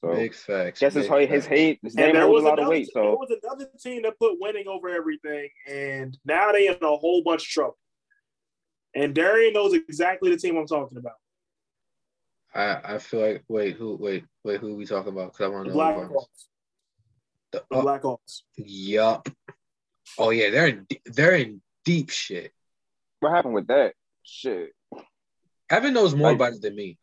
So 0.00 0.14
big 0.14 0.34
facts. 0.34 0.80
Guess 0.80 0.94
his 0.94 1.08
his 1.08 1.46
hate 1.46 1.80
his 1.82 1.96
name 1.96 2.14
holds 2.14 2.44
a 2.44 2.48
lot 2.48 2.60
of 2.60 2.68
weight. 2.68 2.88
So 2.92 3.00
there 3.00 3.10
was 3.10 3.36
another 3.42 3.68
team 3.80 4.02
that 4.02 4.18
put 4.18 4.36
winning 4.40 4.68
over 4.68 4.88
everything, 4.88 5.48
and 5.68 6.16
now 6.24 6.52
they 6.52 6.68
in 6.68 6.76
a 6.80 6.96
whole 6.96 7.22
bunch 7.24 7.42
of 7.42 7.48
trouble. 7.48 7.78
And 8.94 9.14
Darian 9.14 9.54
knows 9.54 9.74
exactly 9.74 10.30
the 10.30 10.36
team 10.36 10.56
I'm 10.56 10.66
talking 10.66 10.98
about. 10.98 11.14
I 12.54 12.94
I 12.94 12.98
feel 12.98 13.20
like 13.20 13.44
wait 13.48 13.76
who 13.76 13.96
wait 13.96 14.24
wait 14.44 14.60
who 14.60 14.76
we 14.76 14.86
talking 14.86 15.12
about 15.12 15.32
because 15.32 15.46
I 15.46 15.48
want 15.48 15.66
to 15.68 15.74
know 15.74 15.78
Blackhawks. 15.78 16.46
The, 17.50 17.64
the 17.70 17.76
uh, 17.76 17.82
Blackhawks. 17.82 18.42
Yup. 18.56 19.28
Oh 20.16 20.30
yeah, 20.30 20.50
they're 20.50 20.66
in, 20.68 20.86
they're 21.06 21.34
in 21.34 21.60
deep 21.84 22.10
shit. 22.10 22.52
What 23.20 23.32
happened 23.32 23.54
with 23.54 23.66
that? 23.66 23.94
Shit. 24.22 24.70
Evan 25.70 25.94
knows 25.94 26.14
more 26.14 26.28
like, 26.28 26.36
about 26.36 26.52
it 26.54 26.62
than 26.62 26.74
me. 26.74 26.98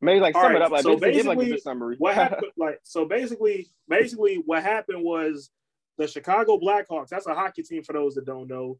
Maybe 0.00 0.20
like 0.20 0.34
sum 0.34 0.44
right, 0.44 0.56
it 0.56 0.62
up 0.62 0.70
like 0.70 0.82
so 0.82 0.96
basically, 0.96 1.50
like 1.50 1.58
a 1.58 1.60
summary. 1.60 1.96
what 1.98 2.14
happened? 2.22 2.52
Like 2.56 2.80
so 2.84 3.04
basically, 3.04 3.68
basically 3.88 4.42
what 4.44 4.62
happened 4.62 5.02
was 5.02 5.50
the 5.96 6.06
Chicago 6.06 6.58
Blackhawks. 6.58 7.08
That's 7.08 7.26
a 7.26 7.34
hockey 7.34 7.62
team 7.62 7.82
for 7.82 7.92
those 7.92 8.14
that 8.14 8.24
don't 8.24 8.48
know. 8.48 8.78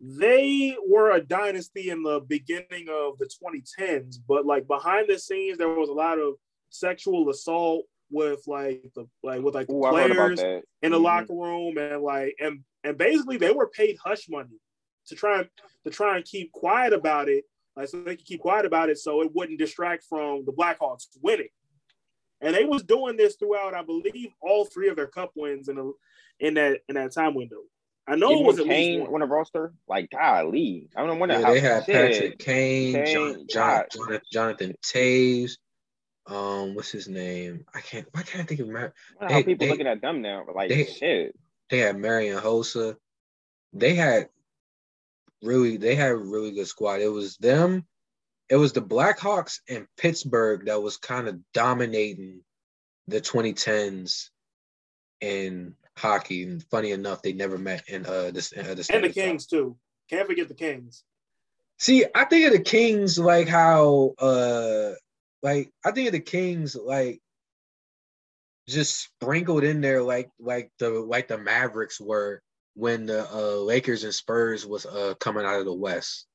They 0.00 0.76
were 0.86 1.12
a 1.12 1.20
dynasty 1.20 1.90
in 1.90 2.02
the 2.02 2.20
beginning 2.20 2.88
of 2.90 3.18
the 3.18 3.28
2010s, 3.28 4.16
but 4.26 4.46
like 4.46 4.66
behind 4.66 5.08
the 5.08 5.18
scenes, 5.18 5.58
there 5.58 5.68
was 5.68 5.90
a 5.90 5.94
lot 5.94 6.18
of 6.18 6.34
sexual 6.70 7.28
assault 7.28 7.84
with 8.10 8.42
like 8.46 8.82
the 8.94 9.06
like 9.22 9.42
with 9.42 9.54
like 9.54 9.70
Ooh, 9.70 9.80
players 9.88 10.40
in 10.40 10.62
the 10.82 10.88
mm-hmm. 10.96 11.04
locker 11.04 11.32
room 11.32 11.78
and 11.78 12.02
like 12.02 12.34
and 12.40 12.60
and 12.84 12.98
basically 12.98 13.36
they 13.36 13.52
were 13.52 13.68
paid 13.68 13.96
hush 14.02 14.28
money 14.28 14.58
to 15.06 15.14
try 15.14 15.40
and 15.40 15.48
to 15.84 15.90
try 15.90 16.16
and 16.16 16.24
keep 16.24 16.50
quiet 16.52 16.92
about 16.92 17.28
it 17.28 17.44
like 17.80 17.88
so 17.88 18.02
they 18.02 18.16
could 18.16 18.26
keep 18.26 18.40
quiet 18.40 18.66
about 18.66 18.90
it 18.90 18.98
so 18.98 19.22
it 19.22 19.34
wouldn't 19.34 19.58
distract 19.58 20.04
from 20.04 20.44
the 20.44 20.52
Blackhawks 20.52 21.06
winning. 21.22 21.48
And 22.42 22.54
they 22.54 22.64
was 22.64 22.82
doing 22.82 23.16
this 23.16 23.36
throughout, 23.36 23.74
I 23.74 23.82
believe, 23.82 24.30
all 24.40 24.64
three 24.64 24.88
of 24.88 24.96
their 24.96 25.06
cup 25.06 25.32
wins 25.34 25.68
in 25.68 25.76
the 25.76 25.92
in 26.38 26.54
that 26.54 26.80
in 26.88 26.94
that 26.94 27.12
time 27.12 27.34
window. 27.34 27.62
I 28.06 28.16
know 28.16 28.32
Even 28.32 28.42
it 28.42 28.46
was 28.46 28.58
at 28.58 28.66
Kane 28.66 29.00
least 29.00 29.12
on 29.12 29.20
the 29.20 29.26
roster. 29.26 29.72
Like 29.88 30.10
golly, 30.10 30.88
I 30.96 31.04
don't 31.04 31.18
know 31.18 31.26
yeah, 31.26 31.50
they 31.50 31.60
had 31.60 31.86
Patrick 31.86 32.38
Kane, 32.38 32.94
Kane 32.94 33.06
John, 33.06 33.46
John, 33.48 34.20
Jonathan 34.32 34.74
Toews. 34.82 35.52
Um, 36.26 36.74
what's 36.74 36.90
his 36.90 37.08
name? 37.08 37.64
I 37.74 37.80
can't. 37.80 38.06
Why 38.12 38.22
can't 38.22 38.44
I 38.44 38.46
think 38.46 38.60
of 38.60 38.68
Mar- 38.68 38.94
how 39.20 39.42
people 39.42 39.66
they, 39.66 39.70
looking 39.70 39.86
at 39.86 40.00
them 40.00 40.22
now? 40.22 40.44
Like 40.54 40.68
they, 40.68 40.84
shit. 40.84 41.34
They 41.70 41.78
had 41.78 41.98
Marian 41.98 42.38
Hossa. 42.38 42.96
They 43.72 43.94
had 43.94 44.28
really 45.42 45.76
they 45.76 45.94
had 45.94 46.12
a 46.12 46.16
really 46.16 46.52
good 46.52 46.66
squad. 46.66 47.00
It 47.00 47.08
was 47.08 47.36
them, 47.36 47.86
it 48.50 48.56
was 48.56 48.72
the 48.72 48.82
Blackhawks 48.82 49.60
and 49.68 49.86
Pittsburgh 49.96 50.66
that 50.66 50.82
was 50.82 50.96
kind 50.96 51.28
of 51.28 51.38
dominating 51.54 52.40
the 53.06 53.20
2010s 53.20 54.30
in 55.20 55.74
hockey. 55.96 56.42
And 56.42 56.62
funny 56.64 56.90
enough, 56.90 57.22
they 57.22 57.32
never 57.32 57.56
met 57.56 57.84
in 57.88 58.04
uh 58.06 58.32
this 58.32 58.52
uh, 58.56 58.74
the 58.74 58.90
and 58.92 59.04
the 59.04 59.10
Kings 59.10 59.46
too. 59.46 59.76
Can't 60.08 60.26
forget 60.26 60.48
the 60.48 60.54
Kings. 60.54 61.04
See, 61.78 62.04
I 62.14 62.24
think 62.24 62.46
of 62.46 62.52
the 62.52 62.62
Kings 62.62 63.18
like 63.18 63.48
how 63.48 64.14
uh 64.18 64.92
like 65.42 65.72
I 65.84 65.92
think 65.92 66.08
of 66.08 66.12
the 66.12 66.20
Kings 66.20 66.74
like 66.74 67.20
just 68.68 69.00
sprinkled 69.00 69.64
in 69.64 69.80
there 69.80 70.02
like 70.02 70.30
like 70.38 70.72
the 70.78 70.90
like 70.90 71.28
the 71.28 71.38
Mavericks 71.38 72.00
were 72.00 72.42
when 72.74 73.06
the 73.06 73.26
uh, 73.32 73.56
Lakers 73.56 74.04
and 74.04 74.14
Spurs 74.14 74.66
was 74.66 74.86
uh, 74.86 75.14
coming 75.18 75.44
out 75.44 75.58
of 75.58 75.64
the 75.64 75.74
West. 75.74 76.26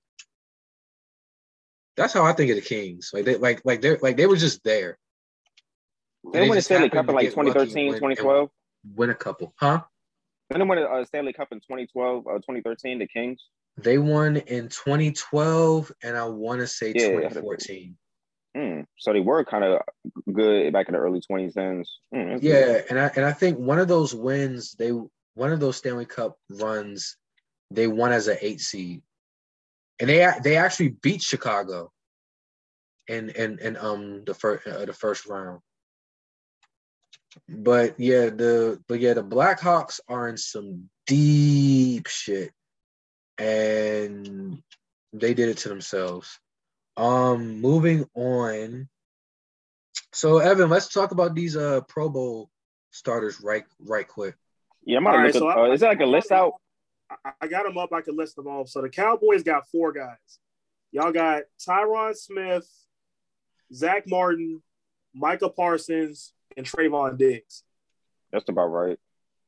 That's 1.97 2.13
how 2.13 2.25
I 2.25 2.33
think 2.33 2.51
of 2.51 2.57
the 2.57 2.61
Kings. 2.61 3.11
Like 3.13 3.25
they 3.25 3.38
like 3.38 3.61
like 3.63 3.81
they're 3.81 3.97
like 4.01 4.17
they 4.17 4.25
were 4.25 4.36
just 4.36 4.63
there. 4.63 4.97
They, 6.33 6.41
they 6.41 6.49
won 6.49 6.57
a 6.57 6.61
Stanley 6.61 6.89
Cup 6.89 7.07
in 7.07 7.15
like 7.15 7.29
2013, 7.29 7.93
2012. 7.93 8.49
Win 8.95 9.09
a 9.09 9.15
couple, 9.15 9.53
huh? 9.57 9.83
Then 10.49 10.59
they 10.59 10.65
won 10.65 10.77
a 10.77 11.05
Stanley 11.05 11.33
Cup 11.33 11.47
in 11.51 11.59
2012, 11.59 12.27
uh, 12.27 12.33
2013. 12.33 12.99
The 12.99 13.07
Kings. 13.07 13.41
They 13.77 13.97
won 13.97 14.38
in 14.38 14.69
2012, 14.69 15.91
and 16.03 16.17
I 16.17 16.25
want 16.25 16.61
to 16.61 16.67
say 16.67 16.93
yeah, 16.95 17.07
2014. 17.07 17.97
Mm, 18.55 18.86
so 18.97 19.11
they 19.11 19.19
were 19.19 19.43
kind 19.43 19.65
of 19.65 19.81
good 20.31 20.71
back 20.71 20.88
in 20.88 20.93
the 20.93 20.99
early 20.99 21.21
2010s. 21.29 21.88
Mm, 22.13 22.39
yeah, 22.41 22.65
good. 22.65 22.86
and 22.89 22.99
I 22.99 23.11
and 23.17 23.25
I 23.25 23.33
think 23.33 23.57
one 23.57 23.79
of 23.79 23.89
those 23.89 24.15
wins 24.15 24.75
they 24.75 24.91
one 25.36 25.51
of 25.51 25.59
those 25.59 25.77
Stanley 25.77 26.05
Cup 26.05 26.38
runs, 26.49 27.17
they 27.69 27.88
won 27.88 28.11
as 28.11 28.27
an 28.27 28.38
eight 28.41 28.61
seed, 28.61 29.01
and 29.99 30.09
they 30.09 30.27
they 30.43 30.57
actually 30.57 30.89
beat 30.89 31.21
Chicago 31.21 31.91
in 33.07 33.29
in 33.29 33.59
in 33.59 33.77
um 33.77 34.23
the 34.25 34.33
first 34.33 34.65
uh, 34.67 34.86
the 34.86 34.93
first 34.93 35.27
round. 35.27 35.59
But 37.49 37.99
yeah, 37.99 38.29
the 38.29 38.81
but 38.88 38.99
yeah, 38.99 39.13
the 39.13 39.23
Blackhawks 39.23 39.99
are 40.07 40.27
in 40.29 40.38
some 40.38 40.89
deep 41.05 42.07
shit, 42.07 42.51
and 43.38 44.61
they 45.13 45.33
did 45.33 45.49
it 45.49 45.57
to 45.59 45.69
themselves. 45.69 46.39
Um, 46.97 47.59
moving 47.59 48.05
on. 48.15 48.88
So 50.13 50.38
Evan, 50.38 50.69
let's 50.69 50.88
talk 50.88 51.11
about 51.11 51.36
these 51.36 51.57
uh 51.57 51.81
Pro 51.89 52.07
Bowl 52.07 52.49
starters 52.91 53.41
right 53.41 53.65
right 53.79 54.07
quick. 54.07 54.36
Yeah, 54.86 54.97
I'm 54.97 55.03
gonna 55.03 55.17
right, 55.17 55.33
look 55.33 55.41
so 55.41 55.49
uh, 55.49 55.71
is 55.71 55.81
that 55.81 55.89
like 55.89 55.99
a 56.01 56.05
list 56.05 56.31
out? 56.31 56.53
I 57.41 57.47
got 57.47 57.65
them 57.65 57.77
up. 57.77 57.91
I 57.93 58.01
can 58.01 58.15
list 58.15 58.36
them 58.36 58.47
off. 58.47 58.69
So 58.69 58.81
the 58.81 58.89
Cowboys 58.89 59.43
got 59.43 59.67
four 59.69 59.91
guys. 59.91 60.39
Y'all 60.91 61.11
got 61.11 61.43
Tyron 61.59 62.15
Smith, 62.15 62.67
Zach 63.73 64.07
Martin, 64.07 64.61
Micah 65.13 65.49
Parsons, 65.49 66.33
and 66.55 66.65
Trevon 66.65 67.17
Diggs. 67.17 67.63
That's 68.31 68.47
about 68.47 68.67
right. 68.67 68.99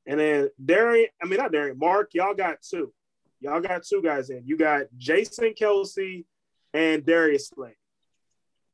And 0.06 0.20
then 0.20 0.50
Darian, 0.64 1.10
I 1.22 1.28
mean 1.28 1.38
not 1.38 1.52
Darian, 1.52 1.78
Mark, 1.78 2.10
y'all 2.14 2.34
got 2.34 2.62
two. 2.62 2.94
Y'all 3.40 3.62
got 3.62 3.84
two 3.84 4.02
guys 4.02 4.30
in. 4.30 4.44
You 4.46 4.58
got 4.58 4.86
Jason 4.98 5.54
Kelce 5.54 6.26
and 6.74 7.06
Darius 7.06 7.50
Slay. 7.50 7.76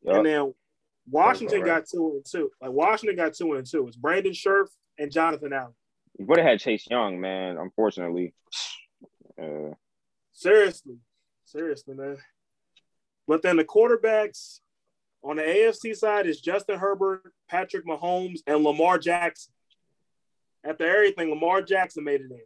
Yep. 0.03 0.15
And 0.15 0.25
then 0.25 0.53
Washington 1.09 1.61
right. 1.61 1.79
got 1.79 1.87
two 1.89 2.13
and 2.15 2.25
two. 2.25 2.51
Like 2.61 2.71
Washington 2.71 3.17
got 3.17 3.33
two 3.33 3.53
and 3.53 3.69
two. 3.69 3.87
It's 3.87 3.97
Brandon 3.97 4.33
Scherff 4.33 4.67
and 4.97 5.11
Jonathan 5.11 5.51
Allen. 5.51 5.73
You 6.17 6.25
would 6.25 6.37
have 6.37 6.47
had 6.47 6.59
Chase 6.59 6.85
Young, 6.89 7.19
man. 7.19 7.57
Unfortunately. 7.57 8.33
Uh, 9.41 9.73
seriously, 10.31 10.97
seriously, 11.45 11.95
man. 11.95 12.17
But 13.27 13.41
then 13.41 13.57
the 13.57 13.63
quarterbacks 13.63 14.59
on 15.23 15.37
the 15.37 15.43
AFC 15.43 15.95
side 15.95 16.27
is 16.27 16.41
Justin 16.41 16.77
Herbert, 16.77 17.33
Patrick 17.49 17.85
Mahomes, 17.85 18.39
and 18.45 18.63
Lamar 18.63 18.97
Jackson. 18.97 19.53
After 20.65 20.85
everything, 20.85 21.29
Lamar 21.29 21.61
Jackson 21.61 22.03
made 22.03 22.21
it 22.21 22.31
in. 22.31 22.39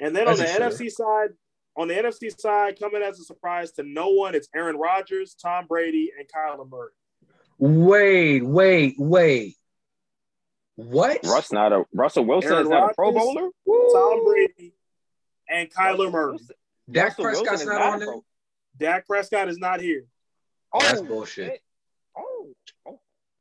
And 0.00 0.16
then 0.16 0.26
That's 0.26 0.40
on 0.40 0.46
the 0.46 0.52
NFC 0.52 0.90
side, 0.90 1.30
on 1.76 1.88
the 1.88 1.94
NFC 1.94 2.36
side, 2.38 2.78
coming 2.78 3.02
as 3.02 3.18
a 3.18 3.24
surprise 3.24 3.72
to 3.72 3.82
no 3.82 4.08
one, 4.10 4.34
it's 4.34 4.48
Aaron 4.54 4.76
Rodgers, 4.76 5.34
Tom 5.34 5.66
Brady, 5.68 6.12
and 6.18 6.28
Kyler 6.28 6.68
Murray. 6.68 6.90
Wait, 7.58 8.42
wait, 8.42 8.94
wait. 8.98 9.56
What? 10.78 11.18
Russ 11.24 11.50
not 11.50 11.72
a 11.72 11.84
Russell 11.92 12.24
Wilson 12.24 12.52
Aaron 12.52 12.66
is 12.66 12.70
not 12.70 12.92
a 12.92 12.94
Pro 12.94 13.10
Bowler. 13.10 13.48
Tom 13.66 14.24
Brady 14.24 14.74
and 15.48 15.68
Kyler 15.68 16.12
Murray. 16.12 16.38
Dak 16.88 17.16
Prescott's 17.16 17.66
not, 17.66 17.80
not 17.80 17.92
on 17.94 17.98
there. 17.98 18.14
Dak 18.76 19.06
Prescott 19.08 19.48
is 19.48 19.58
not 19.58 19.80
here. 19.80 20.04
Oh, 20.72 20.78
That's 20.80 21.00
oh, 21.00 21.04
bullshit. 21.04 21.60
Oh, 22.16 22.46
oh, 22.86 23.00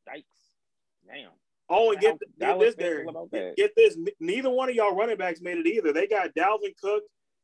yikes! 0.09 0.23
Damn. 1.07 1.29
Oh, 1.69 1.91
and 1.91 2.01
get, 2.01 2.17
get 2.39 2.59
this 2.59 2.73
there. 2.73 3.05
Get, 3.31 3.55
get, 3.55 3.75
this. 3.75 3.95
Neither 4.19 4.49
one 4.49 4.69
of 4.69 4.75
y'all 4.75 4.95
running 4.95 5.17
backs 5.17 5.39
made 5.39 5.59
it 5.59 5.67
either. 5.67 5.93
They 5.93 6.07
got 6.07 6.33
Dalvin 6.33 6.75
Cook, 6.81 7.03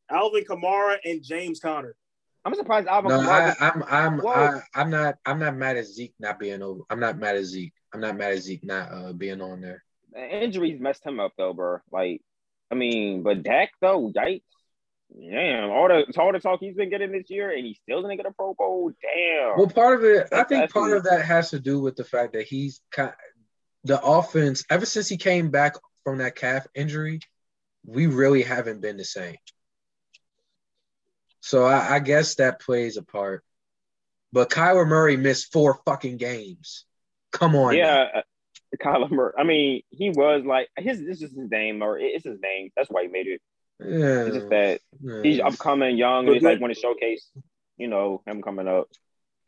Alvin 0.09 0.43
Kamara, 0.43 0.97
and 1.05 1.21
James 1.21 1.59
Conner. 1.59 1.95
I'm 2.43 2.55
surprised 2.55 2.87
Alvin 2.87 3.09
no, 3.09 3.19
Kamara. 3.19 3.55
I, 3.59 3.69
I'm 3.69 3.83
I'm 3.83 4.27
I, 4.27 4.61
I'm 4.73 4.89
not 4.89 5.15
I'm 5.23 5.37
not 5.37 5.55
mad 5.55 5.77
at 5.77 5.85
Zeke 5.85 6.15
not 6.19 6.39
being 6.39 6.63
over. 6.63 6.81
I'm 6.89 6.99
not 6.99 7.19
mad 7.19 7.35
at 7.35 7.43
Zeke. 7.43 7.73
I'm 7.93 7.99
not 7.99 8.17
mad 8.17 8.33
at 8.33 8.39
Zeke 8.39 8.63
not 8.63 8.91
uh, 8.91 9.13
being 9.13 9.41
on 9.41 9.61
there. 9.61 9.83
Injuries 10.15 10.79
messed 10.79 11.05
him 11.05 11.19
up 11.19 11.33
though, 11.37 11.53
bro. 11.53 11.77
Like 11.91 12.21
I 12.71 12.75
mean, 12.75 13.23
but 13.23 13.43
Dak 13.43 13.69
though, 13.81 14.11
yikes. 14.15 14.41
Damn, 15.15 15.69
all 15.69 15.87
the 15.87 16.05
all 16.17 16.31
the 16.31 16.39
talk 16.39 16.59
he's 16.59 16.75
been 16.75 16.89
getting 16.89 17.11
this 17.11 17.29
year, 17.29 17.51
and 17.51 17.65
he 17.65 17.77
still 17.83 18.01
didn't 18.01 18.17
get 18.17 18.25
a 18.25 18.31
Pro 18.31 18.55
Bowl. 18.55 18.91
Damn. 19.01 19.57
Well, 19.57 19.67
part 19.67 19.99
of 19.99 20.05
it, 20.05 20.27
I 20.31 20.43
think 20.43 20.71
part 20.71 20.97
of 20.97 21.03
that 21.03 21.23
has 21.23 21.51
to 21.51 21.59
do 21.59 21.79
with 21.79 21.95
the 21.95 22.03
fact 22.03 22.33
that 22.33 22.47
he's 22.47 22.81
kind 22.91 23.13
the 23.83 24.01
offense 24.01 24.63
ever 24.69 24.85
since 24.85 25.07
he 25.07 25.17
came 25.17 25.51
back 25.51 25.75
from 26.03 26.17
that 26.17 26.35
calf 26.35 26.65
injury, 26.73 27.19
we 27.85 28.07
really 28.07 28.41
haven't 28.41 28.81
been 28.81 28.97
the 28.97 29.05
same. 29.05 29.37
So 31.41 31.65
I, 31.65 31.95
I 31.95 31.99
guess 31.99 32.35
that 32.35 32.61
plays 32.61 32.97
a 32.97 33.03
part. 33.03 33.43
But 34.31 34.49
Kyler 34.49 34.87
Murray 34.87 35.17
missed 35.17 35.51
four 35.51 35.79
fucking 35.85 36.17
games. 36.17 36.85
Come 37.33 37.55
on. 37.55 37.75
Yeah, 37.75 38.07
uh, 38.15 38.21
Kyler 38.81 39.11
Murray. 39.11 39.33
I 39.37 39.43
mean, 39.43 39.81
he 39.89 40.09
was 40.09 40.45
like 40.45 40.69
his. 40.77 40.99
This 40.99 41.21
is 41.21 41.33
his 41.33 41.49
name, 41.49 41.81
or 41.81 41.99
it's 41.99 42.23
his 42.23 42.39
name. 42.39 42.69
That's 42.77 42.89
why 42.89 43.03
he 43.03 43.07
made 43.09 43.27
it. 43.27 43.41
Yeah. 43.79 44.25
It's 44.25 44.35
just 44.35 44.49
that 44.49 44.81
yeah. 45.01 45.21
he's 45.23 45.39
upcoming 45.39 45.97
young. 45.97 46.25
And 46.25 46.35
he's 46.35 46.43
like 46.43 46.61
want 46.61 46.73
to 46.73 46.79
showcase, 46.79 47.29
you 47.77 47.87
know, 47.87 48.21
him 48.25 48.41
coming 48.41 48.67
up. 48.67 48.87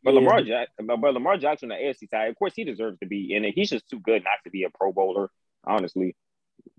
But 0.02 0.14
yeah. 0.14 0.20
Lamar 0.20 0.42
Jackson, 0.42 0.86
but 0.86 1.00
Lamar 1.00 1.36
Jackson 1.38 1.72
on 1.72 1.78
the 1.78 1.84
AFC 1.84 2.08
side, 2.10 2.28
of 2.28 2.36
course, 2.36 2.52
he 2.54 2.64
deserves 2.64 2.98
to 3.00 3.06
be 3.06 3.34
in 3.34 3.44
it. 3.44 3.54
He's 3.54 3.70
just 3.70 3.88
too 3.88 4.00
good 4.00 4.22
not 4.24 4.38
to 4.44 4.50
be 4.50 4.64
a 4.64 4.70
Pro 4.70 4.92
Bowler. 4.92 5.30
Honestly, 5.64 6.14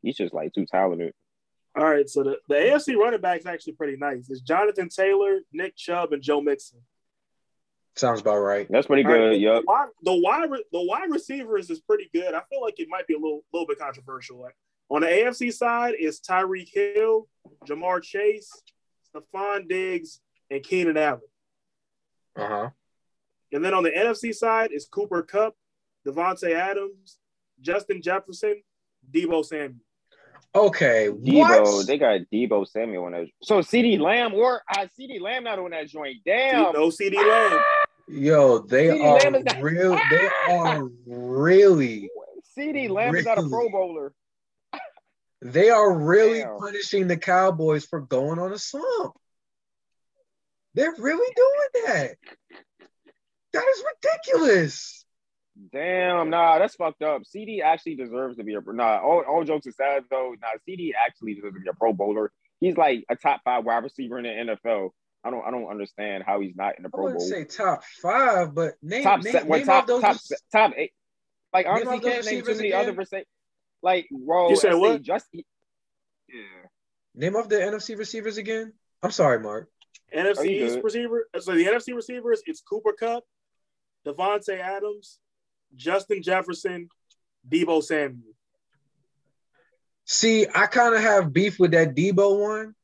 he's 0.01 0.17
just 0.17 0.33
like 0.33 0.53
too 0.53 0.65
talented. 0.65 1.13
All 1.75 1.85
right, 1.85 2.09
so 2.09 2.23
the, 2.23 2.37
the 2.49 2.55
AFC 2.55 2.95
running 2.95 3.21
backs 3.21 3.45
actually 3.45 3.73
pretty 3.73 3.97
nice. 3.97 4.29
It's 4.29 4.41
Jonathan 4.41 4.89
Taylor, 4.89 5.39
Nick 5.53 5.75
Chubb, 5.75 6.11
and 6.11 6.23
Joe 6.23 6.41
Mixon. 6.41 6.79
Sounds 7.97 8.21
about 8.21 8.37
right. 8.37 8.67
That's 8.69 8.87
pretty 8.87 9.03
good. 9.03 9.29
Right, 9.29 9.39
yep. 9.39 9.63
The 9.63 9.65
wide, 9.65 9.89
the 10.03 10.13
wide 10.13 10.49
the 10.71 10.83
wide 10.83 11.09
receivers 11.09 11.69
is 11.69 11.79
pretty 11.79 12.09
good. 12.13 12.33
I 12.33 12.41
feel 12.49 12.61
like 12.61 12.79
it 12.79 12.87
might 12.89 13.07
be 13.07 13.15
a 13.15 13.17
little 13.17 13.41
little 13.51 13.67
bit 13.67 13.79
controversial. 13.79 14.39
Like 14.39 14.55
on 14.89 15.01
the 15.01 15.07
AFC 15.07 15.51
side, 15.51 15.95
is 15.99 16.19
Tyreek 16.19 16.69
Hill, 16.71 17.27
Ja'Marr 17.65 18.03
Chase, 18.03 18.51
Stefon 19.13 19.67
Diggs, 19.67 20.19
and 20.51 20.63
Keenan 20.63 20.97
Allen. 20.97 21.21
Uh 22.35 22.47
huh. 22.47 22.69
And 23.51 23.65
then 23.65 23.73
on 23.73 23.83
the 23.83 23.91
NFC 23.91 24.33
side, 24.33 24.71
is 24.71 24.85
Cooper 24.85 25.23
Kupp, 25.23 25.55
Davante 26.05 26.53
Adams, 26.53 27.17
Justin 27.61 28.01
Jefferson, 28.01 28.61
Deebo 29.11 29.43
Samuel. 29.43 29.79
Okay, 30.53 31.09
Deebo, 31.09 31.63
what? 31.63 31.87
they 31.87 31.97
got 31.97 32.21
Deebo 32.33 32.67
Samuel 32.67 33.05
on 33.05 33.11
that. 33.13 33.27
So 33.43 33.59
CeeDee 33.59 33.99
Lamb 33.99 34.33
or 34.33 34.61
uh, 34.71 34.87
CeeDee 34.99 35.21
Lamb 35.21 35.43
not 35.43 35.59
on 35.59 35.71
that 35.71 35.87
joint. 35.87 36.17
Damn, 36.25 36.73
no 36.73 36.87
CeeDee 36.87 37.15
Lamb. 37.15 37.59
Yo, 38.07 38.59
they 38.59 38.87
CeeDee 38.87 39.57
are 39.57 39.61
real. 39.61 39.91
They 40.09 40.29
ah! 40.47 40.51
are 40.51 40.89
really. 41.05 42.09
CD 42.55 42.87
Lamb 42.87 43.11
really, 43.11 43.19
is 43.19 43.25
not 43.25 43.37
a 43.37 43.49
Pro 43.49 43.69
Bowler. 43.69 44.13
They 45.41 45.69
are 45.69 45.93
really 45.93 46.39
Damn. 46.39 46.57
punishing 46.57 47.07
the 47.07 47.17
Cowboys 47.17 47.85
for 47.85 47.99
going 47.99 48.39
on 48.39 48.53
a 48.53 48.57
slump. 48.57 49.13
They're 50.73 50.95
really 50.97 51.33
doing 51.35 51.85
that. 51.85 52.15
That 53.53 53.65
is 53.67 53.83
ridiculous. 54.35 55.05
Damn, 55.73 56.29
nah, 56.29 56.59
that's 56.59 56.75
fucked 56.75 57.01
up. 57.01 57.25
CD 57.25 57.61
actually 57.61 57.95
deserves 57.95 58.37
to 58.37 58.43
be 58.43 58.53
a 58.53 58.61
nah. 58.61 58.99
All, 58.99 59.23
all 59.27 59.43
jokes 59.43 59.65
aside, 59.65 60.03
though, 60.09 60.35
nah, 60.39 60.49
CD 60.65 60.93
actually 60.93 61.33
deserves 61.35 61.55
to 61.55 61.61
be 61.61 61.69
a 61.69 61.73
Pro 61.73 61.93
Bowler. 61.93 62.31
He's 62.59 62.77
like 62.77 63.03
a 63.09 63.15
top 63.15 63.41
five 63.43 63.65
wide 63.65 63.83
receiver 63.83 64.19
in 64.19 64.23
the 64.23 64.55
NFL. 64.55 64.91
I 65.23 65.29
don't, 65.29 65.45
I 65.45 65.51
don't 65.51 65.67
understand 65.67 66.23
how 66.25 66.39
he's 66.39 66.55
not 66.55 66.77
in 66.77 66.83
the 66.83 66.89
Pro 66.89 67.11
Bowl. 67.11 67.19
Say 67.19 67.43
top 67.43 67.83
five, 68.01 68.53
but 68.53 68.75
name 68.81 69.03
top, 69.03 69.23
name, 69.23 69.33
well, 69.47 69.59
name 69.59 69.65
top, 69.65 69.87
those 69.87 70.01
top, 70.01 70.17
top 70.51 70.73
eight. 70.77 70.91
Like 71.53 71.65
honestly, 71.67 71.99
can't 71.99 72.25
name 72.25 72.43
too 72.43 72.55
many 72.55 72.69
again? 72.69 72.81
other 72.81 72.93
receivers. 72.93 73.25
Like, 73.81 74.07
bro, 74.11 74.49
you 74.49 74.55
said 74.55 74.75
what? 74.75 75.01
Just 75.01 75.27
yeah. 75.33 76.67
Name 77.15 77.35
off 77.35 77.49
the 77.49 77.55
NFC 77.55 77.97
receivers 77.97 78.37
again. 78.37 78.73
I'm 79.01 79.11
sorry, 79.11 79.39
Mark. 79.39 79.69
NFC 80.15 80.45
East 80.45 80.79
receiver. 80.83 81.27
Uh, 81.33 81.39
so 81.39 81.55
the 81.55 81.65
NFC 81.65 81.95
receivers, 81.95 82.41
it's 82.45 82.61
Cooper 82.61 82.93
Kupp, 82.93 83.23
Davante 84.05 84.59
Adams, 84.59 85.19
Justin 85.75 86.21
Jefferson, 86.21 86.89
Deebo 87.49 87.83
Samuel. 87.83 88.33
See, 90.05 90.47
I 90.53 90.67
kind 90.67 90.95
of 90.95 91.01
have 91.01 91.33
beef 91.33 91.59
with 91.59 91.71
that 91.71 91.95
Deebo 91.95 92.39
one. 92.39 92.75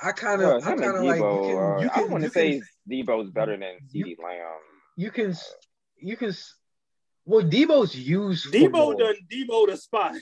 I 0.00 0.12
kind 0.12 0.42
of, 0.42 0.66
I 0.66 0.76
kind 0.76 0.96
of 0.96 1.02
like. 1.02 1.18
You 1.18 1.22
can, 1.22 1.82
you 1.82 1.90
can, 1.90 2.04
I 2.04 2.06
want 2.06 2.24
to 2.24 2.30
say 2.30 2.60
Deebo's 2.90 3.30
better 3.30 3.56
than 3.56 3.78
CeeDee 3.92 4.16
Lamb. 4.22 4.58
You 4.96 5.10
can, 5.10 5.34
you 5.96 6.16
can. 6.16 6.32
Well, 7.24 7.44
Deebo's 7.44 7.94
used. 7.94 8.52
Deebo 8.52 8.96
done 8.96 9.16
Deebo 9.30 9.68
the 9.68 9.76
spot. 9.76 10.14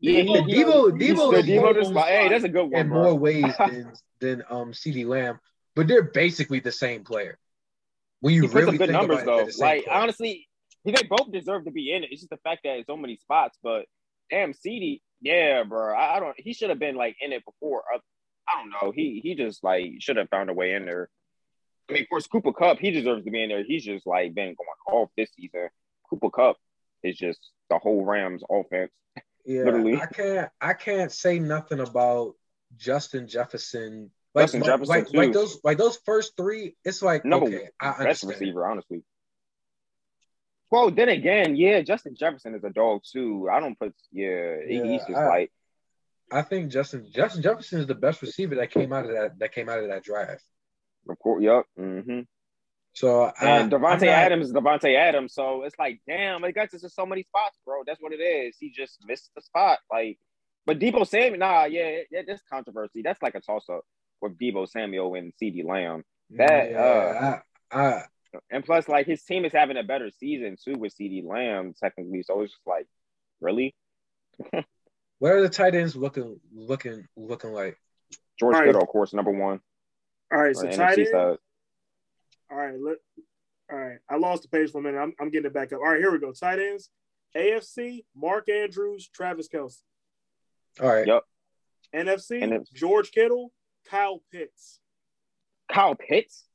Yeah, 0.00 0.22
Deebo, 0.22 0.48
Deebo, 0.48 0.98
Deebo, 0.98 1.42
Deebo 1.42 1.74
the 1.74 1.84
spot. 1.84 2.08
Hey, 2.08 2.28
that's 2.28 2.44
a 2.44 2.48
good 2.48 2.64
one. 2.64 2.80
In 2.80 2.88
bro. 2.88 3.02
more 3.02 3.14
ways 3.14 3.44
than 3.58 3.92
than 4.20 4.42
um 4.50 4.72
CeeDee 4.72 5.06
Lamb, 5.06 5.40
but 5.74 5.88
they're 5.88 6.02
basically 6.02 6.60
the 6.60 6.72
same 6.72 7.04
player. 7.04 7.38
When 8.20 8.34
you 8.34 8.42
he 8.42 8.48
really 8.48 8.66
some 8.66 8.76
good 8.76 8.90
numbers 8.90 9.24
though, 9.24 9.48
like 9.58 9.84
player. 9.84 9.96
honestly, 9.96 10.46
they 10.84 10.92
both 11.08 11.32
deserve 11.32 11.64
to 11.64 11.70
be 11.70 11.92
in 11.92 12.04
it. 12.04 12.10
It's 12.12 12.20
just 12.20 12.30
the 12.30 12.36
fact 12.38 12.62
that 12.64 12.78
it's 12.78 12.86
so 12.86 12.96
many 12.96 13.16
spots. 13.16 13.58
But 13.62 13.86
damn, 14.30 14.52
CD, 14.52 15.02
yeah, 15.20 15.62
bro, 15.64 15.94
I, 15.94 16.16
I 16.16 16.20
don't. 16.20 16.38
He 16.38 16.52
should 16.52 16.70
have 16.70 16.78
been 16.78 16.96
like 16.96 17.16
in 17.20 17.32
it 17.32 17.44
before. 17.44 17.82
Don't 18.60 18.70
know. 18.70 18.92
He 18.92 19.20
he 19.22 19.34
just 19.34 19.64
like 19.64 19.94
should 20.00 20.16
have 20.16 20.28
found 20.28 20.50
a 20.50 20.54
way 20.54 20.72
in 20.72 20.84
there. 20.84 21.08
I 21.88 21.94
mean, 21.94 22.02
of 22.02 22.08
course, 22.08 22.26
Cooper 22.26 22.52
Kupp, 22.52 22.78
he 22.78 22.90
deserves 22.90 23.24
to 23.24 23.30
be 23.30 23.42
in 23.42 23.48
there. 23.48 23.64
He's 23.64 23.84
just 23.84 24.06
like 24.06 24.34
been 24.34 24.54
going 24.54 25.00
off 25.00 25.10
this 25.16 25.30
season. 25.36 25.68
Cooper 26.08 26.30
Kupp 26.30 26.56
is 27.02 27.16
just 27.16 27.40
the 27.68 27.78
whole 27.78 28.04
Rams 28.04 28.42
offense. 28.50 28.92
Yeah, 29.44 29.64
literally. 29.64 30.00
I 30.00 30.06
can't 30.06 30.50
I 30.60 30.74
can't 30.74 31.10
say 31.10 31.38
nothing 31.38 31.80
about 31.80 32.34
Justin 32.76 33.26
Jefferson. 33.26 34.10
Like, 34.34 34.44
Justin 34.44 34.62
Jefferson 34.62 34.94
like, 34.94 35.08
too. 35.08 35.16
like 35.16 35.32
those 35.32 35.58
like 35.64 35.78
those 35.78 35.98
first 36.04 36.36
three, 36.36 36.76
it's 36.84 37.02
like 37.02 37.24
Number 37.24 37.46
okay, 37.46 37.68
I 37.80 38.04
best 38.04 38.22
receiver, 38.22 38.66
honestly. 38.66 39.02
Well, 40.70 40.92
then 40.92 41.08
again, 41.08 41.56
yeah, 41.56 41.80
Justin 41.80 42.14
Jefferson 42.14 42.54
is 42.54 42.62
a 42.62 42.70
dog 42.70 43.00
too. 43.10 43.48
I 43.50 43.58
don't 43.58 43.76
put 43.78 43.92
yeah, 44.12 44.56
yeah 44.68 44.84
he's 44.84 45.00
just 45.00 45.18
I, 45.18 45.26
like 45.26 45.52
I 46.30 46.42
think 46.42 46.70
Justin 46.70 47.06
Justin 47.12 47.42
Jefferson 47.42 47.80
is 47.80 47.86
the 47.86 47.94
best 47.94 48.22
receiver 48.22 48.56
that 48.56 48.70
came 48.70 48.92
out 48.92 49.06
of 49.06 49.12
that 49.12 49.38
that 49.38 49.54
came 49.54 49.68
out 49.68 49.80
of 49.80 49.88
that 49.88 50.04
draft. 50.04 50.44
Of 51.08 51.18
course, 51.18 51.42
yep. 51.42 51.64
Mm-hmm. 51.78 52.20
So 52.92 53.30
and 53.40 53.70
Davante 53.70 54.06
Adams 54.06 54.48
is 54.48 54.52
Davante 54.52 54.96
Adams. 54.96 55.34
So 55.34 55.62
it's 55.62 55.78
like, 55.78 56.00
damn, 56.06 56.44
it 56.44 56.54
got 56.54 56.70
to 56.70 56.88
so 56.88 57.06
many 57.06 57.22
spots, 57.22 57.58
bro. 57.64 57.82
That's 57.86 58.00
what 58.00 58.12
it 58.12 58.20
is. 58.20 58.56
He 58.58 58.70
just 58.70 58.98
missed 59.06 59.30
the 59.34 59.42
spot. 59.42 59.78
Like, 59.90 60.18
but 60.66 60.78
Deebo 60.78 61.06
Samuel, 61.06 61.38
nah, 61.38 61.64
yeah, 61.64 62.00
yeah, 62.10 62.22
that's 62.26 62.42
controversy. 62.50 63.02
That's 63.02 63.22
like 63.22 63.34
a 63.34 63.40
toss 63.40 63.68
up 63.70 63.82
with 64.20 64.38
Deebo 64.38 64.68
Samuel 64.68 65.14
and 65.14 65.32
CeeDee 65.40 65.64
Lamb. 65.64 66.02
That 66.30 66.70
yeah, 66.70 66.78
uh, 66.78 67.40
I, 67.72 67.80
I, 67.80 68.02
and 68.50 68.64
plus, 68.64 68.88
like 68.88 69.06
his 69.06 69.22
team 69.22 69.44
is 69.44 69.52
having 69.52 69.76
a 69.76 69.82
better 69.82 70.10
season 70.18 70.56
too 70.62 70.78
with 70.78 70.94
CeeDee 70.96 71.26
Lamb 71.26 71.74
technically. 71.80 72.22
So 72.22 72.42
it's 72.42 72.52
just 72.52 72.66
like, 72.66 72.86
really. 73.40 73.74
what 75.20 75.32
are 75.32 75.42
the 75.42 75.48
tight 75.48 75.74
ends 75.74 75.94
looking 75.94 76.40
looking 76.52 77.06
looking 77.16 77.52
like? 77.52 77.78
George 78.38 78.56
right. 78.56 78.66
Kittle, 78.66 78.82
of 78.82 78.88
course, 78.88 79.12
number 79.12 79.30
one. 79.30 79.60
All 80.32 80.40
right, 80.40 80.56
so 80.56 80.66
uh, 80.66 80.72
tight 80.72 80.98
end. 80.98 81.14
All 81.14 81.38
right, 82.50 82.74
let. 82.80 82.96
All 83.70 83.78
right, 83.78 83.98
I 84.08 84.16
lost 84.16 84.42
the 84.42 84.48
page 84.48 84.72
for 84.72 84.78
a 84.78 84.82
minute. 84.82 84.98
I'm, 84.98 85.14
I'm 85.20 85.30
getting 85.30 85.46
it 85.46 85.54
back 85.54 85.72
up. 85.72 85.78
All 85.78 85.90
right, 85.90 86.00
here 86.00 86.10
we 86.10 86.18
go. 86.18 86.32
Tight 86.32 86.58
ends. 86.58 86.90
AFC, 87.36 88.04
Mark 88.16 88.48
Andrews, 88.48 89.08
Travis 89.14 89.48
Kelce. 89.48 89.78
All 90.80 90.88
right. 90.88 91.06
Yep. 91.06 91.22
NFC, 91.94 92.42
NFC. 92.42 92.72
George 92.74 93.12
Kittle, 93.12 93.52
Kyle 93.88 94.22
Pitts. 94.32 94.80
Kyle 95.70 95.94
Pitts? 95.94 96.46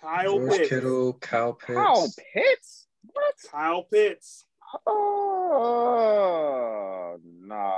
Kyle 0.00 0.38
George 0.38 0.50
Pitts. 0.50 0.68
Kittle, 0.68 1.12
Kyle 1.14 1.52
Pitts. 1.54 1.78
Kyle 1.78 2.12
Pitts? 2.34 2.86
What? 3.04 3.34
Kyle 3.50 3.82
Pitts. 3.84 4.44
Oh, 4.86 6.40
nah. 7.42 7.72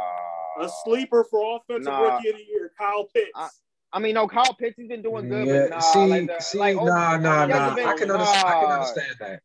A 0.61 0.69
sleeper 0.85 1.25
for 1.31 1.57
offensive 1.57 1.93
nah. 1.93 2.01
rookie 2.01 2.29
of 2.31 2.37
the 2.37 2.43
year, 2.43 2.73
Kyle 2.79 3.09
Pitts. 3.15 3.31
I, 3.35 3.49
I 3.93 3.99
mean, 3.99 4.15
no, 4.15 4.29
Kyle 4.29 4.55
Pitts, 4.55 4.77
he's 4.77 4.89
been 4.89 5.03
doing 5.03 5.29
good. 5.29 5.47
Yeah, 5.47 5.67
but 5.69 5.71
nah, 5.71 5.81
see, 5.81 6.07
like 6.07 6.27
the, 6.27 6.41
see, 6.41 6.59
like, 6.59 6.77
nah, 6.77 7.17
nah, 7.17 7.47
nah. 7.47 7.75
Been, 7.75 7.87
I 7.87 7.97
can, 7.97 8.09
nah. 8.09 8.15
Understand, 8.15 8.47
I 8.47 8.53
can 8.61 8.71
understand 8.71 9.17
that. 9.21 9.43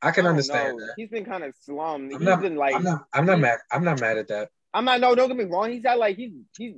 I 0.00 0.10
can 0.12 0.26
I 0.26 0.28
understand 0.30 0.78
know. 0.78 0.86
that. 0.86 0.94
He's 0.96 1.08
been 1.08 1.24
kind 1.24 1.42
of 1.44 1.54
slummed. 1.60 2.12
I'm 2.12 2.20
he's 2.20 2.28
not, 2.28 2.40
been 2.40 2.56
like, 2.56 2.74
I'm 2.74 2.84
not, 2.84 3.06
I'm 3.12 3.26
not 3.26 3.40
mad. 3.40 3.58
I'm 3.72 3.84
not 3.84 4.00
mad 4.00 4.18
at 4.18 4.28
that. 4.28 4.50
I'm 4.72 4.84
not. 4.84 5.00
No, 5.00 5.14
don't 5.14 5.28
get 5.28 5.36
me 5.36 5.44
wrong. 5.44 5.72
He's 5.72 5.82
got 5.82 5.98
like 5.98 6.16
he's 6.16 6.32
he's 6.56 6.74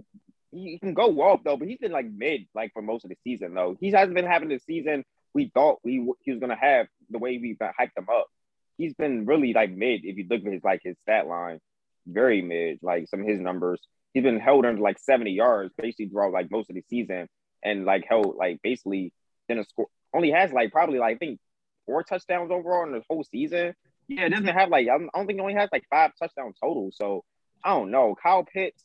he 0.53 0.79
can 0.79 0.95
go 0.95 1.21
off 1.21 1.41
though, 1.45 1.57
but 1.57 1.69
he's 1.69 1.79
been 1.79 1.93
like 1.93 2.07
mid 2.11 2.47
like 2.55 2.73
for 2.73 2.83
most 2.83 3.05
of 3.05 3.11
the 3.11 3.17
season 3.25 3.55
though. 3.55 3.77
He 3.79 3.91
hasn't 3.91 4.15
been 4.15 4.27
having 4.27 4.49
the 4.49 4.59
season 4.59 5.05
we 5.35 5.51
thought 5.53 5.81
we 5.85 6.11
he 6.23 6.31
was 6.31 6.41
gonna 6.41 6.57
have 6.57 6.87
the 7.11 7.19
way 7.19 7.39
we 7.39 7.57
uh, 7.61 7.71
hyped 7.79 7.97
him 7.97 8.07
up. 8.11 8.29
He's 8.81 8.95
been 8.95 9.27
really 9.27 9.53
like 9.53 9.71
mid 9.71 10.05
if 10.05 10.17
you 10.17 10.27
look 10.29 10.41
at 10.47 10.53
his 10.53 10.65
like 10.65 10.81
his 10.83 10.97
stat 11.03 11.27
line, 11.27 11.59
very 12.07 12.41
mid. 12.41 12.79
Like 12.83 13.09
some 13.09 13.21
of 13.21 13.27
his 13.27 13.39
numbers, 13.41 13.81
he's 14.15 14.23
been 14.23 14.41
held 14.41 14.65
under 14.65 14.81
like 14.81 14.99
70 14.99 15.31
yards 15.33 15.73
basically 15.77 16.09
throughout 16.09 16.33
like 16.33 16.51
most 16.51 16.71
of 16.71 16.77
the 16.77 16.85
season, 16.89 17.29
and 17.63 17.85
like 17.85 18.05
held 18.09 18.37
like 18.39 18.61
basically 18.63 19.13
didn't 19.49 19.69
score. 19.69 19.89
Only 20.15 20.31
has 20.31 20.53
like 20.53 20.73
probably 20.73 20.99
like 20.99 21.17
I 21.17 21.19
think 21.19 21.39
four 21.87 22.03
touchdowns 22.03 22.51
overall 22.51 22.85
in 22.87 22.93
the 22.93 23.03
whole 23.09 23.25
season. 23.25 23.75
Yeah, 24.09 24.27
it 24.27 24.31
doesn't 24.31 24.47
have 24.47 24.71
like 24.71 24.89
I 24.89 24.99
don't 24.99 25.27
think 25.27 25.37
he 25.37 25.41
only 25.41 25.55
has 25.55 25.69
like 25.71 25.85
five 25.91 26.13
touchdowns 26.19 26.57
total. 26.61 26.91
So 26.93 27.25
I 27.63 27.71
don't 27.75 27.91
know. 27.91 28.17
Kyle 28.21 28.45
Pitts, 28.45 28.83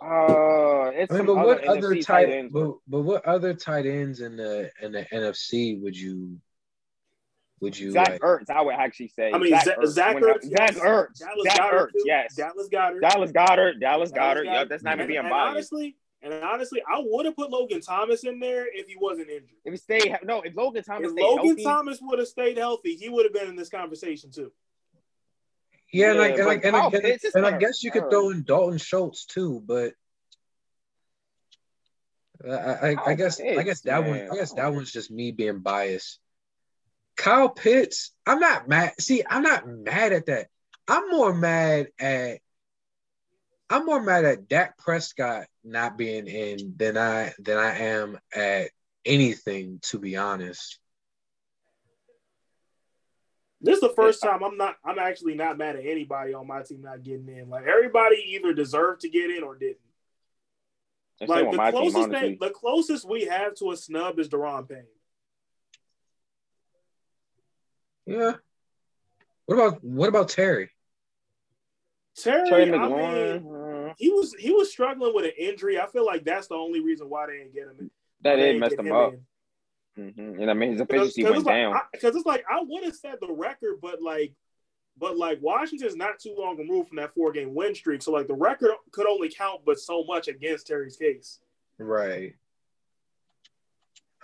Uh, 0.00 0.90
it's 0.92 1.12
I 1.12 1.18
mean, 1.18 1.26
but 1.26 1.36
what 1.36 1.64
other 1.64 1.94
NFC 1.94 2.04
tight, 2.04 2.28
ends, 2.28 2.52
but, 2.52 2.74
but 2.86 3.00
what 3.00 3.24
other 3.24 3.54
tight 3.54 3.86
ends 3.86 4.20
in 4.20 4.36
the 4.36 4.70
in 4.82 4.92
the 4.92 5.06
NFC 5.12 5.80
would 5.80 5.96
you 5.96 6.38
would 7.60 7.78
you 7.78 7.90
Zach 7.92 8.10
like, 8.10 8.20
Ertz? 8.20 8.50
I 8.50 8.62
would 8.62 8.74
actually 8.74 9.08
say. 9.08 9.32
I 9.32 9.38
mean, 9.38 9.50
Zach, 9.50 9.64
Zach, 9.64 9.86
Zach 9.86 10.16
Ertz, 10.16 10.44
Zach 10.44 10.74
Ertz, 10.74 11.18
Dallas 11.18 11.44
Zach 11.44 11.60
Goedert, 11.60 11.72
Ertz, 11.72 12.02
yes, 12.04 12.34
Dallas 12.34 12.68
Goedert, 12.68 13.00
Dallas 13.00 13.32
Goedert, 13.32 13.80
Dallas 13.80 14.12
Goedert. 14.12 14.44
Yep, 14.44 14.68
that's 14.68 14.82
not 14.82 14.96
even 14.96 15.06
being 15.08 15.22
biased. 15.22 15.72
Honestly, 15.72 15.96
and 16.22 16.34
honestly, 16.44 16.82
I 16.86 17.00
would 17.04 17.24
have 17.26 17.36
put 17.36 17.50
Logan 17.50 17.80
Thomas 17.80 18.24
in 18.24 18.40
there 18.40 18.66
if 18.70 18.86
he 18.88 18.96
wasn't 19.00 19.30
injured. 19.30 19.56
If 19.64 19.72
he 19.72 19.76
stayed, 19.78 20.18
no, 20.24 20.42
if 20.42 20.54
Logan 20.56 20.82
Thomas, 20.82 21.12
if 21.12 21.18
Logan 21.18 21.46
healthy, 21.46 21.64
Thomas 21.64 21.98
would 22.02 22.18
have 22.18 22.28
stayed 22.28 22.58
healthy, 22.58 22.94
he 22.94 23.08
would 23.08 23.24
have 23.24 23.32
been 23.32 23.48
in 23.48 23.56
this 23.56 23.68
conversation 23.68 24.30
too. 24.30 24.52
Yeah, 25.92 26.10
and, 26.10 26.20
I, 26.20 26.26
and, 26.28 26.42
I, 26.42 26.54
and, 26.54 26.76
I, 26.76 26.86
and, 26.88 27.20
and 27.36 27.46
I 27.46 27.58
guess 27.58 27.82
you 27.82 27.90
could 27.90 28.10
throw 28.10 28.30
in 28.30 28.42
Dalton 28.42 28.78
Schultz 28.78 29.24
too, 29.24 29.62
but 29.64 29.94
I, 32.44 32.50
I, 32.50 32.96
I 33.06 33.14
guess 33.14 33.40
I 33.40 33.62
guess 33.62 33.80
that 33.82 34.02
man. 34.02 34.10
one 34.10 34.30
I 34.32 34.34
guess 34.34 34.52
that 34.54 34.74
one's 34.74 34.92
just 34.92 35.10
me 35.10 35.30
being 35.30 35.60
biased. 35.60 36.18
Kyle 37.16 37.48
Pitts, 37.48 38.12
I'm 38.26 38.40
not 38.40 38.68
mad. 38.68 38.92
See, 39.00 39.22
I'm 39.28 39.42
not 39.42 39.66
mad 39.66 40.12
at 40.12 40.26
that. 40.26 40.48
I'm 40.88 41.10
more 41.10 41.34
mad 41.34 41.88
at 41.98 42.38
I'm 43.68 43.84
more 43.84 44.00
mad 44.00 44.24
at 44.24 44.48
Dak 44.48 44.78
Prescott 44.78 45.46
not 45.64 45.98
being 45.98 46.28
in 46.28 46.74
than 46.76 46.96
I 46.96 47.32
than 47.38 47.58
I 47.58 47.78
am 47.78 48.18
at 48.34 48.70
anything, 49.04 49.80
to 49.84 49.98
be 49.98 50.16
honest. 50.16 50.78
This 53.60 53.76
is 53.76 53.80
the 53.80 53.88
first 53.88 54.22
time 54.22 54.44
I'm 54.44 54.56
not 54.56 54.76
I'm 54.84 54.98
actually 54.98 55.34
not 55.34 55.58
mad 55.58 55.76
at 55.76 55.84
anybody 55.84 56.34
on 56.34 56.46
my 56.46 56.62
team 56.62 56.82
not 56.82 57.02
getting 57.02 57.28
in. 57.28 57.48
Like 57.48 57.66
everybody 57.66 58.22
either 58.28 58.52
deserved 58.52 59.00
to 59.00 59.08
get 59.08 59.30
in 59.30 59.42
or 59.42 59.56
didn't. 59.56 59.78
like 61.26 61.50
the 61.50 61.56
closest 61.56 61.94
team, 61.96 62.10
thing, 62.12 62.38
the 62.40 62.50
closest 62.50 63.08
we 63.08 63.24
have 63.24 63.54
to 63.56 63.72
a 63.72 63.76
snub 63.76 64.20
is 64.20 64.28
Daron 64.28 64.68
Payne. 64.68 64.84
Yeah. 68.06 68.32
What 69.46 69.54
about 69.54 69.84
what 69.84 70.08
about 70.08 70.28
Terry? 70.28 70.70
Terry, 72.16 72.48
Terry 72.48 72.72
I 72.72 72.88
mean, 72.88 73.54
uh, 73.54 73.92
he 73.98 74.10
was 74.10 74.34
he 74.38 74.50
was 74.50 74.70
struggling 74.70 75.14
with 75.14 75.24
an 75.24 75.32
injury. 75.38 75.78
I 75.78 75.86
feel 75.86 76.06
like 76.06 76.24
that's 76.24 76.48
the 76.48 76.54
only 76.54 76.80
reason 76.80 77.08
why 77.08 77.26
they 77.26 77.38
didn't 77.38 77.54
get 77.54 77.64
him. 77.64 77.90
That 78.22 78.36
did 78.36 78.58
mess 78.58 78.72
him, 78.72 78.86
him 78.86 78.92
up. 78.92 79.14
Mm-hmm. 79.98 80.40
And 80.40 80.50
I 80.50 80.54
mean 80.54 80.72
his 80.72 80.80
efficiency 80.80 81.24
went 81.24 81.46
down. 81.46 81.74
Because 81.92 82.16
it's 82.16 82.26
like 82.26 82.44
I 82.50 82.62
would 82.62 82.84
have 82.84 82.96
set 82.96 83.20
the 83.20 83.32
record, 83.32 83.76
but 83.80 84.02
like, 84.02 84.32
but 84.98 85.16
like 85.16 85.38
Washington's 85.42 85.96
not 85.96 86.18
too 86.18 86.34
long 86.36 86.56
removed 86.56 86.88
from 86.88 86.96
that 86.96 87.14
four 87.14 87.32
game 87.32 87.54
win 87.54 87.74
streak, 87.74 88.02
so 88.02 88.12
like 88.12 88.28
the 88.28 88.34
record 88.34 88.72
could 88.92 89.06
only 89.06 89.30
count 89.30 89.60
but 89.64 89.78
so 89.78 90.04
much 90.04 90.28
against 90.28 90.66
Terry's 90.66 90.96
case. 90.96 91.38
Right. 91.78 92.34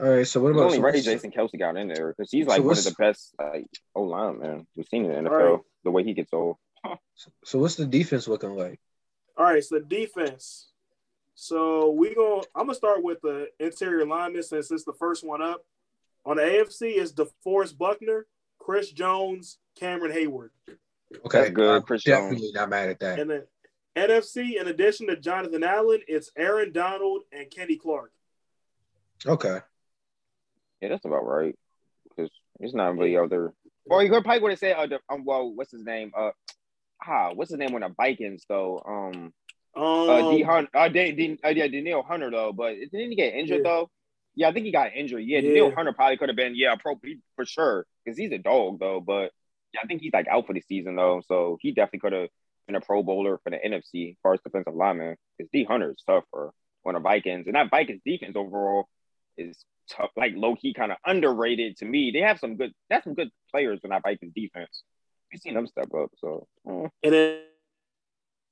All 0.00 0.08
right. 0.08 0.26
So 0.26 0.40
what 0.40 0.52
about 0.52 0.64
only 0.64 0.80
Ray 0.80 1.00
Jason 1.00 1.30
Kelce 1.30 1.58
got 1.58 1.76
in 1.76 1.88
there 1.88 2.14
because 2.16 2.30
he's 2.30 2.46
like 2.46 2.58
so 2.58 2.62
one 2.62 2.78
of 2.78 2.84
the 2.84 2.94
best 2.98 3.34
like 3.38 3.66
O 3.94 4.02
line 4.02 4.40
man 4.40 4.66
we've 4.76 4.86
seen 4.88 5.04
in 5.04 5.24
the 5.24 5.30
NFL. 5.30 5.50
Right. 5.52 5.60
The 5.84 5.90
way 5.90 6.04
he 6.04 6.14
gets 6.14 6.32
old. 6.32 6.56
So 7.44 7.58
what's 7.58 7.76
the 7.76 7.86
defense 7.86 8.26
looking 8.26 8.56
like? 8.56 8.80
All 9.36 9.44
right. 9.44 9.62
So 9.62 9.78
defense. 9.80 10.68
So 11.34 11.90
we 11.90 12.14
go. 12.14 12.42
I'm 12.54 12.66
gonna 12.66 12.74
start 12.74 13.02
with 13.02 13.20
the 13.22 13.48
interior 13.60 14.06
lineman 14.06 14.42
since 14.42 14.70
it's 14.70 14.84
the 14.84 14.92
first 14.94 15.24
one 15.24 15.42
up. 15.42 15.64
On 16.24 16.36
the 16.36 16.42
AFC 16.42 16.96
is 16.96 17.12
DeForest 17.12 17.76
Buckner, 17.76 18.26
Chris 18.58 18.92
Jones, 18.92 19.58
Cameron 19.78 20.12
Heyward. 20.12 20.50
Okay, 21.26 21.38
That's 21.38 21.50
good. 21.50 21.76
I'm 21.76 21.82
Chris 21.82 22.04
definitely 22.04 22.38
Jones. 22.38 22.54
not 22.54 22.68
mad 22.70 22.88
at 22.90 23.00
that. 23.00 23.18
And 23.18 23.30
then 23.30 23.42
NFC, 23.96 24.60
in 24.60 24.68
addition 24.68 25.08
to 25.08 25.16
Jonathan 25.16 25.64
Allen, 25.64 26.00
it's 26.06 26.30
Aaron 26.36 26.72
Donald 26.72 27.22
and 27.32 27.50
Kenny 27.50 27.76
Clark. 27.76 28.12
Okay. 29.26 29.58
Yeah, 30.82 30.88
that's 30.88 31.04
about 31.04 31.24
right. 31.24 31.54
Because 32.04 32.30
it's 32.60 32.74
not 32.74 32.96
really 32.96 33.16
other. 33.16 33.54
Or 33.86 34.02
you 34.02 34.10
could 34.10 34.24
probably 34.24 34.42
would 34.42 34.50
have 34.50 34.58
said, 34.58 34.76
uh, 34.76 34.98
um, 35.08 35.24
well, 35.24 35.50
what's 35.54 35.70
his 35.70 35.84
name? 35.84 36.12
Uh, 36.16 36.30
ah, 37.06 37.30
what's 37.32 37.50
his 37.50 37.58
name 37.58 37.74
on 37.74 37.80
the 37.80 37.88
Vikings 37.88 38.44
though? 38.48 38.82
Um, 38.84 39.32
um, 39.74 40.10
uh, 40.10 40.30
D 40.30 40.42
Hunt, 40.42 40.68
uh, 40.74 40.88
D, 40.88 41.12
D, 41.12 41.38
uh, 41.42 41.48
yeah, 41.48 41.68
Danielle 41.68 42.02
Hunter 42.02 42.30
though, 42.30 42.52
but 42.52 42.74
didn't 42.74 43.10
he 43.10 43.16
get 43.16 43.34
injured 43.34 43.62
yeah. 43.64 43.70
though? 43.70 43.90
Yeah, 44.34 44.48
I 44.48 44.52
think 44.52 44.66
he 44.66 44.72
got 44.72 44.94
injured. 44.94 45.22
Yeah, 45.22 45.38
yeah. 45.38 45.48
Danielle 45.48 45.74
Hunter 45.74 45.92
probably 45.92 46.16
could 46.16 46.28
have 46.28 46.36
been 46.36 46.54
yeah 46.56 46.74
pro 46.74 47.00
for 47.36 47.46
sure 47.46 47.86
because 48.04 48.18
he's 48.18 48.32
a 48.32 48.38
dog 48.38 48.80
though. 48.80 49.00
But 49.00 49.32
yeah, 49.72 49.80
I 49.82 49.86
think 49.86 50.02
he's 50.02 50.12
like 50.12 50.28
out 50.28 50.46
for 50.46 50.52
the 50.52 50.62
season 50.68 50.96
though, 50.96 51.22
so 51.26 51.58
he 51.60 51.72
definitely 51.72 52.00
could 52.00 52.12
have 52.12 52.28
been 52.66 52.76
a 52.76 52.80
Pro 52.80 53.02
Bowler 53.02 53.38
for 53.42 53.50
the 53.50 53.56
NFC 53.56 54.10
as 54.10 54.16
far 54.22 54.34
as 54.34 54.40
defensive 54.40 54.74
lineman. 54.74 55.16
Because 55.38 55.50
D 55.52 55.64
Hunter 55.64 55.90
is 55.90 56.02
tough 56.06 56.24
for 56.30 56.52
on 56.84 56.94
the 56.94 57.00
Vikings, 57.00 57.46
and 57.46 57.54
that 57.54 57.70
Vikings 57.70 58.02
defense 58.04 58.36
overall 58.36 58.88
is 59.36 59.64
tough, 59.90 60.10
like 60.16 60.32
low 60.36 60.54
key 60.56 60.74
kind 60.74 60.92
of 60.92 60.98
underrated 61.06 61.76
to 61.78 61.84
me. 61.84 62.10
They 62.12 62.20
have 62.20 62.38
some 62.38 62.56
good, 62.56 62.72
that's 62.90 63.04
some 63.04 63.14
good 63.14 63.30
players 63.50 63.80
in 63.84 63.90
that 63.90 64.02
Vikings 64.02 64.32
defense. 64.34 64.82
We've 65.32 65.40
seen 65.40 65.54
them 65.54 65.66
step 65.66 65.88
up. 65.94 66.10
So, 66.18 66.46
mm. 66.66 66.88
and 67.02 67.12
then 67.12 67.40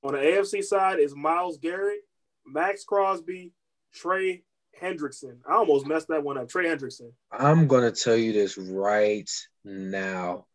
on 0.03 0.13
the 0.13 0.19
AFC 0.19 0.63
side 0.63 0.99
is 0.99 1.15
Myles 1.15 1.57
Garrett, 1.57 1.99
Maxx 2.45 2.83
Crosby, 2.83 3.53
Trey 3.93 4.43
Hendrickson. 4.79 5.37
I 5.47 5.55
almost 5.55 5.85
messed 5.85 6.07
that 6.07 6.23
one 6.23 6.37
up. 6.37 6.49
Trey 6.49 6.65
Hendrickson. 6.65 7.11
I'm 7.31 7.67
gonna 7.67 7.91
tell 7.91 8.15
you 8.15 8.33
this 8.33 8.57
right 8.57 9.29
now. 9.63 10.45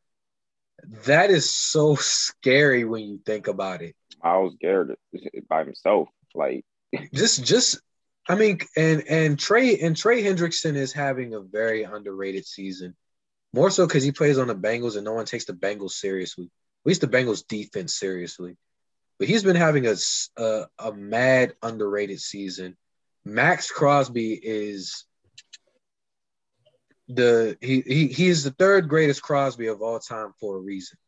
That 1.04 1.30
is 1.30 1.52
so 1.52 1.94
scary 1.96 2.84
when 2.84 3.02
you 3.02 3.20
think 3.24 3.48
about 3.48 3.82
it. 3.82 3.94
Myles 4.22 4.56
Garrett 4.60 4.98
by 5.48 5.64
himself, 5.64 6.08
like 6.34 6.64
just 7.14 7.44
just 7.44 7.80
I 8.28 8.34
mean, 8.34 8.58
and 8.76 9.04
and 9.08 9.38
Trey 9.38 9.78
and 9.78 9.96
Trey 9.96 10.22
Hendrickson 10.22 10.76
is 10.76 10.92
having 10.92 11.34
a 11.34 11.40
very 11.40 11.84
underrated 11.84 12.46
season. 12.46 12.96
More 13.52 13.70
so 13.70 13.86
because 13.86 14.02
he 14.02 14.12
plays 14.12 14.38
on 14.38 14.48
the 14.48 14.54
Bengals 14.54 14.96
and 14.96 15.04
no 15.04 15.14
one 15.14 15.24
takes 15.24 15.44
the 15.44 15.52
Bengals 15.52 15.92
seriously. 15.92 16.44
At 16.44 16.88
least 16.88 17.00
the 17.00 17.06
Bengals 17.06 17.46
defense 17.46 17.94
seriously. 17.94 18.56
But 19.18 19.28
he's 19.28 19.44
been 19.44 19.56
having 19.56 19.86
a, 19.86 19.94
a, 20.36 20.66
a 20.78 20.92
mad 20.92 21.54
underrated 21.62 22.20
season. 22.20 22.76
Maxx 23.24 23.70
Crosby 23.70 24.34
is 24.34 25.04
the 27.08 27.56
he, 27.60 27.80
he 27.80 28.08
he 28.08 28.28
is 28.28 28.44
the 28.44 28.50
third 28.50 28.88
greatest 28.88 29.22
Crosby 29.22 29.68
of 29.68 29.80
all 29.80 29.98
time 30.00 30.32
for 30.38 30.56
a 30.56 30.60
reason. 30.60 30.98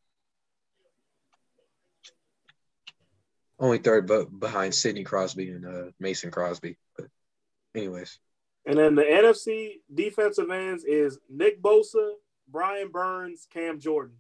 Only 3.59 3.79
third, 3.79 4.07
but 4.07 4.27
behind 4.39 4.75
Sidney 4.75 5.03
Crosby 5.03 5.51
and 5.51 5.67
uh, 5.67 5.91
Mason 5.99 6.31
Crosby. 6.31 6.79
But 7.79 7.85
anyways. 7.85 8.19
And 8.67 8.79
then 8.79 8.95
the 8.95 9.03
NFC 9.03 9.81
defensive 9.93 10.51
ends 10.51 10.85
is 10.85 11.19
Nick 11.31 11.63
Bosa, 11.63 12.13
Brian 12.49 12.91
Burns, 12.91 13.47
Cam 13.53 13.81
Jordan. 13.81 14.17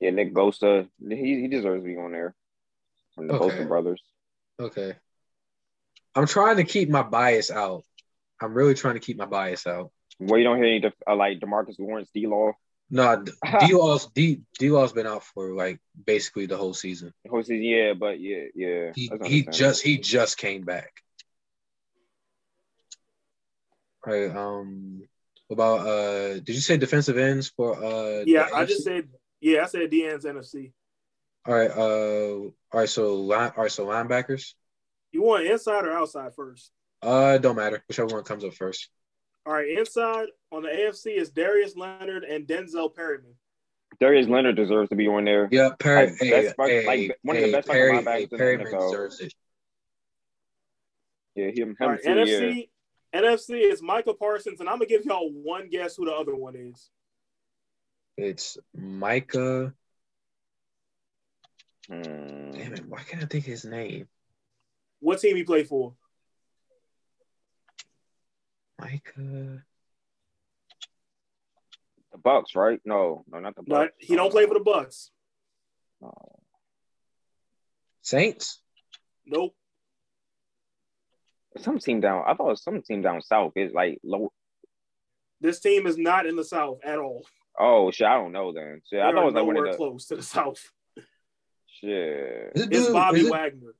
Yeah, 0.00 0.10
Nick 0.10 0.34
Bosa, 0.34 0.88
he, 1.00 1.40
he 1.40 1.48
deserves 1.48 1.82
to 1.82 1.86
be 1.86 1.96
on 1.96 2.12
there 2.12 2.34
from 3.14 3.28
the 3.28 3.34
okay. 3.34 3.56
Bosa 3.56 3.68
brothers. 3.68 4.02
Okay. 4.60 4.94
I'm 6.14 6.26
trying 6.26 6.56
to 6.56 6.64
keep 6.64 6.88
my 6.88 7.02
bias 7.02 7.50
out. 7.50 7.84
I'm 8.40 8.54
really 8.54 8.74
trying 8.74 8.94
to 8.94 9.00
keep 9.00 9.16
my 9.16 9.26
bias 9.26 9.66
out. 9.66 9.90
Well, 10.20 10.38
you 10.38 10.44
don't 10.44 10.56
hear 10.56 10.66
any 10.66 10.92
uh, 11.06 11.16
like 11.16 11.40
Demarcus 11.40 11.78
Lawrence, 11.78 12.10
D 12.12 12.26
Law. 12.26 12.52
No, 12.90 13.24
D 13.60 13.74
Law's 13.74 14.06
D 14.06 14.40
D 14.58 14.70
Law's 14.70 14.92
been 14.92 15.06
out 15.06 15.24
for 15.24 15.52
like 15.52 15.78
basically 16.06 16.46
the 16.46 16.56
whole 16.56 16.74
season. 16.74 17.12
The 17.24 17.30
whole 17.30 17.42
season, 17.42 17.62
yeah, 17.62 17.92
but 17.92 18.20
yeah, 18.20 18.44
yeah. 18.54 18.92
He, 18.94 19.10
he 19.24 19.42
just 19.42 19.82
he 19.82 19.98
just 19.98 20.38
came 20.38 20.64
back. 20.64 20.92
Right. 24.06 24.34
Um. 24.34 25.02
About 25.50 25.86
uh, 25.86 26.34
did 26.34 26.50
you 26.50 26.60
say 26.60 26.76
defensive 26.76 27.16
ends 27.16 27.48
for 27.48 27.82
uh? 27.82 28.22
Yeah, 28.26 28.48
I 28.54 28.66
just 28.66 28.84
said 28.84 29.08
yeah, 29.40 29.62
I 29.62 29.66
said 29.66 29.90
D 29.90 30.06
ends 30.06 30.24
NFC. 30.24 30.72
All 31.46 31.54
right. 31.54 31.70
Uh. 31.70 32.34
All 32.36 32.54
right. 32.72 32.88
So 32.88 33.14
line. 33.16 33.52
All 33.56 33.62
right. 33.62 33.72
So 33.72 33.86
linebackers. 33.86 34.54
You 35.12 35.22
want 35.22 35.46
inside 35.46 35.86
or 35.86 35.92
outside 35.92 36.34
first? 36.34 36.70
Uh, 37.00 37.38
don't 37.38 37.56
matter. 37.56 37.82
Whichever 37.88 38.14
one 38.14 38.24
comes 38.24 38.44
up 38.44 38.54
first. 38.54 38.90
All 39.48 39.54
right. 39.54 39.78
Inside 39.78 40.28
on 40.52 40.62
the 40.62 40.68
AFC 40.68 41.16
is 41.16 41.30
Darius 41.30 41.74
Leonard 41.74 42.22
and 42.22 42.46
Denzel 42.46 42.94
Perryman. 42.94 43.32
Darius 43.98 44.28
Leonard 44.28 44.56
deserves 44.56 44.90
to 44.90 44.94
be 44.94 45.08
on 45.08 45.24
there. 45.24 45.48
Yeah, 45.50 45.70
Perry, 45.78 46.10
like, 46.10 46.18
hey, 46.20 46.52
hey, 46.58 46.86
like 46.86 47.18
one 47.22 47.36
hey, 47.36 47.44
of 47.44 47.50
the 47.50 47.56
best 47.56 47.68
Perry, 47.68 47.96
linebackers 47.96 48.18
hey, 48.18 48.26
Perryman 48.26 48.66
in 48.66 48.72
the 48.72 48.78
NFL. 48.78 48.90
deserves 48.90 49.20
it. 49.20 49.34
Yeah, 51.34 51.46
him. 51.46 51.68
him 51.70 51.76
All 51.80 51.88
right, 51.88 52.02
NFC. 52.04 52.68
Yeah. 53.14 53.20
NFC 53.22 53.72
is 53.72 53.80
Michael 53.80 54.14
Parsons, 54.14 54.60
and 54.60 54.68
I'm 54.68 54.76
gonna 54.76 54.86
give 54.86 55.06
y'all 55.06 55.30
one 55.32 55.70
guess 55.70 55.96
who 55.96 56.04
the 56.04 56.12
other 56.12 56.36
one 56.36 56.54
is. 56.54 56.90
It's 58.18 58.58
Micah. 58.74 59.72
Hmm. 61.88 62.50
Damn 62.52 62.74
it! 62.74 62.86
Why 62.86 62.98
can't 62.98 63.22
I 63.22 63.26
think 63.26 63.46
his 63.46 63.64
name? 63.64 64.08
What 65.00 65.20
team 65.20 65.36
he 65.36 65.42
played 65.42 65.68
for? 65.68 65.94
Micah. 68.80 69.00
Uh, 69.18 69.58
the 72.12 72.18
Bucks, 72.18 72.54
right? 72.54 72.80
No, 72.84 73.24
no, 73.30 73.40
not 73.40 73.56
the 73.56 73.62
Bucks. 73.62 73.92
No, 74.00 74.06
he 74.06 74.16
don't 74.16 74.30
play 74.30 74.46
for 74.46 74.54
the 74.54 74.60
Bucks. 74.60 75.10
No. 76.00 76.12
Saints. 78.02 78.60
Nope. 79.26 79.54
Some 81.58 81.78
team 81.78 82.00
down. 82.00 82.24
I 82.26 82.34
thought 82.34 82.58
some 82.58 82.82
team 82.82 83.02
down 83.02 83.20
south 83.20 83.52
is 83.56 83.72
like 83.72 83.98
low. 84.04 84.32
This 85.40 85.60
team 85.60 85.86
is 85.86 85.98
not 85.98 86.26
in 86.26 86.36
the 86.36 86.44
south 86.44 86.78
at 86.84 86.98
all. 86.98 87.24
Oh 87.58 87.90
shit! 87.90 88.06
I 88.06 88.14
don't 88.14 88.32
know 88.32 88.52
then. 88.52 88.80
Shit, 88.88 89.00
I 89.00 89.10
thought 89.12 89.22
it 89.22 89.24
was 89.24 89.34
like 89.34 89.44
one 89.44 89.56
of 89.56 89.64
the 89.64 89.76
close 89.76 90.06
to 90.06 90.16
the 90.16 90.22
south. 90.22 90.70
Shit, 91.66 92.52
it's 92.54 92.88
Bobby 92.90 93.20
it... 93.20 93.30
Wagner. 93.30 93.74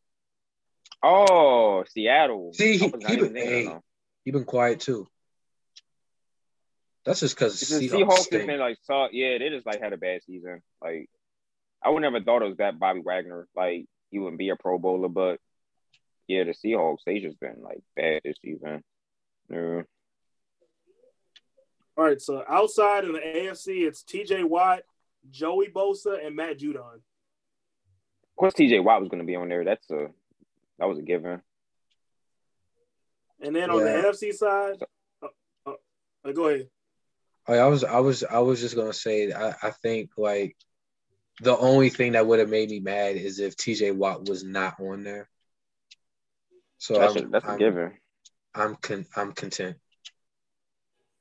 Oh, 1.02 1.84
Seattle. 1.88 2.52
See, 2.54 2.76
he, 2.76 2.92
he 3.06 3.16
been, 3.16 3.36
hey, 3.36 3.76
he 4.24 4.30
been 4.30 4.44
quiet 4.44 4.80
too. 4.80 5.06
That's 7.04 7.20
just 7.20 7.34
because 7.34 7.54
Seahawks, 7.60 7.90
Seahawks 7.90 8.16
has 8.16 8.46
been 8.46 8.60
like 8.60 8.78
saw 8.84 9.08
yeah, 9.10 9.38
they 9.38 9.48
just 9.48 9.66
like 9.66 9.80
had 9.80 9.92
a 9.92 9.96
bad 9.96 10.22
season. 10.24 10.62
Like 10.82 11.08
I 11.82 11.90
would 11.90 12.02
never 12.02 12.20
thought 12.20 12.42
it 12.42 12.48
was 12.48 12.58
that 12.58 12.78
Bobby 12.78 13.00
Wagner. 13.00 13.48
Like 13.56 13.86
he 14.10 14.18
wouldn't 14.18 14.38
be 14.38 14.50
a 14.50 14.56
Pro 14.56 14.78
Bowler, 14.78 15.08
but 15.08 15.40
yeah, 16.26 16.44
the 16.44 16.52
Seahawks 16.52 16.98
they 17.06 17.20
just 17.20 17.40
been 17.40 17.62
like 17.62 17.80
bad 17.96 18.20
this 18.24 18.36
season. 18.42 18.82
Yeah. 19.50 19.82
All 21.96 22.04
right, 22.04 22.20
so 22.20 22.44
outside 22.48 23.04
in 23.04 23.12
the 23.12 23.18
AFC, 23.18 23.84
it's 23.84 24.04
T.J. 24.04 24.44
Watt, 24.44 24.82
Joey 25.32 25.66
Bosa, 25.66 26.24
and 26.24 26.36
Matt 26.36 26.60
Judon. 26.60 26.94
Of 26.94 28.36
course, 28.36 28.54
T.J. 28.54 28.78
Watt 28.78 29.00
was 29.00 29.08
going 29.08 29.18
to 29.18 29.26
be 29.26 29.34
on 29.34 29.48
there. 29.48 29.64
That's 29.64 29.90
a 29.90 30.06
that 30.78 30.86
was 30.86 30.98
a 30.98 31.02
given. 31.02 31.42
And 33.40 33.54
then 33.54 33.70
on 33.70 33.78
yeah. 33.78 34.00
the 34.00 34.08
NFC 34.08 34.32
side, 34.32 34.76
uh, 35.22 35.28
uh, 35.66 35.72
uh, 36.24 36.32
go 36.32 36.48
ahead. 36.48 36.68
I 37.46 37.64
was 37.66 37.82
I 37.82 38.00
was 38.00 38.24
I 38.24 38.40
was 38.40 38.60
just 38.60 38.76
gonna 38.76 38.92
say 38.92 39.32
I, 39.32 39.54
I 39.62 39.70
think 39.70 40.10
like 40.18 40.54
the 41.40 41.56
only 41.56 41.88
thing 41.88 42.12
that 42.12 42.26
would 42.26 42.40
have 42.40 42.50
made 42.50 42.68
me 42.68 42.80
mad 42.80 43.16
is 43.16 43.38
if 43.38 43.56
TJ 43.56 43.94
Watt 43.94 44.28
was 44.28 44.44
not 44.44 44.78
on 44.80 45.02
there. 45.02 45.30
So 46.78 46.94
that's, 46.94 47.16
I'm, 47.16 47.24
a, 47.24 47.28
that's 47.28 47.44
a 47.44 47.50
I'm, 47.50 47.58
given. 47.58 47.92
I'm 48.54 48.76
con- 48.76 49.06
I'm 49.16 49.32
content. 49.32 49.76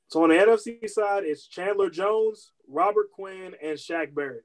So 0.08 0.22
on 0.22 0.30
the 0.30 0.36
NFC 0.36 0.88
side, 0.88 1.24
it's 1.24 1.46
Chandler 1.46 1.90
Jones, 1.90 2.52
Robert 2.66 3.10
Quinn, 3.12 3.54
and 3.62 3.78
Shaq 3.78 4.14
Barrett. 4.14 4.44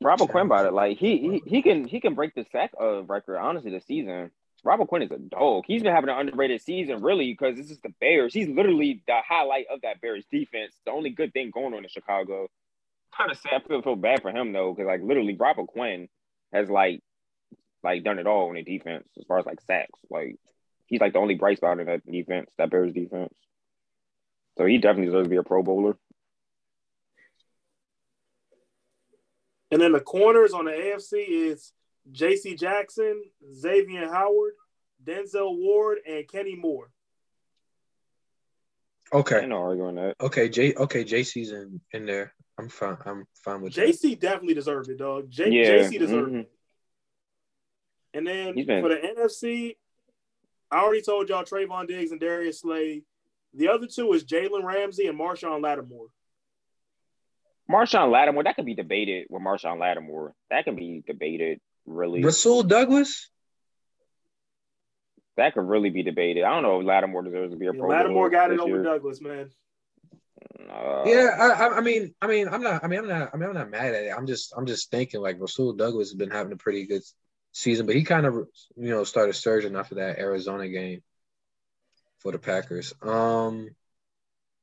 Robert 0.00 0.28
Quinn 0.28 0.46
about 0.46 0.66
it. 0.66 0.72
Like 0.72 0.98
he, 0.98 1.18
he 1.18 1.42
he 1.46 1.62
can 1.62 1.86
he 1.86 2.00
can 2.00 2.14
break 2.14 2.34
the 2.34 2.44
sack 2.52 2.72
uh, 2.80 3.02
record 3.04 3.38
honestly 3.38 3.70
this 3.70 3.86
season. 3.86 4.30
Robert 4.64 4.88
Quinn 4.88 5.02
is 5.02 5.10
a 5.10 5.18
dog. 5.18 5.64
He's 5.66 5.82
been 5.82 5.94
having 5.94 6.08
an 6.08 6.18
underrated 6.18 6.62
season, 6.62 7.02
really, 7.02 7.30
because 7.30 7.56
this 7.56 7.70
is 7.70 7.78
the 7.80 7.92
Bears. 8.00 8.32
He's 8.32 8.48
literally 8.48 9.02
the 9.06 9.20
highlight 9.26 9.66
of 9.70 9.82
that 9.82 10.00
Bears 10.00 10.24
defense. 10.32 10.74
The 10.86 10.92
only 10.92 11.10
good 11.10 11.32
thing 11.32 11.50
going 11.52 11.74
on 11.74 11.84
in 11.84 11.88
Chicago. 11.88 12.48
Kind 13.16 13.30
of 13.30 13.38
sad. 13.38 13.62
I 13.64 13.68
feel, 13.68 13.82
feel 13.82 13.96
bad 13.96 14.22
for 14.22 14.30
him 14.30 14.52
though, 14.52 14.72
because 14.72 14.86
like 14.86 15.02
literally 15.02 15.36
Robert 15.36 15.66
Quinn 15.66 16.08
has 16.52 16.70
like 16.70 17.00
like 17.82 18.02
done 18.02 18.18
it 18.18 18.26
all 18.26 18.48
in 18.48 18.54
the 18.54 18.62
defense 18.62 19.06
as 19.18 19.24
far 19.26 19.38
as 19.38 19.46
like 19.46 19.60
sacks. 19.60 20.00
Like 20.10 20.36
he's 20.86 21.00
like 21.00 21.12
the 21.12 21.18
only 21.18 21.34
bright 21.34 21.58
spot 21.58 21.78
in 21.78 21.86
that 21.86 22.10
defense, 22.10 22.50
that 22.56 22.70
Bears 22.70 22.92
defense. 22.92 23.34
So 24.56 24.64
he 24.64 24.78
definitely 24.78 25.06
deserves 25.06 25.26
to 25.26 25.30
be 25.30 25.36
a 25.36 25.42
Pro 25.42 25.62
Bowler. 25.62 25.98
And 29.70 29.80
then 29.80 29.92
the 29.92 30.00
corners 30.00 30.52
on 30.52 30.64
the 30.64 30.70
AFC 30.70 31.50
is 31.50 31.72
J.C. 32.12 32.54
Jackson, 32.54 33.22
Xavien 33.54 34.10
Howard, 34.10 34.52
Denzel 35.02 35.56
Ward, 35.56 35.98
and 36.06 36.28
Kenny 36.28 36.56
Moore. 36.56 36.90
Okay. 39.12 39.40
I 39.40 39.46
know 39.46 39.58
arguing 39.58 39.96
that. 39.96 40.16
Okay, 40.20 40.48
J. 40.48 40.74
Okay, 40.74 41.04
JC's 41.04 41.52
in 41.52 41.80
in 41.92 42.06
there. 42.06 42.34
I'm 42.58 42.68
fine. 42.68 42.96
I'm 43.04 43.24
fine 43.44 43.62
with 43.62 43.74
JC. 43.74 44.10
That. 44.10 44.20
Definitely 44.20 44.54
deserved 44.54 44.88
it, 44.88 44.98
dog. 44.98 45.30
J- 45.30 45.50
yeah. 45.50 45.88
JC 45.88 45.98
deserved 45.98 46.30
mm-hmm. 46.30 46.40
it. 46.40 46.50
And 48.14 48.26
then 48.26 48.54
been... 48.54 48.82
for 48.82 48.88
the 48.88 48.96
NFC, 48.96 49.76
I 50.70 50.78
already 50.78 51.02
told 51.02 51.28
y'all 51.28 51.44
Trevon 51.44 51.86
Diggs 51.86 52.12
and 52.12 52.20
Darius 52.20 52.60
Slay. 52.60 53.02
The 53.54 53.68
other 53.68 53.86
two 53.86 54.12
is 54.12 54.24
Jalen 54.24 54.64
Ramsey 54.64 55.06
and 55.06 55.18
Marshon 55.18 55.62
Lattimore. 55.62 56.08
Marshon 57.70 58.10
Lattimore, 58.10 58.44
that 58.44 58.56
could 58.56 58.66
be 58.66 58.74
debated 58.74 59.26
with 59.30 59.42
Marshon 59.42 59.78
Lattimore. 59.78 60.34
That 60.50 60.64
can 60.64 60.76
be 60.76 61.02
debated, 61.06 61.60
really. 61.86 62.22
Rasul 62.22 62.62
Douglas? 62.62 63.30
That 65.36 65.54
could 65.54 65.66
really 65.66 65.90
be 65.90 66.02
debated. 66.02 66.44
I 66.44 66.50
don't 66.50 66.62
know 66.62 66.80
if 66.80 66.86
Lattimore 66.86 67.22
deserves 67.22 67.52
to 67.52 67.58
be 67.58 67.66
a 67.66 67.72
yeah, 67.72 67.80
pro. 67.80 67.88
Lattimore 67.88 68.30
got 68.30 68.52
it 68.52 68.60
over 68.60 68.68
year. 68.68 68.82
Douglas, 68.82 69.20
man. 69.20 69.50
Uh, 70.70 71.02
yeah, 71.06 71.28
I, 71.38 71.78
I, 71.78 71.80
mean, 71.80 72.14
I 72.20 72.26
mean, 72.26 72.48
I'm 72.48 72.62
not. 72.62 72.84
I 72.84 72.86
mean, 72.86 73.00
I'm 73.00 73.08
not. 73.08 73.30
I 73.32 73.36
mean, 73.36 73.48
I'm 73.48 73.54
not 73.54 73.70
mad 73.70 73.94
at 73.94 74.04
it. 74.04 74.12
I'm 74.16 74.26
just, 74.26 74.52
I'm 74.56 74.66
just 74.66 74.90
thinking 74.90 75.20
like 75.20 75.40
Rasul 75.40 75.72
Douglas 75.72 76.10
has 76.10 76.16
been 76.16 76.30
having 76.30 76.52
a 76.52 76.56
pretty 76.56 76.86
good 76.86 77.02
season, 77.52 77.86
but 77.86 77.96
he 77.96 78.04
kind 78.04 78.26
of, 78.26 78.34
you 78.76 78.90
know, 78.90 79.04
started 79.04 79.34
surging 79.34 79.76
after 79.76 79.96
that 79.96 80.18
Arizona 80.18 80.68
game 80.68 81.02
for 82.18 82.32
the 82.32 82.38
Packers. 82.38 82.94
Um, 83.02 83.70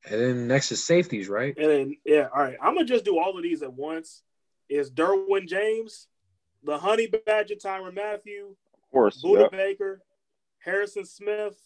and 0.09 0.21
then 0.21 0.47
next 0.47 0.71
is 0.71 0.83
safeties, 0.83 1.29
right? 1.29 1.55
And 1.57 1.69
then 1.69 1.95
yeah, 2.05 2.27
all 2.33 2.41
right. 2.41 2.57
I'm 2.61 2.73
gonna 2.75 2.85
just 2.85 3.05
do 3.05 3.19
all 3.19 3.37
of 3.37 3.43
these 3.43 3.61
at 3.61 3.73
once. 3.73 4.23
Is 4.69 4.89
Derwin 4.89 5.47
James, 5.47 6.07
the 6.63 6.77
Honey 6.77 7.07
Badger, 7.07 7.55
Tyrann 7.55 7.95
Mathieu, 7.95 8.55
of 8.73 8.91
course, 8.91 9.21
Budda 9.23 9.41
yep. 9.41 9.51
Baker, 9.51 10.01
Harrison 10.59 11.05
Smith, 11.05 11.57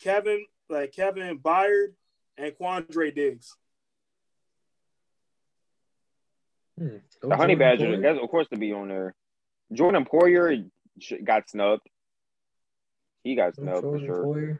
Kevin, 0.00 0.46
like 0.68 0.92
Kevin 0.92 1.38
Byard, 1.38 1.94
and 2.36 2.52
Quandre 2.54 3.14
Diggs. 3.14 3.56
Hmm. 6.78 6.96
The 7.22 7.36
Honey 7.36 7.56
Badger, 7.56 8.00
that's 8.00 8.18
of 8.22 8.30
course 8.30 8.48
to 8.48 8.58
be 8.58 8.72
on 8.72 8.88
there. 8.88 9.14
Jordan 9.72 10.04
Poyer 10.04 10.68
got 11.24 11.48
snubbed. 11.50 11.86
He 13.22 13.34
got 13.36 13.54
snubbed 13.54 13.82
for 13.82 13.98
sure. 13.98 14.24
Poyer. 14.24 14.58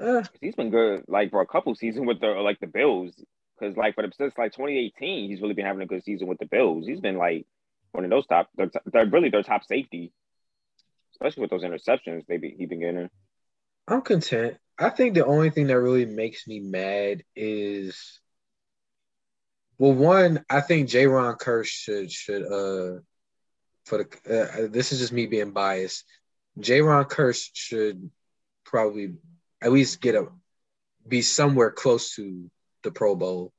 Uh, 0.00 0.22
he's 0.40 0.54
been 0.54 0.70
good, 0.70 1.04
like 1.08 1.30
for 1.30 1.40
a 1.40 1.46
couple 1.46 1.74
seasons 1.74 2.06
with 2.06 2.20
the 2.20 2.26
like 2.26 2.60
the 2.60 2.66
Bills. 2.66 3.14
Because 3.58 3.76
like 3.76 3.94
for 3.94 4.02
the 4.02 4.12
since 4.16 4.34
like 4.36 4.52
2018, 4.52 5.30
he's 5.30 5.40
really 5.40 5.54
been 5.54 5.66
having 5.66 5.82
a 5.82 5.86
good 5.86 6.04
season 6.04 6.26
with 6.26 6.38
the 6.38 6.46
Bills. 6.46 6.86
He's 6.86 7.00
been 7.00 7.16
like 7.16 7.46
one 7.92 8.04
of 8.04 8.10
those 8.10 8.26
top. 8.26 8.48
They're, 8.56 8.70
they're 8.86 9.06
really 9.06 9.30
their 9.30 9.42
top 9.42 9.64
safety, 9.64 10.12
especially 11.12 11.42
with 11.42 11.50
those 11.50 11.62
interceptions 11.62 12.26
they 12.26 12.38
be 12.38 12.54
he 12.56 12.66
been 12.66 12.80
getting. 12.80 13.10
I'm 13.86 14.02
content. 14.02 14.56
I 14.78 14.90
think 14.90 15.14
the 15.14 15.26
only 15.26 15.50
thing 15.50 15.68
that 15.68 15.78
really 15.78 16.06
makes 16.06 16.48
me 16.48 16.58
mad 16.58 17.22
is, 17.36 18.20
well, 19.78 19.92
one, 19.92 20.44
I 20.50 20.60
think 20.60 20.88
Jayron 20.88 21.38
Kearse 21.38 21.66
should 21.66 22.10
should 22.10 22.42
uh 22.42 23.00
for 23.84 23.98
the 23.98 24.64
uh, 24.64 24.68
this 24.70 24.92
is 24.92 24.98
just 24.98 25.12
me 25.12 25.26
being 25.26 25.52
biased. 25.52 26.04
Jayron 26.58 27.08
Kearse 27.08 27.50
should 27.52 28.10
probably 28.64 29.14
at 29.60 29.72
least 29.72 30.00
get 30.00 30.14
a 30.14 30.28
be 31.06 31.22
somewhere 31.22 31.70
close 31.70 32.14
to 32.16 32.50
the 32.84 32.92
Pro 32.92 33.16
Bowl. 33.16 33.52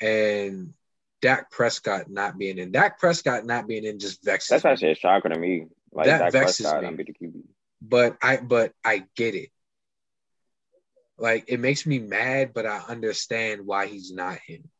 And 0.00 0.74
Dak 1.20 1.50
Prescott 1.50 2.08
not 2.08 2.38
being 2.38 2.58
in. 2.58 2.72
Dak 2.72 2.98
Prescott 2.98 3.44
not 3.44 3.66
being 3.66 3.84
in 3.84 3.98
just 3.98 4.24
vexes. 4.24 4.48
That's 4.48 4.64
me. 4.64 4.70
actually 4.70 4.92
a 4.92 4.94
shocker 4.94 5.28
to 5.28 5.38
me. 5.38 5.66
Like 5.92 6.06
that 6.06 6.18
Dak 6.18 6.32
vexes 6.32 6.66
Prescott 6.66 6.96
me. 6.96 7.42
But 7.82 8.16
I 8.22 8.38
but 8.38 8.72
I 8.84 9.04
get 9.16 9.34
it. 9.34 9.50
Like 11.18 11.44
it 11.48 11.60
makes 11.60 11.84
me 11.84 11.98
mad, 11.98 12.52
but 12.54 12.64
I 12.64 12.78
understand 12.88 13.66
why 13.66 13.86
he's 13.86 14.12
not 14.12 14.38
him. 14.46 14.70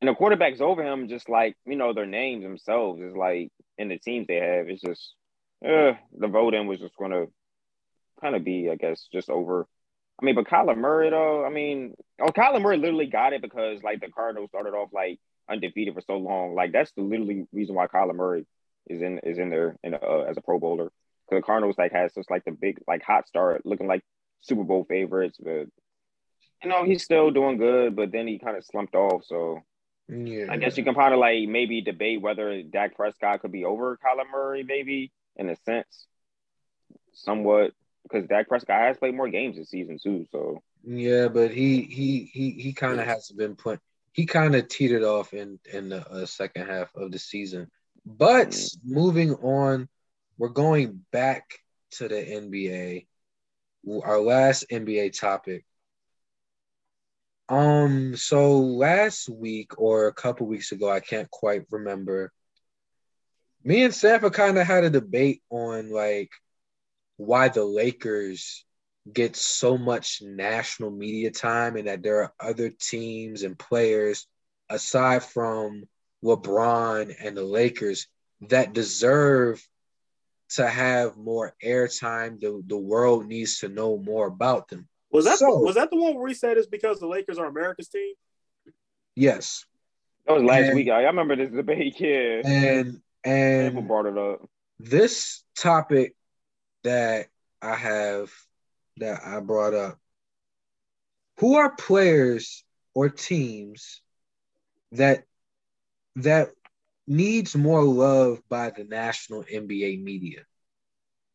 And 0.00 0.08
the 0.08 0.14
quarterbacks 0.14 0.60
over 0.60 0.82
him, 0.82 1.08
just 1.08 1.28
like 1.28 1.56
you 1.66 1.76
know, 1.76 1.92
their 1.92 2.06
names 2.06 2.42
themselves 2.42 3.00
is 3.00 3.14
like 3.14 3.50
in 3.76 3.88
the 3.88 3.98
teams 3.98 4.26
they 4.26 4.36
have. 4.36 4.68
It's 4.68 4.82
just 4.82 5.14
uh, 5.64 5.94
the 6.16 6.28
voting 6.28 6.66
was 6.66 6.80
just 6.80 6.96
going 6.96 7.10
to 7.10 7.26
kind 8.20 8.36
of 8.36 8.44
be, 8.44 8.70
I 8.70 8.76
guess, 8.76 9.08
just 9.12 9.30
over 9.30 9.66
I 10.20 10.24
mean, 10.24 10.34
but 10.34 10.46
Kyler 10.46 10.76
Murray 10.76 11.10
though, 11.10 11.44
I 11.44 11.50
mean, 11.50 11.94
oh, 12.20 12.28
Kyler 12.28 12.60
Murray 12.60 12.76
literally 12.76 13.06
got 13.06 13.32
it 13.32 13.42
because 13.42 13.82
like 13.82 14.00
the 14.00 14.08
Cardinals 14.08 14.50
started 14.50 14.74
off 14.74 14.90
like 14.92 15.20
undefeated 15.48 15.94
for 15.94 16.00
so 16.00 16.16
long. 16.16 16.54
Like 16.54 16.72
that's 16.72 16.92
the 16.92 17.02
literally 17.02 17.46
reason 17.52 17.74
why 17.74 17.86
Kyler 17.86 18.14
Murray 18.14 18.46
is 18.88 19.00
in 19.00 19.20
is 19.22 19.38
in 19.38 19.50
there 19.50 19.76
in 19.82 19.94
uh, 19.94 20.24
as 20.28 20.36
a 20.36 20.40
Pro 20.40 20.58
Bowler 20.58 20.90
because 21.28 21.42
the 21.42 21.46
Cardinals 21.46 21.76
like 21.78 21.92
has 21.92 22.12
just 22.14 22.30
like 22.30 22.44
the 22.44 22.52
big 22.52 22.78
like 22.88 23.02
hot 23.02 23.28
start, 23.28 23.64
looking 23.64 23.86
like 23.86 24.02
Super 24.40 24.64
Bowl 24.64 24.84
favorites, 24.88 25.38
but 25.42 25.66
you 26.62 26.68
know 26.68 26.84
he's 26.84 27.04
still 27.04 27.30
doing 27.30 27.58
good, 27.58 27.94
but 27.94 28.10
then 28.10 28.26
he 28.26 28.38
kind 28.38 28.56
of 28.56 28.64
slumped 28.64 28.94
off. 28.94 29.24
So 29.24 29.60
yeah. 30.08 30.46
I 30.50 30.56
guess 30.56 30.76
you 30.76 30.84
can 30.84 30.94
kind 30.94 31.14
of 31.14 31.20
like 31.20 31.48
maybe 31.48 31.80
debate 31.82 32.22
whether 32.22 32.62
Dak 32.62 32.96
Prescott 32.96 33.40
could 33.40 33.52
be 33.52 33.64
over 33.64 33.98
Kyler 33.98 34.30
Murray, 34.30 34.64
maybe 34.64 35.12
in 35.36 35.48
a 35.48 35.56
sense, 35.64 36.06
somewhat 37.12 37.72
because 38.08 38.28
Dak 38.28 38.48
Prescott 38.48 38.80
has 38.80 38.96
played 38.96 39.14
more 39.14 39.28
games 39.28 39.56
this 39.56 39.70
season 39.70 39.98
too. 40.02 40.26
So 40.30 40.62
yeah, 40.84 41.28
but 41.28 41.50
he 41.50 41.82
he 41.82 42.30
he 42.32 42.50
he 42.52 42.72
kind 42.72 43.00
of 43.00 43.06
has 43.06 43.30
been 43.30 43.56
put. 43.56 43.80
He 44.12 44.26
kind 44.26 44.54
of 44.54 44.68
teetered 44.68 45.04
off 45.04 45.32
in 45.32 45.58
in 45.72 45.90
the 45.90 46.08
uh, 46.08 46.26
second 46.26 46.66
half 46.66 46.94
of 46.94 47.12
the 47.12 47.18
season. 47.18 47.68
But 48.04 48.50
mm. 48.50 48.76
moving 48.84 49.34
on, 49.34 49.88
we're 50.38 50.48
going 50.48 51.04
back 51.12 51.58
to 51.92 52.08
the 52.08 52.16
NBA. 52.16 53.06
Our 54.04 54.20
last 54.20 54.66
NBA 54.70 55.18
topic. 55.18 55.64
Um, 57.48 58.14
so 58.16 58.58
last 58.58 59.28
week 59.28 59.78
or 59.78 60.08
a 60.08 60.12
couple 60.12 60.46
weeks 60.46 60.72
ago, 60.72 60.90
I 60.90 61.00
can't 61.00 61.30
quite 61.30 61.62
remember. 61.70 62.30
Me 63.64 63.84
and 63.84 63.94
Sanfa 63.94 64.32
kind 64.32 64.58
of 64.58 64.66
had 64.66 64.84
a 64.84 64.90
debate 64.90 65.42
on 65.50 65.90
like 65.90 66.30
why 67.18 67.48
the 67.48 67.64
Lakers 67.64 68.64
get 69.12 69.36
so 69.36 69.76
much 69.76 70.22
national 70.22 70.90
media 70.90 71.30
time 71.30 71.76
and 71.76 71.88
that 71.88 72.02
there 72.02 72.22
are 72.22 72.32
other 72.40 72.70
teams 72.70 73.42
and 73.42 73.58
players 73.58 74.26
aside 74.70 75.22
from 75.22 75.84
LeBron 76.24 77.14
and 77.20 77.36
the 77.36 77.44
Lakers 77.44 78.06
that 78.42 78.72
deserve 78.72 79.66
to 80.50 80.66
have 80.66 81.16
more 81.16 81.54
airtime. 81.62 82.40
The 82.40 82.62
the 82.66 82.78
world 82.78 83.26
needs 83.26 83.58
to 83.58 83.68
know 83.68 83.98
more 83.98 84.26
about 84.26 84.68
them. 84.68 84.88
Was 85.10 85.24
that 85.24 85.38
so, 85.38 85.58
was 85.58 85.74
that 85.74 85.90
the 85.90 85.96
one 85.96 86.14
where 86.14 86.24
we 86.24 86.34
said 86.34 86.56
it's 86.56 86.66
because 86.66 87.00
the 87.00 87.08
Lakers 87.08 87.38
are 87.38 87.46
America's 87.46 87.88
team? 87.88 88.14
Yes. 89.14 89.64
That 90.26 90.34
was 90.34 90.44
last 90.44 90.66
and, 90.66 90.76
week. 90.76 90.88
I, 90.88 91.02
I 91.02 91.06
remember 91.06 91.36
this 91.36 91.50
debate. 91.50 91.96
Yeah. 92.00 92.42
And 92.44 93.00
and 93.24 93.68
people 93.72 93.82
brought 93.82 94.06
it 94.06 94.16
up. 94.16 94.48
This 94.78 95.42
topic 95.56 96.14
that 96.84 97.28
I 97.60 97.74
have 97.74 98.30
that 98.98 99.20
I 99.24 99.40
brought 99.40 99.74
up. 99.74 99.98
Who 101.38 101.56
are 101.56 101.74
players 101.74 102.64
or 102.94 103.08
teams 103.08 104.00
that 104.92 105.24
that 106.16 106.50
needs 107.06 107.54
more 107.54 107.82
love 107.82 108.40
by 108.48 108.70
the 108.70 108.84
national 108.84 109.44
NBA 109.44 110.02
media? 110.02 110.42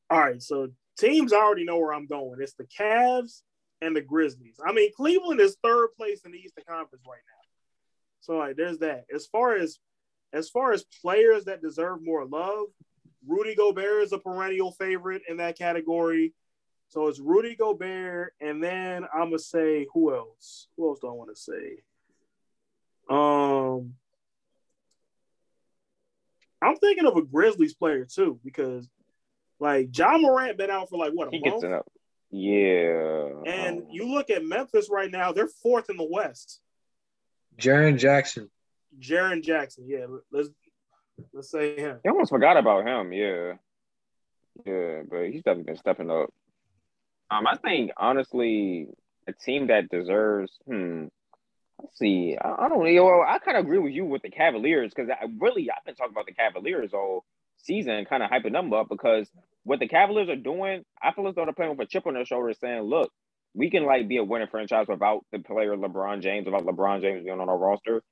All 0.09 0.19
right, 0.19 0.41
so 0.41 0.69
teams 0.97 1.33
I 1.33 1.37
already 1.37 1.65
know 1.65 1.77
where 1.77 1.93
I'm 1.93 2.07
going. 2.07 2.39
It's 2.41 2.53
the 2.53 2.65
Cavs 2.65 3.41
and 3.81 3.95
the 3.95 4.01
Grizzlies. 4.01 4.57
I 4.65 4.73
mean, 4.73 4.91
Cleveland 4.95 5.39
is 5.39 5.57
third 5.63 5.89
place 5.97 6.21
in 6.25 6.31
the 6.31 6.37
Eastern 6.37 6.63
Conference 6.67 7.03
right 7.07 7.21
now. 7.25 7.43
So 8.21 8.37
like 8.37 8.55
there's 8.55 8.79
that. 8.79 9.05
As 9.13 9.25
far 9.27 9.55
as 9.55 9.79
as 10.31 10.49
far 10.49 10.71
as 10.73 10.85
players 11.01 11.45
that 11.45 11.61
deserve 11.61 11.99
more 12.03 12.25
love, 12.25 12.65
Rudy 13.27 13.55
Gobert 13.55 14.03
is 14.03 14.13
a 14.13 14.17
perennial 14.17 14.71
favorite 14.71 15.23
in 15.27 15.37
that 15.37 15.57
category. 15.57 16.33
So 16.89 17.07
it's 17.07 17.19
Rudy 17.19 17.55
Gobert, 17.55 18.33
and 18.39 18.63
then 18.63 19.05
I'm 19.13 19.29
gonna 19.29 19.39
say 19.39 19.87
who 19.93 20.13
else? 20.13 20.67
Who 20.77 20.87
else 20.87 20.99
do 20.99 21.07
I 21.07 21.11
want 21.11 21.35
to 21.35 21.35
say? 21.35 21.83
Um, 23.09 23.95
I'm 26.61 26.77
thinking 26.77 27.05
of 27.05 27.17
a 27.17 27.23
Grizzlies 27.23 27.73
player 27.73 28.05
too 28.05 28.39
because, 28.43 28.87
like, 29.59 29.89
John 29.89 30.21
Morant 30.21 30.57
been 30.57 30.69
out 30.69 30.89
for 30.89 30.97
like 30.97 31.13
what 31.13 31.29
a 31.29 31.31
he 31.31 31.39
month. 31.39 31.63
Gets 31.63 31.73
it. 31.73 31.83
Yeah. 32.29 33.29
And 33.45 33.85
you 33.91 34.13
look 34.13 34.29
at 34.29 34.45
Memphis 34.45 34.89
right 34.89 35.09
now; 35.09 35.31
they're 35.31 35.47
fourth 35.47 35.89
in 35.89 35.97
the 35.97 36.07
West. 36.09 36.61
Jaren 37.57 37.97
Jackson. 37.97 38.49
Jaren 38.99 39.43
Jackson. 39.43 39.85
Yeah, 39.87 40.05
let's 40.31 40.49
let's 41.33 41.51
say 41.51 41.75
him. 41.75 41.99
I 42.05 42.09
almost 42.09 42.31
forgot 42.31 42.57
about 42.57 42.87
him. 42.87 43.13
Yeah. 43.13 43.53
Yeah, 44.65 45.01
but 45.09 45.25
he's 45.27 45.41
definitely 45.43 45.63
been 45.63 45.77
stepping 45.77 46.11
up. 46.11 46.29
Um, 47.31 47.47
I 47.47 47.57
think 47.57 47.91
honestly, 47.97 48.87
a 49.27 49.33
team 49.33 49.67
that 49.67 49.89
deserves. 49.89 50.51
Hmm. 50.67 51.05
Let's 51.81 51.97
see. 51.97 52.37
I, 52.39 52.65
I 52.65 52.69
don't 52.69 52.83
know. 52.83 53.23
I 53.27 53.39
kind 53.39 53.57
of 53.57 53.65
agree 53.65 53.79
with 53.79 53.93
you 53.93 54.05
with 54.05 54.21
the 54.21 54.29
Cavaliers 54.29 54.93
because 54.95 55.09
I 55.09 55.25
really 55.39 55.69
I've 55.71 55.83
been 55.85 55.95
talking 55.95 56.13
about 56.13 56.27
the 56.27 56.33
Cavaliers 56.33 56.93
all 56.93 57.25
season, 57.57 58.05
kind 58.05 58.23
of 58.23 58.29
hyping 58.29 58.51
them 58.51 58.73
up 58.73 58.87
because 58.89 59.29
what 59.63 59.79
the 59.79 59.87
Cavaliers 59.87 60.29
are 60.29 60.35
doing, 60.35 60.83
I 61.01 61.13
feel 61.13 61.27
as 61.27 61.35
though 61.35 61.45
they're 61.45 61.53
playing 61.53 61.75
with 61.75 61.87
a 61.87 61.89
chip 61.89 62.05
on 62.05 62.13
their 62.13 62.25
shoulder, 62.25 62.53
saying, 62.53 62.81
"Look, 62.81 63.11
we 63.53 63.69
can 63.69 63.85
like 63.85 64.07
be 64.07 64.17
a 64.17 64.23
winning 64.23 64.47
franchise 64.49 64.87
without 64.87 65.25
the 65.31 65.39
player 65.39 65.75
LeBron 65.75 66.21
James, 66.21 66.45
without 66.45 66.65
LeBron 66.65 67.01
James 67.01 67.23
being 67.23 67.39
on 67.39 67.49
our 67.49 67.57
roster." 67.57 68.03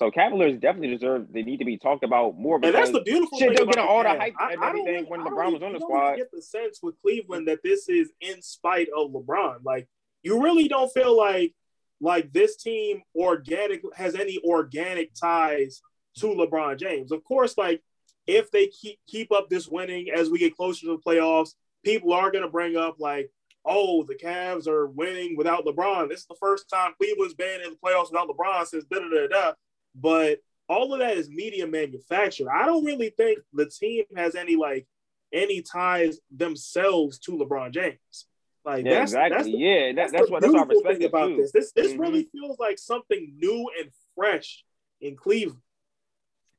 So 0.00 0.10
Cavaliers 0.10 0.58
definitely 0.58 0.88
deserve. 0.88 1.32
They 1.32 1.42
need 1.42 1.58
to 1.58 1.64
be 1.64 1.78
talked 1.78 2.02
about 2.02 2.36
more. 2.36 2.58
And 2.62 2.74
that's 2.74 2.90
the 2.90 3.02
beautiful 3.02 3.38
shit, 3.38 3.48
thing. 3.48 3.56
They're 3.56 3.66
getting 3.66 3.88
all 3.88 4.02
the 4.02 4.08
hype 4.08 4.34
I, 4.40 4.54
and 4.54 4.62
everything 4.62 5.04
when 5.04 5.20
LeBron 5.20 5.52
was 5.52 5.62
on 5.62 5.72
the 5.72 5.80
squad. 5.80 6.16
Get 6.16 6.32
the 6.32 6.42
sense 6.42 6.80
with 6.82 7.00
Cleveland 7.00 7.46
that 7.46 7.62
this 7.62 7.88
is 7.88 8.10
in 8.20 8.42
spite 8.42 8.88
of 8.96 9.12
LeBron. 9.12 9.58
Like 9.64 9.88
you 10.22 10.42
really 10.42 10.66
don't 10.66 10.92
feel 10.92 11.16
like 11.16 11.54
like 12.00 12.32
this 12.32 12.56
team 12.56 13.02
organic 13.14 13.82
has 13.94 14.16
any 14.16 14.40
organic 14.44 15.14
ties 15.14 15.80
to 16.18 16.26
LeBron 16.26 16.78
James. 16.78 17.12
Of 17.12 17.22
course, 17.22 17.56
like 17.56 17.80
if 18.26 18.50
they 18.50 18.66
keep 18.66 18.98
keep 19.06 19.30
up 19.32 19.48
this 19.48 19.68
winning 19.68 20.10
as 20.10 20.28
we 20.28 20.38
get 20.38 20.56
closer 20.56 20.86
to 20.86 20.96
the 20.96 21.02
playoffs, 21.10 21.50
people 21.84 22.12
are 22.12 22.32
going 22.32 22.44
to 22.44 22.50
bring 22.50 22.76
up 22.76 22.96
like, 22.98 23.30
oh, 23.64 24.02
the 24.02 24.16
Cavs 24.16 24.66
are 24.66 24.88
winning 24.88 25.36
without 25.36 25.64
LeBron. 25.64 26.08
This 26.08 26.20
is 26.20 26.26
the 26.26 26.36
first 26.40 26.68
time 26.68 26.94
Cleveland's 26.98 27.34
been 27.34 27.60
in 27.60 27.70
the 27.70 27.78
playoffs 27.84 28.10
without 28.10 28.28
LeBron 28.28 28.66
since 28.66 28.84
da 28.84 28.98
da 28.98 29.08
da 29.08 29.26
da. 29.28 29.52
But 29.94 30.40
all 30.68 30.92
of 30.92 31.00
that 31.00 31.16
is 31.16 31.28
media 31.28 31.66
manufactured. 31.66 32.48
I 32.48 32.66
don't 32.66 32.84
really 32.84 33.10
think 33.10 33.38
the 33.52 33.66
team 33.66 34.04
has 34.16 34.34
any 34.34 34.56
like 34.56 34.86
any 35.32 35.62
ties 35.62 36.18
themselves 36.34 37.18
to 37.20 37.32
LeBron 37.32 37.72
James. 37.72 38.26
Like 38.64 38.84
yeah, 38.84 39.00
that's, 39.00 39.12
exactly. 39.12 39.36
That's 39.36 39.48
the, 39.48 39.58
yeah, 39.58 39.86
that, 39.86 39.96
that's, 39.96 40.12
that's 40.12 40.30
what 40.30 40.42
that's 40.42 40.54
our 40.54 40.66
perspective 40.66 41.10
about 41.10 41.28
too. 41.28 41.36
this. 41.36 41.52
This 41.52 41.72
this 41.72 41.92
mm-hmm. 41.92 42.00
really 42.00 42.28
feels 42.32 42.58
like 42.58 42.78
something 42.78 43.34
new 43.36 43.70
and 43.78 43.90
fresh 44.14 44.64
in 45.00 45.16
Cleveland. 45.16 45.60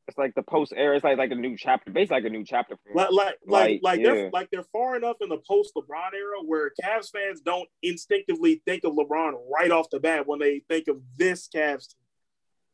It's 0.07 0.17
like 0.19 0.35
the 0.35 0.43
post 0.43 0.71
era. 0.75 0.95
It's 0.95 1.03
like 1.03 1.17
like 1.17 1.31
a 1.31 1.35
new 1.35 1.57
chapter, 1.57 1.89
basically 1.91 2.17
like 2.17 2.25
a 2.25 2.29
new 2.29 2.45
chapter. 2.45 2.77
Like 2.93 3.09
like 3.11 3.35
like 3.47 3.79
like, 3.81 3.99
yeah. 3.99 4.05
they're 4.05 4.29
like 4.29 4.49
they're 4.51 4.65
far 4.71 4.95
enough 4.95 5.15
in 5.19 5.29
the 5.29 5.39
post 5.47 5.73
LeBron 5.75 6.13
era 6.13 6.43
where 6.45 6.71
Cavs 6.79 7.09
fans 7.11 7.41
don't 7.41 7.67
instinctively 7.81 8.61
think 8.65 8.83
of 8.83 8.93
LeBron 8.93 9.33
right 9.51 9.71
off 9.71 9.89
the 9.89 9.99
bat 9.99 10.27
when 10.27 10.37
they 10.37 10.61
think 10.69 10.87
of 10.87 11.01
this 11.17 11.47
Cavs 11.47 11.87
team. 11.87 12.04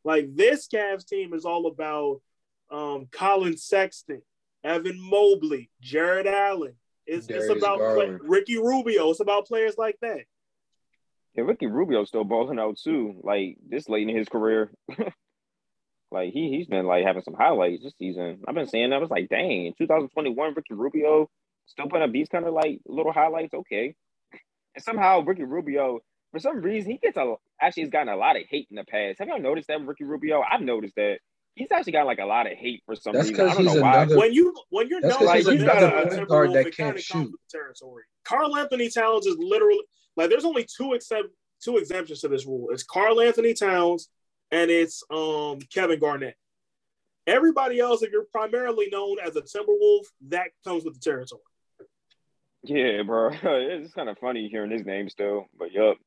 Like 0.04 0.36
this 0.36 0.68
Cavs 0.68 1.06
team 1.06 1.34
is 1.34 1.46
all 1.46 1.68
about 1.68 2.22
um, 2.72 3.08
Collin 3.12 3.58
Sexton, 3.58 4.22
Evan 4.64 5.00
Mobley, 5.00 5.70
Jarrett 5.82 6.28
Allen. 6.28 6.74
It's, 7.06 7.28
it's 7.28 7.50
about 7.50 7.80
play, 7.80 8.18
Ricky 8.22 8.58
Rubio. 8.58 9.10
It's 9.10 9.20
about 9.20 9.48
players 9.48 9.76
like 9.78 9.98
that. 10.02 10.22
Yeah, 11.36 11.44
Ricky 11.44 11.68
Rubio's 11.68 12.10
still 12.10 12.24
balling 12.24 12.60
out 12.60 12.78
too. 12.78 13.20
Like 13.24 13.58
this 13.68 13.90
late 13.90 14.08
in 14.08 14.16
his 14.16 14.30
career. 14.30 14.72
like 16.12 16.34
he 16.34 16.50
he's 16.50 16.68
been 16.68 16.86
like 16.86 17.06
having 17.06 17.24
some 17.24 17.34
highlights 17.34 17.84
this 17.84 17.94
season. 17.98 18.42
I've 18.48 18.56
been 18.56 18.68
saying 18.68 18.90
that. 18.90 18.98
I 18.98 19.00
was 19.00 19.10
like, 19.10 19.30
dang, 19.30 19.74
2021 19.78 20.54
Ricky 20.54 20.74
Rubio 20.74 21.30
still 21.66 21.88
putting 21.88 22.04
up 22.04 22.12
these 22.12 22.30
kind 22.30 22.46
of 22.46 22.54
like 22.54 22.80
little 22.86 23.14
highlights. 23.14 23.54
Okay. 23.54 23.96
And 24.76 24.84
somehow 24.84 25.22
Ricky 25.22 25.44
Rubio 25.44 26.00
for 26.32 26.40
some 26.40 26.62
reason 26.62 26.92
he 26.92 26.98
gets 26.98 27.18
a 27.18 27.36
actually 27.60 27.84
he's 27.84 27.92
gotten 27.92 28.10
a 28.10 28.16
lot 28.16 28.36
of 28.36 28.44
hate 28.50 28.68
in 28.70 28.76
the 28.76 28.86
past. 28.86 29.20
Have 29.20 29.28
y'all 29.28 29.40
noticed 29.40 29.68
that 29.68 29.82
Ricky 29.82 30.04
Rubio? 30.04 30.42
I've 30.50 30.62
noticed 30.62 30.96
that 30.96 31.20
he's 31.56 31.68
actually 31.72 31.94
got 31.94 32.06
like 32.06 32.20
a 32.20 32.26
lot 32.26 32.50
of 32.50 32.58
hate 32.58 32.84
for 32.86 32.96
some 32.96 33.14
that's 33.14 33.30
reason. 33.30 33.50
I 33.50 33.54
don't 33.54 33.66
know 33.66 33.82
why. 33.82 34.04
Another, 34.04 34.18
when 34.18 34.34
you 34.34 34.56
when 34.70 34.88
you're 34.88 35.02
known 35.02 35.26
like 35.26 35.46
he's 35.46 35.64
got 35.64 36.14
a 36.14 36.26
guard 36.26 36.54
that 36.54 36.76
can't 36.76 37.00
shoot. 37.00 37.32
Territory. 37.50 38.04
Karl-Anthony 38.24 38.90
Towns 38.90 39.26
is 39.26 39.36
literally 39.38 39.82
like 40.16 40.30
there's 40.30 40.46
only 40.46 40.66
two 40.66 40.94
except 40.94 41.28
two 41.64 41.78
exemptions 41.78 42.22
to 42.22 42.28
this 42.28 42.46
rule. 42.46 42.68
It's 42.72 42.84
Karl-Anthony 42.84 43.54
Towns 43.54 44.10
and 44.52 44.72
it's 44.72 45.04
um 45.10 45.60
Kevin 45.74 46.00
Garnett. 46.00 46.36
Everybody 47.28 47.80
else, 47.80 48.02
if 48.02 48.12
you're 48.12 48.26
primarily 48.32 48.88
known 48.92 49.18
as 49.24 49.36
a 49.36 49.42
Timberwolf, 49.42 50.06
that 50.30 50.48
comes 50.64 50.84
with 50.84 50.96
the 50.96 51.00
territory. 51.00 51.42
Yeah, 52.64 53.04
bro. 53.04 53.32
It's 53.44 53.94
kind 53.94 54.10
of 54.10 54.18
funny 54.18 54.48
hearing 54.50 54.72
his 54.72 54.86
name 54.86 55.10
still, 55.10 55.46
but 55.58 55.72
yup. 55.72 55.98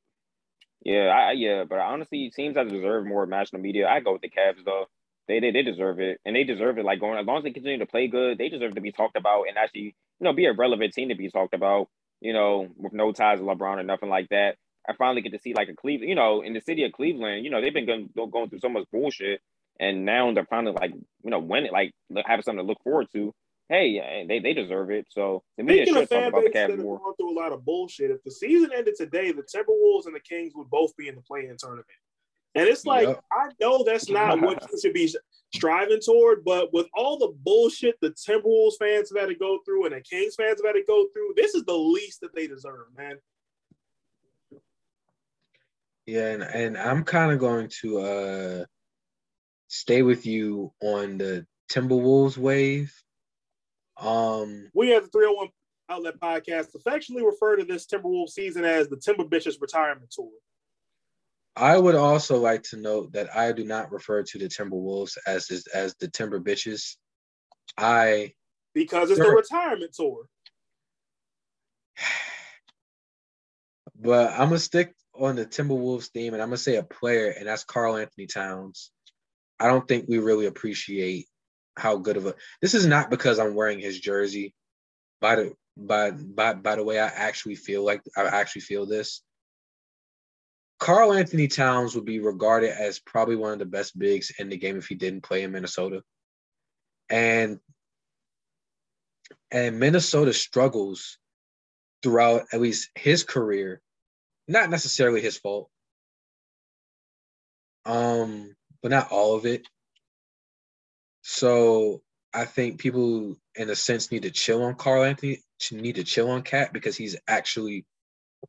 Yeah, 0.84 1.08
I 1.08 1.32
yeah, 1.32 1.64
but 1.68 1.78
honestly, 1.80 2.30
teams 2.34 2.56
that 2.56 2.68
deserve 2.68 3.06
more 3.06 3.26
national 3.26 3.62
media, 3.62 3.88
I 3.88 4.00
go 4.00 4.14
with 4.14 4.22
the 4.22 4.30
Cavs 4.30 4.64
though. 4.66 4.86
They, 5.28 5.40
they 5.40 5.52
they 5.52 5.62
deserve 5.62 6.00
it, 6.00 6.20
and 6.26 6.36
they 6.36 6.44
deserve 6.44 6.78
it. 6.78 6.86
Like 6.86 7.00
going 7.00 7.18
as 7.18 7.26
long 7.26 7.38
as 7.38 7.44
they 7.44 7.52
continue 7.52 7.78
to 7.80 7.86
play 7.86 8.08
good, 8.08 8.38
they 8.38 8.50
deserve 8.50 8.74
to 8.76 8.82
be 8.82 8.92
talked 8.92 9.16
about 9.16 9.44
and 9.48 9.58
actually, 9.58 9.96
you 10.20 10.24
know, 10.24 10.34
be 10.34 10.46
a 10.46 10.54
relevant 10.54 10.94
team 10.94 11.10
to 11.10 11.16
be 11.16 11.30
talked 11.30 11.54
about. 11.54 11.88
You 12.20 12.34
know, 12.34 12.68
with 12.78 12.94
no 12.94 13.12
ties 13.12 13.38
to 13.40 13.44
LeBron 13.44 13.78
or 13.78 13.82
nothing 13.84 14.10
like 14.10 14.28
that. 14.30 14.56
I 14.88 14.94
finally 14.94 15.22
get 15.22 15.32
to 15.32 15.40
see 15.40 15.54
like 15.54 15.68
a 15.68 15.74
Cleveland, 15.76 16.08
you 16.10 16.16
know, 16.16 16.42
in 16.42 16.54
the 16.54 16.60
city 16.60 16.84
of 16.84 16.92
Cleveland. 16.92 17.44
You 17.44 17.50
know, 17.50 17.62
they've 17.62 17.74
been 17.74 17.86
going, 17.86 18.10
going 18.30 18.50
through 18.50 18.60
so 18.60 18.68
much 18.70 18.84
bullshit, 18.92 19.40
and 19.80 20.04
now 20.06 20.32
they're 20.34 20.46
finally 20.46 20.74
like, 20.78 20.92
you 20.92 21.30
know, 21.30 21.38
winning, 21.38 21.72
like 21.72 21.92
having 22.26 22.42
something 22.42 22.64
to 22.64 22.68
look 22.68 22.82
forward 22.82 23.08
to 23.14 23.34
hey, 23.74 24.24
they, 24.28 24.38
they 24.38 24.54
deserve 24.54 24.90
it. 24.90 25.06
So 25.10 25.42
the 25.56 25.64
media 25.64 25.86
should 25.86 26.08
talk 26.08 26.28
about 26.28 26.44
the 26.44 26.50
Cavs 26.50 26.78
more. 26.78 26.98
Gone 26.98 27.16
through 27.16 27.36
a 27.36 27.40
lot 27.40 27.52
of 27.52 27.64
bullshit. 27.64 28.10
If 28.10 28.22
the 28.22 28.30
season 28.30 28.70
ended 28.74 28.94
today, 28.96 29.32
the 29.32 29.42
Timberwolves 29.42 30.06
and 30.06 30.14
the 30.14 30.20
Kings 30.20 30.52
would 30.54 30.70
both 30.70 30.96
be 30.96 31.08
in 31.08 31.14
the 31.14 31.22
play-in 31.22 31.56
tournament. 31.58 31.86
And 32.54 32.68
it's 32.68 32.86
like 32.86 33.08
yep. 33.08 33.20
I 33.32 33.48
know 33.60 33.82
that's 33.84 34.08
not 34.08 34.40
what 34.42 34.64
you 34.70 34.80
should 34.80 34.92
be 34.92 35.12
striving 35.52 36.00
toward, 36.04 36.44
but 36.44 36.72
with 36.72 36.86
all 36.94 37.18
the 37.18 37.34
bullshit 37.42 37.96
the 38.00 38.10
Timberwolves 38.10 38.78
fans 38.78 39.10
have 39.12 39.20
had 39.20 39.28
to 39.28 39.34
go 39.34 39.58
through 39.64 39.86
and 39.86 39.94
the 39.94 40.00
Kings 40.00 40.36
fans 40.36 40.60
have 40.62 40.74
had 40.74 40.78
to 40.80 40.84
go 40.86 41.06
through, 41.12 41.34
this 41.36 41.54
is 41.54 41.64
the 41.64 41.74
least 41.74 42.20
that 42.20 42.34
they 42.34 42.46
deserve, 42.46 42.86
man. 42.96 43.16
Yeah, 46.06 46.30
and, 46.32 46.42
and 46.42 46.78
I'm 46.78 47.02
kind 47.02 47.32
of 47.32 47.38
going 47.38 47.70
to 47.80 47.98
uh 47.98 48.64
stay 49.68 50.02
with 50.02 50.26
you 50.26 50.72
on 50.80 51.18
the 51.18 51.46
Timberwolves 51.72 52.36
wave 52.36 52.94
um, 54.04 54.70
we 54.74 54.94
at 54.94 55.02
the 55.02 55.08
301 55.08 55.48
Outlet 55.88 56.20
Podcast 56.20 56.74
affectionately 56.74 57.26
refer 57.26 57.56
to 57.56 57.64
this 57.64 57.86
Timberwolves 57.86 58.30
season 58.30 58.64
as 58.64 58.88
the 58.88 58.96
Timber 58.96 59.24
Bitches 59.24 59.60
Retirement 59.60 60.10
Tour. 60.10 60.30
I 61.56 61.78
would 61.78 61.94
also 61.94 62.38
like 62.38 62.62
to 62.64 62.76
note 62.76 63.12
that 63.12 63.34
I 63.36 63.52
do 63.52 63.64
not 63.64 63.92
refer 63.92 64.22
to 64.24 64.38
the 64.38 64.46
Timberwolves 64.46 65.16
as 65.26 65.66
as 65.72 65.94
the 66.00 66.08
Timber 66.08 66.40
Bitches. 66.40 66.96
I 67.78 68.32
because 68.74 69.10
it's 69.10 69.20
the 69.20 69.30
retirement 69.30 69.94
tour. 69.94 70.26
But 73.96 74.32
I'm 74.32 74.48
gonna 74.48 74.58
stick 74.58 74.92
on 75.18 75.36
the 75.36 75.46
Timberwolves 75.46 76.10
theme, 76.10 76.34
and 76.34 76.42
I'm 76.42 76.48
gonna 76.48 76.58
say 76.58 76.76
a 76.76 76.82
player, 76.82 77.28
and 77.30 77.46
that's 77.46 77.64
Karl-Anthony 77.64 78.26
Towns. 78.26 78.90
I 79.58 79.68
don't 79.68 79.86
think 79.86 80.06
we 80.08 80.18
really 80.18 80.46
appreciate 80.46 81.26
how 81.76 81.96
good 81.96 82.16
of 82.16 82.26
a. 82.26 82.34
This 82.60 82.74
is 82.74 82.86
not 82.86 83.10
because 83.10 83.38
I'm 83.38 83.54
wearing 83.54 83.78
his 83.78 83.98
jersey. 84.00 84.54
By 85.20 85.36
the 85.36 85.52
by 85.76 86.10
by 86.10 86.54
by 86.54 86.76
the 86.76 86.84
way, 86.84 86.98
I 86.98 87.06
actually 87.08 87.56
feel 87.56 87.84
like 87.84 88.02
I 88.16 88.22
actually 88.22 88.62
feel 88.62 88.86
this. 88.86 89.22
Karl-Anthony 90.80 91.48
Towns 91.48 91.94
would 91.94 92.04
be 92.04 92.18
regarded 92.18 92.70
as 92.70 92.98
probably 92.98 93.36
one 93.36 93.52
of 93.52 93.58
the 93.58 93.64
best 93.64 93.98
bigs 93.98 94.32
in 94.38 94.48
the 94.48 94.56
game 94.56 94.76
if 94.76 94.86
he 94.86 94.94
didn't 94.94 95.22
play 95.22 95.42
in 95.42 95.52
Minnesota. 95.52 96.02
And 97.08 97.60
and 99.50 99.78
Minnesota 99.78 100.32
struggles 100.32 101.18
throughout 102.02 102.46
at 102.52 102.60
least 102.60 102.90
his 102.94 103.24
career. 103.24 103.80
Not 104.46 104.68
necessarily 104.68 105.20
his 105.20 105.38
fault. 105.38 105.70
Um, 107.86 108.54
but 108.82 108.90
not 108.90 109.10
all 109.10 109.36
of 109.36 109.46
it. 109.46 109.66
So 111.26 112.02
I 112.34 112.44
think 112.44 112.78
people 112.78 113.36
in 113.56 113.70
a 113.70 113.74
sense 113.74 114.12
need 114.12 114.24
to 114.24 114.30
chill 114.30 114.62
on 114.62 114.74
Karl-Anthony, 114.74 115.42
need 115.72 115.94
to 115.94 116.04
chill 116.04 116.30
on 116.30 116.42
Cat 116.42 116.74
because 116.74 116.98
he's 116.98 117.16
actually 117.26 117.86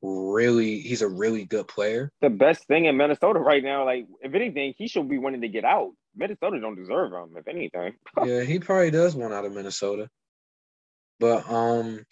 really 0.02 0.82
he's 0.82 1.02
a 1.02 1.08
really 1.08 1.46
good 1.46 1.70
player. 1.70 2.12
The 2.20 2.30
best 2.30 2.68
thing 2.68 2.84
in 2.84 2.98
Minnesota 2.98 3.40
right 3.40 3.64
now, 3.64 3.86
like 3.86 4.06
if 4.20 4.34
anything, 4.34 4.74
he 4.78 4.90
should 4.90 5.08
be 5.08 5.18
wanting 5.18 5.40
to 5.42 5.48
get 5.48 5.64
out. 5.64 5.92
Minnesota 6.18 6.60
don't 6.60 6.76
deserve 6.76 7.14
him, 7.14 7.38
if 7.38 7.48
anything. 7.48 7.94
yeah, 8.26 8.42
he 8.42 8.60
probably 8.60 8.92
does 8.92 9.16
want 9.16 9.34
out 9.34 9.46
of 9.46 9.54
Minnesota. 9.54 10.10
But 11.22 11.50
um 11.50 12.06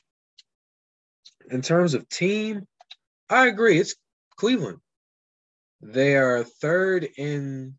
in 1.51 1.61
terms 1.61 1.93
of 1.93 2.07
team, 2.07 2.65
I 3.29 3.47
agree. 3.47 3.79
It's 3.79 3.95
Cleveland. 4.37 4.77
They 5.81 6.15
are 6.15 6.45
third 6.45 7.09
in 7.17 7.75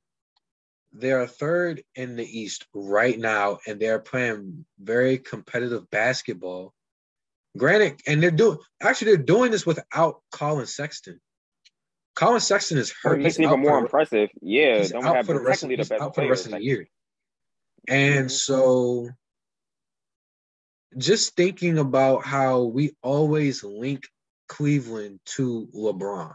they 0.94 1.12
are 1.12 1.26
third 1.26 1.82
in 1.96 2.16
the 2.16 2.24
East 2.24 2.66
right 2.72 3.18
now, 3.18 3.58
and 3.66 3.80
they're 3.80 3.98
playing 3.98 4.64
very 4.78 5.18
competitive 5.18 5.90
basketball. 5.90 6.72
Granted, 7.56 8.00
and 8.06 8.22
they're 8.22 8.30
doing 8.30 8.58
actually 8.82 9.14
they're 9.14 9.24
doing 9.24 9.50
this 9.50 9.66
without 9.66 10.22
Collin 10.30 10.66
Sexton. 10.66 11.20
Collin 12.14 12.40
Sexton 12.40 12.78
is 12.78 12.92
hurt. 13.02 13.16
Oh, 13.16 13.20
it 13.20 13.22
makes 13.22 13.38
even 13.40 13.60
more 13.60 13.78
impressive. 13.78 14.30
Yeah, 14.40 14.78
he's 14.78 14.94
out 14.94 15.26
for 15.26 15.34
the 15.34 15.40
rest 15.40 15.64
of, 15.64 15.68
the, 15.68 15.76
the 15.76 16.02
out 16.02 16.14
for 16.14 16.22
the 16.22 16.30
rest 16.30 16.46
of 16.46 16.52
the 16.52 16.62
year. 16.62 16.86
And 17.88 18.30
so 18.30 19.10
just 20.96 21.34
thinking 21.36 21.78
about 21.78 22.24
how 22.24 22.62
we 22.62 22.96
always 23.02 23.64
link 23.64 24.06
Cleveland 24.48 25.20
to 25.24 25.68
LeBron, 25.74 26.34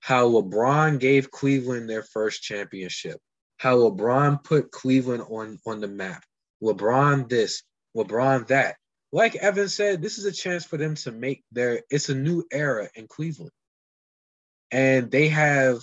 how 0.00 0.28
LeBron 0.28 0.98
gave 0.98 1.30
Cleveland 1.30 1.88
their 1.88 2.02
first 2.02 2.42
championship, 2.42 3.20
how 3.58 3.76
LeBron 3.76 4.42
put 4.42 4.70
Cleveland 4.70 5.24
on, 5.28 5.58
on 5.66 5.80
the 5.80 5.88
map, 5.88 6.24
LeBron 6.62 7.28
this, 7.28 7.62
LeBron 7.96 8.46
that. 8.48 8.76
Like 9.12 9.36
Evan 9.36 9.68
said, 9.68 10.02
this 10.02 10.18
is 10.18 10.24
a 10.24 10.32
chance 10.32 10.64
for 10.64 10.76
them 10.76 10.94
to 10.96 11.12
make 11.12 11.42
their, 11.52 11.82
it's 11.90 12.08
a 12.08 12.14
new 12.14 12.44
era 12.52 12.88
in 12.94 13.06
Cleveland. 13.06 13.52
And 14.70 15.10
they 15.10 15.28
have 15.28 15.78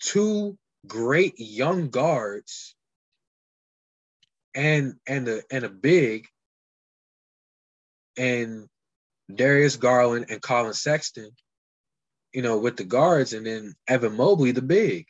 two 0.00 0.56
great 0.86 1.34
young 1.38 1.90
guards 1.90 2.74
and 4.54 4.94
and 5.06 5.28
a 5.28 5.42
and 5.50 5.64
a 5.64 5.68
big 5.68 6.26
and 8.16 8.68
Darius 9.32 9.76
Garland 9.76 10.26
and 10.28 10.40
Collin 10.40 10.74
Sexton, 10.74 11.30
you 12.32 12.42
know, 12.42 12.58
with 12.58 12.76
the 12.76 12.84
guards, 12.84 13.32
and 13.32 13.46
then 13.46 13.74
Evan 13.88 14.16
Mobley, 14.16 14.52
the 14.52 14.62
big. 14.62 15.06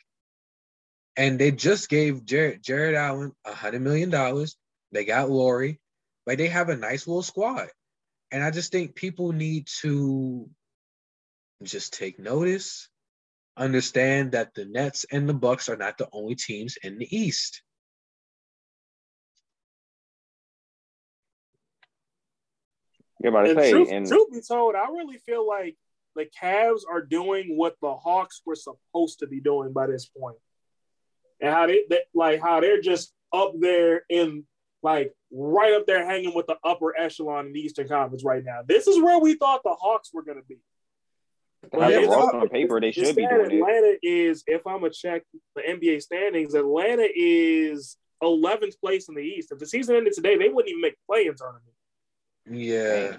And 1.17 1.39
they 1.39 1.51
just 1.51 1.89
gave 1.89 2.25
Jared, 2.25 2.61
Jarrett 2.61 2.95
Allen 2.95 3.31
a 3.45 3.53
hundred 3.53 3.81
million 3.81 4.09
dollars. 4.09 4.57
They 4.91 5.05
got 5.05 5.29
Lauri. 5.29 5.79
Like 6.25 6.37
they 6.37 6.47
have 6.47 6.69
a 6.69 6.75
nice 6.75 7.07
little 7.07 7.23
squad. 7.23 7.67
And 8.31 8.43
I 8.43 8.51
just 8.51 8.71
think 8.71 8.95
people 8.95 9.31
need 9.31 9.67
to 9.81 10.49
just 11.63 11.93
take 11.93 12.19
notice, 12.19 12.89
understand 13.55 14.33
that 14.33 14.53
the 14.55 14.65
Nets 14.65 15.05
and 15.11 15.29
the 15.29 15.33
Bucks 15.33 15.69
are 15.69 15.77
not 15.77 15.97
the 15.97 16.09
only 16.11 16.35
teams 16.35 16.77
in 16.83 16.97
the 16.97 17.15
East. 17.15 17.61
You're 23.21 23.29
about 23.29 23.43
to 23.43 23.51
and 23.51 23.59
say, 23.59 23.71
truth, 23.71 23.91
and 23.91 24.07
truth 24.07 24.31
be 24.31 24.41
told, 24.41 24.75
I 24.75 24.87
really 24.89 25.17
feel 25.17 25.47
like 25.47 25.77
the 26.15 26.25
Cavs 26.41 26.81
are 26.89 27.01
doing 27.01 27.57
what 27.57 27.75
the 27.81 27.93
Hawks 27.93 28.41
were 28.45 28.55
supposed 28.55 29.19
to 29.19 29.27
be 29.27 29.39
doing 29.39 29.73
by 29.73 29.87
this 29.87 30.05
point, 30.05 30.37
and 31.41 31.53
how 31.53 31.67
they, 31.67 31.83
they 31.89 31.99
like 32.13 32.41
how 32.41 32.61
they're 32.61 32.81
just 32.81 33.13
up 33.33 33.53
there 33.59 34.03
in 34.09 34.45
like 34.83 35.13
right 35.31 35.73
up 35.73 35.85
there 35.85 36.05
hanging 36.05 36.33
with 36.33 36.47
the 36.47 36.57
upper 36.63 36.97
echelon 36.97 37.47
in 37.47 37.53
the 37.53 37.59
Eastern 37.59 37.87
Conference 37.87 38.23
right 38.23 38.43
now. 38.43 38.61
This 38.65 38.87
is 38.87 39.01
where 39.01 39.19
we 39.19 39.35
thought 39.35 39.61
the 39.63 39.73
Hawks 39.73 40.11
were 40.13 40.23
going 40.23 40.37
to 40.37 40.43
be. 40.43 40.57
Well, 41.73 41.91
yeah, 41.91 42.07
on 42.07 42.49
paper, 42.49 42.79
they 42.79 42.91
should 42.91 43.15
be 43.15 43.27
doing 43.27 43.51
Atlanta 43.51 43.93
it. 43.93 43.99
is, 44.03 44.43
if 44.45 44.67
I'm 44.67 44.81
gonna 44.81 44.91
check 44.91 45.23
the 45.55 45.63
NBA 45.63 46.01
standings, 46.01 46.53
Atlanta 46.53 47.07
is 47.15 47.97
11th 48.21 48.79
place 48.79 49.09
in 49.09 49.15
the 49.15 49.21
East. 49.21 49.51
If 49.51 49.59
the 49.59 49.65
season 49.65 49.95
ended 49.95 50.13
today, 50.13 50.37
they 50.37 50.49
wouldn't 50.49 50.69
even 50.69 50.81
make 50.81 50.93
the 50.93 51.05
play-in 51.07 51.35
tournament. 51.35 51.63
Yeah. 52.49 53.17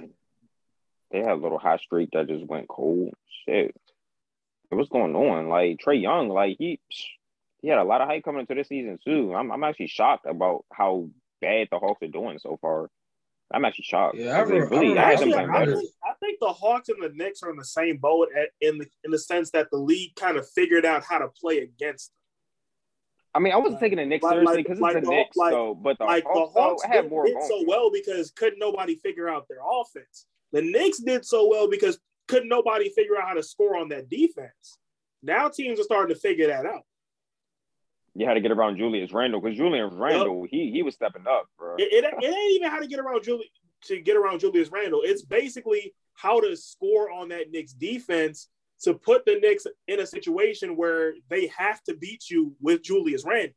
They 1.11 1.19
had 1.19 1.33
a 1.33 1.35
little 1.35 1.59
hot 1.59 1.81
streak 1.81 2.11
that 2.13 2.29
just 2.29 2.47
went 2.47 2.69
cold. 2.69 3.15
Shit. 3.45 3.75
What's 4.69 4.89
going 4.89 5.15
on? 5.15 5.49
Like 5.49 5.79
Trae 5.79 6.01
Young, 6.01 6.29
like 6.29 6.57
he 6.59 6.81
he 7.67 7.71
had 7.71 7.81
a 7.81 7.85
lot 7.85 8.01
of 8.01 8.07
hype 8.07 8.23
coming 8.23 8.43
into 8.43 8.55
this 8.55 8.69
season 8.69 8.97
too. 9.05 9.35
I'm 9.35 9.51
I'm 9.51 9.65
actually 9.65 9.89
shocked 9.89 10.25
about 10.25 10.65
how 10.73 11.09
bad 11.41 11.67
the 11.73 11.81
Hawks 11.81 12.01
are 12.01 12.07
doing 12.07 12.39
so 12.39 12.57
far. 12.63 12.89
I'm 13.53 13.65
actually 13.65 13.87
shocked. 13.87 14.17
Yeah, 14.17 14.37
I, 14.37 14.41
really, 14.43 14.97
I, 14.97 15.13
actually, 15.13 15.35
I, 15.35 15.65
think, 15.65 15.85
I, 16.05 16.13
think, 16.21 16.39
the 16.41 16.53
Hawks 16.53 16.89
and 16.91 17.03
the 17.03 17.11
Knicks 17.13 17.43
are 17.43 17.51
in 17.51 17.57
the 17.57 17.65
same 17.65 17.97
boat 17.97 18.29
at, 18.41 18.51
in 18.61 18.79
the 18.79 18.87
in 19.03 19.11
the 19.11 19.19
sense 19.19 19.51
that 19.51 19.67
the 19.73 19.79
league 19.79 20.15
kind 20.15 20.37
of 20.37 20.49
figured 20.49 20.87
out 20.87 21.03
how 21.03 21.19
to 21.19 21.27
play 21.27 21.59
against 21.59 22.11
them. 22.11 22.15
I 23.35 23.39
mean, 23.41 23.53
I 23.53 23.57
wasn't 23.57 23.81
taking 23.81 23.99
the 23.99 24.07
Knicks 24.07 24.23
like, 24.23 24.35
seriously 24.35 24.63
because 24.63 24.79
like, 24.79 24.95
it's 24.95 25.05
the, 25.05 25.11
the 25.11 25.17
Knicks, 25.17 25.37
like, 25.37 25.51
though. 25.51 25.75
But 25.75 25.99
the 25.99 26.05
like 26.05 26.25
Hawks, 26.25 26.55
the 26.55 26.61
Hawks 26.61 26.85
had 26.85 27.11
more 27.11 27.27
did 27.27 27.43
so 27.49 27.65
well 27.67 27.91
because 27.93 28.31
couldn't 28.31 28.61
nobody 28.61 28.95
figure 28.95 29.29
out 29.29 29.49
their 29.49 29.59
offense. 29.69 30.27
The 30.53 30.63
Knicks 30.63 30.99
did 30.99 31.25
so 31.25 31.49
well 31.49 31.69
because 31.69 31.99
couldn't 32.29 32.49
nobody 32.49 32.91
figure 32.91 33.17
out 33.17 33.27
how 33.27 33.35
to 33.35 33.43
score 33.43 33.77
on 33.77 33.89
that 33.89 34.09
defense. 34.09 34.79
Now 35.21 35.49
teams 35.49 35.81
are 35.81 35.85
starting 35.85 36.15
to 36.15 36.21
figure 36.21 36.47
that 36.47 36.65
out. 36.65 36.83
You 38.17 38.27
had 38.27 38.35
to 38.35 38.41
get 38.41 38.51
around 38.51 38.79
Julius 38.79 39.13
Randle 39.13 39.41
because 39.41 39.57
Julius 39.57 39.93
Randle 39.93 40.43
yep. 40.43 40.51
he 40.51 40.71
he 40.71 40.83
was 40.83 40.95
stepping 40.95 41.27
up, 41.29 41.49
bro. 41.59 41.77
It, 41.77 41.93
it, 41.93 42.05
it 42.05 42.25
ain't 42.25 42.53
even 42.55 42.71
how 42.71 42.81
to 42.81 42.87
get 42.87 42.99
around 42.99 43.23
Julius 43.25 43.51
to 43.85 44.01
get 44.01 44.17
around 44.17 44.41
Julius 44.41 44.71
Randle. 44.71 45.03
It's 45.05 45.23
basically 45.23 45.95
how 46.15 46.41
to 46.41 46.57
score 46.57 47.11
on 47.11 47.29
that 47.29 47.51
Knicks 47.51 47.73
defense 47.73 48.49
to 48.83 48.95
put 48.95 49.25
the 49.25 49.39
Knicks 49.41 49.67
in 49.87 50.01
a 50.01 50.07
situation 50.07 50.77
where 50.77 51.15
they 51.29 51.49
have 51.57 51.83
to 51.85 51.95
beat 51.95 52.31
you 52.31 52.55
with 52.61 52.83
Julius 52.83 53.25
Randle. 53.25 53.55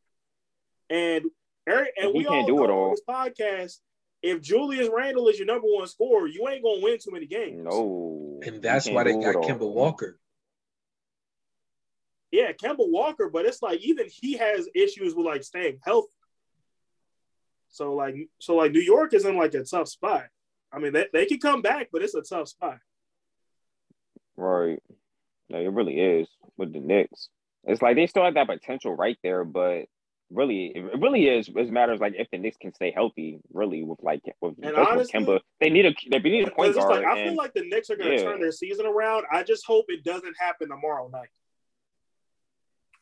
And 0.90 1.26
Eric, 1.68 1.94
and 2.02 2.14
we 2.14 2.23
can't 2.23 2.36
all 2.36 2.48
do 2.48 2.64
it 2.64 2.69
all. 2.69 2.90
this 2.91 3.02
podcast, 3.07 3.77
if 4.22 4.41
Julius 4.41 4.90
Randle 4.94 5.27
is 5.27 5.38
your 5.38 5.45
number 5.45 5.68
one 5.68 5.88
scorer, 5.88 6.27
you 6.27 6.48
ain't 6.49 6.64
gonna 6.64 6.81
win 6.81 6.98
too 6.99 7.11
many 7.11 7.27
games. 7.27 7.64
No, 7.64 8.40
and 8.45 8.61
that's 8.61 8.90
why 8.90 9.03
they 9.03 9.14
got 9.14 9.36
Kemba 9.36 9.72
Walker. 9.72 10.19
Yeah, 12.31 12.51
Kemba 12.51 12.89
Walker, 12.89 13.30
but 13.30 13.45
it's 13.45 13.61
like 13.61 13.80
even 13.81 14.07
he 14.10 14.38
has 14.38 14.68
issues 14.76 15.15
with 15.15 15.26
like 15.26 15.43
staying 15.43 15.80
healthy. 15.84 16.10
So 17.69 17.95
like, 17.95 18.15
so 18.39 18.56
like 18.56 18.72
New 18.72 18.81
York 18.81 19.14
is 19.14 19.26
in 19.26 19.38
like 19.38 19.53
a 19.53 19.64
tough 19.64 19.88
spot. 19.88 20.26
I 20.72 20.80
mean, 20.80 20.93
they, 20.93 21.07
they 21.11 21.26
can 21.26 21.39
come 21.39 21.61
back, 21.61 21.89
but 21.91 22.03
it's 22.03 22.14
a 22.14 22.22
tough 22.22 22.49
spot. 22.49 22.77
Right. 24.38 24.81
No, 25.49 25.57
it 25.57 25.72
really 25.72 25.99
is 25.99 26.27
with 26.57 26.73
the 26.73 26.80
Knicks. 26.80 27.30
It's 27.64 27.81
like 27.81 27.95
they 27.95 28.07
still 28.07 28.23
have 28.23 28.35
that 28.35 28.47
potential 28.47 28.95
right 28.95 29.18
there, 29.23 29.43
but 29.43 29.85
really, 30.31 30.68
it 30.76 30.99
really 30.99 31.27
is. 31.27 31.49
It 31.49 31.72
matters 31.72 31.99
like 31.99 32.14
if 32.15 32.30
the 32.31 32.38
Knicks 32.38 32.57
can 32.57 32.73
stay 32.73 32.91
healthy, 32.91 33.39
really 33.51 33.84
with 33.84 33.99
like 34.03 34.22
with, 34.39 34.56
and 34.61 34.76
honestly, 34.76 35.19
Kemba, 35.19 35.39
they 35.60 35.69
need 35.69 35.88
a 35.88 35.93
they 36.11 36.19
need 36.19 36.47
a 36.47 36.51
point 36.51 36.76
guard. 36.76 37.03
Like, 37.03 37.06
I 37.06 37.26
feel 37.26 37.35
like 37.35 37.53
the 37.53 37.68
Knicks 37.68 37.89
are 37.89 37.95
going 37.95 38.11
to 38.11 38.18
yeah. 38.18 38.30
turn 38.30 38.39
their 38.39 38.51
season 38.51 38.85
around. 38.85 39.26
I 39.31 39.43
just 39.43 39.65
hope 39.65 39.85
it 39.89 40.03
doesn't 40.03 40.35
happen 40.39 40.69
tomorrow 40.69 41.10
night 41.10 41.30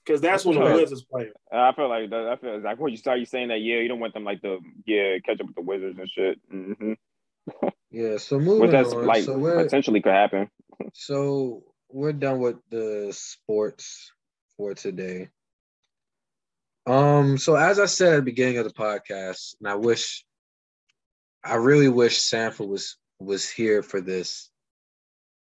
because 0.08 0.22
that's 0.22 0.46
when 0.46 0.58
the 0.58 0.74
Wizards 0.74 1.04
play. 1.04 1.30
I 1.52 1.74
feel 1.74 1.90
like 1.90 2.10
that, 2.12 2.28
I 2.28 2.36
feel 2.38 2.62
like 2.62 2.80
when 2.80 2.92
you 2.92 2.98
start 2.98 3.20
you 3.20 3.26
saying 3.26 3.50
that, 3.50 3.60
yeah, 3.62 3.78
you 3.78 3.88
don't 3.88 4.00
want 4.00 4.14
them 4.14 4.24
like 4.24 4.42
the 4.42 4.60
yeah 4.86 5.18
catch 5.26 5.42
up 5.42 5.48
with 5.48 5.56
the 5.56 5.62
Wizards 5.62 6.00
and 6.00 6.10
shit. 6.10 6.40
Mm-hmm. 6.52 6.94
yeah, 7.92 8.18
so 8.18 8.40
moving 8.40 8.72
that's 8.72 8.94
on, 8.94 9.06
like 9.06 9.24
so 9.24 9.38
potentially 9.40 10.02
could 10.02 10.14
happen. 10.14 10.50
So 10.94 11.64
we're 11.90 12.14
done 12.14 12.40
with 12.40 12.58
the 12.70 13.12
sports 13.12 14.12
for 14.56 14.76
today. 14.76 15.30
Um, 16.86 16.94
Um, 16.96 17.38
so 17.40 17.56
as 17.56 17.80
I 17.80 17.88
said 17.88 18.14
at 18.14 18.16
the 18.18 18.22
beginning 18.22 18.60
of 18.60 18.66
the 18.66 18.74
podcast, 18.74 19.56
and 19.60 19.68
I 19.68 19.74
wish 19.74 20.24
I 21.44 21.56
really 21.56 21.90
wish 21.90 22.20
Sanford 22.20 22.68
was 22.70 22.96
was 23.20 23.50
here 23.50 23.82
for 23.82 24.02
this. 24.02 24.52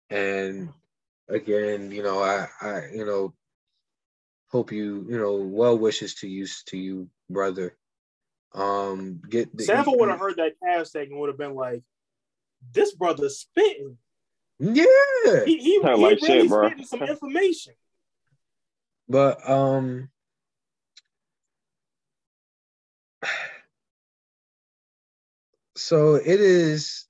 And 0.10 0.70
again, 1.30 1.92
you 1.92 2.04
know, 2.04 2.22
I 2.22 2.50
I 2.62 2.90
you 2.94 3.06
know 3.06 3.34
hope 4.54 4.72
you, 4.72 5.08
you 5.10 5.18
know, 5.18 5.34
well 5.34 5.76
wishes 5.76 6.14
to 6.14 6.28
you 6.28 6.46
to 6.68 6.78
you, 6.78 7.10
brother. 7.28 7.76
Um 8.54 9.20
get 9.28 9.56
the, 9.58 9.64
Sanfa 9.64 9.98
would 9.98 10.10
have 10.10 10.20
heard 10.20 10.38
that 10.38 10.54
cast 10.64 10.92
segment 10.92 11.20
would 11.20 11.30
have 11.30 11.40
been 11.40 11.56
like, 11.56 11.82
this 12.72 12.94
brother's 12.94 13.40
spitting. 13.40 13.98
Yeah. 14.60 14.86
He, 15.46 15.58
he, 15.58 15.58
he 15.58 15.80
like 15.82 16.22
really 16.22 16.48
shit, 16.48 16.52
spitting 16.52 16.86
some 16.86 17.02
information. 17.02 17.74
But 19.10 19.50
um 19.50 20.10
so 25.76 26.14
it 26.14 26.40
is 26.40 27.08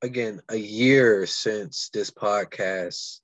again 0.00 0.40
a 0.48 0.56
year 0.56 1.26
since 1.26 1.90
this 1.92 2.10
podcast 2.10 3.20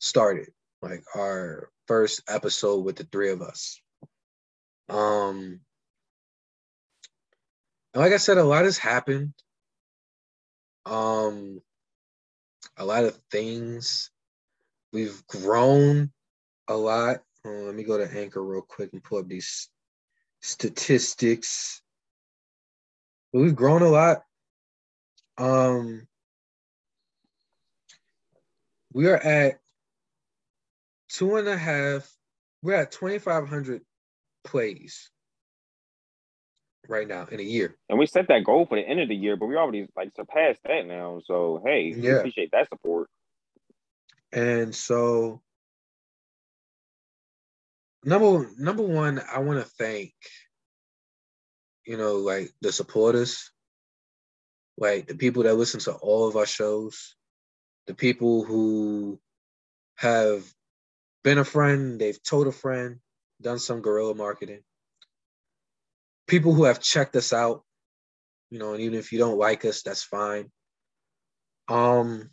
started 0.00 0.50
like 0.82 1.02
our 1.14 1.70
first 1.90 2.22
episode 2.28 2.84
with 2.84 2.94
the 2.94 3.02
three 3.02 3.32
of 3.32 3.42
us. 3.42 3.82
Um 4.88 5.58
like 7.96 8.12
i 8.12 8.16
said 8.16 8.38
a 8.38 8.44
lot 8.44 8.64
has 8.64 8.78
happened. 8.78 9.34
Um 10.86 11.60
a 12.76 12.84
lot 12.84 13.02
of 13.02 13.18
things. 13.32 14.12
We've 14.92 15.26
grown 15.26 16.12
a 16.68 16.76
lot. 16.76 17.22
Let 17.44 17.74
me 17.74 17.82
go 17.82 17.98
to 17.98 18.20
anchor 18.20 18.40
real 18.40 18.62
quick 18.62 18.90
and 18.92 19.02
pull 19.02 19.18
up 19.18 19.26
these 19.26 19.68
statistics. 20.40 21.82
But 23.32 23.40
we've 23.40 23.56
grown 23.56 23.82
a 23.82 23.88
lot. 23.88 24.22
Um, 25.38 26.06
we 28.92 29.08
are 29.08 29.16
at 29.16 29.58
two 31.12 31.36
and 31.36 31.48
a 31.48 31.56
half. 31.56 32.10
We're 32.62 32.74
at 32.74 32.92
twenty 32.92 33.18
five 33.18 33.48
hundred 33.48 33.82
plays 34.44 35.10
right 36.88 37.06
now 37.06 37.26
in 37.30 37.40
a 37.40 37.44
year. 37.44 37.76
And 37.88 37.98
we 37.98 38.06
set 38.06 38.28
that 38.28 38.44
goal 38.44 38.66
for 38.66 38.76
the 38.76 38.86
end 38.86 39.00
of 39.00 39.08
the 39.08 39.14
year, 39.14 39.36
but 39.36 39.46
we 39.46 39.56
already 39.56 39.86
like 39.96 40.10
surpassed 40.16 40.60
that 40.64 40.86
now. 40.86 41.20
So 41.24 41.62
hey, 41.64 41.94
yeah. 41.96 42.12
appreciate 42.12 42.50
that 42.52 42.68
support. 42.68 43.08
And 44.32 44.74
so 44.74 45.40
number 48.04 48.50
number 48.58 48.82
one, 48.82 49.20
I 49.32 49.40
want 49.40 49.58
to 49.58 49.64
thank 49.64 50.12
you 51.90 51.96
know, 51.96 52.18
like 52.18 52.52
the 52.60 52.70
supporters, 52.70 53.50
like 54.78 55.08
the 55.08 55.16
people 55.16 55.42
that 55.42 55.54
listen 55.56 55.80
to 55.80 55.92
all 55.94 56.28
of 56.28 56.36
our 56.36 56.46
shows, 56.46 57.16
the 57.88 57.94
people 57.94 58.44
who 58.44 59.18
have 59.96 60.44
been 61.22 61.38
a 61.38 61.44
friend, 61.44 62.00
they've 62.00 62.22
told 62.22 62.46
a 62.46 62.52
friend, 62.52 63.00
done 63.40 63.58
some 63.58 63.82
guerrilla 63.82 64.14
marketing. 64.14 64.60
People 66.26 66.54
who 66.54 66.64
have 66.64 66.80
checked 66.80 67.16
us 67.16 67.32
out, 67.32 67.64
you 68.50 68.58
know, 68.58 68.72
and 68.72 68.82
even 68.82 68.98
if 68.98 69.12
you 69.12 69.18
don't 69.18 69.38
like 69.38 69.64
us, 69.64 69.82
that's 69.82 70.02
fine. 70.02 70.50
Um, 71.68 72.30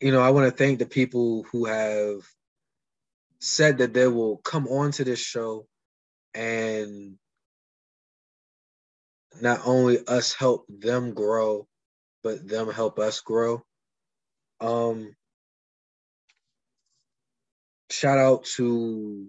you 0.00 0.12
know, 0.12 0.20
I 0.20 0.30
want 0.30 0.46
to 0.46 0.56
thank 0.56 0.78
the 0.78 0.86
people 0.86 1.44
who 1.52 1.66
have 1.66 2.22
said 3.38 3.78
that 3.78 3.94
they 3.94 4.06
will 4.06 4.38
come 4.38 4.66
on 4.66 4.92
to 4.92 5.04
this 5.04 5.20
show 5.20 5.66
and 6.34 7.16
not 9.40 9.60
only 9.64 9.98
us 10.06 10.34
help 10.34 10.66
them 10.68 11.14
grow, 11.14 11.66
but 12.22 12.46
them 12.46 12.70
help 12.70 12.98
us 12.98 13.20
grow. 13.20 13.62
Um, 14.60 15.14
shout 17.90 18.18
out 18.18 18.44
to 18.44 19.28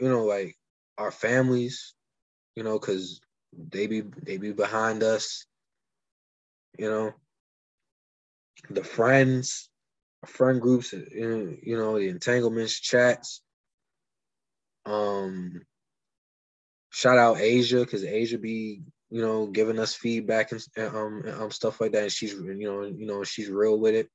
you 0.00 0.08
know 0.08 0.24
like 0.24 0.56
our 0.98 1.10
families, 1.10 1.94
you 2.54 2.62
know, 2.62 2.78
because 2.78 3.20
they 3.52 3.86
be 3.86 4.02
they 4.22 4.36
be 4.36 4.52
behind 4.52 5.02
us, 5.02 5.46
you 6.78 6.88
know, 6.88 7.12
the 8.70 8.84
friends, 8.84 9.70
friend 10.26 10.60
groups, 10.60 10.92
you 10.92 11.76
know, 11.76 11.98
the 11.98 12.08
entanglements, 12.08 12.78
chats. 12.80 13.42
Um, 14.86 15.62
shout 16.90 17.18
out 17.18 17.38
Asia 17.38 17.80
because 17.80 18.04
Asia 18.04 18.38
be 18.38 18.82
you 19.10 19.20
know 19.20 19.46
giving 19.46 19.78
us 19.78 19.94
feedback 19.94 20.52
and 20.52 20.62
um, 20.78 21.22
um 21.40 21.50
stuff 21.50 21.80
like 21.80 21.92
that, 21.92 22.02
and 22.04 22.12
she's 22.12 22.32
you 22.32 22.66
know 22.66 22.82
you 22.82 23.06
know 23.06 23.24
she's 23.24 23.48
real 23.48 23.78
with 23.78 23.94
it. 23.94 24.08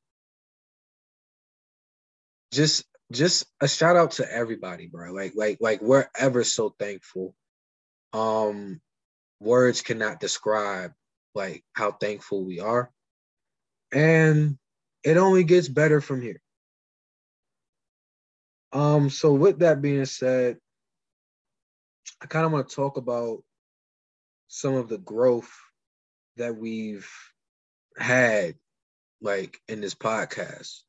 Just 2.52 2.86
just 3.12 3.46
a 3.62 3.68
shout 3.68 3.96
out 3.96 4.12
to 4.12 4.32
everybody, 4.32 4.88
bro. 4.88 5.12
Like 5.14 5.34
like 5.36 5.58
like 5.62 5.82
we're 5.82 6.08
ever 6.18 6.44
so 6.44 6.76
thankful. 6.80 7.34
Um, 8.14 8.82
words 9.40 9.82
cannot 9.82 10.20
describe 10.20 10.94
like 11.36 11.64
how 11.74 11.92
thankful 11.92 12.44
we 12.46 12.60
are, 12.60 12.92
and 13.94 14.58
it 15.04 15.18
only 15.18 15.44
gets 15.44 15.68
better 15.68 16.02
from 16.02 16.22
here. 16.22 16.42
Um, 18.72 19.10
so 19.10 19.34
with 19.34 19.60
that 19.60 19.82
being 19.82 20.06
said, 20.06 20.58
I 22.22 22.28
kind 22.28 22.46
of 22.46 22.52
want 22.52 22.70
to 22.70 22.76
talk 22.76 22.98
about 22.98 23.44
some 24.50 24.74
of 24.74 24.90
the 24.90 24.98
growth 24.98 25.52
that 26.36 26.58
we've 26.58 27.10
had 27.98 28.56
like 29.22 29.58
in 29.68 29.80
this 29.80 29.96
podcast. 29.96 30.82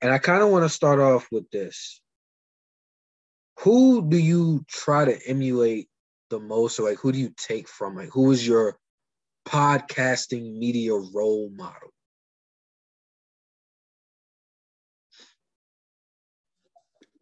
And 0.00 0.10
I 0.10 0.18
kind 0.18 0.42
of 0.42 0.48
want 0.48 0.64
to 0.64 0.68
start 0.68 1.00
off 1.00 1.28
with 1.30 1.50
this. 1.50 2.00
Who 3.60 4.08
do 4.08 4.16
you 4.16 4.64
try 4.68 5.04
to 5.04 5.28
emulate 5.28 5.88
the 6.30 6.40
most 6.40 6.80
or 6.80 6.88
like 6.88 6.98
who 6.98 7.12
do 7.12 7.18
you 7.18 7.32
take 7.36 7.68
from 7.68 7.94
like 7.96 8.08
who 8.08 8.30
is 8.32 8.46
your 8.46 8.78
podcasting 9.46 10.56
media 10.58 10.94
role 10.94 11.50
model? 11.54 11.92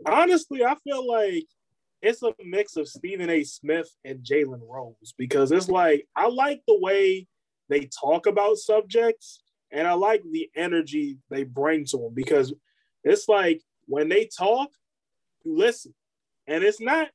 honestly, 0.07 0.65
I 0.65 0.75
feel 0.77 1.07
like 1.07 1.47
it's 2.03 2.23
a 2.23 2.33
mix 2.45 2.77
of 2.77 2.89
Stephen 2.89 3.29
A. 3.29 3.45
Smith 3.45 3.91
and 4.05 4.21
Jalen 4.21 4.61
Rose 4.63 5.15
because 5.19 5.53
it's 5.53 5.69
like 5.69 6.07
I 6.17 6.29
like 6.29 6.63
the 6.67 6.79
way 6.79 7.27
they 7.69 7.89
talk 8.01 8.27
about 8.27 8.57
subjects 8.57 9.43
and 9.71 9.87
I 9.87 9.93
like 9.93 10.23
the 10.31 10.51
energy 10.57 11.19
they 11.31 11.45
bring 11.45 11.85
to 11.87 11.99
them 11.99 12.15
because 12.15 12.53
it's 13.05 13.29
like 13.29 13.63
when 13.87 14.09
they 14.09 14.27
talk, 14.27 14.71
you 15.45 15.57
listen. 15.57 15.95
And 16.47 16.65
it's 16.65 16.81
not, 16.81 17.09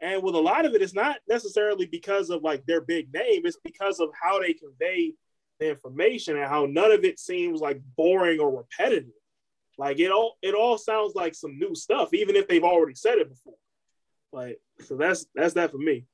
and 0.00 0.22
with 0.22 0.34
a 0.34 0.40
lot 0.40 0.66
of 0.66 0.74
it, 0.74 0.82
it's 0.82 0.94
not 0.94 1.16
necessarily 1.28 1.86
because 1.86 2.30
of 2.30 2.42
like 2.42 2.64
their 2.66 2.80
big 2.80 3.12
name, 3.12 3.42
it's 3.44 3.58
because 3.64 4.00
of 4.00 4.10
how 4.20 4.40
they 4.40 4.52
convey 4.52 5.14
the 5.58 5.70
information 5.70 6.36
and 6.36 6.46
how 6.46 6.66
none 6.66 6.92
of 6.92 7.04
it 7.04 7.18
seems 7.18 7.60
like 7.60 7.80
boring 7.96 8.38
or 8.38 8.56
repetitive. 8.58 9.10
Like 9.78 9.98
it 9.98 10.10
all 10.10 10.36
it 10.42 10.54
all 10.54 10.78
sounds 10.78 11.14
like 11.14 11.34
some 11.34 11.58
new 11.58 11.74
stuff, 11.74 12.14
even 12.14 12.36
if 12.36 12.48
they've 12.48 12.64
already 12.64 12.94
said 12.94 13.18
it 13.18 13.28
before. 13.28 13.54
Like 14.32 14.60
so 14.80 14.96
that's 14.96 15.26
that's 15.34 15.54
that 15.54 15.70
for 15.70 15.78
me. 15.78 16.06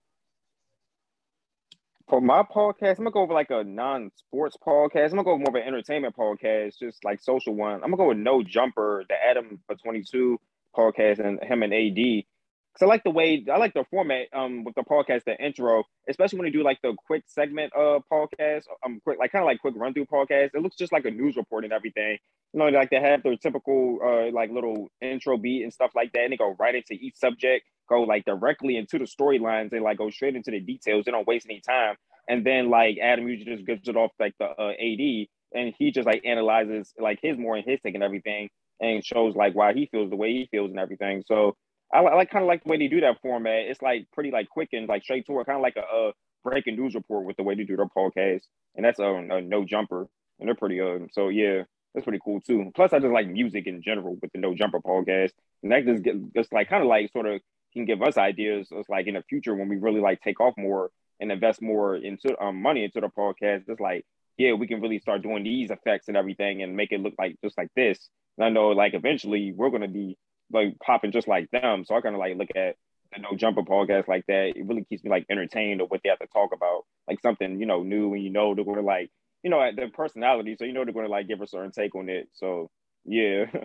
For 2.09 2.21
my 2.21 2.43
podcast, 2.43 2.99
I'm 2.99 3.05
gonna 3.05 3.11
go 3.13 3.23
over 3.23 3.33
like 3.33 3.51
a 3.51 3.65
non-sports 3.65 4.57
podcast. 4.67 5.11
I'm 5.11 5.23
gonna 5.23 5.25
go 5.25 5.39
more 5.39 5.49
of 5.49 5.55
an 5.55 5.63
entertainment 5.63 6.15
podcast, 6.17 6.79
just 6.79 7.05
like 7.05 7.23
social 7.23 7.55
one. 7.55 7.75
I'm 7.75 7.91
gonna 7.91 7.97
go 7.97 8.09
with 8.09 8.19
No 8.19 8.43
Jumper, 8.43 9.05
the 9.09 9.15
Adam 9.15 9.61
for 9.67 9.77
22 9.77 10.39
podcast, 10.77 11.21
and 11.21 11.43
him 11.43 11.63
and 11.63 11.73
AD. 11.73 12.25
Cause 12.75 12.87
I 12.87 12.87
like 12.87 13.05
the 13.05 13.11
way 13.11 13.45
I 13.53 13.59
like 13.59 13.75
the 13.75 13.85
format 13.91 14.29
um 14.33 14.65
with 14.65 14.75
the 14.75 14.83
podcast, 14.83 15.25
the 15.25 15.37
intro, 15.39 15.85
especially 16.09 16.39
when 16.39 16.47
you 16.47 16.53
do 16.55 16.65
like 16.65 16.79
the 16.83 16.95
quick 17.07 17.25
segment 17.27 17.73
uh 17.77 18.01
podcast, 18.11 18.63
um 18.85 18.99
quick 19.05 19.19
like 19.19 19.31
kind 19.33 19.43
of 19.43 19.47
like 19.47 19.61
quick 19.61 19.75
run 19.77 19.93
through 19.93 20.07
podcast. 20.07 20.51
It 20.55 20.63
looks 20.63 20.77
just 20.77 20.93
like 20.93 21.05
a 21.05 21.11
news 21.11 21.37
report 21.37 21.65
and 21.65 21.73
everything. 21.73 22.19
You 22.55 22.61
know, 22.61 22.69
like 22.69 22.89
they 22.91 23.01
have 23.01 23.23
their 23.23 23.37
typical 23.37 23.99
uh 24.03 24.33
like 24.33 24.51
little 24.51 24.89
intro 25.03 25.37
beat 25.37 25.65
and 25.65 25.73
stuff 25.73 25.91
like 25.95 26.13
that, 26.13 26.23
and 26.25 26.33
they 26.33 26.39
go 26.39 26.57
right 26.59 26.75
into 26.75 26.95
each 26.95 27.17
subject, 27.17 27.67
go 27.91 28.03
like 28.03 28.25
directly 28.25 28.77
into 28.79 28.99
the 28.99 29.05
storylines, 29.05 29.71
they 29.71 29.81
like 29.81 29.99
go 29.99 30.09
straight 30.09 30.35
into 30.35 30.51
the 30.51 30.61
details. 30.61 31.05
They 31.05 31.13
don't 31.13 31.27
waste 31.27 31.47
any 31.49 31.61
time. 31.61 31.97
And 32.29 32.45
then 32.47 32.71
like 32.71 32.97
Adam 33.03 33.29
usually 33.29 33.55
just 33.55 33.67
gives 33.67 33.87
it 33.87 33.97
off 33.97 34.13
like 34.19 34.35
the 34.39 34.47
uh, 34.47 34.71
AD, 34.71 35.27
and 35.55 35.75
he 35.79 35.91
just 35.91 36.07
like 36.07 36.23
analyzes 36.25 36.95
like 36.99 37.19
his 37.23 37.37
more 37.37 37.57
and 37.57 37.67
his 37.67 37.81
take 37.85 37.95
and 37.95 38.05
everything, 38.05 38.49
and 38.81 39.05
shows 39.05 39.37
like 39.37 39.55
why 39.55 39.75
he 39.75 39.87
feels 39.93 40.09
the 40.09 40.17
way 40.17 40.33
he 40.33 40.49
feels 40.51 40.71
and 40.71 40.81
everything. 40.81 41.23
So 41.27 41.55
I, 41.93 42.01
I 42.01 42.15
like 42.15 42.31
kind 42.31 42.43
of 42.43 42.49
like 42.49 42.65
the 42.65 42.71
way 42.71 42.79
they 42.79 42.89
do 42.89 43.01
that 43.03 43.21
format. 43.21 43.67
It's 43.67 43.83
like 43.83 44.07
pretty 44.13 44.31
like 44.31 44.49
quick 44.49 44.71
and 44.73 44.89
like 44.89 45.03
straight 45.03 45.27
to 45.27 45.41
it, 45.41 45.47
kind 45.47 45.57
of 45.57 45.63
like 45.63 45.77
a, 45.77 45.81
a, 45.81 46.13
breaking 46.45 46.77
news 46.77 46.95
report 46.95 47.25
with 47.25 47.37
the 47.37 47.43
way 47.45 47.55
they 47.55 47.65
do 47.65 47.77
their 47.77 47.87
podcast. 47.87 48.43
And 48.75 48.85
that's 48.85 48.99
a, 48.99 49.05
a 49.05 49.41
no 49.41 49.65
jumper, 49.65 50.09
and 50.41 50.49
they're 50.49 50.55
pretty 50.55 50.81
uh. 50.81 51.07
So 51.13 51.29
yeah, 51.29 51.65
that's 51.95 52.05
pretty 52.05 52.21
cool 52.25 52.41
too. 52.41 52.73
Plus, 52.75 52.93
I 52.93 52.99
just 52.99 53.13
like 53.13 53.29
music 53.29 53.67
in 53.67 53.83
general 53.83 54.17
with 54.21 54.33
the 54.33 54.39
No 54.39 54.55
Jumper 54.55 54.81
podcast, 54.81 55.33
and 55.63 55.73
that 55.73 55.85
just 55.85 56.03
get 56.03 56.15
just 56.35 56.53
like 56.53 56.69
kind 56.69 56.83
of 56.83 56.89
like 56.89 57.13
sort 57.13 57.27
of 57.27 57.41
can 57.73 57.85
give 57.85 58.03
us 58.03 58.17
ideas. 58.17 58.69
It's 58.71 58.89
like 58.89 59.07
in 59.07 59.15
the 59.15 59.23
future 59.29 59.55
when 59.55 59.69
we 59.69 59.77
really 59.77 60.01
like 60.01 60.21
take 60.21 60.41
off 60.41 60.55
more 60.57 60.91
and 61.21 61.31
invest 61.31 61.61
more 61.63 61.97
into 61.97 62.37
um, 62.43 62.63
money 62.63 62.85
into 62.85 63.01
the 63.01 63.09
podcast. 63.09 63.65
It's 63.69 63.81
like 63.81 64.05
yeah, 64.39 64.55
we 64.55 64.67
can 64.67 64.81
really 64.81 64.99
start 64.99 65.23
doing 65.23 65.45
these 65.45 65.71
effects 65.71 66.09
and 66.09 66.17
everything 66.17 66.63
and 66.63 66.77
make 66.77 66.93
it 66.93 67.01
look 67.01 67.15
like 67.19 67.37
just 67.45 67.59
like 67.59 67.69
this. 67.77 68.09
And 68.39 68.47
I 68.47 68.49
know 68.49 68.69
like 68.69 68.95
eventually 68.95 69.53
we're 69.53 69.71
gonna 69.71 69.89
be 69.89 70.17
like 70.53 70.79
popping 70.81 71.13
just 71.13 71.29
like 71.29 71.51
them. 71.51 71.85
So 71.85 71.95
I 71.95 72.01
kind 72.01 72.15
of 72.15 72.21
like 72.21 72.37
look 72.37 72.51
at 72.57 72.77
the 73.13 73.21
No 73.21 73.37
Jumper 73.37 73.63
podcast 73.63 74.09
like 74.09 74.25
that. 74.27 74.53
It 74.57 74.67
really 74.67 74.85
keeps 74.85 75.05
me 75.05 75.11
like 75.11 75.27
entertained 75.31 75.81
of 75.81 75.91
what 75.91 76.01
they 76.03 76.11
have 76.11 76.19
to 76.21 76.27
talk 76.27 76.51
about, 76.55 76.85
like 77.09 77.21
something 77.21 77.59
you 77.61 77.67
know 77.67 77.83
new, 77.83 78.15
and 78.15 78.23
you 78.23 78.31
know 78.31 78.55
they're 78.55 78.65
gonna 78.65 78.83
like 78.83 79.11
you 79.43 79.51
know 79.51 79.71
their 79.75 79.91
personality, 79.91 80.57
so 80.59 80.65
you 80.65 80.73
know 80.73 80.85
they're 80.85 80.95
gonna 80.95 81.09
like 81.09 81.29
give 81.29 81.41
a 81.41 81.47
certain 81.47 81.73
take 81.73 81.95
on 81.95 82.09
it. 82.09 82.29
So 82.33 82.71
yeah. 83.05 83.47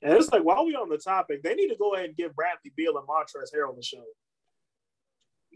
And 0.00 0.12
it's 0.12 0.30
like 0.30 0.44
while 0.44 0.64
we 0.64 0.76
on 0.76 0.88
the 0.88 0.98
topic, 0.98 1.42
they 1.42 1.54
need 1.54 1.70
to 1.70 1.76
go 1.76 1.94
ahead 1.94 2.06
and 2.06 2.16
give 2.16 2.34
Bradley 2.36 2.72
Beal 2.76 2.96
and 2.98 3.08
Montrezl 3.08 3.52
Harrell 3.52 3.70
on 3.70 3.76
the 3.76 3.82
show. 3.82 4.04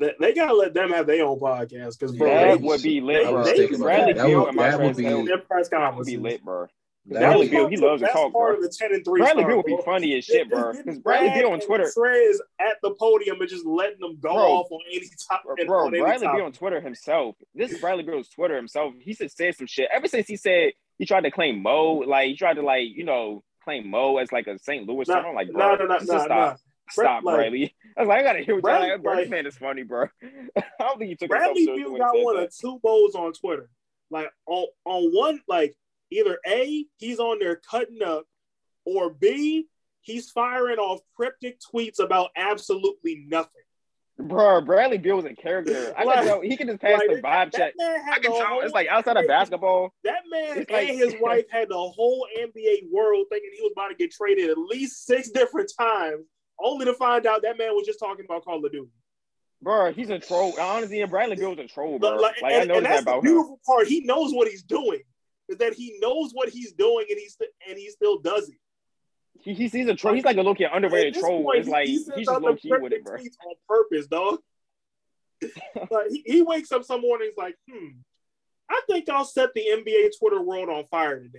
They, 0.01 0.15
they, 0.19 0.35
gotta 0.35 0.55
let 0.55 0.75
them 0.75 0.91
have 0.91 1.07
their 1.07 1.25
own 1.25 1.39
podcast 1.39 1.99
because 1.99 2.17
bro, 2.17 2.29
that 2.29 2.61
would 2.61 2.83
be 2.83 3.01
lit, 3.01 3.23
bro. 3.23 3.45
Bradley 3.79 4.15
Beal 4.15 4.49
and 4.49 4.59
Montrezl 4.59 4.95
Harrell. 5.71 5.97
would 5.97 6.07
be 6.07 6.17
lit, 6.17 6.45
bro. 6.45 6.67
Bradley 7.05 7.49
Beal, 7.49 7.67
he 7.67 7.77
loves 7.77 8.01
to 8.01 8.09
talk, 8.09 8.33
bro. 8.33 8.61
The 8.61 8.69
10 8.69 8.93
and 8.93 9.05
3 9.05 9.21
Bradley 9.21 9.45
Beal 9.45 9.57
would 9.57 9.67
be 9.67 9.79
funny 9.85 10.17
as 10.17 10.25
shit, 10.25 10.49
bro. 10.49 10.73
Because 10.73 10.99
Bradley 11.01 11.41
Beal 11.41 11.51
on 11.51 11.61
Twitter. 11.61 11.91
Trez 11.97 12.37
at 12.61 12.77
the 12.83 12.95
podium 12.95 13.41
and 13.41 13.51
just 13.51 13.67
letting 13.67 13.99
them 13.99 14.19
go 14.21 14.35
bro, 14.35 14.43
off 14.43 14.71
on 14.71 14.81
any 14.93 15.09
topic. 15.29 15.67
Bro, 15.67 15.91
Bradley 15.91 16.29
Beal 16.29 16.45
on 16.45 16.53
Twitter 16.53 16.81
himself. 16.81 17.37
This 17.55 17.73
is 17.73 17.81
Bradley 17.81 18.05
Beal's 18.05 18.29
Twitter 18.29 18.57
himself. 18.57 18.95
He 19.01 19.15
said 19.15 19.33
said 19.33 19.57
some 19.57 19.67
shit. 19.67 19.89
Ever 19.93 20.07
since 20.07 20.29
he 20.29 20.37
said 20.37 20.73
he 20.99 21.07
tried 21.07 21.23
to 21.23 21.31
claim 21.31 21.63
Mo, 21.63 22.05
like 22.07 22.29
he 22.29 22.37
tried 22.37 22.55
to 22.55 22.63
like, 22.63 22.89
you 22.95 23.05
know, 23.05 23.43
claim 23.65 23.89
Mo 23.89 24.19
as 24.19 24.31
like 24.31 24.47
a 24.47 24.59
St. 24.59 24.87
Louis. 24.87 25.09
Nah, 25.09 25.23
I'm 25.23 25.35
like, 25.35 25.51
bro, 25.51 25.75
no, 25.75 25.85
no, 25.85 25.87
no, 25.87 25.99
no, 25.99 26.25
stop. 26.25 26.61
Stop, 26.91 27.25
like, 27.25 27.37
Bradley. 27.37 27.75
I 27.97 28.03
was 28.03 28.09
like, 28.09 28.21
I 28.21 28.23
gotta 28.23 28.41
hear 28.41 28.55
what 28.55 28.63
Bradley, 28.63 28.89
y'all 28.89 28.97
like, 28.97 29.03
bro, 29.03 29.17
this 29.17 29.29
man 29.29 29.47
is 29.47 29.57
funny, 29.57 29.83
bro. 29.83 30.07
I 30.57 30.63
don't 30.79 30.99
think 30.99 31.11
you 31.11 31.17
took 31.17 31.31
Bradley 31.31 31.67
Beal 31.67 31.97
got 31.97 32.13
one 32.15 32.37
of 32.37 32.57
two 32.57 32.79
bowls 32.83 33.15
on 33.15 33.33
Twitter. 33.33 33.69
Like 34.11 34.31
on 34.47 34.67
on 34.85 35.11
one, 35.13 35.41
like 35.49 35.75
either 36.13 36.39
A, 36.47 36.87
he's 36.97 37.19
on 37.19 37.39
there 37.39 37.57
cutting 37.57 38.03
up, 38.03 38.25
or 38.85 39.11
B, 39.11 39.69
he's 40.01 40.31
firing 40.31 40.79
off 40.79 41.01
cryptic 41.17 41.59
tweets 41.61 41.99
about 41.99 42.31
absolutely 42.37 43.25
nothing. 43.29 43.63
Bro, 44.19 44.63
Bradley 44.63 44.99
Beal 44.99 45.17
was 45.17 45.25
a 45.25 45.35
character. 45.35 45.95
I 45.97 46.05
like, 46.05 46.27
know 46.27 46.41
he 46.43 46.57
can 46.57 46.69
just 46.69 46.81
pass 46.81 46.99
like, 46.99 47.09
the 47.09 47.23
vibe 47.23 47.55
check. 47.55 47.73
I 47.81 48.19
can 48.21 48.33
tell. 48.33 48.61
It's 48.61 48.75
like 48.75 48.87
outside 48.89 49.17
of 49.17 49.27
basketball. 49.27 49.93
That 50.05 50.21
man 50.31 50.59
and 50.59 50.67
like, 50.71 50.89
his 50.89 51.15
wife 51.21 51.47
had 51.51 51.71
the 51.71 51.75
whole 51.75 52.27
NBA 52.39 52.91
world 52.93 53.27
thinking 53.31 53.51
he 53.55 53.63
was 53.63 53.73
about 53.75 53.89
to 53.89 53.95
get 53.95 54.13
traded 54.13 54.51
at 54.51 54.59
least 54.59 55.07
six 55.07 55.31
different 55.31 55.73
times, 55.79 56.27
only 56.61 56.85
to 56.85 56.95
find 56.95 57.27
out 57.27 57.43
that 57.43 57.59
man 57.59 57.75
was 57.75 57.87
just 57.87 57.99
talking 57.99 58.25
about 58.25 58.45
Call 58.45 58.65
of 58.65 58.71
Duty. 58.71 58.91
Bro, 59.63 59.93
he's 59.93 60.11
a 60.11 60.19
troll. 60.19 60.55
Honestly, 60.61 61.05
Bradley 61.05 61.37
Beal's 61.37 61.59
a 61.59 61.67
troll, 61.67 61.99
bro. 61.99 62.17
Like, 62.17 62.43
like 62.43 62.53
and, 62.53 62.63
I 62.63 62.75
know 62.75 62.81
that 62.81 63.03
about 63.03 63.23
the 63.23 63.29
beautiful 63.29 63.55
him. 63.55 63.61
part. 63.67 63.87
He 63.87 64.01
knows 64.03 64.35
what 64.35 64.49
he's 64.49 64.63
doing 64.63 65.01
is 65.49 65.59
that 65.59 65.75
he 65.75 65.97
knows 66.01 66.31
what 66.33 66.49
he's 66.49 66.73
doing 66.73 67.07
and 67.09 67.19
he's 67.19 67.37
and 67.69 67.79
he 67.79 67.91
still 67.91 68.19
does 68.21 68.49
it. 68.49 68.57
He, 69.41 69.55
he's, 69.55 69.73
he's 69.73 69.89
a 69.89 69.95
troll. 69.95 70.15
He's 70.15 70.25
like 70.25 70.37
a 70.37 70.43
low 70.43 70.55
key 70.55 70.67
underrated 70.73 71.15
troll. 71.15 71.43
Point, 71.43 71.61
it's 71.61 71.69
like 71.69 71.87
he's 71.87 72.07
just 72.07 72.31
low 72.31 72.55
key 72.55 72.73
with 72.81 72.93
it, 72.93 73.05
bro. 73.05 73.17
On 73.17 73.55
purpose, 73.69 74.07
dog. 74.07 74.39
but 75.91 76.05
he, 76.11 76.23
he 76.25 76.43
wakes 76.43 76.71
up 76.71 76.85
some 76.85 77.01
mornings 77.01 77.35
like, 77.37 77.57
hmm, 77.69 77.89
I 78.71 78.81
think 78.89 79.09
I'll 79.09 79.25
set 79.25 79.51
the 79.55 79.63
NBA 79.63 80.11
Twitter 80.19 80.41
world 80.41 80.69
on 80.69 80.85
fire 80.87 81.19
today. 81.19 81.39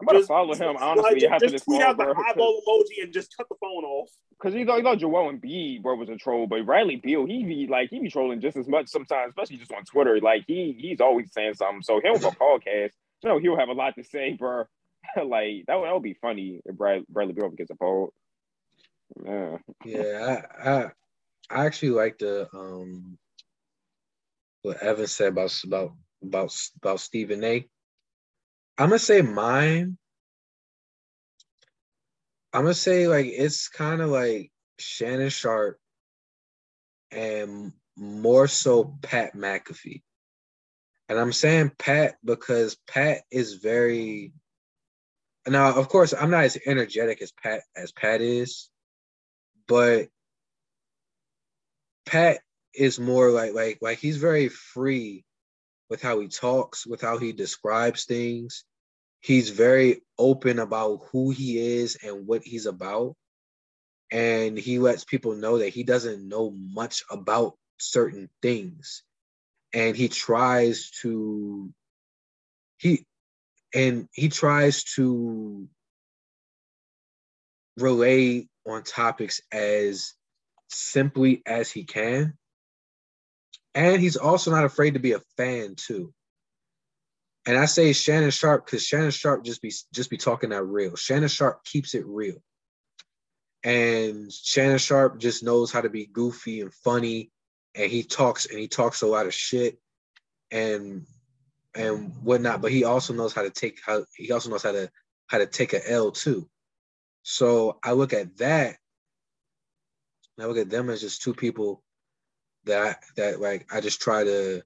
I'm 0.00 0.06
about 0.06 0.14
just, 0.16 0.28
to 0.28 0.32
follow 0.32 0.54
him, 0.54 0.76
honestly, 0.78 1.20
like, 1.20 1.30
after 1.30 1.46
just 1.46 1.52
this 1.52 1.64
tweet 1.64 1.82
call, 1.82 1.90
out 1.90 1.96
the 1.98 2.24
eyeball 2.28 2.62
emoji 2.66 3.02
and 3.02 3.12
just 3.12 3.36
cut 3.36 3.48
the 3.48 3.56
phone 3.60 3.84
off. 3.84 4.08
Because 4.30 4.54
you 4.54 4.64
know, 4.64 4.76
you 4.76 4.82
know, 4.82 4.96
Joel 4.96 5.30
Embiid, 5.30 5.82
bro, 5.82 5.96
was 5.96 6.08
a 6.08 6.16
troll, 6.16 6.46
but 6.46 6.64
Bradley 6.64 6.96
Beal, 6.96 7.26
he 7.26 7.44
be 7.44 7.66
like, 7.70 7.90
he 7.90 8.00
be 8.00 8.08
trolling 8.08 8.40
just 8.40 8.56
as 8.56 8.66
much 8.66 8.88
sometimes, 8.88 9.30
especially 9.30 9.58
just 9.58 9.72
on 9.72 9.84
Twitter. 9.84 10.18
Like 10.20 10.44
he, 10.46 10.74
he's 10.78 11.00
always 11.00 11.30
saying 11.32 11.54
something. 11.54 11.82
So 11.82 12.00
him 12.00 12.14
with 12.14 12.24
a 12.24 12.30
podcast, 12.40 12.92
know, 13.28 13.38
he'll 13.38 13.58
have 13.58 13.68
a 13.68 13.72
lot 13.72 13.94
to 13.96 14.04
say, 14.04 14.34
bro. 14.34 14.64
like 15.16 15.64
that 15.66 15.76
would, 15.76 15.86
that 15.86 15.94
would 15.94 16.02
be 16.02 16.18
funny 16.20 16.60
if 16.64 16.76
Brad, 16.76 17.04
Bradley 17.08 17.34
Beal 17.34 17.50
gets 17.50 17.70
a 17.70 17.74
poll. 17.74 18.12
Yeah. 19.24 19.58
Yeah, 19.84 20.42
I, 20.62 20.70
I 20.70 20.90
I 21.50 21.66
actually 21.66 21.90
like 21.90 22.18
the 22.18 22.48
um 22.54 23.18
what 24.62 24.82
Evan 24.82 25.06
said 25.06 25.28
about 25.28 25.52
about 25.64 25.92
about 26.22 26.56
about 26.76 27.00
Stephen 27.00 27.42
A. 27.42 27.66
I'm 28.78 28.88
gonna 28.88 28.98
say 28.98 29.20
mine. 29.22 29.98
I'm 32.52 32.62
gonna 32.62 32.74
say 32.74 33.08
like 33.08 33.26
it's 33.26 33.68
kind 33.68 34.00
of 34.00 34.10
like 34.10 34.52
Shannon 34.78 35.30
Sharpe 35.30 35.78
and 37.10 37.72
more 37.96 38.46
so 38.46 38.96
Pat 39.02 39.34
McAfee. 39.34 40.02
And 41.10 41.18
I'm 41.18 41.32
saying 41.32 41.72
Pat 41.76 42.18
because 42.24 42.76
Pat 42.86 43.22
is 43.32 43.54
very 43.54 44.32
now, 45.48 45.74
of 45.74 45.88
course, 45.88 46.14
I'm 46.14 46.30
not 46.30 46.44
as 46.44 46.56
energetic 46.64 47.20
as 47.20 47.32
Pat 47.32 47.62
as 47.74 47.90
Pat 47.90 48.20
is, 48.20 48.70
but 49.66 50.08
Pat 52.06 52.38
is 52.72 53.00
more 53.00 53.30
like 53.30 53.54
like 53.54 53.78
like 53.82 53.98
he's 53.98 54.18
very 54.18 54.46
free 54.48 55.24
with 55.88 56.00
how 56.00 56.20
he 56.20 56.28
talks, 56.28 56.86
with 56.86 57.00
how 57.00 57.18
he 57.18 57.32
describes 57.32 58.04
things. 58.04 58.62
He's 59.20 59.50
very 59.50 60.02
open 60.16 60.60
about 60.60 61.08
who 61.10 61.30
he 61.32 61.58
is 61.58 61.98
and 62.04 62.24
what 62.24 62.44
he's 62.44 62.66
about. 62.66 63.16
And 64.12 64.56
he 64.56 64.78
lets 64.78 65.02
people 65.02 65.34
know 65.34 65.58
that 65.58 65.70
he 65.70 65.82
doesn't 65.82 66.28
know 66.28 66.52
much 66.52 67.02
about 67.10 67.54
certain 67.80 68.30
things 68.42 69.02
and 69.72 69.96
he 69.96 70.08
tries 70.08 70.90
to 71.02 71.72
he 72.78 73.04
and 73.74 74.08
he 74.12 74.28
tries 74.28 74.84
to 74.84 75.68
relay 77.76 78.48
on 78.66 78.82
topics 78.82 79.40
as 79.52 80.14
simply 80.68 81.42
as 81.46 81.70
he 81.70 81.84
can. 81.84 82.34
And 83.74 84.00
he's 84.00 84.16
also 84.16 84.50
not 84.50 84.64
afraid 84.64 84.94
to 84.94 85.00
be 85.00 85.12
a 85.12 85.20
fan 85.36 85.74
too. 85.76 86.12
And 87.46 87.56
i 87.56 87.64
say 87.64 87.92
shannon 87.92 88.30
sharpe 88.30 88.66
because 88.66 88.84
shannon 88.84 89.10
sharpe 89.10 89.44
just 89.44 89.62
be 89.62 89.72
just 89.94 90.10
be 90.10 90.18
talking 90.18 90.50
that 90.50 90.64
real. 90.64 90.96
Shannon 90.96 91.28
sharpe 91.28 91.64
keeps 91.64 91.94
it 91.94 92.06
real. 92.06 92.36
And 93.62 94.32
shannon 94.32 94.78
sharpe 94.78 95.18
just 95.18 95.42
knows 95.42 95.70
how 95.70 95.80
to 95.80 95.88
be 95.88 96.06
goofy 96.06 96.60
and 96.60 96.72
funny 96.72 97.30
and 97.74 97.90
he 97.90 98.02
talks 98.02 98.46
and 98.46 98.58
he 98.58 98.68
talks 98.68 99.02
a 99.02 99.06
lot 99.06 99.26
of 99.26 99.34
shit 99.34 99.78
and 100.50 101.06
and 101.74 102.12
whatnot, 102.22 102.60
but 102.60 102.72
he 102.72 102.84
also 102.84 103.14
knows 103.14 103.32
how 103.32 103.42
to 103.42 103.50
take 103.50 103.80
how 103.84 104.04
he 104.16 104.32
also 104.32 104.50
knows 104.50 104.62
how 104.62 104.72
to 104.72 104.90
how 105.28 105.38
to 105.38 105.46
take 105.46 105.72
a 105.72 105.90
L 105.90 106.10
too. 106.10 106.48
So 107.22 107.78
I 107.82 107.92
look 107.92 108.12
at 108.12 108.36
that. 108.38 108.76
I 110.38 110.46
look 110.46 110.56
at 110.56 110.70
them 110.70 110.88
as 110.90 111.00
just 111.00 111.22
two 111.22 111.34
people 111.34 111.82
that 112.64 113.02
that 113.16 113.40
like 113.40 113.72
I 113.72 113.80
just 113.80 114.00
try 114.00 114.24
to 114.24 114.62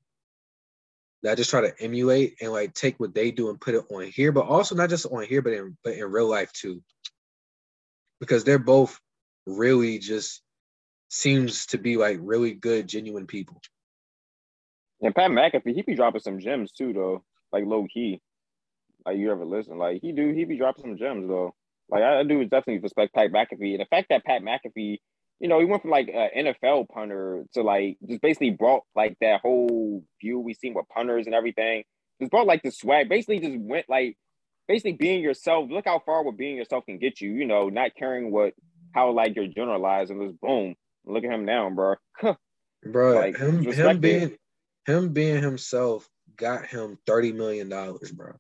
that 1.22 1.32
I 1.32 1.34
just 1.34 1.50
try 1.50 1.62
to 1.62 1.74
emulate 1.82 2.36
and 2.40 2.52
like 2.52 2.74
take 2.74 2.98
what 3.00 3.14
they 3.14 3.30
do 3.30 3.50
and 3.50 3.60
put 3.60 3.74
it 3.74 3.84
on 3.90 4.04
here, 4.04 4.32
but 4.32 4.46
also 4.46 4.74
not 4.74 4.90
just 4.90 5.06
on 5.06 5.24
here, 5.24 5.42
but 5.42 5.52
in 5.52 5.76
but 5.82 5.94
in 5.94 6.10
real 6.10 6.28
life 6.28 6.52
too. 6.52 6.82
Because 8.20 8.44
they're 8.44 8.58
both 8.58 8.98
really 9.46 9.98
just 9.98 10.42
seems 11.14 11.66
to 11.66 11.78
be 11.78 11.96
like 11.96 12.18
really 12.20 12.52
good, 12.52 12.88
genuine 12.88 13.26
people. 13.26 13.60
And 15.00 15.14
Pat 15.14 15.30
McAfee, 15.30 15.74
he 15.74 15.82
be 15.82 15.94
dropping 15.94 16.20
some 16.20 16.40
gems 16.40 16.72
too, 16.72 16.92
though. 16.92 17.22
Like 17.52 17.64
low 17.66 17.86
key. 17.92 18.20
Like 19.06 19.18
you 19.18 19.30
ever 19.30 19.44
listen? 19.44 19.78
Like 19.78 20.00
he 20.02 20.10
do, 20.10 20.32
he 20.32 20.44
be 20.44 20.58
dropping 20.58 20.82
some 20.82 20.96
gems 20.96 21.28
though. 21.28 21.54
Like 21.88 22.02
I, 22.02 22.24
do 22.24 22.42
definitely 22.42 22.78
respect 22.78 23.14
Pat 23.14 23.30
McAfee. 23.30 23.72
And 23.72 23.80
the 23.80 23.86
fact 23.88 24.08
that 24.08 24.24
Pat 24.24 24.42
McAfee, 24.42 24.98
you 25.38 25.48
know, 25.48 25.60
he 25.60 25.66
went 25.66 25.82
from 25.82 25.92
like 25.92 26.08
an 26.08 26.46
NFL 26.46 26.88
punter 26.88 27.44
to 27.52 27.62
like 27.62 27.96
just 28.08 28.20
basically 28.20 28.50
brought 28.50 28.82
like 28.96 29.16
that 29.20 29.40
whole 29.40 30.02
view 30.20 30.40
we 30.40 30.54
seen 30.54 30.74
with 30.74 30.88
punters 30.88 31.26
and 31.26 31.34
everything. 31.34 31.84
Just 32.20 32.32
brought 32.32 32.46
like 32.46 32.62
the 32.62 32.72
swag. 32.72 33.08
Basically, 33.08 33.38
just 33.38 33.58
went 33.58 33.88
like 33.88 34.16
basically 34.66 34.94
being 34.94 35.22
yourself. 35.22 35.70
Look 35.70 35.84
how 35.84 36.00
far 36.04 36.24
what 36.24 36.36
being 36.36 36.56
yourself 36.56 36.86
can 36.86 36.98
get 36.98 37.20
you. 37.20 37.30
You 37.30 37.46
know, 37.46 37.68
not 37.68 37.94
caring 37.96 38.32
what 38.32 38.54
how 38.92 39.12
like 39.12 39.36
you're 39.36 39.46
generalized 39.46 40.10
and 40.10 40.20
just 40.28 40.40
boom. 40.40 40.74
Look 41.06 41.24
at 41.24 41.30
him 41.30 41.44
now, 41.44 41.70
bro. 41.70 41.94
bro, 42.84 43.14
like, 43.14 43.36
him, 43.36 43.62
him 43.62 44.00
being 44.00 44.36
him 44.86 45.12
being 45.12 45.42
himself 45.42 46.08
got 46.36 46.66
him 46.66 46.98
thirty 47.06 47.32
million 47.32 47.68
dollars, 47.68 48.10
bro. 48.10 48.32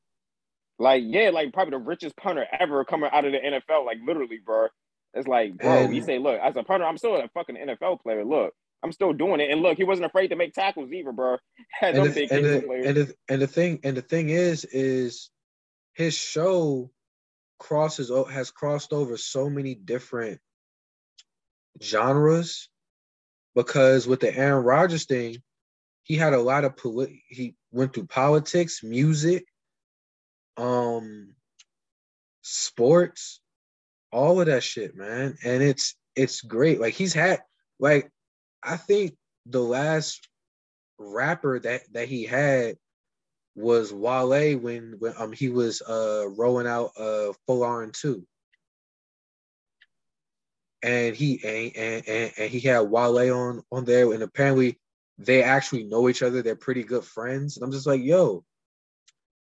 Like, 0.78 1.04
yeah, 1.06 1.30
like 1.30 1.52
probably 1.52 1.72
the 1.72 1.84
richest 1.84 2.16
punter 2.16 2.46
ever 2.58 2.84
coming 2.84 3.10
out 3.12 3.24
of 3.24 3.32
the 3.32 3.38
NFL. 3.38 3.86
Like, 3.86 3.98
literally, 4.04 4.40
bro. 4.44 4.68
It's 5.14 5.28
like, 5.28 5.56
bro, 5.56 5.70
and, 5.70 5.94
he 5.94 6.00
say, 6.00 6.18
look, 6.18 6.40
as 6.40 6.56
a 6.56 6.64
punter, 6.64 6.84
I'm 6.84 6.98
still 6.98 7.14
a 7.14 7.28
fucking 7.28 7.56
NFL 7.56 8.00
player. 8.02 8.24
Look, 8.24 8.52
I'm 8.82 8.90
still 8.90 9.12
doing 9.12 9.40
it. 9.40 9.50
And 9.50 9.62
look, 9.62 9.78
he 9.78 9.84
wasn't 9.84 10.06
afraid 10.06 10.28
to 10.28 10.36
make 10.36 10.52
tackles 10.52 10.92
either, 10.92 11.12
bro. 11.12 11.36
and, 11.82 11.96
the, 11.96 12.02
and, 12.02 12.44
the, 12.44 12.70
and, 12.84 12.96
the, 12.96 13.14
and 13.28 13.42
the 13.42 13.46
thing, 13.46 13.80
and 13.84 13.96
the 13.96 14.02
thing 14.02 14.28
is, 14.28 14.64
is 14.64 15.30
his 15.94 16.14
show 16.14 16.90
crosses 17.58 18.10
has 18.30 18.50
crossed 18.50 18.92
over 18.92 19.16
so 19.16 19.48
many 19.48 19.74
different 19.74 20.40
genres 21.82 22.68
because 23.54 24.06
with 24.06 24.20
the 24.20 24.36
Aaron 24.36 24.64
Rodgers 24.64 25.06
thing, 25.06 25.36
he 26.02 26.16
had 26.16 26.34
a 26.34 26.40
lot 26.40 26.64
of 26.64 26.76
polit- 26.76 27.10
he 27.28 27.54
went 27.72 27.94
through 27.94 28.06
politics, 28.06 28.82
music, 28.82 29.46
um, 30.56 31.34
sports, 32.42 33.40
all 34.12 34.40
of 34.40 34.46
that 34.46 34.62
shit, 34.62 34.94
man. 34.94 35.36
And 35.44 35.62
it's 35.62 35.96
it's 36.14 36.40
great. 36.40 36.80
Like 36.80 36.94
he's 36.94 37.14
had 37.14 37.42
like 37.78 38.10
I 38.62 38.76
think 38.76 39.16
the 39.46 39.60
last 39.62 40.28
rapper 40.98 41.58
that 41.58 41.82
that 41.92 42.08
he 42.08 42.24
had 42.24 42.76
was 43.56 43.92
Wale 43.92 44.58
when 44.58 44.96
when 44.98 45.14
um 45.18 45.32
he 45.32 45.48
was 45.48 45.82
uh 45.82 46.26
rolling 46.28 46.66
out 46.66 46.92
uh 46.98 47.32
Folarin 47.48 47.92
two. 47.92 48.26
And 50.84 51.16
he 51.16 51.40
and, 51.42 52.06
and 52.06 52.32
and 52.36 52.50
he 52.50 52.60
had 52.60 52.80
Wale 52.80 53.34
on 53.34 53.62
on 53.72 53.86
there, 53.86 54.12
and 54.12 54.22
apparently 54.22 54.78
they 55.16 55.42
actually 55.42 55.84
know 55.84 56.10
each 56.10 56.22
other. 56.22 56.42
They're 56.42 56.56
pretty 56.56 56.84
good 56.84 57.04
friends. 57.04 57.56
And 57.56 57.64
I'm 57.64 57.72
just 57.72 57.86
like, 57.86 58.02
yo, 58.02 58.44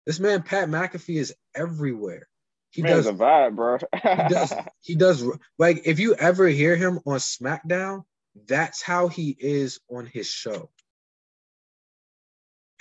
this 0.05 0.19
man 0.19 0.43
Pat 0.43 0.67
McAfee 0.67 1.17
is 1.19 1.33
everywhere. 1.55 2.27
He 2.71 2.81
Man's 2.81 3.05
does 3.05 3.07
a 3.07 3.13
vibe, 3.13 3.55
bro. 3.55 3.77
he 3.93 4.33
does. 4.33 4.53
He 4.81 4.95
does. 4.95 5.23
Like 5.57 5.83
if 5.85 5.99
you 5.99 6.15
ever 6.15 6.47
hear 6.47 6.75
him 6.75 6.99
on 7.05 7.19
SmackDown, 7.19 8.03
that's 8.47 8.81
how 8.81 9.07
he 9.07 9.35
is 9.39 9.79
on 9.89 10.05
his 10.05 10.27
show. 10.27 10.69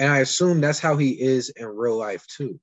And 0.01 0.11
I 0.11 0.19
assume 0.19 0.61
that's 0.61 0.81
how 0.81 0.97
he 0.97 1.11
is 1.11 1.51
in 1.51 1.67
real 1.67 1.97
life 1.97 2.27
too. 2.27 2.59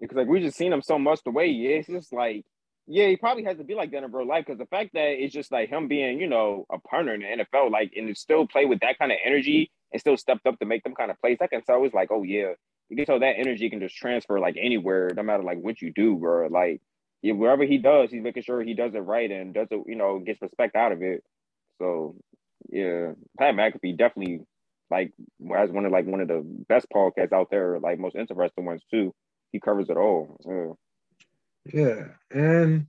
Because 0.00 0.16
like 0.16 0.28
we 0.28 0.40
just 0.40 0.58
seen 0.58 0.72
him 0.72 0.82
so 0.82 0.98
much 0.98 1.20
the 1.24 1.30
way 1.30 1.50
he 1.50 1.66
is, 1.66 1.88
it's 1.88 2.04
just 2.04 2.12
like, 2.12 2.44
yeah, 2.86 3.08
he 3.08 3.16
probably 3.16 3.44
has 3.44 3.56
to 3.58 3.64
be 3.64 3.74
like 3.74 3.90
that 3.92 4.02
in 4.02 4.12
real 4.12 4.26
life. 4.26 4.44
Because 4.46 4.58
the 4.58 4.66
fact 4.66 4.90
that 4.94 5.22
it's 5.22 5.32
just 5.32 5.50
like 5.50 5.70
him 5.70 5.88
being, 5.88 6.20
you 6.20 6.28
know, 6.28 6.66
a 6.70 6.78
partner 6.78 7.14
in 7.14 7.20
the 7.20 7.44
NFL, 7.44 7.70
like, 7.70 7.92
and 7.96 8.16
still 8.16 8.46
play 8.46 8.66
with 8.66 8.80
that 8.80 8.98
kind 8.98 9.12
of 9.12 9.18
energy 9.24 9.70
and 9.92 10.00
still 10.00 10.16
stepped 10.16 10.46
up 10.46 10.58
to 10.58 10.66
make 10.66 10.82
them 10.84 10.94
kind 10.94 11.10
of 11.10 11.20
plays, 11.20 11.38
I 11.40 11.46
can 11.46 11.62
tell 11.62 11.84
it's 11.84 11.94
like, 11.94 12.10
oh 12.10 12.22
yeah, 12.22 12.52
you 12.88 12.96
can 12.96 13.06
tell 13.06 13.20
that 13.20 13.38
energy 13.38 13.70
can 13.70 13.80
just 13.80 13.96
transfer 13.96 14.38
like 14.38 14.56
anywhere, 14.60 15.10
no 15.16 15.22
matter 15.22 15.42
like 15.42 15.58
what 15.58 15.80
you 15.80 15.92
do, 15.94 16.16
bro. 16.16 16.48
Like, 16.48 16.82
yeah, 17.22 17.32
wherever 17.32 17.64
he 17.64 17.78
does, 17.78 18.10
he's 18.10 18.22
making 18.22 18.42
sure 18.42 18.62
he 18.62 18.74
does 18.74 18.94
it 18.94 18.98
right 18.98 19.30
and 19.30 19.54
does 19.54 19.68
it, 19.70 19.80
you 19.86 19.96
know, 19.96 20.18
gets 20.18 20.42
respect 20.42 20.76
out 20.76 20.92
of 20.92 21.02
it. 21.02 21.24
So 21.78 22.16
yeah, 22.70 23.12
Pat 23.38 23.54
McAfee 23.54 23.96
definitely 23.96 24.40
like 24.90 25.12
as 25.56 25.70
one 25.70 25.86
of 25.86 25.92
like 25.92 26.06
one 26.06 26.20
of 26.20 26.28
the 26.28 26.44
best 26.68 26.86
podcasts 26.94 27.32
out 27.32 27.48
there, 27.50 27.80
like 27.80 27.98
most 27.98 28.16
interesting 28.16 28.66
ones 28.66 28.82
too. 28.90 29.14
He 29.52 29.60
covers 29.60 29.88
it 29.88 29.96
all. 29.96 30.36
Yeah. 30.46 30.72
Yeah. 31.72 32.08
And 32.30 32.86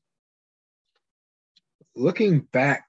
looking 1.96 2.40
back 2.40 2.86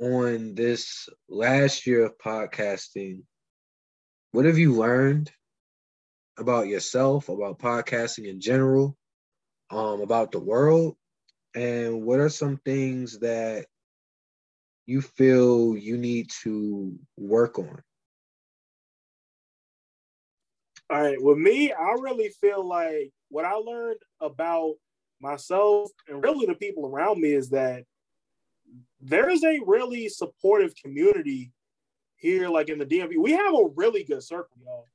on 0.00 0.54
this 0.54 1.08
last 1.28 1.86
year 1.86 2.04
of 2.06 2.18
podcasting, 2.18 3.22
what 4.32 4.44
have 4.44 4.58
you 4.58 4.74
learned 4.74 5.30
about 6.38 6.68
yourself, 6.68 7.28
about 7.28 7.58
podcasting 7.58 8.26
in 8.26 8.40
general, 8.40 8.96
um, 9.70 10.00
about 10.00 10.32
the 10.32 10.40
world? 10.40 10.96
And 11.54 12.02
what 12.02 12.20
are 12.20 12.28
some 12.28 12.58
things 12.58 13.18
that 13.18 13.66
you 14.86 15.02
feel 15.02 15.76
you 15.76 15.98
need 15.98 16.30
to 16.42 16.96
work 17.16 17.58
on? 17.58 17.82
All 20.88 21.00
right. 21.00 21.20
With 21.20 21.38
me, 21.38 21.72
I 21.72 21.96
really 22.00 22.30
feel 22.40 22.66
like 22.66 23.12
what 23.28 23.44
I 23.44 23.54
learned 23.54 24.00
about 24.20 24.74
myself 25.20 25.90
and 26.08 26.22
really 26.22 26.46
the 26.46 26.54
people 26.54 26.86
around 26.86 27.20
me 27.20 27.32
is 27.32 27.50
that 27.50 27.84
there 29.00 29.28
is 29.28 29.44
a 29.44 29.60
really 29.66 30.08
supportive 30.08 30.74
community 30.76 31.52
here, 32.16 32.48
like 32.48 32.68
in 32.68 32.78
the 32.78 32.86
DMV. 32.86 33.18
We 33.18 33.32
have 33.32 33.54
a 33.54 33.68
really 33.74 34.04
good 34.04 34.22
circle, 34.22 34.56
y'all. 34.64 34.86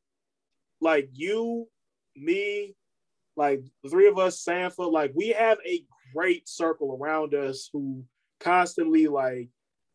Like 0.79 1.09
you, 1.13 1.67
me, 2.15 2.75
like 3.35 3.63
the 3.83 3.89
three 3.89 4.07
of 4.07 4.17
us, 4.17 4.43
Sanfa, 4.43 4.91
like 4.91 5.11
we 5.15 5.29
have 5.29 5.57
a 5.65 5.83
great 6.13 6.47
circle 6.47 6.97
around 6.99 7.33
us 7.33 7.69
who 7.73 8.03
constantly 8.39 9.07
like 9.07 9.49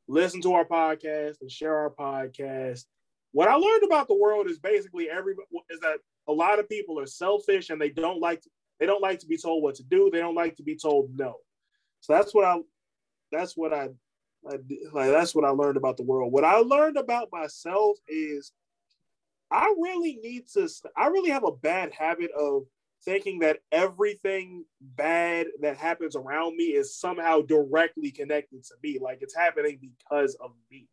listen 0.09 0.41
to 0.43 0.55
our 0.55 0.65
podcast 0.65 1.41
and 1.41 1.51
share 1.51 1.77
our 1.77 1.91
podcast 1.91 2.85
what 3.33 3.49
I 3.49 3.55
learned 3.55 3.85
about 3.85 4.09
the 4.09 4.17
world 4.17 4.49
is 4.49 4.59
basically 4.59 5.09
every 5.09 5.35
is 5.71 5.81
that 5.81 5.99
a 6.29 6.33
lot 6.33 6.59
of 6.59 6.69
people 6.69 6.99
are 6.99 7.07
selfish 7.07 7.71
and 7.71 7.81
they 7.81 7.91
don't 7.91 8.21
like 8.21 8.43
they 8.81 8.87
don't 8.87 9.03
like 9.03 9.21
to 9.21 9.27
be 9.27 9.37
told 9.37 9.63
what 9.63 9.75
to 9.77 9.85
do. 9.85 10.11
They 10.11 10.19
don't 10.19 10.35
like 10.35 10.57
to 10.57 10.63
be 10.63 10.77
told 10.77 11.11
no. 11.15 11.37
So 12.01 12.15
that's 12.15 12.35
what 12.35 12.45
I 12.45 12.57
that's 13.31 13.57
what 13.57 13.73
I, 13.73 13.91
I 14.49 14.59
like 14.93 15.11
that's 15.11 15.35
what 15.35 15.45
I 15.45 15.51
learned 15.51 15.77
about 15.77 15.99
the 15.99 16.03
world. 16.03 16.33
What 16.33 16.45
I 16.45 16.57
learned 16.57 16.97
about 16.97 17.29
myself 17.31 17.99
is 18.09 18.53
I 19.51 19.75
really 19.79 20.19
need 20.23 20.49
to 20.55 20.69
I 20.97 21.09
really 21.09 21.31
have 21.31 21.45
a 21.45 21.53
bad 21.53 21.93
habit 21.93 22.31
of 22.33 22.65
thinking 23.05 23.39
that 23.41 23.59
everything 23.73 24.65
bad 24.81 25.47
that 25.61 25.77
happens 25.77 26.17
around 26.17 26.57
me 26.57 26.65
is 26.65 26.99
somehow 26.99 27.41
directly 27.41 28.11
connected 28.11 28.63
to 28.65 28.75
me 28.83 28.99
like 29.01 29.19
it's 29.21 29.37
happening 29.37 29.79
because 29.81 30.37
of 30.43 30.53
me. 30.71 30.87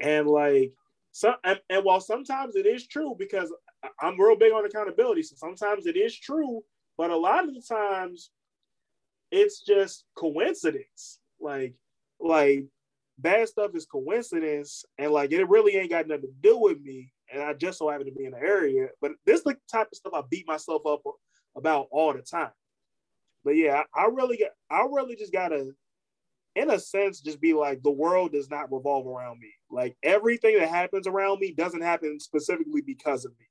And 0.00 0.26
like 0.26 0.72
so 1.12 1.34
and, 1.44 1.60
and 1.70 1.84
while 1.84 2.00
sometimes 2.00 2.56
it 2.56 2.66
is 2.66 2.86
true 2.88 3.14
because 3.16 3.52
I'm 4.00 4.20
real 4.20 4.36
big 4.36 4.52
on 4.52 4.64
accountability, 4.64 5.22
so 5.22 5.36
sometimes 5.36 5.86
it 5.86 5.96
is 5.96 6.16
true, 6.16 6.62
but 7.02 7.10
a 7.10 7.16
lot 7.16 7.48
of 7.48 7.52
the 7.52 7.60
times 7.60 8.30
it's 9.32 9.64
just 9.64 10.04
coincidence. 10.16 11.18
Like, 11.40 11.74
like 12.20 12.66
bad 13.18 13.48
stuff 13.48 13.72
is 13.74 13.86
coincidence, 13.86 14.84
and 14.98 15.10
like 15.10 15.32
it 15.32 15.48
really 15.48 15.74
ain't 15.74 15.90
got 15.90 16.06
nothing 16.06 16.28
to 16.28 16.48
do 16.48 16.56
with 16.56 16.80
me. 16.80 17.12
And 17.32 17.42
I 17.42 17.54
just 17.54 17.80
so 17.80 17.88
happen 17.88 18.06
to 18.06 18.12
be 18.12 18.24
in 18.24 18.30
the 18.30 18.38
area. 18.38 18.86
But 19.00 19.14
this 19.26 19.38
is 19.38 19.42
the 19.42 19.56
type 19.68 19.88
of 19.90 19.98
stuff 19.98 20.12
I 20.14 20.22
beat 20.30 20.46
myself 20.46 20.86
up 20.86 21.00
about 21.56 21.88
all 21.90 22.12
the 22.12 22.22
time. 22.22 22.52
But 23.44 23.56
yeah, 23.56 23.82
I, 23.96 24.02
I 24.02 24.06
really 24.06 24.40
I 24.70 24.86
really 24.88 25.16
just 25.16 25.32
gotta 25.32 25.72
in 26.54 26.70
a 26.70 26.78
sense, 26.78 27.20
just 27.20 27.40
be 27.40 27.52
like, 27.52 27.82
the 27.82 27.90
world 27.90 28.30
does 28.30 28.48
not 28.48 28.70
revolve 28.70 29.08
around 29.08 29.40
me. 29.40 29.50
Like 29.72 29.96
everything 30.04 30.56
that 30.60 30.68
happens 30.68 31.08
around 31.08 31.40
me 31.40 31.50
doesn't 31.50 31.82
happen 31.82 32.20
specifically 32.20 32.80
because 32.80 33.24
of 33.24 33.32
me. 33.40 33.46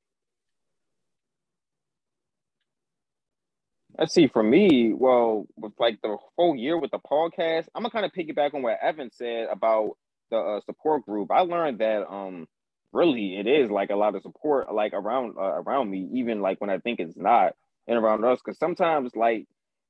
Let's 4.01 4.15
see. 4.15 4.27
For 4.27 4.41
me, 4.41 4.93
well, 4.93 5.45
with 5.57 5.73
like 5.79 6.01
the 6.01 6.17
whole 6.35 6.55
year 6.55 6.79
with 6.79 6.89
the 6.89 6.97
podcast, 6.97 7.67
I'm 7.75 7.83
gonna 7.83 7.91
kind 7.91 8.05
of 8.05 8.11
piggyback 8.13 8.55
on 8.55 8.63
what 8.63 8.79
Evan 8.81 9.11
said 9.13 9.47
about 9.51 9.91
the 10.31 10.37
uh, 10.37 10.61
support 10.61 11.05
group. 11.05 11.31
I 11.31 11.41
learned 11.41 11.79
that 11.81 12.11
um 12.11 12.47
really 12.93 13.37
it 13.37 13.45
is 13.45 13.69
like 13.69 13.91
a 13.91 13.95
lot 13.95 14.15
of 14.15 14.23
support 14.23 14.73
like 14.73 14.93
around 14.93 15.35
uh, 15.37 15.61
around 15.61 15.91
me, 15.91 16.09
even 16.13 16.41
like 16.41 16.59
when 16.59 16.71
I 16.71 16.79
think 16.79 16.99
it's 16.99 17.15
not, 17.15 17.53
and 17.87 17.95
around 17.95 18.25
us. 18.25 18.39
Because 18.43 18.57
sometimes 18.57 19.15
like 19.15 19.45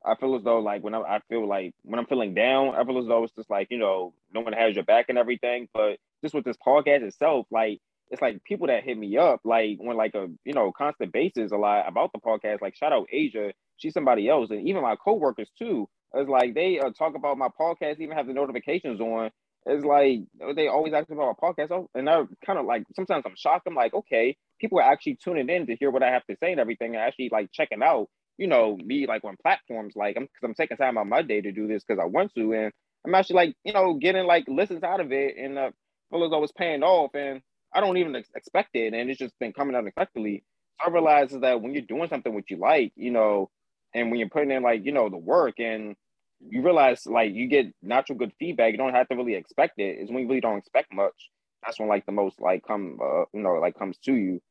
I 0.05 0.15
feel 0.15 0.35
as 0.35 0.43
though 0.43 0.59
like 0.59 0.83
when 0.83 0.93
I, 0.93 0.99
I 0.99 1.19
feel 1.29 1.47
like 1.47 1.73
when 1.83 1.97
I'm 1.97 2.05
feeling 2.07 2.33
down, 2.33 2.75
I 2.75 2.83
feel 2.83 2.99
as 2.99 3.07
though 3.07 3.23
it's 3.23 3.33
just 3.35 3.49
like 3.49 3.69
you 3.71 3.77
know 3.77 4.13
no 4.33 4.41
one 4.41 4.51
has 4.51 4.75
your 4.75 4.83
back 4.83 5.05
and 5.07 5.17
everything. 5.17 5.69
But 5.73 5.99
just 6.21 6.35
with 6.35 6.43
this 6.43 6.57
podcast 6.57 7.03
itself, 7.03 7.47
like 7.49 7.79
it's 8.11 8.21
like 8.21 8.43
people 8.43 8.67
that 8.67 8.83
hit 8.83 8.97
me 8.97 9.17
up 9.17 9.41
like 9.43 9.79
on 9.79 9.95
like 9.97 10.13
a 10.15 10.27
you 10.45 10.53
know 10.53 10.71
constant 10.71 11.13
basis 11.13 11.51
a 11.51 11.57
lot 11.57 11.87
about 11.87 12.11
the 12.13 12.19
podcast. 12.19 12.61
Like 12.61 12.75
shout 12.75 12.93
out 12.93 13.07
Asia, 13.11 13.53
she's 13.77 13.93
somebody 13.93 14.29
else, 14.29 14.49
and 14.51 14.67
even 14.67 14.81
my 14.81 14.95
coworkers 14.95 15.49
too. 15.57 15.87
It's 16.13 16.29
like 16.29 16.53
they 16.53 16.79
uh, 16.79 16.91
talk 16.91 17.15
about 17.15 17.37
my 17.37 17.47
podcast, 17.59 17.99
even 17.99 18.17
have 18.17 18.27
the 18.27 18.33
notifications 18.33 18.99
on. 18.99 19.31
It's 19.65 19.85
like 19.85 20.19
they 20.55 20.67
always 20.67 20.93
ask 20.93 21.09
about 21.09 21.37
my 21.41 21.49
podcast, 21.49 21.87
and 21.95 22.09
I 22.09 22.23
kind 22.45 22.59
of 22.59 22.65
like 22.65 22.83
sometimes 22.95 23.23
I'm 23.25 23.35
shocked. 23.37 23.65
I'm 23.67 23.75
like, 23.75 23.93
okay, 23.93 24.35
people 24.59 24.79
are 24.79 24.91
actually 24.91 25.17
tuning 25.23 25.49
in 25.49 25.67
to 25.67 25.75
hear 25.75 25.89
what 25.89 26.03
I 26.03 26.11
have 26.11 26.25
to 26.27 26.35
say 26.41 26.51
and 26.51 26.59
everything, 26.59 26.95
and 26.95 27.03
actually 27.03 27.29
like 27.31 27.51
checking 27.51 27.81
out 27.81 28.07
you 28.37 28.47
know, 28.47 28.75
me 28.83 29.05
like 29.07 29.23
on 29.23 29.35
platforms 29.41 29.93
like 29.95 30.15
I'm 30.17 30.23
because 30.23 30.43
I'm 30.43 30.55
taking 30.55 30.77
time 30.77 30.97
out 30.97 31.07
my 31.07 31.21
day 31.21 31.41
to 31.41 31.51
do 31.51 31.67
this 31.67 31.83
because 31.83 32.01
I 32.01 32.07
want 32.07 32.33
to, 32.35 32.53
and 32.53 32.71
I'm 33.05 33.13
actually 33.13 33.35
like 33.35 33.55
you 33.63 33.73
know 33.73 33.93
getting 33.95 34.25
like 34.25 34.45
listens 34.47 34.83
out 34.83 34.99
of 34.99 35.11
it, 35.11 35.35
and 35.37 35.59
uh, 35.59 35.69
feel 36.09 36.23
as 36.23 36.31
though 36.31 36.43
it's 36.43 36.51
paying 36.51 36.81
off, 36.81 37.11
and 37.13 37.41
I 37.73 37.79
don't 37.79 37.97
even 37.97 38.15
expect 38.35 38.69
it, 38.75 38.93
and 38.93 39.09
it's 39.09 39.19
just 39.19 39.37
been 39.39 39.53
coming 39.53 39.75
unexpectedly. 39.75 40.43
So 40.79 40.89
I 40.89 40.93
realize 40.93 41.31
that 41.31 41.61
when 41.61 41.73
you're 41.73 41.83
doing 41.83 42.09
something 42.09 42.33
which 42.33 42.49
you 42.51 42.57
like, 42.57 42.91
you 42.95 43.11
know, 43.11 43.49
and 43.93 44.09
when 44.09 44.19
you're 44.19 44.29
putting 44.29 44.51
in 44.51 44.63
like 44.63 44.85
you 44.85 44.91
know 44.91 45.09
the 45.09 45.17
work, 45.17 45.59
and 45.59 45.95
you 46.39 46.61
realize 46.63 47.05
like 47.05 47.33
you 47.33 47.47
get 47.47 47.67
natural 47.81 48.17
good 48.17 48.33
feedback, 48.39 48.71
you 48.71 48.77
don't 48.77 48.93
have 48.93 49.07
to 49.09 49.15
really 49.15 49.35
expect 49.35 49.79
it. 49.79 49.99
Is 49.99 50.09
when 50.09 50.23
you 50.23 50.27
really 50.27 50.41
don't 50.41 50.57
expect 50.57 50.93
much. 50.93 51.29
That's 51.63 51.79
when 51.79 51.89
like 51.89 52.05
the 52.05 52.11
most 52.11 52.41
like 52.41 52.63
come 52.65 52.97
uh, 53.01 53.25
you 53.33 53.41
know 53.41 53.53
like 53.53 53.77
comes 53.77 53.97
to 54.05 54.13
you. 54.13 54.41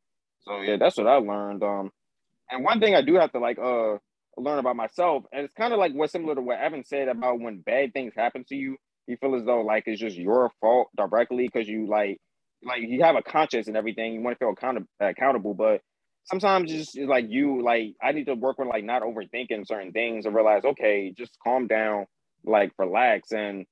So 0.40 0.60
yeah, 0.60 0.76
that's 0.78 0.96
what 0.96 1.06
I 1.06 1.16
learned. 1.16 1.62
Um, 1.62 1.90
and 2.50 2.64
one 2.64 2.80
thing 2.80 2.94
I 2.94 3.02
do 3.02 3.14
have 3.16 3.32
to 3.32 3.38
like 3.38 3.58
uh 3.58 3.98
learn 4.36 4.58
about 4.58 4.76
myself, 4.76 5.24
and 5.32 5.44
it's 5.44 5.54
kind 5.54 5.72
of 5.72 5.78
like 5.78 5.92
what's 5.92 6.12
similar 6.12 6.34
to 6.34 6.40
what 6.40 6.58
Evan 6.58 6.84
said 6.84 7.08
about 7.08 7.40
when 7.40 7.60
bad 7.60 7.92
things 7.92 8.14
happen 8.16 8.44
to 8.48 8.56
you, 8.56 8.76
you 9.06 9.16
feel 9.16 9.34
as 9.34 9.44
though 9.44 9.60
like 9.60 9.84
it's 9.86 10.00
just 10.00 10.16
your 10.16 10.50
fault 10.60 10.88
directly 10.96 11.48
because 11.52 11.68
you 11.68 11.86
like 11.88 12.20
like 12.64 12.82
you 12.82 13.02
have 13.02 13.16
a 13.16 13.22
conscience 13.22 13.68
and 13.68 13.76
everything. 13.76 14.14
You 14.14 14.20
want 14.20 14.38
to 14.38 14.44
feel 14.44 14.50
account- 14.50 14.86
accountable, 15.00 15.54
but 15.54 15.80
sometimes 16.24 16.70
just 16.70 16.98
like 16.98 17.26
you 17.28 17.62
like 17.62 17.94
I 18.02 18.12
need 18.12 18.26
to 18.26 18.34
work 18.34 18.58
on 18.58 18.68
like 18.68 18.84
not 18.84 19.02
overthinking 19.02 19.66
certain 19.66 19.92
things 19.92 20.26
and 20.26 20.34
realize 20.34 20.64
okay, 20.64 21.12
just 21.16 21.36
calm 21.42 21.66
down, 21.66 22.06
like 22.44 22.72
relax 22.78 23.32
and 23.32 23.66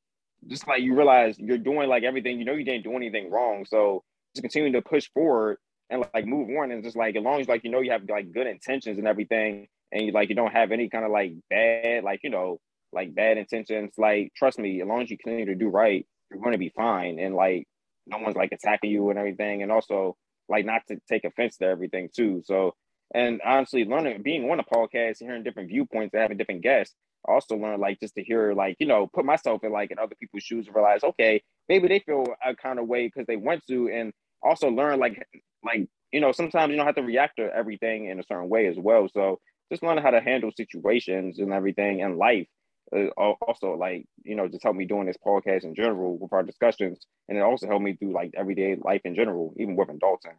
just 0.47 0.66
like 0.69 0.82
you 0.82 0.94
realize 0.94 1.39
you're 1.39 1.59
doing 1.59 1.89
like 1.89 2.05
everything 2.05 2.39
you 2.39 2.44
know 2.44 2.52
you 2.52 2.65
didn't 2.65 2.85
do 2.85 2.94
anything 2.94 3.31
wrong 3.31 3.65
so 3.66 4.05
just 4.35 4.43
continue 4.43 4.73
to 4.73 4.82
push 4.82 5.09
forward 5.12 5.59
and 5.90 6.05
like 6.15 6.27
move 6.27 6.48
on 6.59 6.70
and 6.70 6.85
just 6.85 6.97
like 6.97 7.16
as 7.16 7.23
long 7.23 7.40
as 7.40 7.48
like 7.48 7.65
you 7.65 7.70
know 7.70 7.81
you 7.81 7.90
have 7.90 8.02
like 8.09 8.32
good 8.32 8.47
intentions 8.47 8.98
and 8.98 9.09
everything 9.09 9.66
and 9.90 10.06
you 10.06 10.12
like 10.12 10.28
you 10.28 10.35
don't 10.35 10.52
have 10.52 10.70
any 10.70 10.89
kind 10.89 11.05
of 11.05 11.10
like 11.10 11.32
bad 11.51 12.05
like 12.05 12.20
you 12.23 12.31
know 12.31 12.59
like 12.93 13.15
bad 13.15 13.36
intentions 13.36 13.93
like 13.98 14.32
trust 14.36 14.59
me 14.59 14.81
as 14.81 14.86
long 14.86 15.02
as 15.02 15.10
you 15.10 15.19
continue 15.19 15.47
to 15.47 15.55
do 15.55 15.69
right 15.69 16.06
you're 16.31 16.40
going 16.40 16.52
to 16.52 16.59
be 16.59 16.73
fine 16.77 17.19
and 17.19 17.35
like 17.35 17.66
no 18.09 18.19
one's 18.19 18.37
like 18.37 18.53
attacking 18.53 18.91
you 18.91 19.11
and 19.11 19.19
everything 19.19 19.63
and 19.63 19.73
also 19.73 20.17
like 20.49 20.65
not 20.65 20.83
to 20.89 20.99
take 21.09 21.25
offense 21.25 21.57
to 21.59 21.67
everything 21.67 22.09
too. 22.15 22.43
So 22.45 22.75
and 23.15 23.41
honestly 23.45 23.85
learning 23.85 24.23
being 24.23 24.51
on 24.51 24.61
a 24.61 24.65
podcast 24.65 25.19
hearing 25.21 25.43
different 25.43 25.69
viewpoints 25.69 26.13
and 26.13 26.23
having 26.23 26.37
different 26.37 26.63
guests 26.63 26.95
I 27.27 27.33
also 27.33 27.57
learned 27.57 27.81
like 27.81 28.01
just 28.01 28.15
to 28.17 28.23
hear 28.23 28.53
like 28.55 28.77
you 28.79 28.87
know 28.87 29.07
put 29.07 29.25
myself 29.25 29.65
in 29.65 29.73
like 29.73 29.91
in 29.91 29.99
other 29.99 30.15
people's 30.21 30.43
shoes 30.43 30.67
and 30.67 30.77
realize 30.77 31.03
okay 31.03 31.43
maybe 31.69 31.89
they 31.89 32.01
feel 32.01 32.27
a 32.45 32.55
kind 32.55 32.79
of 32.79 32.87
way 32.87 33.07
because 33.07 33.27
they 33.27 33.37
went 33.37 33.67
to 33.69 33.89
and 33.89 34.13
also 34.43 34.69
learn 34.69 34.99
like 34.99 35.27
like 35.65 35.89
you 36.13 36.21
know 36.21 36.33
sometimes 36.33 36.71
you 36.71 36.77
don't 36.77 36.87
have 36.87 36.95
to 36.97 37.03
react 37.03 37.37
to 37.37 37.51
everything 37.55 38.07
in 38.07 38.19
a 38.19 38.23
certain 38.23 38.49
way 38.49 38.67
as 38.67 38.77
well. 38.79 39.09
So 39.13 39.41
just 39.71 39.83
learn 39.83 39.99
how 39.99 40.11
to 40.11 40.21
handle 40.21 40.51
situations 40.57 41.39
and 41.39 41.53
everything 41.53 42.01
in 42.01 42.17
life 42.17 42.47
uh, 42.94 43.09
also 43.43 43.74
like 43.74 44.06
you 44.24 44.36
know 44.36 44.48
just 44.48 44.62
help 44.62 44.77
me 44.77 44.86
doing 44.86 45.06
this 45.06 45.16
podcast 45.24 45.65
in 45.65 45.74
general 45.74 46.19
with 46.19 46.32
our 46.32 46.43
discussions. 46.43 47.06
And 47.28 47.39
it 47.39 47.43
also 47.43 47.66
helped 47.66 47.85
me 47.85 47.94
through 47.94 48.12
like 48.12 48.32
everyday 48.36 48.77
life 48.77 49.02
in 49.05 49.15
general 49.15 49.55
even 49.59 49.77
with 49.77 49.89
Dalton 49.98 50.32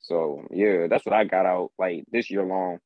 so 0.00 0.46
yeah 0.50 0.86
that's 0.88 1.04
what 1.04 1.14
I 1.14 1.24
got 1.24 1.46
out 1.46 1.72
like 1.78 2.04
this 2.10 2.30
year 2.30 2.44
long 2.44 2.78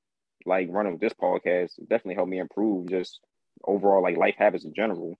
like 0.46 0.68
running 0.70 0.92
with 0.92 1.00
this 1.00 1.12
podcast 1.12 1.70
definitely 1.80 2.14
helped 2.14 2.30
me 2.30 2.38
improve 2.38 2.88
just 2.88 3.20
overall 3.64 4.02
like 4.02 4.16
life 4.16 4.34
habits 4.38 4.64
in 4.64 4.74
general. 4.74 5.16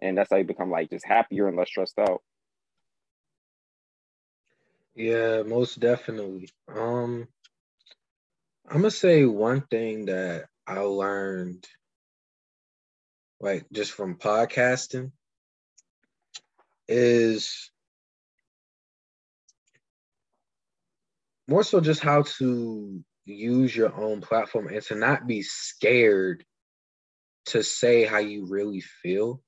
And 0.00 0.16
that's 0.16 0.30
how 0.30 0.36
you 0.36 0.44
become 0.44 0.70
like 0.70 0.90
just 0.90 1.06
happier 1.06 1.48
and 1.48 1.56
less 1.56 1.68
stressed 1.68 1.98
out. 1.98 2.22
Yeah 4.94 5.42
most 5.42 5.80
definitely. 5.80 6.50
Um 6.68 7.28
i'm 8.70 8.78
gonna 8.82 8.90
say 8.90 9.24
one 9.24 9.62
thing 9.62 10.06
that 10.06 10.46
i 10.66 10.80
learned 10.80 11.66
like 13.40 13.66
just 13.72 13.92
from 13.92 14.16
podcasting 14.16 15.12
is 16.88 17.70
more 21.46 21.62
so 21.62 21.80
just 21.80 22.00
how 22.00 22.22
to 22.22 23.02
use 23.24 23.74
your 23.74 23.94
own 23.94 24.20
platform 24.20 24.68
and 24.68 24.82
to 24.82 24.94
not 24.94 25.26
be 25.26 25.42
scared 25.42 26.44
to 27.46 27.62
say 27.62 28.04
how 28.04 28.18
you 28.18 28.46
really 28.46 28.80
feel. 28.80 29.42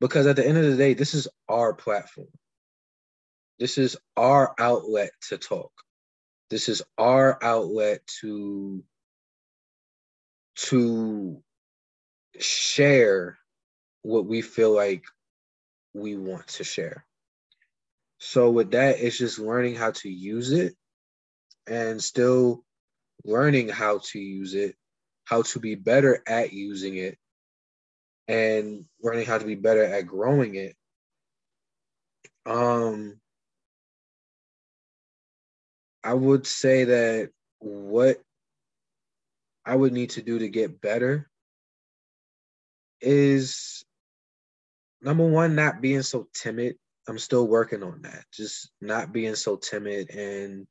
Because 0.00 0.26
at 0.26 0.36
the 0.36 0.46
end 0.46 0.58
of 0.58 0.64
the 0.64 0.76
day, 0.76 0.92
this 0.92 1.14
is 1.14 1.26
our 1.48 1.72
platform. 1.72 2.28
This 3.58 3.78
is 3.78 3.96
our 4.16 4.54
outlet 4.58 5.10
to 5.28 5.38
talk. 5.38 5.72
This 6.50 6.68
is 6.68 6.82
our 6.98 7.42
outlet 7.42 8.00
to 8.20 8.84
to 10.56 11.42
share 12.42 13.38
what 14.02 14.26
we 14.26 14.42
feel 14.42 14.74
like 14.74 15.04
we 15.94 16.16
want 16.16 16.46
to 16.46 16.64
share. 16.64 17.04
So 18.18 18.50
with 18.50 18.70
that, 18.72 19.00
it's 19.00 19.18
just 19.18 19.38
learning 19.38 19.74
how 19.74 19.92
to 19.92 20.08
use 20.08 20.52
it 20.52 20.74
and 21.66 22.02
still 22.02 22.64
learning 23.24 23.68
how 23.68 24.00
to 24.10 24.18
use 24.18 24.54
it, 24.54 24.74
how 25.24 25.42
to 25.42 25.58
be 25.58 25.74
better 25.74 26.22
at 26.26 26.52
using 26.52 26.96
it, 26.96 27.18
and 28.28 28.84
learning 29.02 29.26
how 29.26 29.38
to 29.38 29.44
be 29.44 29.54
better 29.54 29.84
at 29.84 30.06
growing 30.06 30.54
it. 30.54 30.76
Um, 32.44 33.20
I 36.04 36.14
would 36.14 36.46
say 36.46 36.84
that 36.84 37.30
what 37.58 38.20
I 39.64 39.74
would 39.74 39.92
need 39.92 40.10
to 40.10 40.22
do 40.22 40.38
to 40.38 40.48
get 40.48 40.80
better 40.80 41.28
is 43.00 43.84
number 45.00 45.26
one, 45.26 45.54
not 45.54 45.80
being 45.80 46.02
so 46.02 46.28
timid. 46.34 46.76
I'm 47.08 47.18
still 47.18 47.46
working 47.46 47.82
on 47.82 48.02
that. 48.02 48.24
Just 48.32 48.70
not 48.80 49.12
being 49.12 49.36
so 49.36 49.56
timid 49.56 50.10
and 50.10 50.66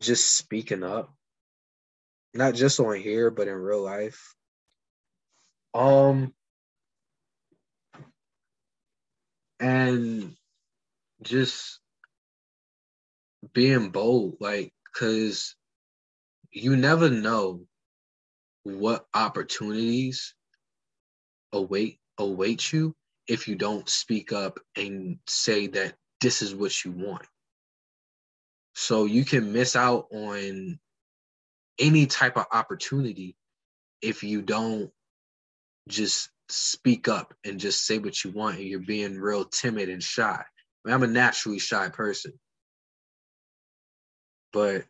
just 0.00 0.36
speaking 0.36 0.82
up. 0.82 1.14
Not 2.34 2.54
just 2.54 2.80
on 2.80 2.96
here, 2.96 3.30
but 3.30 3.48
in 3.48 3.54
real 3.54 3.82
life. 3.82 4.34
Um 5.74 6.34
and 9.60 10.34
just 11.22 11.80
being 13.52 13.90
bold, 13.90 14.36
like, 14.40 14.72
cause 14.94 15.54
you 16.50 16.76
never 16.76 17.10
know 17.10 17.62
what 18.62 19.06
opportunities 19.14 20.34
await 21.52 21.98
await 22.18 22.72
you 22.72 22.94
if 23.26 23.46
you 23.46 23.54
don't 23.54 23.88
speak 23.88 24.32
up 24.32 24.58
and 24.76 25.18
say 25.26 25.66
that 25.68 25.94
this 26.20 26.42
is 26.42 26.54
what 26.54 26.84
you 26.84 26.90
want. 26.90 27.26
So 28.74 29.04
you 29.04 29.24
can 29.24 29.52
miss 29.52 29.76
out 29.76 30.06
on 30.12 30.78
any 31.78 32.06
type 32.06 32.36
of 32.36 32.46
opportunity 32.52 33.36
if 34.02 34.22
you 34.22 34.42
don't 34.42 34.90
just 35.88 36.30
speak 36.48 37.08
up 37.08 37.34
and 37.44 37.60
just 37.60 37.86
say 37.86 37.98
what 37.98 38.24
you 38.24 38.30
want 38.30 38.56
and 38.58 38.66
you're 38.66 38.80
being 38.80 39.18
real 39.18 39.44
timid 39.44 39.88
and 39.88 40.02
shy. 40.02 40.42
I 40.86 40.92
I'm 40.92 41.02
a 41.02 41.06
naturally 41.06 41.58
shy 41.58 41.88
person. 41.88 42.32
But 44.52 44.84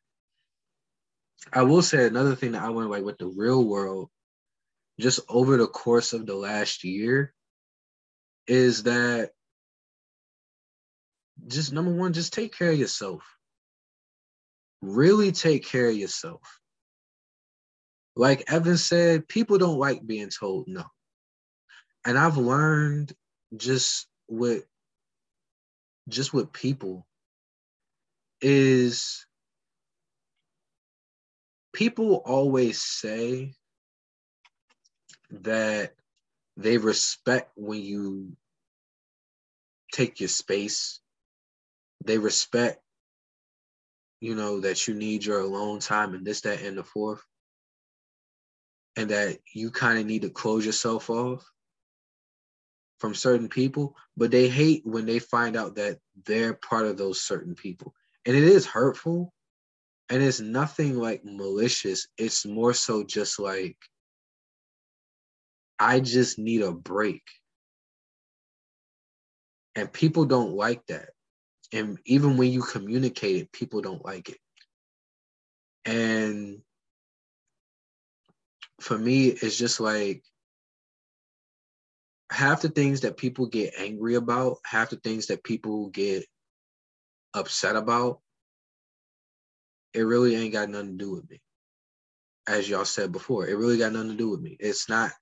I 1.53 1.63
will 1.63 1.83
say 1.83 2.07
another 2.07 2.37
thing 2.37 2.53
that 2.53 2.63
I 2.63 2.71
went 2.71 2.91
like 2.91 3.05
with 3.05 3.19
the 3.19 3.27
real 3.27 3.65
world 3.65 4.11
just 5.01 5.21
over 5.29 5.57
the 5.57 5.67
course 5.67 6.13
of 6.13 6.27
the 6.27 6.35
last 6.35 6.85
year 6.85 7.33
is 8.47 8.85
that 8.85 9.31
just 11.47 11.73
number 11.73 11.93
one, 11.93 12.13
just 12.13 12.33
take 12.33 12.57
care 12.57 12.71
of 12.73 12.79
yourself. 12.79 13.23
Really 14.83 15.33
take 15.33 15.65
care 15.65 15.89
of 15.89 15.97
yourself. 15.97 16.43
Like 18.17 18.51
Evan 18.53 18.77
said, 18.77 19.29
people 19.29 19.59
don't 19.59 19.79
like 19.79 20.05
being 20.05 20.31
told 20.31 20.67
no. 20.67 20.85
And 22.05 22.19
I've 22.19 22.37
learned 22.37 23.13
just 23.57 24.07
with 24.29 24.65
just 26.09 26.33
with 26.33 26.53
people 26.53 27.07
is 28.41 29.27
people 31.73 32.23
always 32.25 32.81
say 32.81 33.53
that 35.31 35.95
they 36.57 36.79
respect 36.79 37.53
when 37.57 37.83
you 37.83 38.37
take 39.93 40.21
your 40.21 40.29
space. 40.29 41.01
They 42.05 42.19
respect, 42.19 42.81
you 44.21 44.35
know, 44.35 44.61
that 44.61 44.87
you 44.87 44.95
need 44.95 45.25
your 45.25 45.41
alone 45.41 45.81
time 45.81 46.15
and 46.15 46.27
this, 46.27 46.43
that, 46.43 46.63
and 46.63 46.79
the 46.79 46.85
fourth. 46.85 47.23
And 48.97 49.11
that 49.11 49.39
you 49.55 49.71
kind 49.71 49.99
of 49.99 50.07
need 50.07 50.23
to 50.23 50.31
close 50.31 50.67
yourself 50.67 51.09
off 51.09 51.49
from 52.99 53.15
certain 53.15 53.49
people, 53.49 53.97
but 54.17 54.31
they 54.33 54.49
hate 54.49 54.85
when 54.85 55.07
they 55.07 55.21
find 55.21 55.57
out 55.57 55.77
that 55.77 55.99
they're 56.27 56.55
part 56.55 56.87
of 56.87 56.97
those 56.97 57.21
certain 57.21 57.55
people. 57.55 57.95
And 58.27 58.37
it 58.37 58.43
is 58.43 58.67
hurtful 58.67 59.33
and 60.11 60.23
it's 60.23 60.41
nothing 60.41 60.99
like 60.99 61.25
malicious. 61.25 62.09
It's 62.17 62.45
more 62.45 62.75
so 62.75 63.05
just 63.05 63.39
like 63.39 63.77
I 65.79 66.01
just 66.01 66.39
need 66.39 66.63
a 66.63 66.73
break. 66.73 67.23
And 69.75 69.93
people 69.93 70.25
don't 70.25 70.53
like 70.53 70.85
that. 70.87 71.11
And 71.73 71.99
even 72.05 72.37
when 72.37 72.51
you 72.51 72.63
communicate 72.63 73.37
it, 73.37 73.53
people 73.53 73.81
don't 73.81 74.05
like 74.05 74.29
it. 74.31 74.39
And 75.85 76.63
for 78.81 78.99
me, 78.99 79.29
it's 79.29 79.57
just 79.57 79.81
like 79.81 80.23
half 82.31 82.63
the 82.63 82.69
things 82.69 83.03
that 83.03 83.17
people 83.17 83.47
get 83.47 83.75
angry 83.79 84.15
about, 84.15 84.59
half 84.65 84.91
the 84.91 84.97
things 84.97 85.27
that 85.27 85.45
people 85.45 85.89
get 85.89 86.25
upset 87.35 87.77
about, 87.77 88.21
it 89.95 90.03
really 90.03 90.35
ain't 90.35 90.53
got 90.53 90.69
nothing 90.69 90.99
to 90.99 91.05
do 91.05 91.11
with 91.13 91.31
me. 91.31 91.41
As 92.47 92.69
y'all 92.69 92.85
said 92.85 93.13
before, 93.13 93.47
it 93.47 93.57
really 93.57 93.79
got 93.79 93.93
nothing 93.93 94.11
to 94.11 94.17
do 94.17 94.31
with 94.31 94.41
me. 94.41 94.57
It's 94.59 94.89
not 94.89 95.13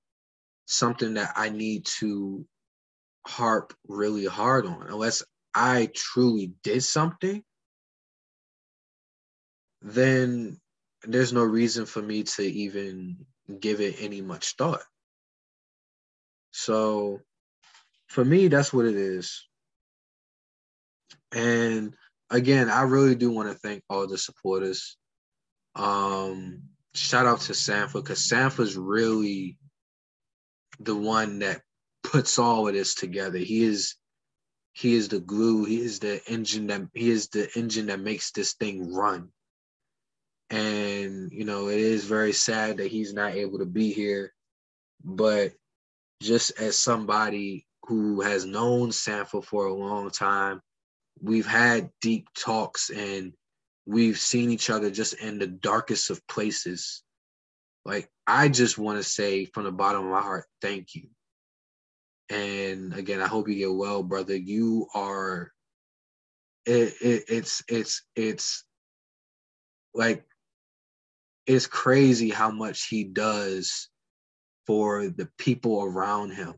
something 0.67 1.15
that 1.15 1.33
I 1.37 1.49
need 1.49 1.87
to 2.01 2.47
harp 3.27 3.73
really 3.89 4.27
hard 4.27 4.67
on 4.67 4.87
unless 4.89 5.23
I 5.55 5.91
truly 5.95 6.53
did 6.63 6.83
something 6.85 7.43
then 9.87 10.61
there's 11.05 11.33
no 11.33 11.45
reason 11.45 11.87
for 11.87 12.03
me 12.03 12.25
to 12.25 12.43
even 12.43 13.25
give 13.61 13.81
it 13.81 13.97
any 14.01 14.21
much 14.21 14.55
thought. 14.57 14.83
So 16.51 17.21
for 18.09 18.25
me, 18.25 18.49
that's 18.49 18.73
what 18.73 18.87
it 18.87 18.97
is. 18.97 19.47
And 21.33 21.95
again, 22.31 22.69
I 22.69 22.83
really 22.83 23.15
do 23.15 23.31
want 23.31 23.49
to 23.51 23.55
thank 23.55 23.83
all 23.89 24.07
the 24.07 24.19
supporters. 24.19 24.97
Um, 25.77 26.63
shout 26.95 27.27
out 27.27 27.43
to 27.43 27.53
Sanfa 27.53 27.95
because 27.95 28.27
Sanfa's 28.27 28.77
really 28.77 29.57
the 30.81 30.97
one 30.97 31.41
that 31.41 31.63
puts 32.03 32.39
all 32.39 32.69
of 32.69 32.75
this 32.75 32.95
together. 32.95 33.39
He 33.39 33.65
is 33.65 33.97
he 34.73 34.95
is 34.95 35.09
the 35.09 35.21
glue, 35.21 35.65
he 35.65 35.81
is 35.81 36.01
the 36.01 36.21
engine 36.31 36.67
that 36.67 36.83
he 36.93 37.11
is 37.11 37.29
the 37.29 37.49
engine 37.57 37.87
that 37.87 38.01
makes 38.01 38.31
this 38.31 38.55
thing 38.55 38.93
run. 38.93 39.31
And 40.51 41.33
you 41.33 41.45
know, 41.45 41.69
it 41.69 41.79
is 41.79 42.05
very 42.05 42.33
sad 42.33 42.77
that 42.77 42.91
he's 42.91 43.15
not 43.15 43.35
able 43.35 43.59
to 43.59 43.67
be 43.67 43.93
here. 43.93 44.33
But 45.03 45.53
just 46.23 46.59
as 46.61 46.77
somebody 46.77 47.67
who 47.85 48.21
has 48.21 48.45
known 48.45 48.91
Sanfa 48.91 49.45
for 49.45 49.67
a 49.67 49.75
long 49.75 50.11
time, 50.11 50.61
we've 51.21 51.47
had 51.47 51.91
deep 52.01 52.29
talks 52.35 52.91
and 52.91 53.33
we've 53.87 54.19
seen 54.19 54.51
each 54.51 54.71
other 54.71 54.91
just 54.91 55.15
in 55.15 55.39
the 55.39 55.47
darkest 55.47 56.11
of 56.11 56.27
places. 56.27 57.03
Like, 57.87 58.11
I 58.27 58.49
just 58.49 58.77
want 58.79 58.99
to 58.99 59.05
say 59.05 59.45
from 59.45 59.63
the 59.63 59.71
bottom 59.71 60.05
of 60.05 60.11
my 60.11 60.21
heart, 60.21 60.47
thank 60.61 60.97
you. 60.97 61.09
And 62.29 62.93
again, 62.93 63.21
I 63.23 63.29
hope 63.29 63.49
you 63.49 63.55
get 63.55 63.73
well, 63.73 64.03
brother. 64.03 64.35
You 64.37 64.89
are 64.93 65.53
it, 66.65 66.95
it 67.01 67.25
it's 67.29 67.63
it's 67.69 68.03
it's 68.17 68.65
like 69.95 70.25
it's 71.47 71.69
crazy 71.69 72.31
how 72.31 72.51
much 72.51 72.89
he 72.89 73.05
does 73.05 73.89
for 74.67 75.07
the 75.07 75.29
people 75.39 75.85
around 75.85 76.31
him 76.31 76.55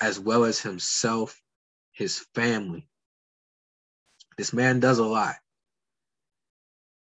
as 0.00 0.20
well 0.20 0.44
as 0.44 0.60
himself, 0.60 1.42
his 1.90 2.24
family. 2.36 2.88
This 4.36 4.52
man 4.52 4.78
does 4.78 5.00
a 5.00 5.04
lot. 5.04 5.34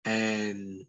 And 0.03 0.85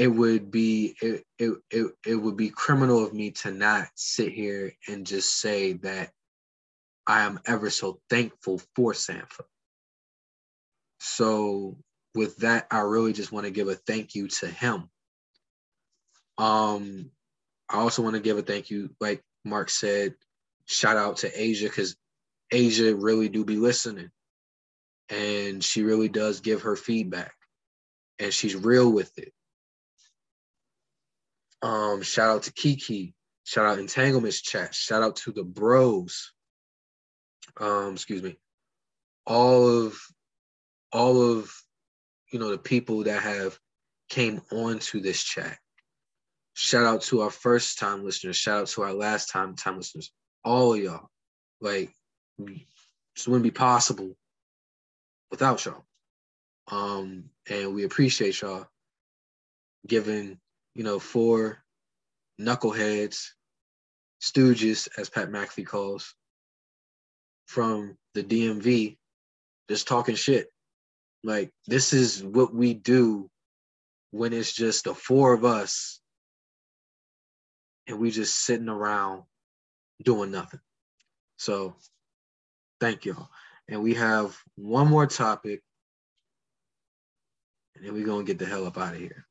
it 0.00 0.08
would 0.08 0.50
be 0.50 0.96
it, 1.02 1.26
it, 1.38 1.58
it, 1.70 1.92
it 2.06 2.14
would 2.14 2.34
be 2.38 2.48
criminal 2.48 3.04
of 3.04 3.12
me 3.12 3.32
to 3.32 3.50
not 3.50 3.86
sit 3.96 4.32
here 4.32 4.72
and 4.88 5.06
just 5.06 5.38
say 5.38 5.74
that 5.74 6.10
I 7.06 7.20
am 7.24 7.38
ever 7.44 7.68
so 7.68 8.00
thankful 8.08 8.62
for 8.74 8.94
Sanfa. 8.94 9.42
So 11.00 11.76
with 12.14 12.38
that, 12.38 12.66
I 12.70 12.78
really 12.78 13.12
just 13.12 13.30
want 13.30 13.44
to 13.44 13.50
give 13.50 13.68
a 13.68 13.74
thank 13.74 14.14
you 14.14 14.28
to 14.28 14.46
him. 14.46 14.88
Um, 16.38 17.10
I 17.68 17.76
also 17.76 18.00
want 18.00 18.14
to 18.14 18.22
give 18.22 18.38
a 18.38 18.42
thank 18.42 18.70
you, 18.70 18.88
like 19.00 19.22
Mark 19.44 19.68
said, 19.68 20.14
shout 20.64 20.96
out 20.96 21.18
to 21.18 21.30
Asia 21.42 21.66
because 21.66 21.94
Asia 22.50 22.96
really 22.96 23.28
do 23.28 23.44
be 23.44 23.56
listening. 23.56 24.08
And 25.10 25.62
she 25.62 25.82
really 25.82 26.08
does 26.08 26.40
give 26.40 26.62
her 26.62 26.74
feedback. 26.74 27.34
And 28.18 28.32
she's 28.32 28.56
real 28.56 28.90
with 28.90 29.12
it. 29.18 29.34
Um, 31.62 32.02
shout 32.02 32.30
out 32.30 32.42
to 32.44 32.52
Kiki. 32.52 33.14
Shout 33.44 33.66
out 33.66 33.78
Entanglements 33.78 34.40
Chat. 34.40 34.74
Shout 34.74 35.02
out 35.02 35.16
to 35.16 35.32
the 35.32 35.44
bros. 35.44 36.32
Um, 37.58 37.94
excuse 37.94 38.22
me. 38.22 38.38
All 39.26 39.68
of 39.68 39.98
all 40.92 41.22
of 41.22 41.52
you 42.32 42.38
know 42.38 42.50
the 42.50 42.58
people 42.58 43.04
that 43.04 43.22
have 43.22 43.58
came 44.08 44.40
on 44.50 44.78
to 44.80 45.00
this 45.00 45.22
chat 45.22 45.58
Shout 46.54 46.84
out 46.84 47.00
to 47.04 47.22
our 47.22 47.30
first 47.30 47.78
time 47.78 48.04
listeners. 48.04 48.36
Shout 48.36 48.60
out 48.60 48.66
to 48.68 48.82
our 48.82 48.92
last 48.92 49.30
time 49.30 49.54
time 49.54 49.78
listeners. 49.78 50.12
All 50.44 50.74
of 50.74 50.80
y'all. 50.80 51.08
Like 51.60 51.90
this 52.38 53.26
wouldn't 53.26 53.44
be 53.44 53.50
possible 53.50 54.14
without 55.30 55.64
y'all. 55.64 55.84
Um, 56.70 57.30
and 57.48 57.74
we 57.74 57.84
appreciate 57.84 58.40
y'all 58.42 58.66
giving, 59.86 60.38
you 60.74 60.84
know, 60.84 60.98
four 60.98 61.62
knuckleheads, 62.40 63.28
stooges, 64.22 64.88
as 64.96 65.10
Pat 65.10 65.30
McAfee 65.30 65.66
calls, 65.66 66.14
from 67.46 67.96
the 68.14 68.22
DMV, 68.22 68.96
just 69.68 69.88
talking 69.88 70.14
shit. 70.14 70.48
Like 71.22 71.50
this 71.66 71.92
is 71.92 72.22
what 72.22 72.54
we 72.54 72.74
do 72.74 73.28
when 74.10 74.32
it's 74.32 74.52
just 74.52 74.84
the 74.84 74.94
four 74.94 75.32
of 75.32 75.44
us 75.44 76.00
and 77.86 77.98
we 77.98 78.10
just 78.10 78.38
sitting 78.38 78.68
around 78.68 79.24
doing 80.02 80.30
nothing. 80.30 80.60
So 81.36 81.74
thank 82.80 83.04
y'all. 83.04 83.28
And 83.68 83.82
we 83.82 83.94
have 83.94 84.36
one 84.56 84.88
more 84.88 85.06
topic, 85.06 85.62
and 87.74 87.84
then 87.84 87.94
we're 87.94 88.06
gonna 88.06 88.24
get 88.24 88.38
the 88.38 88.46
hell 88.46 88.66
up 88.66 88.78
out 88.78 88.94
of 88.94 89.00
here. 89.00 89.26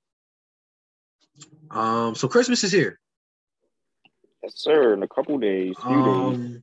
Um, 1.71 2.15
so 2.15 2.27
Christmas 2.27 2.63
is 2.63 2.71
here. 2.71 2.99
Yes, 4.43 4.53
sir. 4.55 4.93
In 4.93 5.03
a 5.03 5.07
couple 5.07 5.37
days, 5.37 5.75
few 5.81 5.89
um, 5.89 6.33
days. 6.33 6.61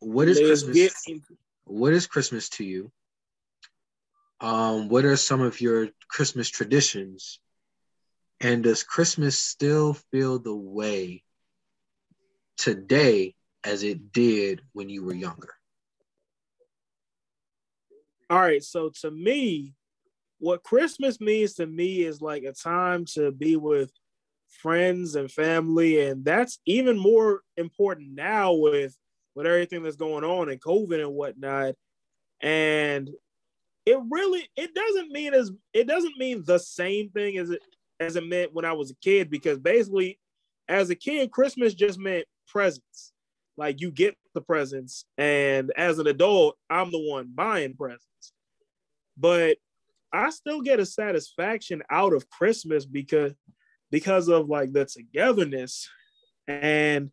What 0.00 0.28
is 0.28 0.38
Christmas? 0.38 0.92
What 1.64 1.92
is 1.92 2.06
Christmas 2.06 2.48
to 2.50 2.64
you? 2.64 2.92
Um, 4.40 4.88
what 4.88 5.04
are 5.04 5.16
some 5.16 5.40
of 5.40 5.60
your 5.60 5.88
Christmas 6.08 6.48
traditions? 6.48 7.40
And 8.40 8.62
does 8.62 8.82
Christmas 8.82 9.38
still 9.38 9.94
feel 10.12 10.38
the 10.38 10.54
way 10.54 11.22
today 12.58 13.34
as 13.64 13.82
it 13.82 14.12
did 14.12 14.60
when 14.72 14.90
you 14.90 15.04
were 15.04 15.14
younger? 15.14 15.54
All 18.28 18.40
right. 18.40 18.62
So 18.62 18.90
to 19.00 19.10
me, 19.10 19.74
what 20.38 20.62
Christmas 20.62 21.20
means 21.20 21.54
to 21.54 21.66
me 21.66 22.02
is 22.02 22.20
like 22.20 22.42
a 22.42 22.52
time 22.52 23.06
to 23.14 23.30
be 23.30 23.56
with 23.56 23.90
friends 24.62 25.14
and 25.14 25.30
family. 25.30 26.06
And 26.06 26.24
that's 26.24 26.58
even 26.66 26.98
more 26.98 27.42
important 27.56 28.14
now 28.14 28.52
with 28.52 28.96
with 29.34 29.46
everything 29.46 29.82
that's 29.82 29.96
going 29.96 30.24
on 30.24 30.48
and 30.48 30.60
COVID 30.60 31.00
and 31.00 31.14
whatnot. 31.14 31.74
And 32.40 33.10
it 33.86 33.98
really 34.10 34.48
it 34.56 34.74
doesn't 34.74 35.10
mean 35.10 35.34
as 35.34 35.50
it 35.72 35.86
doesn't 35.86 36.16
mean 36.16 36.42
the 36.44 36.58
same 36.58 37.10
thing 37.10 37.36
as 37.38 37.50
it 37.50 37.60
as 38.00 38.16
it 38.16 38.26
meant 38.26 38.54
when 38.54 38.64
I 38.64 38.72
was 38.72 38.90
a 38.90 38.96
kid 38.96 39.30
because 39.30 39.58
basically, 39.58 40.18
as 40.68 40.90
a 40.90 40.94
kid, 40.94 41.30
Christmas 41.30 41.74
just 41.74 41.98
meant 41.98 42.26
presents. 42.48 43.12
Like 43.56 43.80
you 43.80 43.92
get 43.92 44.16
the 44.34 44.40
presents, 44.40 45.04
and 45.16 45.72
as 45.76 45.98
an 45.98 46.08
adult, 46.08 46.56
I'm 46.68 46.90
the 46.90 46.98
one 46.98 47.30
buying 47.32 47.74
presents. 47.74 48.32
But 49.16 49.58
I 50.12 50.30
still 50.30 50.60
get 50.60 50.80
a 50.80 50.86
satisfaction 50.86 51.82
out 51.90 52.12
of 52.12 52.28
Christmas 52.28 52.84
because 52.84 53.32
because 53.90 54.28
of 54.28 54.48
like 54.48 54.72
the 54.72 54.84
togetherness, 54.84 55.88
and 56.46 57.10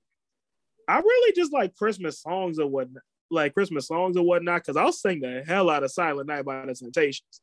I 0.88 0.99
really 0.99 1.34
just 1.34 1.53
like 1.53 1.76
Christmas 1.76 2.22
songs 2.22 2.60
or 2.60 2.68
whatnot, 2.68 3.03
like 3.30 3.53
Christmas 3.53 3.88
songs 3.88 4.18
or 4.18 4.26
whatnot, 4.26 4.64
because 4.64 4.77
I'll 4.77 4.91
sing 4.91 5.22
the 5.22 5.43
hell 5.45 5.69
out 5.69 5.84
of 5.84 5.91
Silent 5.91 6.27
Night 6.27 6.45
by 6.45 6.65
the 6.65 6.76
Temptations. 6.76 7.41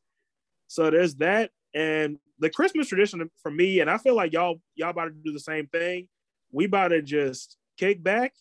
So 0.67 0.91
there's 0.91 1.15
that, 1.17 1.51
and 1.75 2.19
the 2.39 2.51
Christmas 2.51 2.89
tradition 2.89 3.31
for 3.43 3.51
me, 3.51 3.81
and 3.81 3.91
I 3.91 3.99
feel 3.99 4.15
like 4.15 4.33
y'all 4.33 4.61
y'all 4.75 4.91
about 4.91 5.07
to 5.07 5.11
do 5.11 5.33
the 5.33 5.41
same 5.41 5.67
thing. 5.67 6.09
We 6.51 6.67
about 6.67 6.89
to 6.89 7.03
just 7.03 7.57
kick 7.79 8.03
back 8.03 8.33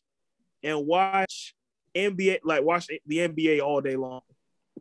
and 0.63 0.85
watch 0.85 1.55
NBA, 1.95 2.39
like 2.43 2.63
watch 2.63 2.87
the 3.05 3.17
NBA 3.17 3.61
all 3.61 3.81
day 3.81 3.95
long. 3.95 4.21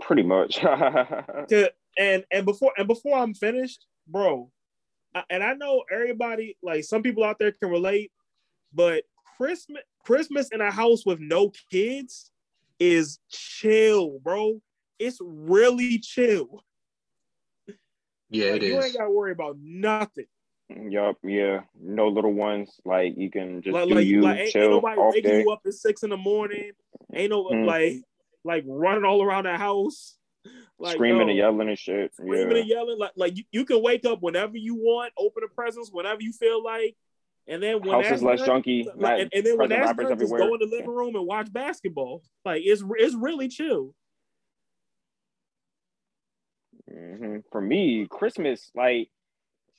Pretty 0.00 0.22
much. 0.22 0.62
and 1.98 2.24
and 2.30 2.44
before 2.44 2.72
and 2.76 2.86
before 2.86 3.16
I'm 3.16 3.34
finished, 3.34 3.86
bro, 4.06 4.50
and 5.30 5.42
I 5.42 5.54
know 5.54 5.84
everybody, 5.90 6.56
like 6.62 6.84
some 6.84 7.02
people 7.02 7.24
out 7.24 7.38
there 7.38 7.52
can 7.52 7.70
relate, 7.70 8.12
but 8.72 9.04
Christmas 9.36 9.82
Christmas 10.04 10.48
in 10.50 10.60
a 10.60 10.70
house 10.70 11.04
with 11.04 11.20
no 11.20 11.52
kids 11.70 12.30
is 12.78 13.18
chill, 13.30 14.18
bro. 14.20 14.60
It's 14.98 15.18
really 15.20 15.98
chill. 15.98 16.62
Yeah, 18.30 18.52
like, 18.52 18.62
it 18.62 18.66
you 18.66 18.78
is. 18.78 18.84
ain't 18.84 18.96
got 18.96 19.04
to 19.04 19.10
worry 19.10 19.32
about 19.32 19.56
nothing. 19.60 20.26
Yup, 20.68 21.16
yeah. 21.22 21.60
No 21.80 22.08
little 22.08 22.32
ones. 22.32 22.80
Like 22.84 23.14
you 23.16 23.30
can 23.30 23.62
just 23.62 23.72
like, 23.72 23.88
do 23.88 23.94
like, 23.94 24.06
you 24.06 24.22
like, 24.22 24.38
ain't, 24.40 24.50
chill 24.50 24.62
ain't 24.62 24.72
nobody 24.72 25.00
waking 25.00 25.22
day. 25.22 25.40
you 25.42 25.50
up 25.50 25.60
at 25.64 25.74
six 25.74 26.02
in 26.02 26.10
the 26.10 26.16
morning. 26.16 26.72
Ain't 27.14 27.30
no 27.30 27.44
mm. 27.44 27.64
like 27.64 28.02
like 28.44 28.64
running 28.66 29.04
all 29.04 29.22
around 29.22 29.44
the 29.44 29.56
house. 29.56 30.16
Like, 30.78 30.96
screaming 30.96 31.30
and 31.30 31.38
yelling 31.38 31.70
and 31.70 31.78
shit. 31.78 32.12
Screaming 32.12 32.50
yeah. 32.50 32.58
and 32.58 32.68
yelling. 32.68 32.98
Like 32.98 33.12
like 33.16 33.38
you, 33.38 33.44
you 33.50 33.64
can 33.64 33.82
wake 33.82 34.04
up 34.04 34.20
whenever 34.20 34.58
you 34.58 34.74
want, 34.74 35.10
open 35.16 35.40
the 35.40 35.48
presents 35.48 35.88
whenever 35.90 36.20
you 36.20 36.34
feel 36.34 36.62
like. 36.62 36.94
And 37.48 37.62
then 37.62 37.80
when 37.80 38.02
house 38.02 38.12
is 38.12 38.22
less 38.22 38.40
done, 38.40 38.62
junky, 38.62 38.84
like, 38.94 39.22
and, 39.22 39.30
and, 39.32 39.46
then 39.46 39.56
when 39.56 39.70
that's 39.70 39.96
done, 39.96 40.18
just 40.18 40.36
go 40.36 40.52
in 40.52 40.60
the 40.60 40.68
living 40.70 40.90
room 40.90 41.16
and 41.16 41.26
watch 41.26 41.50
basketball. 41.50 42.22
Like 42.44 42.60
it's 42.62 42.82
it's 42.98 43.14
really 43.14 43.48
chill. 43.48 43.94
Mm-hmm. 46.92 47.38
For 47.50 47.60
me, 47.62 48.06
Christmas, 48.10 48.70
like 48.74 49.08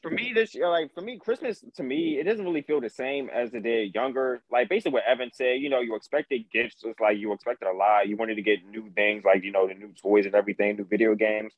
for 0.02 0.12
me 0.12 0.32
this 0.34 0.54
year, 0.54 0.70
like 0.70 0.94
for 0.94 1.02
me, 1.02 1.18
Christmas 1.18 1.64
to 1.76 1.84
me, 1.84 2.20
it 2.20 2.24
doesn't 2.24 2.46
really 2.46 2.62
feel 2.62 2.80
the 2.82 2.90
same 2.90 3.30
as 3.30 3.54
it 3.54 3.64
did 3.64 3.96
younger. 3.96 4.42
Like 4.52 4.70
basically 4.70 4.94
what 4.94 5.04
Evan 5.08 5.32
said, 5.34 5.60
you 5.60 5.70
know, 5.70 5.80
you 5.80 5.96
expected 5.96 6.50
gifts, 6.52 6.84
it's 6.84 7.00
like 7.00 7.18
you 7.18 7.34
expected 7.34 7.68
a 7.68 7.74
lot. 7.74 8.08
You 8.08 8.18
wanted 8.18 8.36
to 8.36 8.42
get 8.42 8.66
new 8.66 8.90
things, 8.96 9.24
like 9.26 9.44
you 9.44 9.52
know, 9.52 9.68
the 9.68 9.74
new 9.74 9.94
toys 10.02 10.26
and 10.26 10.36
everything, 10.36 10.78
new 10.78 10.86
video 10.86 11.16
games. 11.16 11.54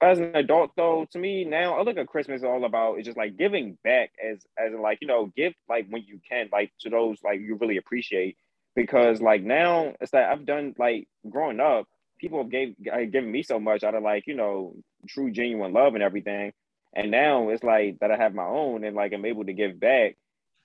As 0.00 0.20
an 0.20 0.36
adult, 0.36 0.72
though, 0.76 1.08
to 1.10 1.18
me 1.18 1.44
now, 1.44 1.76
I 1.76 1.82
look 1.82 1.96
at 1.96 2.06
Christmas 2.06 2.44
all 2.44 2.64
about 2.64 3.00
is 3.00 3.06
just 3.06 3.16
like 3.16 3.36
giving 3.36 3.78
back 3.82 4.10
as 4.24 4.46
as 4.58 4.72
like 4.78 4.98
you 5.00 5.08
know, 5.08 5.32
give 5.34 5.54
like 5.68 5.86
when 5.88 6.04
you 6.06 6.20
can, 6.28 6.48
like 6.52 6.72
to 6.80 6.90
those 6.90 7.18
like 7.24 7.40
you 7.40 7.56
really 7.56 7.78
appreciate. 7.78 8.36
Because 8.76 9.20
like 9.20 9.42
now, 9.42 9.94
it's 10.00 10.12
that 10.12 10.30
I've 10.30 10.46
done 10.46 10.74
like 10.78 11.08
growing 11.28 11.58
up, 11.58 11.88
people 12.20 12.38
have 12.38 12.50
gave 12.50 12.76
given 12.84 13.32
me 13.32 13.42
so 13.42 13.58
much 13.58 13.82
out 13.82 13.94
of 13.94 14.02
like 14.02 14.26
you 14.26 14.34
know 14.34 14.76
true 15.08 15.30
genuine 15.30 15.72
love 15.72 15.94
and 15.94 16.02
everything 16.02 16.52
and 16.94 17.10
now 17.10 17.50
it's 17.50 17.62
like 17.62 17.98
that 18.00 18.10
I 18.10 18.16
have 18.16 18.34
my 18.34 18.44
own 18.46 18.84
and 18.84 18.96
like 18.96 19.12
I'm 19.12 19.24
able 19.24 19.44
to 19.44 19.52
give 19.52 19.78
back. 19.78 20.16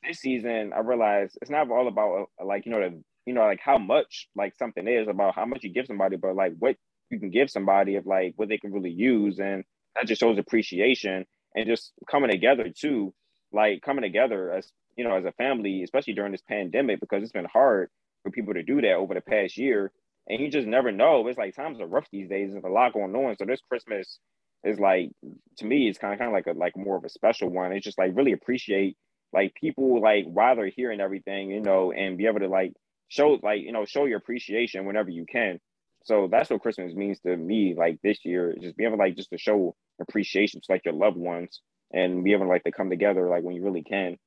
This 0.05 0.19
season, 0.19 0.73
I 0.75 0.79
realized 0.79 1.37
it's 1.41 1.51
not 1.51 1.69
all 1.69 1.87
about 1.87 2.29
uh, 2.41 2.45
like 2.45 2.65
you 2.65 2.71
know 2.71 2.81
the 2.81 3.03
you 3.25 3.33
know 3.33 3.41
like 3.41 3.61
how 3.61 3.77
much 3.77 4.27
like 4.35 4.55
something 4.57 4.87
is 4.87 5.07
about 5.07 5.35
how 5.35 5.45
much 5.45 5.63
you 5.63 5.71
give 5.71 5.87
somebody, 5.87 6.17
but 6.17 6.35
like 6.35 6.53
what 6.59 6.75
you 7.09 7.19
can 7.19 7.29
give 7.29 7.49
somebody 7.49 7.95
of 7.95 8.05
like 8.05 8.33
what 8.35 8.49
they 8.49 8.57
can 8.57 8.73
really 8.73 8.91
use, 8.91 9.39
and 9.39 9.63
that 9.95 10.07
just 10.07 10.19
shows 10.19 10.37
appreciation 10.37 11.25
and 11.55 11.67
just 11.67 11.93
coming 12.09 12.31
together 12.31 12.69
too, 12.69 13.13
like 13.51 13.81
coming 13.81 14.01
together 14.01 14.51
as 14.51 14.71
you 14.97 15.03
know 15.05 15.15
as 15.15 15.25
a 15.25 15.31
family, 15.33 15.83
especially 15.83 16.13
during 16.13 16.31
this 16.31 16.41
pandemic 16.41 16.99
because 16.99 17.23
it's 17.23 17.31
been 17.31 17.45
hard 17.45 17.89
for 18.23 18.31
people 18.31 18.53
to 18.53 18.63
do 18.63 18.81
that 18.81 18.93
over 18.93 19.13
the 19.13 19.21
past 19.21 19.57
year, 19.57 19.91
and 20.27 20.41
you 20.41 20.49
just 20.49 20.67
never 20.67 20.91
know. 20.91 21.27
It's 21.27 21.37
like 21.37 21.55
times 21.55 21.79
are 21.79 21.85
rough 21.85 22.07
these 22.11 22.29
days. 22.29 22.51
There's 22.51 22.63
a 22.63 22.69
lot 22.69 22.93
going 22.93 23.15
on, 23.15 23.37
so 23.37 23.45
this 23.45 23.61
Christmas 23.69 24.19
is 24.63 24.79
like 24.79 25.11
to 25.57 25.65
me 25.65 25.89
it's 25.89 25.99
kind 25.99 26.13
of 26.13 26.19
kind 26.19 26.29
of 26.29 26.33
like 26.33 26.47
a 26.47 26.57
like 26.57 26.77
more 26.77 26.95
of 26.95 27.03
a 27.03 27.09
special 27.09 27.49
one. 27.49 27.73
It's 27.73 27.85
just 27.85 27.97
like 27.97 28.15
really 28.15 28.31
appreciate 28.31 28.97
like 29.33 29.53
people 29.55 30.01
like 30.01 30.25
while 30.25 30.55
they're 30.55 30.67
hearing 30.67 31.01
everything, 31.01 31.49
you 31.49 31.61
know, 31.61 31.91
and 31.91 32.17
be 32.17 32.27
able 32.27 32.39
to 32.39 32.47
like 32.47 32.73
show 33.09 33.39
like 33.41 33.61
you 33.61 33.71
know 33.71 33.85
show 33.85 34.05
your 34.05 34.17
appreciation 34.17 34.85
whenever 34.85 35.09
you 35.09 35.25
can. 35.25 35.59
So 36.05 36.27
that's 36.29 36.49
what 36.49 36.61
Christmas 36.61 36.93
means 36.93 37.19
to 37.21 37.35
me. 37.35 37.75
Like 37.77 37.99
this 38.01 38.19
year, 38.25 38.55
just 38.59 38.75
being 38.75 38.89
able 38.89 38.99
like 38.99 39.15
just 39.15 39.29
to 39.31 39.37
show 39.37 39.75
appreciation 40.01 40.61
to 40.61 40.71
like 40.71 40.85
your 40.85 40.93
loved 40.93 41.17
ones 41.17 41.61
and 41.91 42.23
be 42.23 42.33
able 42.33 42.45
to 42.45 42.49
like 42.49 42.63
to 42.63 42.71
come 42.71 42.89
together 42.89 43.27
like 43.29 43.43
when 43.43 43.55
you 43.55 43.63
really 43.63 43.83
can. 43.83 44.17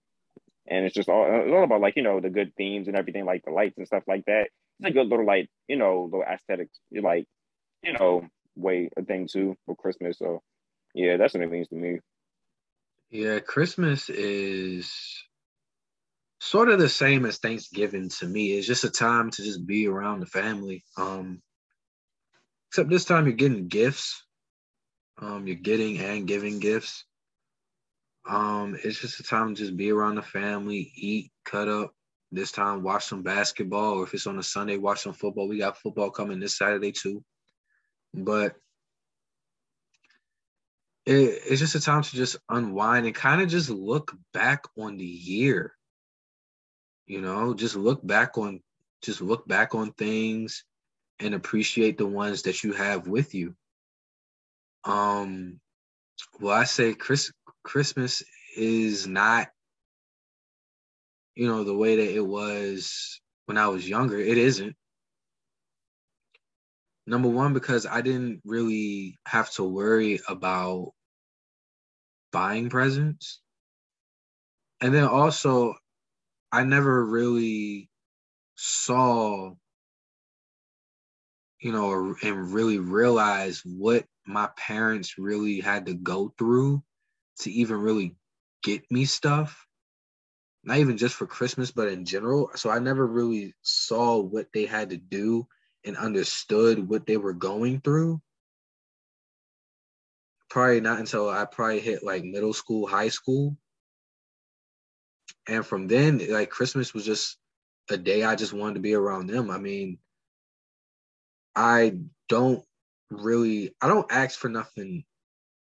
And 0.68 0.84
it's 0.84 0.94
just 0.94 1.08
all 1.08 1.26
it's 1.28 1.52
all 1.52 1.64
about 1.64 1.80
like 1.80 1.96
you 1.96 2.02
know 2.02 2.20
the 2.20 2.30
good 2.30 2.52
themes 2.56 2.88
and 2.88 2.96
everything 2.96 3.24
like 3.24 3.44
the 3.44 3.52
lights 3.52 3.76
and 3.78 3.86
stuff 3.86 4.04
like 4.06 4.24
that. 4.26 4.48
It's 4.80 4.90
a 4.90 4.92
good 4.92 5.06
little 5.06 5.26
like 5.26 5.48
you 5.68 5.76
know 5.76 6.04
little 6.04 6.24
aesthetics 6.24 6.78
like 6.92 7.26
you 7.82 7.92
know 7.92 8.26
way 8.56 8.88
a 8.96 9.02
thing 9.02 9.28
too 9.30 9.56
for 9.66 9.76
Christmas. 9.76 10.18
So 10.18 10.42
yeah, 10.94 11.16
that's 11.16 11.34
what 11.34 11.42
it 11.42 11.50
means 11.50 11.68
to 11.68 11.74
me. 11.74 12.00
Yeah, 13.10 13.38
Christmas 13.38 14.08
is 14.08 14.92
sort 16.40 16.68
of 16.68 16.78
the 16.78 16.88
same 16.88 17.24
as 17.24 17.38
Thanksgiving 17.38 18.08
to 18.08 18.26
me. 18.26 18.52
It's 18.52 18.66
just 18.66 18.84
a 18.84 18.90
time 18.90 19.30
to 19.30 19.42
just 19.42 19.66
be 19.66 19.86
around 19.86 20.20
the 20.20 20.26
family. 20.26 20.84
Um, 20.96 21.42
except 22.68 22.90
this 22.90 23.04
time 23.04 23.26
you're 23.26 23.36
getting 23.36 23.68
gifts. 23.68 24.22
Um, 25.18 25.46
you're 25.46 25.56
getting 25.56 25.98
and 25.98 26.26
giving 26.26 26.58
gifts. 26.58 27.04
Um, 28.28 28.76
it's 28.82 29.00
just 29.00 29.20
a 29.20 29.22
time 29.22 29.54
to 29.54 29.62
just 29.62 29.76
be 29.76 29.92
around 29.92 30.16
the 30.16 30.22
family, 30.22 30.92
eat, 30.96 31.30
cut 31.44 31.68
up. 31.68 31.92
This 32.32 32.50
time, 32.50 32.82
watch 32.82 33.04
some 33.04 33.22
basketball, 33.22 33.94
or 33.94 34.04
if 34.04 34.12
it's 34.12 34.26
on 34.26 34.38
a 34.38 34.42
Sunday, 34.42 34.76
watch 34.78 35.02
some 35.02 35.12
football. 35.12 35.48
We 35.48 35.58
got 35.58 35.78
football 35.78 36.10
coming 36.10 36.40
this 36.40 36.58
Saturday 36.58 36.90
too. 36.90 37.22
But 38.16 38.56
it, 41.04 41.42
it's 41.46 41.60
just 41.60 41.74
a 41.74 41.80
time 41.80 42.02
to 42.02 42.16
just 42.16 42.36
unwind 42.48 43.06
and 43.06 43.14
kind 43.14 43.42
of 43.42 43.48
just 43.48 43.70
look 43.70 44.16
back 44.32 44.64
on 44.76 44.96
the 44.96 45.04
year. 45.04 45.74
You 47.06 47.20
know, 47.20 47.54
just 47.54 47.76
look 47.76 48.04
back 48.04 48.38
on 48.38 48.60
just 49.02 49.20
look 49.20 49.46
back 49.46 49.74
on 49.74 49.92
things 49.92 50.64
and 51.20 51.34
appreciate 51.34 51.98
the 51.98 52.06
ones 52.06 52.42
that 52.42 52.64
you 52.64 52.72
have 52.72 53.06
with 53.06 53.34
you. 53.34 53.54
Um 54.84 55.60
well 56.40 56.56
I 56.56 56.64
say 56.64 56.94
Chris 56.94 57.30
Christmas 57.62 58.22
is 58.56 59.06
not 59.06 59.48
you 61.34 61.46
know 61.46 61.62
the 61.64 61.76
way 61.76 61.96
that 61.96 62.14
it 62.14 62.26
was 62.26 63.20
when 63.44 63.58
I 63.58 63.68
was 63.68 63.88
younger. 63.88 64.18
It 64.18 64.38
isn't. 64.38 64.74
Number 67.06 67.28
one, 67.28 67.52
because 67.52 67.86
I 67.86 68.00
didn't 68.00 68.40
really 68.44 69.16
have 69.26 69.50
to 69.52 69.64
worry 69.64 70.20
about 70.28 70.92
buying 72.32 72.68
presents. 72.68 73.40
And 74.80 74.92
then 74.92 75.04
also, 75.04 75.74
I 76.50 76.64
never 76.64 77.04
really 77.04 77.88
saw, 78.56 79.54
you 81.60 81.72
know, 81.72 82.16
and 82.22 82.52
really 82.52 82.78
realized 82.78 83.62
what 83.64 84.04
my 84.26 84.48
parents 84.56 85.16
really 85.16 85.60
had 85.60 85.86
to 85.86 85.94
go 85.94 86.34
through 86.36 86.82
to 87.40 87.52
even 87.52 87.76
really 87.76 88.16
get 88.64 88.82
me 88.90 89.04
stuff. 89.04 89.64
Not 90.64 90.78
even 90.78 90.96
just 90.96 91.14
for 91.14 91.26
Christmas, 91.26 91.70
but 91.70 91.88
in 91.88 92.04
general. 92.04 92.50
So 92.56 92.70
I 92.70 92.80
never 92.80 93.06
really 93.06 93.54
saw 93.62 94.18
what 94.18 94.48
they 94.52 94.66
had 94.66 94.90
to 94.90 94.96
do 94.96 95.46
and 95.86 95.96
understood 95.96 96.88
what 96.88 97.06
they 97.06 97.16
were 97.16 97.32
going 97.32 97.80
through 97.80 98.20
probably 100.48 100.80
not 100.80 100.98
until 100.98 101.28
I 101.28 101.44
probably 101.44 101.80
hit 101.80 102.02
like 102.02 102.24
middle 102.24 102.52
school, 102.52 102.86
high 102.86 103.08
school. 103.08 103.56
And 105.48 105.64
from 105.64 105.86
then, 105.86 106.20
like 106.30 106.50
Christmas 106.50 106.94
was 106.94 107.04
just 107.04 107.36
a 107.90 107.96
day 107.96 108.24
I 108.24 108.34
just 108.36 108.52
wanted 108.52 108.74
to 108.74 108.80
be 108.80 108.94
around 108.94 109.26
them. 109.26 109.50
I 109.50 109.58
mean, 109.58 109.98
I 111.54 111.98
don't 112.28 112.64
really, 113.10 113.74
I 113.80 113.88
don't 113.88 114.10
ask 114.10 114.38
for 114.38 114.48
nothing 114.48 115.04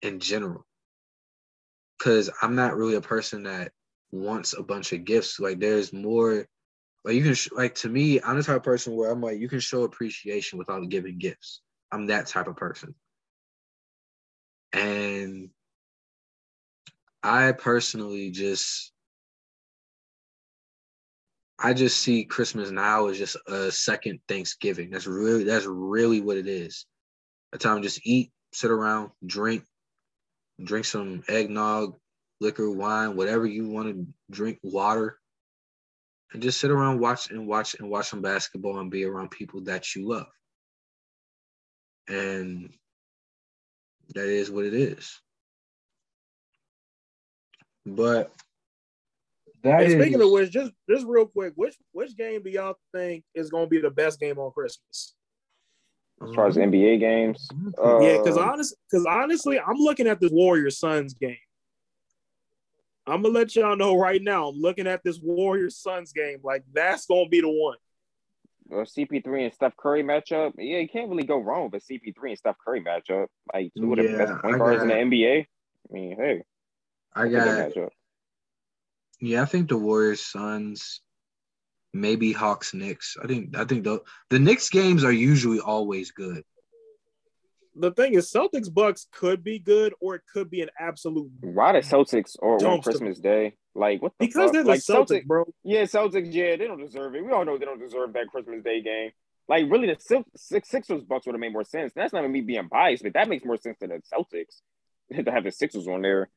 in 0.01 0.19
general 0.19 0.65
because 1.97 2.29
I'm 2.41 2.55
not 2.55 2.75
really 2.75 2.95
a 2.95 3.01
person 3.01 3.43
that 3.43 3.71
wants 4.11 4.53
a 4.57 4.63
bunch 4.63 4.91
of 4.91 5.05
gifts. 5.05 5.39
Like, 5.39 5.59
there's 5.59 5.93
more 5.93 6.47
like 7.05 7.15
you 7.15 7.23
can 7.23 7.33
sh- 7.33 7.49
like 7.51 7.75
to 7.75 7.89
me, 7.89 8.21
I'm 8.21 8.37
the 8.37 8.43
type 8.43 8.57
of 8.57 8.63
person 8.63 8.95
where 8.95 9.11
I'm 9.11 9.21
like 9.21 9.39
you 9.39 9.49
can 9.49 9.59
show 9.59 9.83
appreciation 9.83 10.59
without 10.59 10.87
giving 10.89 11.17
gifts. 11.17 11.61
I'm 11.91 12.07
that 12.07 12.27
type 12.27 12.47
of 12.47 12.55
person. 12.55 12.93
And 14.73 15.49
I 17.23 17.51
personally 17.53 18.31
just 18.31 18.91
I 21.57 21.73
just 21.73 21.99
see 21.99 22.23
Christmas 22.23 22.71
now 22.71 23.07
as 23.07 23.17
just 23.17 23.35
a 23.47 23.71
second 23.71 24.19
Thanksgiving. 24.27 24.89
That's 24.89 25.07
really 25.07 25.43
that's 25.43 25.65
really 25.65 26.21
what 26.21 26.37
it 26.37 26.47
is. 26.47 26.85
A 27.53 27.57
time 27.57 27.77
to 27.77 27.83
just 27.83 28.05
eat, 28.05 28.31
sit 28.53 28.71
around, 28.71 29.11
drink, 29.25 29.63
drink 30.63 30.85
some 30.85 31.23
eggnog, 31.27 31.95
liquor, 32.39 32.69
wine, 32.69 33.15
whatever 33.15 33.45
you 33.45 33.67
want 33.69 33.87
to 33.89 34.07
drink, 34.31 34.59
water 34.63 35.18
and 36.33 36.41
just 36.41 36.59
sit 36.59 36.71
around 36.71 36.99
watch 36.99 37.31
and 37.31 37.47
watch 37.47 37.75
and 37.79 37.89
watch 37.89 38.07
some 38.09 38.21
basketball 38.21 38.79
and 38.79 38.91
be 38.91 39.05
around 39.05 39.31
people 39.31 39.61
that 39.61 39.95
you 39.95 40.07
love. 40.07 40.27
And 42.07 42.73
that 44.15 44.25
is 44.25 44.49
what 44.49 44.65
it 44.65 44.73
is. 44.73 45.19
But 47.85 48.31
that 49.63 49.81
hey, 49.81 49.99
speaking 49.99 50.19
is, 50.19 50.25
of 50.25 50.31
which, 50.31 50.51
just 50.51 50.71
just 50.89 51.05
real 51.05 51.25
quick, 51.25 51.53
which 51.55 51.75
which 51.91 52.15
game 52.15 52.43
do 52.43 52.49
y'all 52.49 52.75
think 52.93 53.23
is 53.33 53.49
going 53.49 53.65
to 53.65 53.69
be 53.69 53.81
the 53.81 53.89
best 53.89 54.19
game 54.19 54.37
on 54.39 54.51
Christmas? 54.51 55.15
As 56.21 56.35
far 56.35 56.47
as 56.47 56.57
NBA 56.57 56.99
games, 56.99 57.47
uh, 57.81 57.99
yeah, 58.01 58.17
because 58.17 58.37
honest, 58.37 58.75
because 58.89 59.05
honestly, 59.05 59.57
I'm 59.59 59.77
looking 59.77 60.07
at 60.07 60.19
this 60.19 60.31
Warriors 60.31 60.77
Suns 60.77 61.13
game. 61.13 61.37
I'm 63.07 63.21
gonna 63.21 63.33
let 63.33 63.55
y'all 63.55 63.75
know 63.75 63.97
right 63.97 64.21
now. 64.21 64.49
I'm 64.49 64.59
looking 64.59 64.87
at 64.87 65.03
this 65.03 65.19
Warriors 65.21 65.77
Suns 65.77 66.11
game. 66.11 66.39
Like 66.43 66.63
that's 66.73 67.05
gonna 67.05 67.29
be 67.29 67.41
the 67.41 67.49
one. 67.49 67.77
Well, 68.67 68.85
CP3 68.85 69.45
and 69.45 69.53
Steph 69.53 69.75
Curry 69.77 70.03
matchup. 70.03 70.53
Yeah, 70.57 70.77
you 70.77 70.87
can't 70.87 71.09
really 71.09 71.23
go 71.23 71.37
wrong 71.37 71.69
with 71.71 71.83
CP3 71.87 72.13
and 72.29 72.37
Steph 72.37 72.57
Curry 72.63 72.81
matchup. 72.81 73.27
Like 73.51 73.71
two 73.75 73.91
of 73.91 73.97
the 73.97 74.17
best 74.17 74.41
point 74.41 74.57
guards 74.59 74.83
in 74.83 74.89
the 74.89 74.93
NBA. 74.93 75.41
I 75.41 75.93
mean, 75.93 76.15
hey, 76.15 76.43
I 77.15 77.27
got. 77.27 77.71
Yeah, 79.21 79.41
I 79.41 79.45
think 79.45 79.69
the 79.69 79.77
Warriors 79.77 80.21
Suns, 80.21 81.01
maybe 81.93 82.31
Hawks 82.31 82.73
Knicks. 82.73 83.17
I 83.21 83.27
think 83.27 83.57
I 83.57 83.65
think 83.65 83.83
the 83.83 84.01
the 84.29 84.39
Knicks 84.39 84.69
games 84.69 85.03
are 85.03 85.11
usually 85.11 85.59
always 85.59 86.11
good 86.11 86.43
the 87.79 87.91
thing 87.91 88.13
is, 88.13 88.31
Celtics 88.31 88.73
Bucks 88.73 89.07
could 89.11 89.43
be 89.43 89.59
good, 89.59 89.93
or 89.99 90.15
it 90.15 90.21
could 90.31 90.49
be 90.49 90.61
an 90.61 90.69
absolute. 90.79 91.31
Why 91.41 91.73
the 91.73 91.79
Celtics 91.79 92.35
or 92.39 92.63
on 92.65 92.81
Christmas 92.81 93.19
Day? 93.19 93.55
Like 93.75 94.01
what? 94.01 94.13
The 94.19 94.27
because 94.27 94.45
fuck? 94.45 94.53
they're 94.53 94.63
the 94.63 94.69
like, 94.69 94.79
Celtics, 94.81 95.09
Celtics, 95.09 95.25
bro. 95.25 95.45
Yeah, 95.63 95.83
Celtics. 95.83 96.33
Yeah, 96.33 96.55
they 96.55 96.67
don't 96.67 96.79
deserve 96.79 97.15
it. 97.15 97.23
We 97.23 97.31
all 97.31 97.45
know 97.45 97.57
they 97.57 97.65
don't 97.65 97.79
deserve 97.79 98.13
that 98.13 98.27
Christmas 98.27 98.63
Day 98.63 98.81
game. 98.81 99.11
Like 99.47 99.69
really, 99.69 99.87
the 99.87 100.23
six 100.35 100.69
Sixers 100.69 101.03
Bucks 101.03 101.25
would 101.25 101.33
have 101.33 101.39
made 101.39 101.53
more 101.53 101.63
sense. 101.63 101.93
That's 101.95 102.13
not 102.13 102.19
even 102.19 102.31
me 102.31 102.41
being 102.41 102.67
biased, 102.69 103.03
but 103.03 103.13
that 103.13 103.29
makes 103.29 103.45
more 103.45 103.57
sense 103.57 103.77
than 103.79 103.89
the 103.89 104.01
Celtics 104.13 104.61
to 105.25 105.31
have 105.31 105.43
the 105.43 105.51
Sixers 105.51 105.87
on 105.87 106.01
there. 106.01 106.29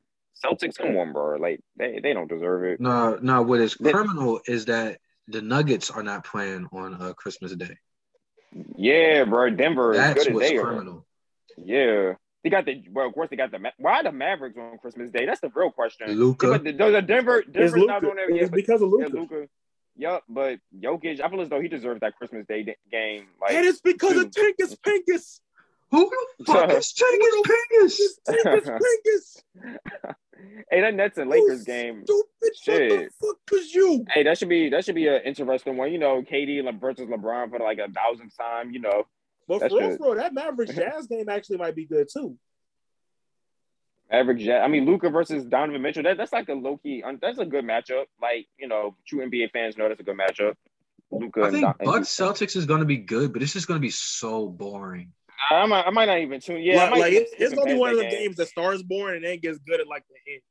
Celtics, 0.45 0.79
come 0.79 0.97
on, 0.97 1.13
bro. 1.13 1.37
Like 1.37 1.61
they, 1.77 2.01
they 2.03 2.15
don't 2.15 2.29
deserve 2.29 2.65
it. 2.65 2.81
No, 2.81 3.19
no. 3.21 3.43
What 3.43 3.61
is 3.61 3.75
criminal 3.75 4.41
is 4.47 4.67
that 4.67 4.99
the 5.29 5.43
Nuggets 5.43 5.91
are 5.91 6.03
not 6.03 6.25
playing 6.25 6.69
on 6.73 6.95
uh, 7.01 7.13
Christmas 7.13 7.55
Day. 7.55 7.77
Yeah, 8.77 9.25
bro. 9.25 9.51
Denver 9.51 9.95
That's 9.95 10.29
what's 10.29 10.51
criminal. 10.51 11.07
Yeah. 11.57 12.15
They 12.43 12.51
got 12.51 12.65
the 12.65 12.83
well, 12.91 13.07
of 13.07 13.15
course 13.15 13.31
they 13.31 13.37
got 13.37 13.53
the 13.53 13.61
why 13.79 14.03
the 14.03 14.11
Mavericks 14.11 14.59
on 14.59 14.77
Christmas 14.79 15.13
Day? 15.13 15.27
That's 15.27 15.41
the 15.41 15.51
real 15.55 15.71
question. 15.71 16.09
Luka, 16.11 16.59
the, 16.59 16.73
the, 16.73 17.03
Denver, 17.03 17.43
Denver's 17.43 17.85
not 17.85 18.05
on 18.05 18.17
there. 18.17 18.31
Yeah, 18.31 18.43
it's 18.43 18.51
because 18.51 18.83
of 18.83 18.89
Luka. 18.89 19.11
Yeah, 19.13 19.21
Luka. 19.21 19.49
Yep, 19.97 20.23
but 20.29 20.59
Jokic, 20.77 21.21
I 21.21 21.29
feel 21.29 21.41
as 21.43 21.49
though 21.49 21.61
he 21.61 21.69
deserves 21.69 22.01
that 22.01 22.17
Christmas 22.17 22.47
Day 22.47 22.65
game. 22.91 23.27
Like, 23.41 23.53
and 23.53 23.67
it's 23.67 23.81
because 23.81 24.13
too. 24.13 24.21
of 24.21 24.31
Tinkus 24.31 24.77
Pinkus. 24.87 25.41
Who 25.91 26.11
the 26.39 26.45
fuck 26.47 26.71
is 26.73 26.95
Tinkus 26.95 27.43
Pinkus? 27.47 28.01
Tinkus 28.29 28.81
Pinkus. 28.81 29.43
hey, 30.71 30.81
that 30.81 30.95
Nets 30.95 31.19
and 31.19 31.31
Lakers 31.31 31.65
game. 31.65 32.03
Stupid. 32.05 32.57
Shit. 32.61 33.13
What 33.21 33.37
the 33.47 33.57
fuck 33.57 33.75
you? 33.75 34.05
Hey, 34.11 34.23
that 34.25 34.39
should 34.39 34.49
be 34.49 34.71
that 34.71 34.85
should 34.85 34.95
be 34.95 35.07
an 35.07 35.21
interesting 35.25 35.77
one. 35.77 35.93
You 35.93 35.99
know, 35.99 36.23
KD 36.23 36.81
versus 36.81 37.07
LeBron 37.07 37.51
for 37.51 37.59
like 37.59 37.79
a 37.79 37.91
thousandth 37.93 38.37
time. 38.37 38.71
You 38.71 38.81
know. 38.81 39.05
But 39.49 39.61
for 39.69 39.79
real, 39.79 39.97
for 39.97 40.05
real, 40.05 40.15
that 40.17 40.35
Mavericks 40.35 40.75
Jazz 40.77 41.07
game 41.07 41.29
actually 41.29 41.59
might 41.59 41.75
be 41.75 41.85
good 41.85 42.09
too. 42.13 42.37
Mavericks 44.11 44.43
Jazz. 44.43 44.63
I 44.65 44.69
mean, 44.69 44.87
Luka 44.87 45.11
versus 45.11 45.45
Donovan 45.45 45.83
Mitchell. 45.83 46.03
That, 46.03 46.17
that's 46.17 46.33
like 46.33 46.49
a 46.49 46.55
low 46.55 46.77
key. 46.77 47.03
That's 47.21 47.39
a 47.39 47.47
good 47.47 47.65
matchup. 47.65 48.05
Like 48.21 48.47
you 48.59 48.69
know, 48.69 48.97
true 49.07 49.27
NBA 49.27 49.51
fans 49.53 49.77
know 49.77 49.89
that's 49.89 50.01
a 50.01 50.05
good 50.05 50.19
matchup. 50.19 50.55
Luka 51.11 51.43
I 51.43 51.51
think 51.51 51.63
Don- 51.63 51.75
Bucks 51.85 52.09
Celtics 52.09 52.57
is 52.57 52.67
going 52.67 52.81
to 52.81 52.87
be 52.87 52.97
good, 52.97 53.33
but 53.33 53.43
it's 53.43 53.53
just 53.53 53.69
going 53.69 53.79
to 53.79 53.83
be 53.83 53.91
so 53.91 54.49
boring. 54.49 55.13
I 55.51 55.67
might, 55.67 55.87
I 55.87 55.91
might 55.91 56.07
not 56.07 56.19
even 56.19 56.41
tune. 56.41 56.63
Yeah, 56.63 56.91
like, 56.91 57.01
like 57.01 57.13
it's, 57.13 57.33
it's, 57.37 57.55
gonna 57.55 57.75
be 57.75 57.79
one 57.79 57.91
of 57.91 57.97
the 57.97 58.05
game. 58.05 58.13
games 58.13 58.37
that 58.37 58.49
starts 58.49 58.83
boring 58.83 59.17
and 59.17 59.25
then 59.25 59.39
gets 59.39 59.59
good 59.59 59.81
at 59.81 59.87
like 59.87 60.05
the 60.09 60.33
end. 60.33 60.43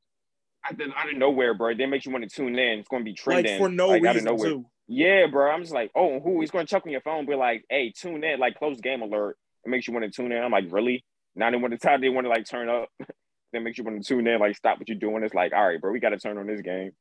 I 0.63 0.73
did 0.73 0.95
out 0.95 1.11
of 1.11 1.17
nowhere, 1.17 1.53
bro. 1.53 1.73
They 1.75 1.85
makes 1.85 2.05
you 2.05 2.11
want 2.11 2.29
to 2.29 2.29
tune 2.29 2.57
in. 2.59 2.79
It's 2.79 2.87
gonna 2.87 3.03
be 3.03 3.13
trending 3.13 3.53
like 3.53 3.59
for 3.59 3.69
no 3.69 3.87
like, 3.87 4.03
reason 4.03 4.37
too. 4.37 4.65
Yeah, 4.93 5.27
bro. 5.27 5.49
I'm 5.49 5.61
just 5.61 5.73
like, 5.73 5.89
oh, 5.95 6.19
who? 6.19 6.41
He's 6.41 6.51
gonna 6.51 6.65
check 6.65 6.85
on 6.85 6.91
your 6.91 6.99
phone, 6.99 7.25
be 7.25 7.33
like, 7.33 7.63
hey, 7.69 7.93
tune 7.95 8.25
in, 8.25 8.41
like 8.41 8.59
close 8.59 8.81
game 8.81 9.01
alert. 9.01 9.37
It 9.65 9.69
makes 9.69 9.87
you 9.87 9.93
want 9.93 10.03
to 10.05 10.11
tune 10.11 10.33
in. 10.33 10.43
I'm 10.43 10.51
like, 10.51 10.65
really? 10.69 11.05
Now 11.33 11.49
they 11.49 11.55
want 11.55 11.71
to 11.71 11.77
time 11.77 12.01
they 12.01 12.09
want 12.09 12.25
to 12.25 12.29
like 12.29 12.45
turn 12.45 12.67
up. 12.67 12.89
then 13.53 13.63
makes 13.63 13.77
you 13.77 13.85
want 13.85 14.03
to 14.03 14.05
tune 14.05 14.27
in, 14.27 14.39
like 14.41 14.57
stop 14.57 14.79
what 14.79 14.89
you're 14.89 14.97
doing. 14.97 15.23
It's 15.23 15.33
like, 15.33 15.53
all 15.53 15.65
right, 15.65 15.79
bro, 15.79 15.93
we 15.93 16.01
got 16.01 16.09
to 16.09 16.19
turn 16.19 16.37
on 16.37 16.45
this 16.45 16.59
game. 16.59 16.91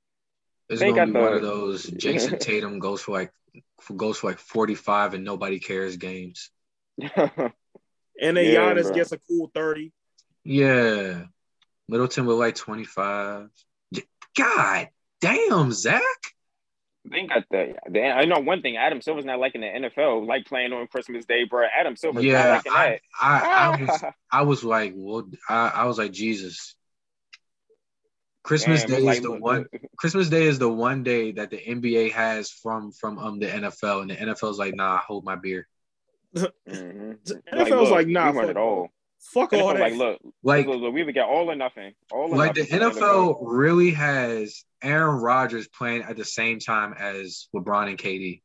It's 0.69 0.81
gonna 0.81 1.07
be 1.07 1.13
the... 1.13 1.19
one 1.19 1.33
of 1.33 1.43
those 1.43 1.85
Jayson 1.85 2.39
Tatum 2.41 2.79
goes 2.79 3.03
for 3.03 3.11
like 3.11 3.33
goes 3.97 4.19
for 4.19 4.29
like 4.29 4.39
45 4.39 5.15
and 5.15 5.25
nobody 5.25 5.59
cares 5.59 5.97
games. 5.97 6.49
and 7.01 7.17
then 8.21 8.37
yeah, 8.37 8.73
Giannis 8.73 8.85
bro. 8.85 8.95
gets 8.95 9.11
a 9.11 9.19
cool 9.19 9.51
30. 9.53 9.93
Yeah. 10.45 11.25
Middleton 11.89 12.25
with 12.25 12.37
like 12.37 12.55
25. 12.55 13.49
God 14.37 14.89
damn, 15.21 15.73
Zach. 15.73 16.03
They 17.05 17.27
got 17.27 17.45
the. 17.51 17.75
I 17.99 18.27
know 18.27 18.41
one 18.41 18.61
thing. 18.61 18.77
Adam 18.77 19.01
Silver's 19.01 19.25
not 19.25 19.39
liking 19.39 19.63
the 19.63 19.67
NFL, 19.67 20.27
like 20.27 20.45
playing 20.45 20.73
on 20.73 20.87
Christmas 20.87 21.25
Day, 21.25 21.45
bro. 21.45 21.67
Adam 21.67 21.97
Silver's 21.97 22.25
yeah, 22.25 22.43
not 22.43 22.49
liking 22.51 22.73
I, 22.73 22.89
that. 22.89 23.01
I, 23.21 23.41
I, 23.41 23.81
was, 23.81 24.05
I 24.33 24.43
was 24.43 24.65
like, 24.65 24.93
well, 24.95 25.29
I, 25.49 25.69
I 25.69 25.85
was 25.87 25.97
like, 25.97 26.13
Jesus. 26.13 26.75
Christmas 28.43 28.85
Damn, 28.85 28.97
Day 28.97 29.03
like, 29.03 29.17
is 29.19 29.23
the 29.23 29.33
one. 29.33 29.67
Christmas 29.97 30.29
Day 30.29 30.45
is 30.45 30.59
the 30.59 30.69
one 30.69 31.03
day 31.03 31.33
that 31.33 31.51
the 31.51 31.59
NBA 31.59 32.13
has 32.13 32.51
from 32.51 32.93
from 32.93 33.19
um 33.19 33.39
the 33.39 33.47
NFL, 33.47 34.03
and 34.03 34.11
the 34.11 34.17
NFL's 34.17 34.59
like, 34.59 34.75
nah, 34.75 34.99
hold 34.99 35.25
my 35.25 35.37
beer. 35.37 35.67
mm-hmm. 36.37 37.13
NFL's 37.53 37.91
like, 37.91 37.91
like 37.91 38.07
nah, 38.09 38.33
fuck, 38.33 38.49
it 38.49 38.57
all. 38.57 38.89
Fuck 39.21 39.53
all 39.55 39.69
that. 39.69 39.81
Like, 39.81 39.95
look, 39.95 40.21
like 40.43 40.67
look, 40.67 40.81
look, 40.81 40.95
we 40.95 41.03
would 41.03 41.15
get 41.15 41.27
all 41.27 41.51
or 41.51 41.57
nothing. 41.57 41.93
All 42.13 42.33
or 42.33 42.37
like 42.37 42.57
nothing 42.57 42.79
the 42.79 42.87
NFL 42.87 43.39
really 43.43 43.91
has 43.93 44.65
Aaron 44.83 45.21
Rodgers 45.21 45.69
playing 45.69 46.03
at 46.03 46.17
the 46.17 46.25
same 46.25 46.59
time 46.59 46.95
as 46.99 47.49
LeBron 47.55 47.89
and 47.89 47.99
KD. 47.99 48.43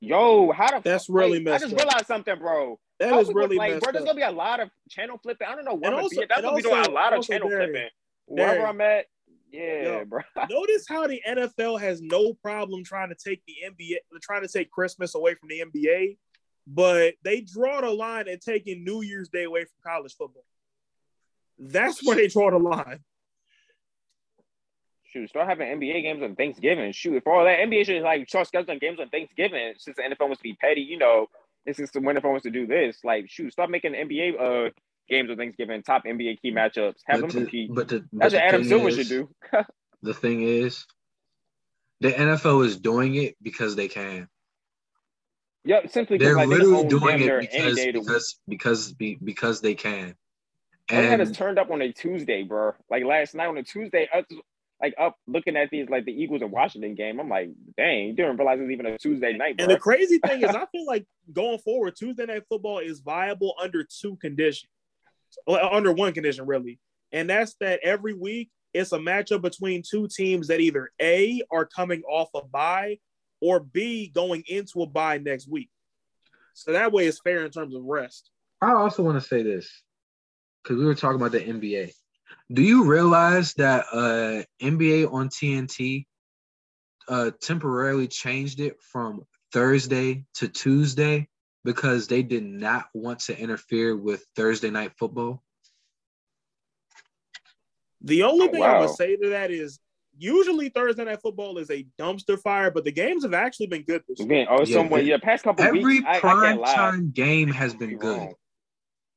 Yo, 0.00 0.50
how 0.50 0.68
the 0.68 0.80
that's 0.82 1.06
fuck, 1.06 1.16
really 1.16 1.40
messed 1.40 1.64
I 1.64 1.68
just 1.68 1.80
realized 1.80 2.06
something, 2.06 2.36
bro. 2.38 2.78
That 2.98 3.10
how 3.10 3.20
is 3.20 3.32
really 3.32 3.56
like, 3.56 3.80
bro. 3.80 3.92
There's 3.92 4.04
gonna 4.04 4.16
be 4.16 4.22
a 4.22 4.32
lot 4.32 4.60
of 4.60 4.68
channel 4.90 5.18
flipping. 5.22 5.46
I 5.46 5.54
don't 5.54 5.64
know 5.64 5.74
what. 5.74 5.94
Also. 5.94 6.22
That's 6.28 6.42
gonna 6.42 6.56
be 6.56 6.62
doing 6.62 6.86
a 6.86 6.90
lot 6.90 7.12
of 7.16 7.24
channel 7.24 7.48
Derek, 7.48 7.70
flipping. 7.70 7.88
Wherever 8.26 8.54
Derek, 8.54 8.68
I'm 8.68 8.80
at, 8.80 9.06
yeah, 9.52 9.82
yo, 9.82 10.04
bro. 10.04 10.20
notice 10.50 10.86
how 10.88 11.06
the 11.06 11.20
NFL 11.26 11.80
has 11.80 12.02
no 12.02 12.34
problem 12.34 12.82
trying 12.82 13.10
to 13.10 13.14
take 13.14 13.42
the 13.46 13.54
NBA, 13.64 13.98
trying 14.20 14.42
to 14.42 14.48
take 14.48 14.70
Christmas 14.72 15.14
away 15.14 15.34
from 15.36 15.50
the 15.50 15.62
NBA, 15.64 16.16
but 16.66 17.14
they 17.22 17.40
draw 17.40 17.80
the 17.80 17.90
line 17.90 18.28
at 18.28 18.40
taking 18.40 18.84
New 18.84 19.02
Year's 19.02 19.28
Day 19.28 19.44
away 19.44 19.60
from 19.60 19.92
college 19.92 20.14
football. 20.16 20.44
That's 21.58 22.04
where 22.04 22.16
they 22.16 22.26
draw 22.26 22.50
the 22.50 22.58
line 22.58 23.00
shoot, 25.12 25.28
start 25.28 25.48
having 25.48 25.68
NBA 25.68 26.02
games 26.02 26.22
on 26.22 26.34
Thanksgiving. 26.34 26.92
Shoot, 26.92 27.16
if 27.16 27.26
all 27.26 27.44
that 27.44 27.58
NBA 27.58 27.86
should 27.86 28.02
like 28.02 28.28
start 28.28 28.48
scheduling 28.48 28.80
games 28.80 28.98
on 29.00 29.08
Thanksgiving, 29.08 29.74
since 29.76 29.96
the 29.96 30.02
NFL 30.02 30.26
wants 30.26 30.38
to 30.38 30.42
be 30.42 30.54
petty, 30.54 30.80
you 30.82 30.98
know, 30.98 31.26
this 31.66 31.78
is 31.78 31.90
the 31.90 32.00
when 32.00 32.16
NFL 32.16 32.30
wants 32.30 32.44
to 32.44 32.50
do 32.50 32.66
this. 32.66 32.98
Like, 33.04 33.28
shoot, 33.28 33.52
stop 33.52 33.70
making 33.70 33.92
NBA 33.92 34.40
uh 34.40 34.70
games 35.08 35.30
on 35.30 35.36
Thanksgiving, 35.36 35.82
top 35.82 36.04
NBA 36.04 36.40
key 36.40 36.52
matchups, 36.52 37.00
have 37.06 37.20
but 37.20 37.20
them 37.20 37.28
the, 37.28 37.38
compete. 37.40 37.74
But 37.74 37.88
the, 37.88 38.04
that's 38.12 38.34
what 38.34 38.42
Adam 38.42 38.64
Silver 38.64 38.88
is, 38.88 38.96
should 38.96 39.08
do. 39.08 39.28
the 40.02 40.14
thing 40.14 40.42
is, 40.42 40.86
the 42.00 42.12
NFL 42.12 42.64
is 42.64 42.78
doing 42.78 43.14
it 43.14 43.36
because 43.42 43.76
they 43.76 43.88
can. 43.88 44.28
Yep, 45.64 45.90
simply 45.90 46.18
they're 46.18 46.34
like, 46.34 46.48
literally 46.48 46.82
they 46.82 46.88
doing 46.88 47.20
it 47.20 47.50
because 47.94 48.40
because, 48.48 48.92
because 48.94 49.18
because 49.22 49.60
they 49.60 49.74
can. 49.74 50.16
And 50.88 51.06
had 51.06 51.20
us 51.20 51.30
turned 51.30 51.58
up 51.58 51.70
on 51.70 51.80
a 51.80 51.92
Tuesday, 51.92 52.42
bro. 52.42 52.72
Like 52.90 53.04
last 53.04 53.34
night 53.36 53.46
on 53.46 53.56
a 53.56 53.62
Tuesday, 53.62 54.08
us 54.12 54.24
like 54.82 54.94
up 54.98 55.16
looking 55.26 55.56
at 55.56 55.70
these 55.70 55.88
like 55.88 56.04
the 56.04 56.12
Eagles 56.12 56.42
and 56.42 56.50
Washington 56.50 56.94
game. 56.94 57.20
I'm 57.20 57.28
like, 57.28 57.50
dang, 57.76 58.08
you 58.08 58.12
didn't 58.14 58.36
realize 58.36 58.58
it's 58.60 58.70
even 58.70 58.86
a 58.86 58.98
Tuesday 58.98 59.32
night. 59.32 59.56
Bro. 59.56 59.64
And 59.64 59.74
the 59.74 59.78
crazy 59.78 60.18
thing 60.18 60.42
is, 60.42 60.50
I 60.54 60.66
feel 60.72 60.86
like 60.86 61.06
going 61.32 61.58
forward, 61.58 61.94
Tuesday 61.96 62.26
night 62.26 62.42
football 62.48 62.78
is 62.78 63.00
viable 63.00 63.54
under 63.62 63.84
two 63.84 64.16
conditions, 64.16 64.68
under 65.46 65.92
one 65.92 66.12
condition 66.12 66.46
really, 66.46 66.80
and 67.12 67.30
that's 67.30 67.54
that 67.60 67.80
every 67.82 68.14
week 68.14 68.50
it's 68.74 68.92
a 68.92 68.98
matchup 68.98 69.42
between 69.42 69.82
two 69.88 70.08
teams 70.08 70.48
that 70.48 70.60
either 70.60 70.90
A 71.00 71.42
are 71.50 71.66
coming 71.66 72.02
off 72.02 72.28
a 72.34 72.42
bye 72.42 72.98
or 73.40 73.60
B 73.60 74.10
going 74.12 74.42
into 74.46 74.82
a 74.82 74.86
bye 74.86 75.18
next 75.18 75.48
week. 75.48 75.68
So 76.54 76.72
that 76.72 76.92
way 76.92 77.06
it's 77.06 77.20
fair 77.20 77.44
in 77.44 77.50
terms 77.50 77.74
of 77.74 77.82
rest. 77.84 78.30
I 78.60 78.72
also 78.72 79.02
want 79.02 79.20
to 79.20 79.26
say 79.26 79.42
this 79.42 79.70
because 80.62 80.78
we 80.78 80.84
were 80.84 80.94
talking 80.94 81.16
about 81.16 81.32
the 81.32 81.40
NBA. 81.40 81.92
Do 82.50 82.62
you 82.62 82.84
realize 82.84 83.54
that 83.54 83.86
uh, 83.92 84.42
NBA 84.62 85.12
on 85.12 85.28
TNT 85.28 86.06
uh, 87.08 87.30
temporarily 87.40 88.08
changed 88.08 88.60
it 88.60 88.80
from 88.80 89.22
Thursday 89.52 90.24
to 90.34 90.48
Tuesday 90.48 91.28
because 91.64 92.08
they 92.08 92.22
did 92.22 92.44
not 92.44 92.86
want 92.94 93.20
to 93.20 93.38
interfere 93.38 93.96
with 93.96 94.24
Thursday 94.36 94.70
night 94.70 94.92
football? 94.98 95.42
The 98.02 98.24
only 98.24 98.48
thing 98.48 98.60
wow. 98.60 98.76
I 98.76 98.80
would 98.80 98.90
say 98.90 99.16
to 99.16 99.28
that 99.30 99.50
is 99.50 99.78
usually 100.18 100.68
Thursday 100.68 101.04
night 101.04 101.20
football 101.22 101.58
is 101.58 101.70
a 101.70 101.86
dumpster 101.98 102.38
fire, 102.38 102.70
but 102.70 102.84
the 102.84 102.92
games 102.92 103.22
have 103.22 103.34
actually 103.34 103.68
been 103.68 103.82
good 103.82 104.02
this 104.08 104.20
year. 104.20 104.46
Oh, 104.50 104.64
yeah, 104.64 104.76
somewhere, 104.76 105.02
yeah, 105.02 105.18
past 105.22 105.44
couple 105.44 105.64
every 105.64 105.84
weeks. 105.84 106.04
Every 106.06 106.20
prime 106.20 106.62
time 106.62 107.10
game 107.12 107.48
has 107.48 107.74
been 107.74 107.96
good. 107.96 108.32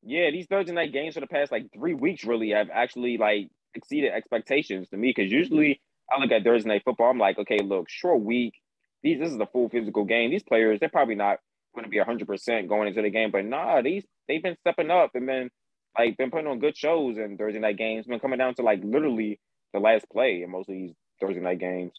Yeah, 0.05 0.29
these 0.29 0.45
Thursday 0.45 0.71
night 0.71 0.93
games 0.93 1.15
for 1.15 1.19
the 1.19 1.27
past 1.27 1.51
like 1.51 1.73
three 1.73 1.95
weeks 1.95 2.23
really 2.23 2.51
have 2.51 2.69
actually 2.71 3.17
like 3.17 3.49
exceeded 3.73 4.11
expectations 4.13 4.87
to 4.89 4.97
me 4.97 5.13
because 5.15 5.31
usually 5.31 5.81
I 6.11 6.21
look 6.21 6.31
at 6.31 6.43
Thursday 6.43 6.69
night 6.69 6.83
football, 6.85 7.09
I'm 7.09 7.17
like, 7.17 7.39
okay, 7.39 7.59
look, 7.59 7.89
short 7.89 8.21
week. 8.21 8.53
These 9.01 9.19
this 9.19 9.31
is 9.31 9.39
a 9.39 9.47
full 9.47 9.69
physical 9.69 10.05
game. 10.05 10.31
These 10.31 10.43
players, 10.43 10.79
they're 10.79 10.89
probably 10.89 11.15
not 11.15 11.39
going 11.73 11.85
to 11.85 11.89
be 11.89 11.97
hundred 11.97 12.27
percent 12.27 12.69
going 12.69 12.87
into 12.87 13.01
the 13.01 13.09
game, 13.09 13.31
but 13.31 13.45
nah, 13.45 13.81
these 13.81 14.05
they've 14.27 14.43
been 14.43 14.57
stepping 14.61 14.91
up 14.91 15.11
and 15.15 15.25
been 15.25 15.49
like 15.97 16.17
been 16.17 16.31
putting 16.31 16.47
on 16.47 16.59
good 16.59 16.77
shows 16.77 17.17
in 17.17 17.37
Thursday 17.37 17.59
night 17.59 17.77
games. 17.77 18.05
Been 18.05 18.19
coming 18.19 18.39
down 18.39 18.55
to 18.55 18.61
like 18.61 18.81
literally 18.83 19.39
the 19.73 19.79
last 19.79 20.05
play 20.11 20.41
in 20.43 20.51
most 20.51 20.69
of 20.69 20.75
these 20.75 20.91
Thursday 21.19 21.41
night 21.41 21.59
games. 21.59 21.93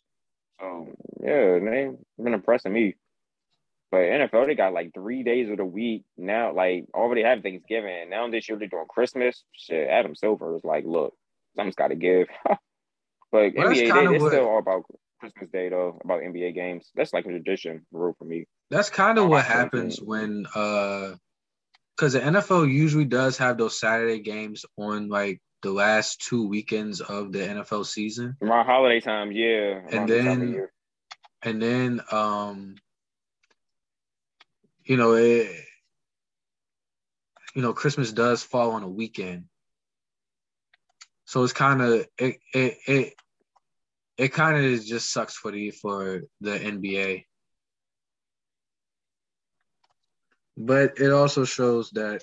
So 0.61 0.89
yeah, 1.23 1.59
they've 1.59 1.97
been 2.23 2.35
impressing 2.35 2.73
me. 2.73 2.95
But 3.97 4.03
NFL, 4.03 4.47
they 4.47 4.55
got 4.55 4.75
like 4.75 4.93
three 4.93 5.23
days 5.23 5.49
of 5.49 5.57
the 5.57 5.65
week 5.65 6.05
now. 6.19 6.53
Like 6.53 6.85
already 6.93 7.23
have 7.23 7.43
Thanksgiving. 7.43 8.11
Now 8.11 8.29
this 8.29 8.47
year 8.47 8.59
they're 8.59 8.69
doing 8.69 8.85
Christmas. 8.87 9.43
Shit, 9.53 9.89
Adam 9.89 10.15
Silver 10.15 10.55
is 10.55 10.65
like, 10.65 10.85
look, 10.85 11.15
something's 11.57 11.77
got 11.77 11.89
to 11.89 11.95
give. 11.95 12.27
but 12.45 12.59
well, 13.33 13.71
NBA, 13.71 14.09
they, 14.11 14.17
it's 14.17 14.27
still 14.27 14.49
all 14.49 14.59
about 14.59 14.83
Christmas 15.19 15.49
Day 15.51 15.71
though. 15.71 15.99
About 16.05 16.21
NBA 16.21 16.55
games. 16.55 16.91
That's 16.95 17.15
like 17.15 17.25
a 17.25 17.31
tradition, 17.31 17.87
rule 17.91 18.15
for 18.19 18.27
me. 18.27 18.45
That's 18.71 18.91
kind 18.91 19.17
of 19.17 19.29
what 19.29 19.47
happens 19.47 19.99
when, 19.99 20.45
uh, 20.55 21.13
because 21.97 22.13
the 22.13 22.21
NFL 22.21 22.71
usually 22.71 23.07
does 23.07 23.39
have 23.39 23.57
those 23.57 23.81
Saturday 23.81 24.19
games 24.19 24.67
on 24.77 25.09
like 25.09 25.41
the 25.63 25.71
last 25.71 26.21
two 26.21 26.47
weekends 26.47 27.01
of 27.01 27.33
the 27.33 27.39
NFL 27.39 27.87
season. 27.87 28.37
Around 28.43 28.67
holiday 28.67 29.01
time, 29.01 29.33
yeah. 29.33 29.81
And 29.91 30.07
then, 30.07 30.69
and 31.43 31.63
then, 31.63 32.03
um 32.13 32.75
you 34.87 34.97
know, 34.97 35.15
it, 35.15 35.51
you 37.55 37.63
know, 37.63 37.73
Christmas 37.73 38.13
does 38.13 38.43
fall 38.43 38.73
on 38.73 38.85
a 38.85 38.89
weekend. 38.89 39.45
So 41.25 41.43
it's 41.43 41.53
kind 41.53 41.83
of 41.83 42.07
it 42.19 42.39
it 42.55 42.79
it, 42.87 43.15
it 44.17 44.29
kind 44.33 44.65
of 44.65 44.85
just 44.85 45.13
sucks 45.13 45.35
for 45.35 45.51
the 45.51 45.73
for 45.73 46.23
the 46.41 46.59
NBA. 46.59 47.25
But 50.57 50.99
it 50.99 51.11
also 51.11 51.45
shows 51.45 51.91
that 51.91 52.23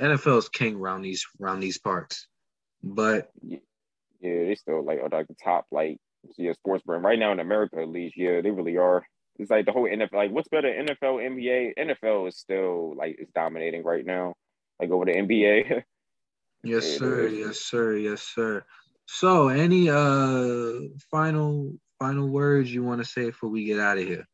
NFL 0.00 0.38
is 0.38 0.48
king 0.48 0.76
around 0.76 1.02
these 1.02 1.26
around 1.40 1.60
these 1.60 1.78
parts. 1.78 2.26
But 2.82 3.30
yeah, 3.42 3.58
they 4.20 4.54
still 4.54 4.82
like 4.82 5.00
are 5.00 5.10
like 5.10 5.28
the 5.28 5.36
top 5.42 5.66
like 5.70 5.98
yeah 6.38 6.52
sports 6.54 6.82
brand 6.84 7.04
right 7.04 7.18
now 7.18 7.32
in 7.32 7.40
America 7.40 7.76
at 7.80 7.88
least. 7.88 8.16
Yeah, 8.16 8.40
they 8.40 8.50
really 8.50 8.78
are. 8.78 9.04
It's 9.38 9.50
like 9.50 9.66
the 9.66 9.72
whole 9.72 9.88
NFL. 9.88 10.12
Like, 10.12 10.30
what's 10.30 10.48
better, 10.48 10.68
NFL, 10.68 11.20
NBA? 11.20 11.74
NFL 11.78 12.28
is 12.28 12.36
still 12.36 12.94
like 12.96 13.16
it's 13.18 13.32
dominating 13.32 13.82
right 13.82 14.04
now. 14.04 14.34
Like 14.80 14.90
over 14.90 15.04
the 15.04 15.12
NBA. 15.12 15.82
yes, 16.64 16.98
sir. 16.98 17.28
Yes, 17.28 17.58
sir. 17.60 17.96
Yes, 17.96 18.22
sir. 18.22 18.64
So, 19.06 19.48
any 19.48 19.88
uh 19.90 20.88
final 21.10 21.72
final 21.98 22.28
words 22.28 22.72
you 22.72 22.82
want 22.82 23.00
to 23.00 23.06
say 23.06 23.26
before 23.26 23.48
we 23.48 23.64
get 23.64 23.80
out 23.80 23.98
of 23.98 24.04
here? 24.04 24.26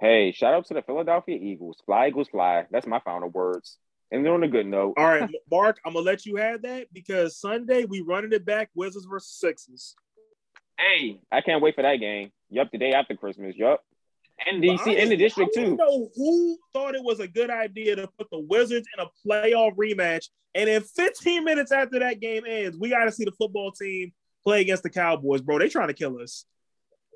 Hey, 0.00 0.32
shout 0.32 0.54
out 0.54 0.66
to 0.66 0.74
the 0.74 0.82
Philadelphia 0.82 1.36
Eagles. 1.36 1.82
Fly 1.84 2.08
Eagles 2.08 2.28
fly. 2.28 2.66
That's 2.70 2.86
my 2.86 3.00
final 3.00 3.28
words. 3.28 3.76
And 4.10 4.24
then 4.24 4.32
on 4.32 4.42
a 4.42 4.48
good 4.48 4.66
note. 4.66 4.94
All 4.96 5.06
right, 5.06 5.28
Mark, 5.50 5.78
I'm 5.84 5.92
gonna 5.92 6.04
let 6.04 6.26
you 6.26 6.36
have 6.36 6.62
that 6.62 6.86
because 6.92 7.36
Sunday 7.36 7.84
we 7.84 8.00
running 8.00 8.32
it 8.32 8.44
back 8.44 8.70
Wizards 8.74 9.04
versus 9.04 9.38
Sixers. 9.38 9.94
Hey, 10.78 11.20
I 11.30 11.42
can't 11.42 11.62
wait 11.62 11.74
for 11.74 11.82
that 11.82 11.96
game. 11.96 12.30
Yup, 12.50 12.70
the 12.70 12.78
day 12.78 12.92
after 12.92 13.16
Christmas. 13.16 13.54
Yep. 13.56 13.80
And 14.46 14.62
DC 14.62 14.96
in 14.96 15.10
the 15.10 15.16
district 15.16 15.54
too. 15.54 15.76
know 15.76 16.08
who 16.16 16.58
thought 16.72 16.94
it 16.94 17.04
was 17.04 17.20
a 17.20 17.28
good 17.28 17.50
idea 17.50 17.96
to 17.96 18.08
put 18.18 18.28
the 18.30 18.38
Wizards 18.38 18.88
in 18.96 19.04
a 19.04 19.08
playoff 19.26 19.76
rematch, 19.76 20.28
and 20.54 20.68
then 20.68 20.82
15 20.82 21.44
minutes 21.44 21.72
after 21.72 21.98
that 21.98 22.20
game 22.20 22.44
ends, 22.46 22.78
we 22.78 22.88
got 22.88 23.04
to 23.04 23.12
see 23.12 23.24
the 23.24 23.32
football 23.32 23.70
team 23.70 24.12
play 24.42 24.62
against 24.62 24.82
the 24.82 24.90
Cowboys, 24.90 25.42
bro. 25.42 25.58
They 25.58 25.68
trying 25.68 25.88
to 25.88 25.94
kill 25.94 26.18
us. 26.20 26.46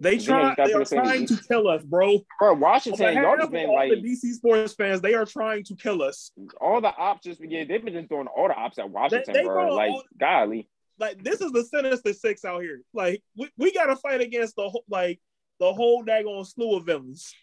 They 0.01 0.19
try. 0.19 0.55
They 0.57 0.73
are 0.73 0.85
trying 0.85 1.27
to 1.27 1.37
kill 1.49 1.69
us, 1.69 1.83
bro. 1.83 2.19
Bro, 2.39 2.55
Washington, 2.55 3.15
y'all 3.15 3.37
just 3.37 3.53
been 3.53 3.73
like 3.73 3.91
the 3.91 4.03
DC 4.03 4.33
sports 4.35 4.75
fans. 4.75 5.01
They 5.01 5.15
are 5.15 5.25
trying 5.25 5.65
to 5.65 5.77
kill 5.77 6.03
us. 6.03 6.33
All 6.61 6.81
the 6.81 6.89
options, 6.89 7.39
yeah, 7.41 7.65
they've 7.65 7.83
been 7.83 7.95
just 7.95 8.09
doing 8.09 8.27
all 8.27 8.49
the 8.49 8.55
ops 8.55 8.79
at 8.79 8.91
Washington, 8.91 9.33
they, 9.33 9.41
they 9.41 9.47
bro. 9.47 9.75
Like, 9.75 9.91
all, 9.91 10.03
golly, 10.19 10.69
like 10.99 11.23
this 11.23 11.41
is 11.41 11.53
the 11.53 11.65
sinister 11.65 12.13
six 12.13 12.45
out 12.45 12.63
here. 12.63 12.83
Like, 12.93 13.23
we, 13.37 13.51
we 13.57 13.73
got 13.73 13.87
to 13.87 13.97
fight 13.97 14.21
against 14.21 14.57
the 14.57 14.69
whole, 14.69 14.85
like 14.89 15.21
the 15.61 15.73
whole 15.73 16.05
daggone 16.05 16.47
slew 16.47 16.77
of 16.77 16.87
villains. 16.87 17.35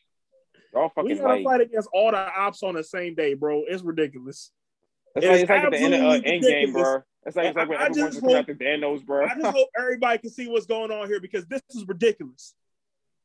Y'all 0.73 0.89
fucking 0.89 1.09
we 1.09 1.15
gotta 1.15 1.33
like, 1.35 1.43
fight 1.43 1.61
against 1.61 1.89
all 1.93 2.11
the 2.11 2.17
ops 2.17 2.63
on 2.63 2.75
the 2.75 2.83
same 2.83 3.13
day, 3.15 3.33
bro. 3.33 3.63
It's 3.67 3.83
ridiculous. 3.83 4.51
It's, 5.15 5.25
it's 5.25 5.31
like, 5.31 5.41
it's 5.41 5.49
like 5.49 5.63
at 5.65 5.71
the 5.71 5.77
end, 5.77 5.93
of, 5.93 6.01
uh, 6.01 6.21
end 6.23 6.43
game, 6.43 6.71
bro. 6.71 7.03
It's 7.25 7.35
like, 7.35 7.47
it's 7.47 7.57
like 7.57 7.69
when 7.69 7.77
I 7.77 7.87
everyone's 7.87 8.15
just 8.15 8.25
hope, 8.25 8.47
the 8.47 8.53
Thanos, 8.53 9.05
bro. 9.05 9.25
I 9.25 9.35
just 9.35 9.45
hope 9.45 9.67
everybody 9.77 10.19
can 10.19 10.29
see 10.29 10.47
what's 10.47 10.65
going 10.65 10.91
on 10.91 11.07
here 11.07 11.19
because 11.19 11.45
this 11.47 11.61
is 11.71 11.85
ridiculous. 11.87 12.55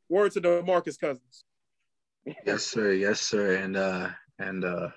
Word 0.08 0.32
to 0.32 0.40
DeMarcus 0.40 0.98
Cousins. 0.98 1.44
Yes, 2.44 2.64
sir. 2.64 2.92
Yes, 2.92 3.20
sir. 3.20 3.54
And 3.54 3.76
uh 3.76 4.08
and 4.38 4.64
uh 4.64 4.88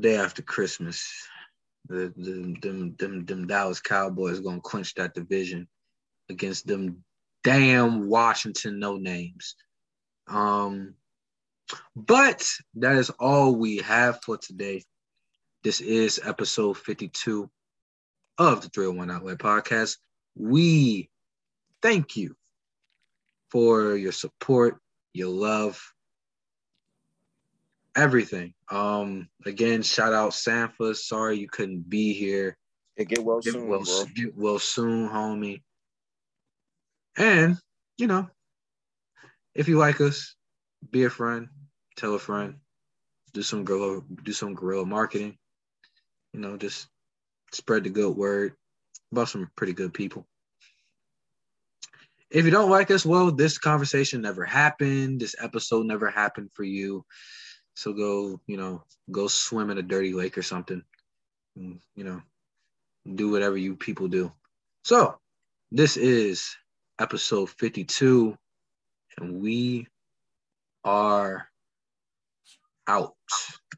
day 0.00 0.16
after 0.16 0.40
Christmas, 0.40 1.28
the, 1.88 2.12
the 2.16 2.56
them 2.60 2.94
them 2.98 3.24
them 3.26 3.46
Dallas 3.46 3.80
Cowboys 3.80 4.40
gonna 4.40 4.60
clinch 4.60 4.94
that 4.94 5.14
division 5.14 5.68
against 6.28 6.66
them 6.66 7.04
damn 7.42 8.08
Washington 8.08 8.78
no 8.78 8.96
names. 8.96 9.54
Um, 10.26 10.94
but 11.94 12.46
that 12.76 12.96
is 12.96 13.10
all 13.10 13.54
we 13.54 13.78
have 13.78 14.20
for 14.22 14.36
today. 14.38 14.82
This 15.62 15.80
is 15.80 16.20
episode 16.22 16.76
52 16.78 17.50
of 18.38 18.62
the 18.62 18.68
301 18.68 19.10
Outlet 19.10 19.38
Podcast. 19.38 19.96
We 20.36 21.08
thank 21.82 22.16
you 22.16 22.36
for 23.50 23.94
your 23.94 24.12
support, 24.12 24.80
your 25.12 25.28
love, 25.28 25.80
everything. 27.96 28.54
Um, 28.70 29.28
again, 29.44 29.82
shout 29.82 30.12
out 30.12 30.32
Sanfa. 30.32 30.96
Sorry 30.96 31.38
you 31.38 31.48
couldn't 31.48 31.88
be 31.88 32.12
here. 32.12 32.56
Hey, 32.96 33.04
get 33.04 33.24
well 33.24 33.40
get 33.40 33.54
soon, 33.54 33.68
well, 33.68 33.82
bro. 33.84 34.04
Get 34.14 34.36
well 34.36 34.58
soon, 34.58 35.08
homie. 35.08 35.62
And 37.16 37.58
you 37.98 38.06
know, 38.06 38.28
if 39.54 39.68
you 39.68 39.78
like 39.78 40.00
us, 40.00 40.34
be 40.90 41.04
a 41.04 41.10
friend, 41.10 41.48
tell 41.96 42.14
a 42.14 42.18
friend, 42.18 42.56
do 43.32 43.42
some 43.42 43.64
guerrilla, 43.64 44.02
do 44.22 44.32
some 44.32 44.54
guerrilla 44.54 44.86
marketing. 44.86 45.38
You 46.32 46.40
know, 46.40 46.56
just 46.56 46.88
spread 47.52 47.84
the 47.84 47.90
good 47.90 48.16
word 48.16 48.54
about 49.12 49.28
some 49.28 49.48
pretty 49.56 49.72
good 49.72 49.94
people. 49.94 50.26
If 52.30 52.44
you 52.44 52.50
don't 52.50 52.70
like 52.70 52.90
us, 52.90 53.06
well, 53.06 53.30
this 53.30 53.58
conversation 53.58 54.20
never 54.20 54.44
happened. 54.44 55.20
This 55.20 55.36
episode 55.40 55.86
never 55.86 56.10
happened 56.10 56.50
for 56.52 56.64
you. 56.64 57.04
So 57.74 57.92
go, 57.92 58.40
you 58.46 58.56
know, 58.56 58.84
go 59.10 59.26
swim 59.26 59.70
in 59.70 59.78
a 59.78 59.82
dirty 59.82 60.12
lake 60.12 60.38
or 60.38 60.42
something. 60.42 60.82
And, 61.56 61.80
you 61.94 62.04
know, 62.04 62.22
do 63.14 63.30
whatever 63.30 63.56
you 63.56 63.76
people 63.76 64.08
do. 64.08 64.32
So, 64.84 65.18
this 65.70 65.96
is 65.96 66.56
episode 67.00 67.50
52 67.50 68.36
and 69.18 69.40
we 69.40 69.88
are 70.84 71.48
out. 72.86 73.14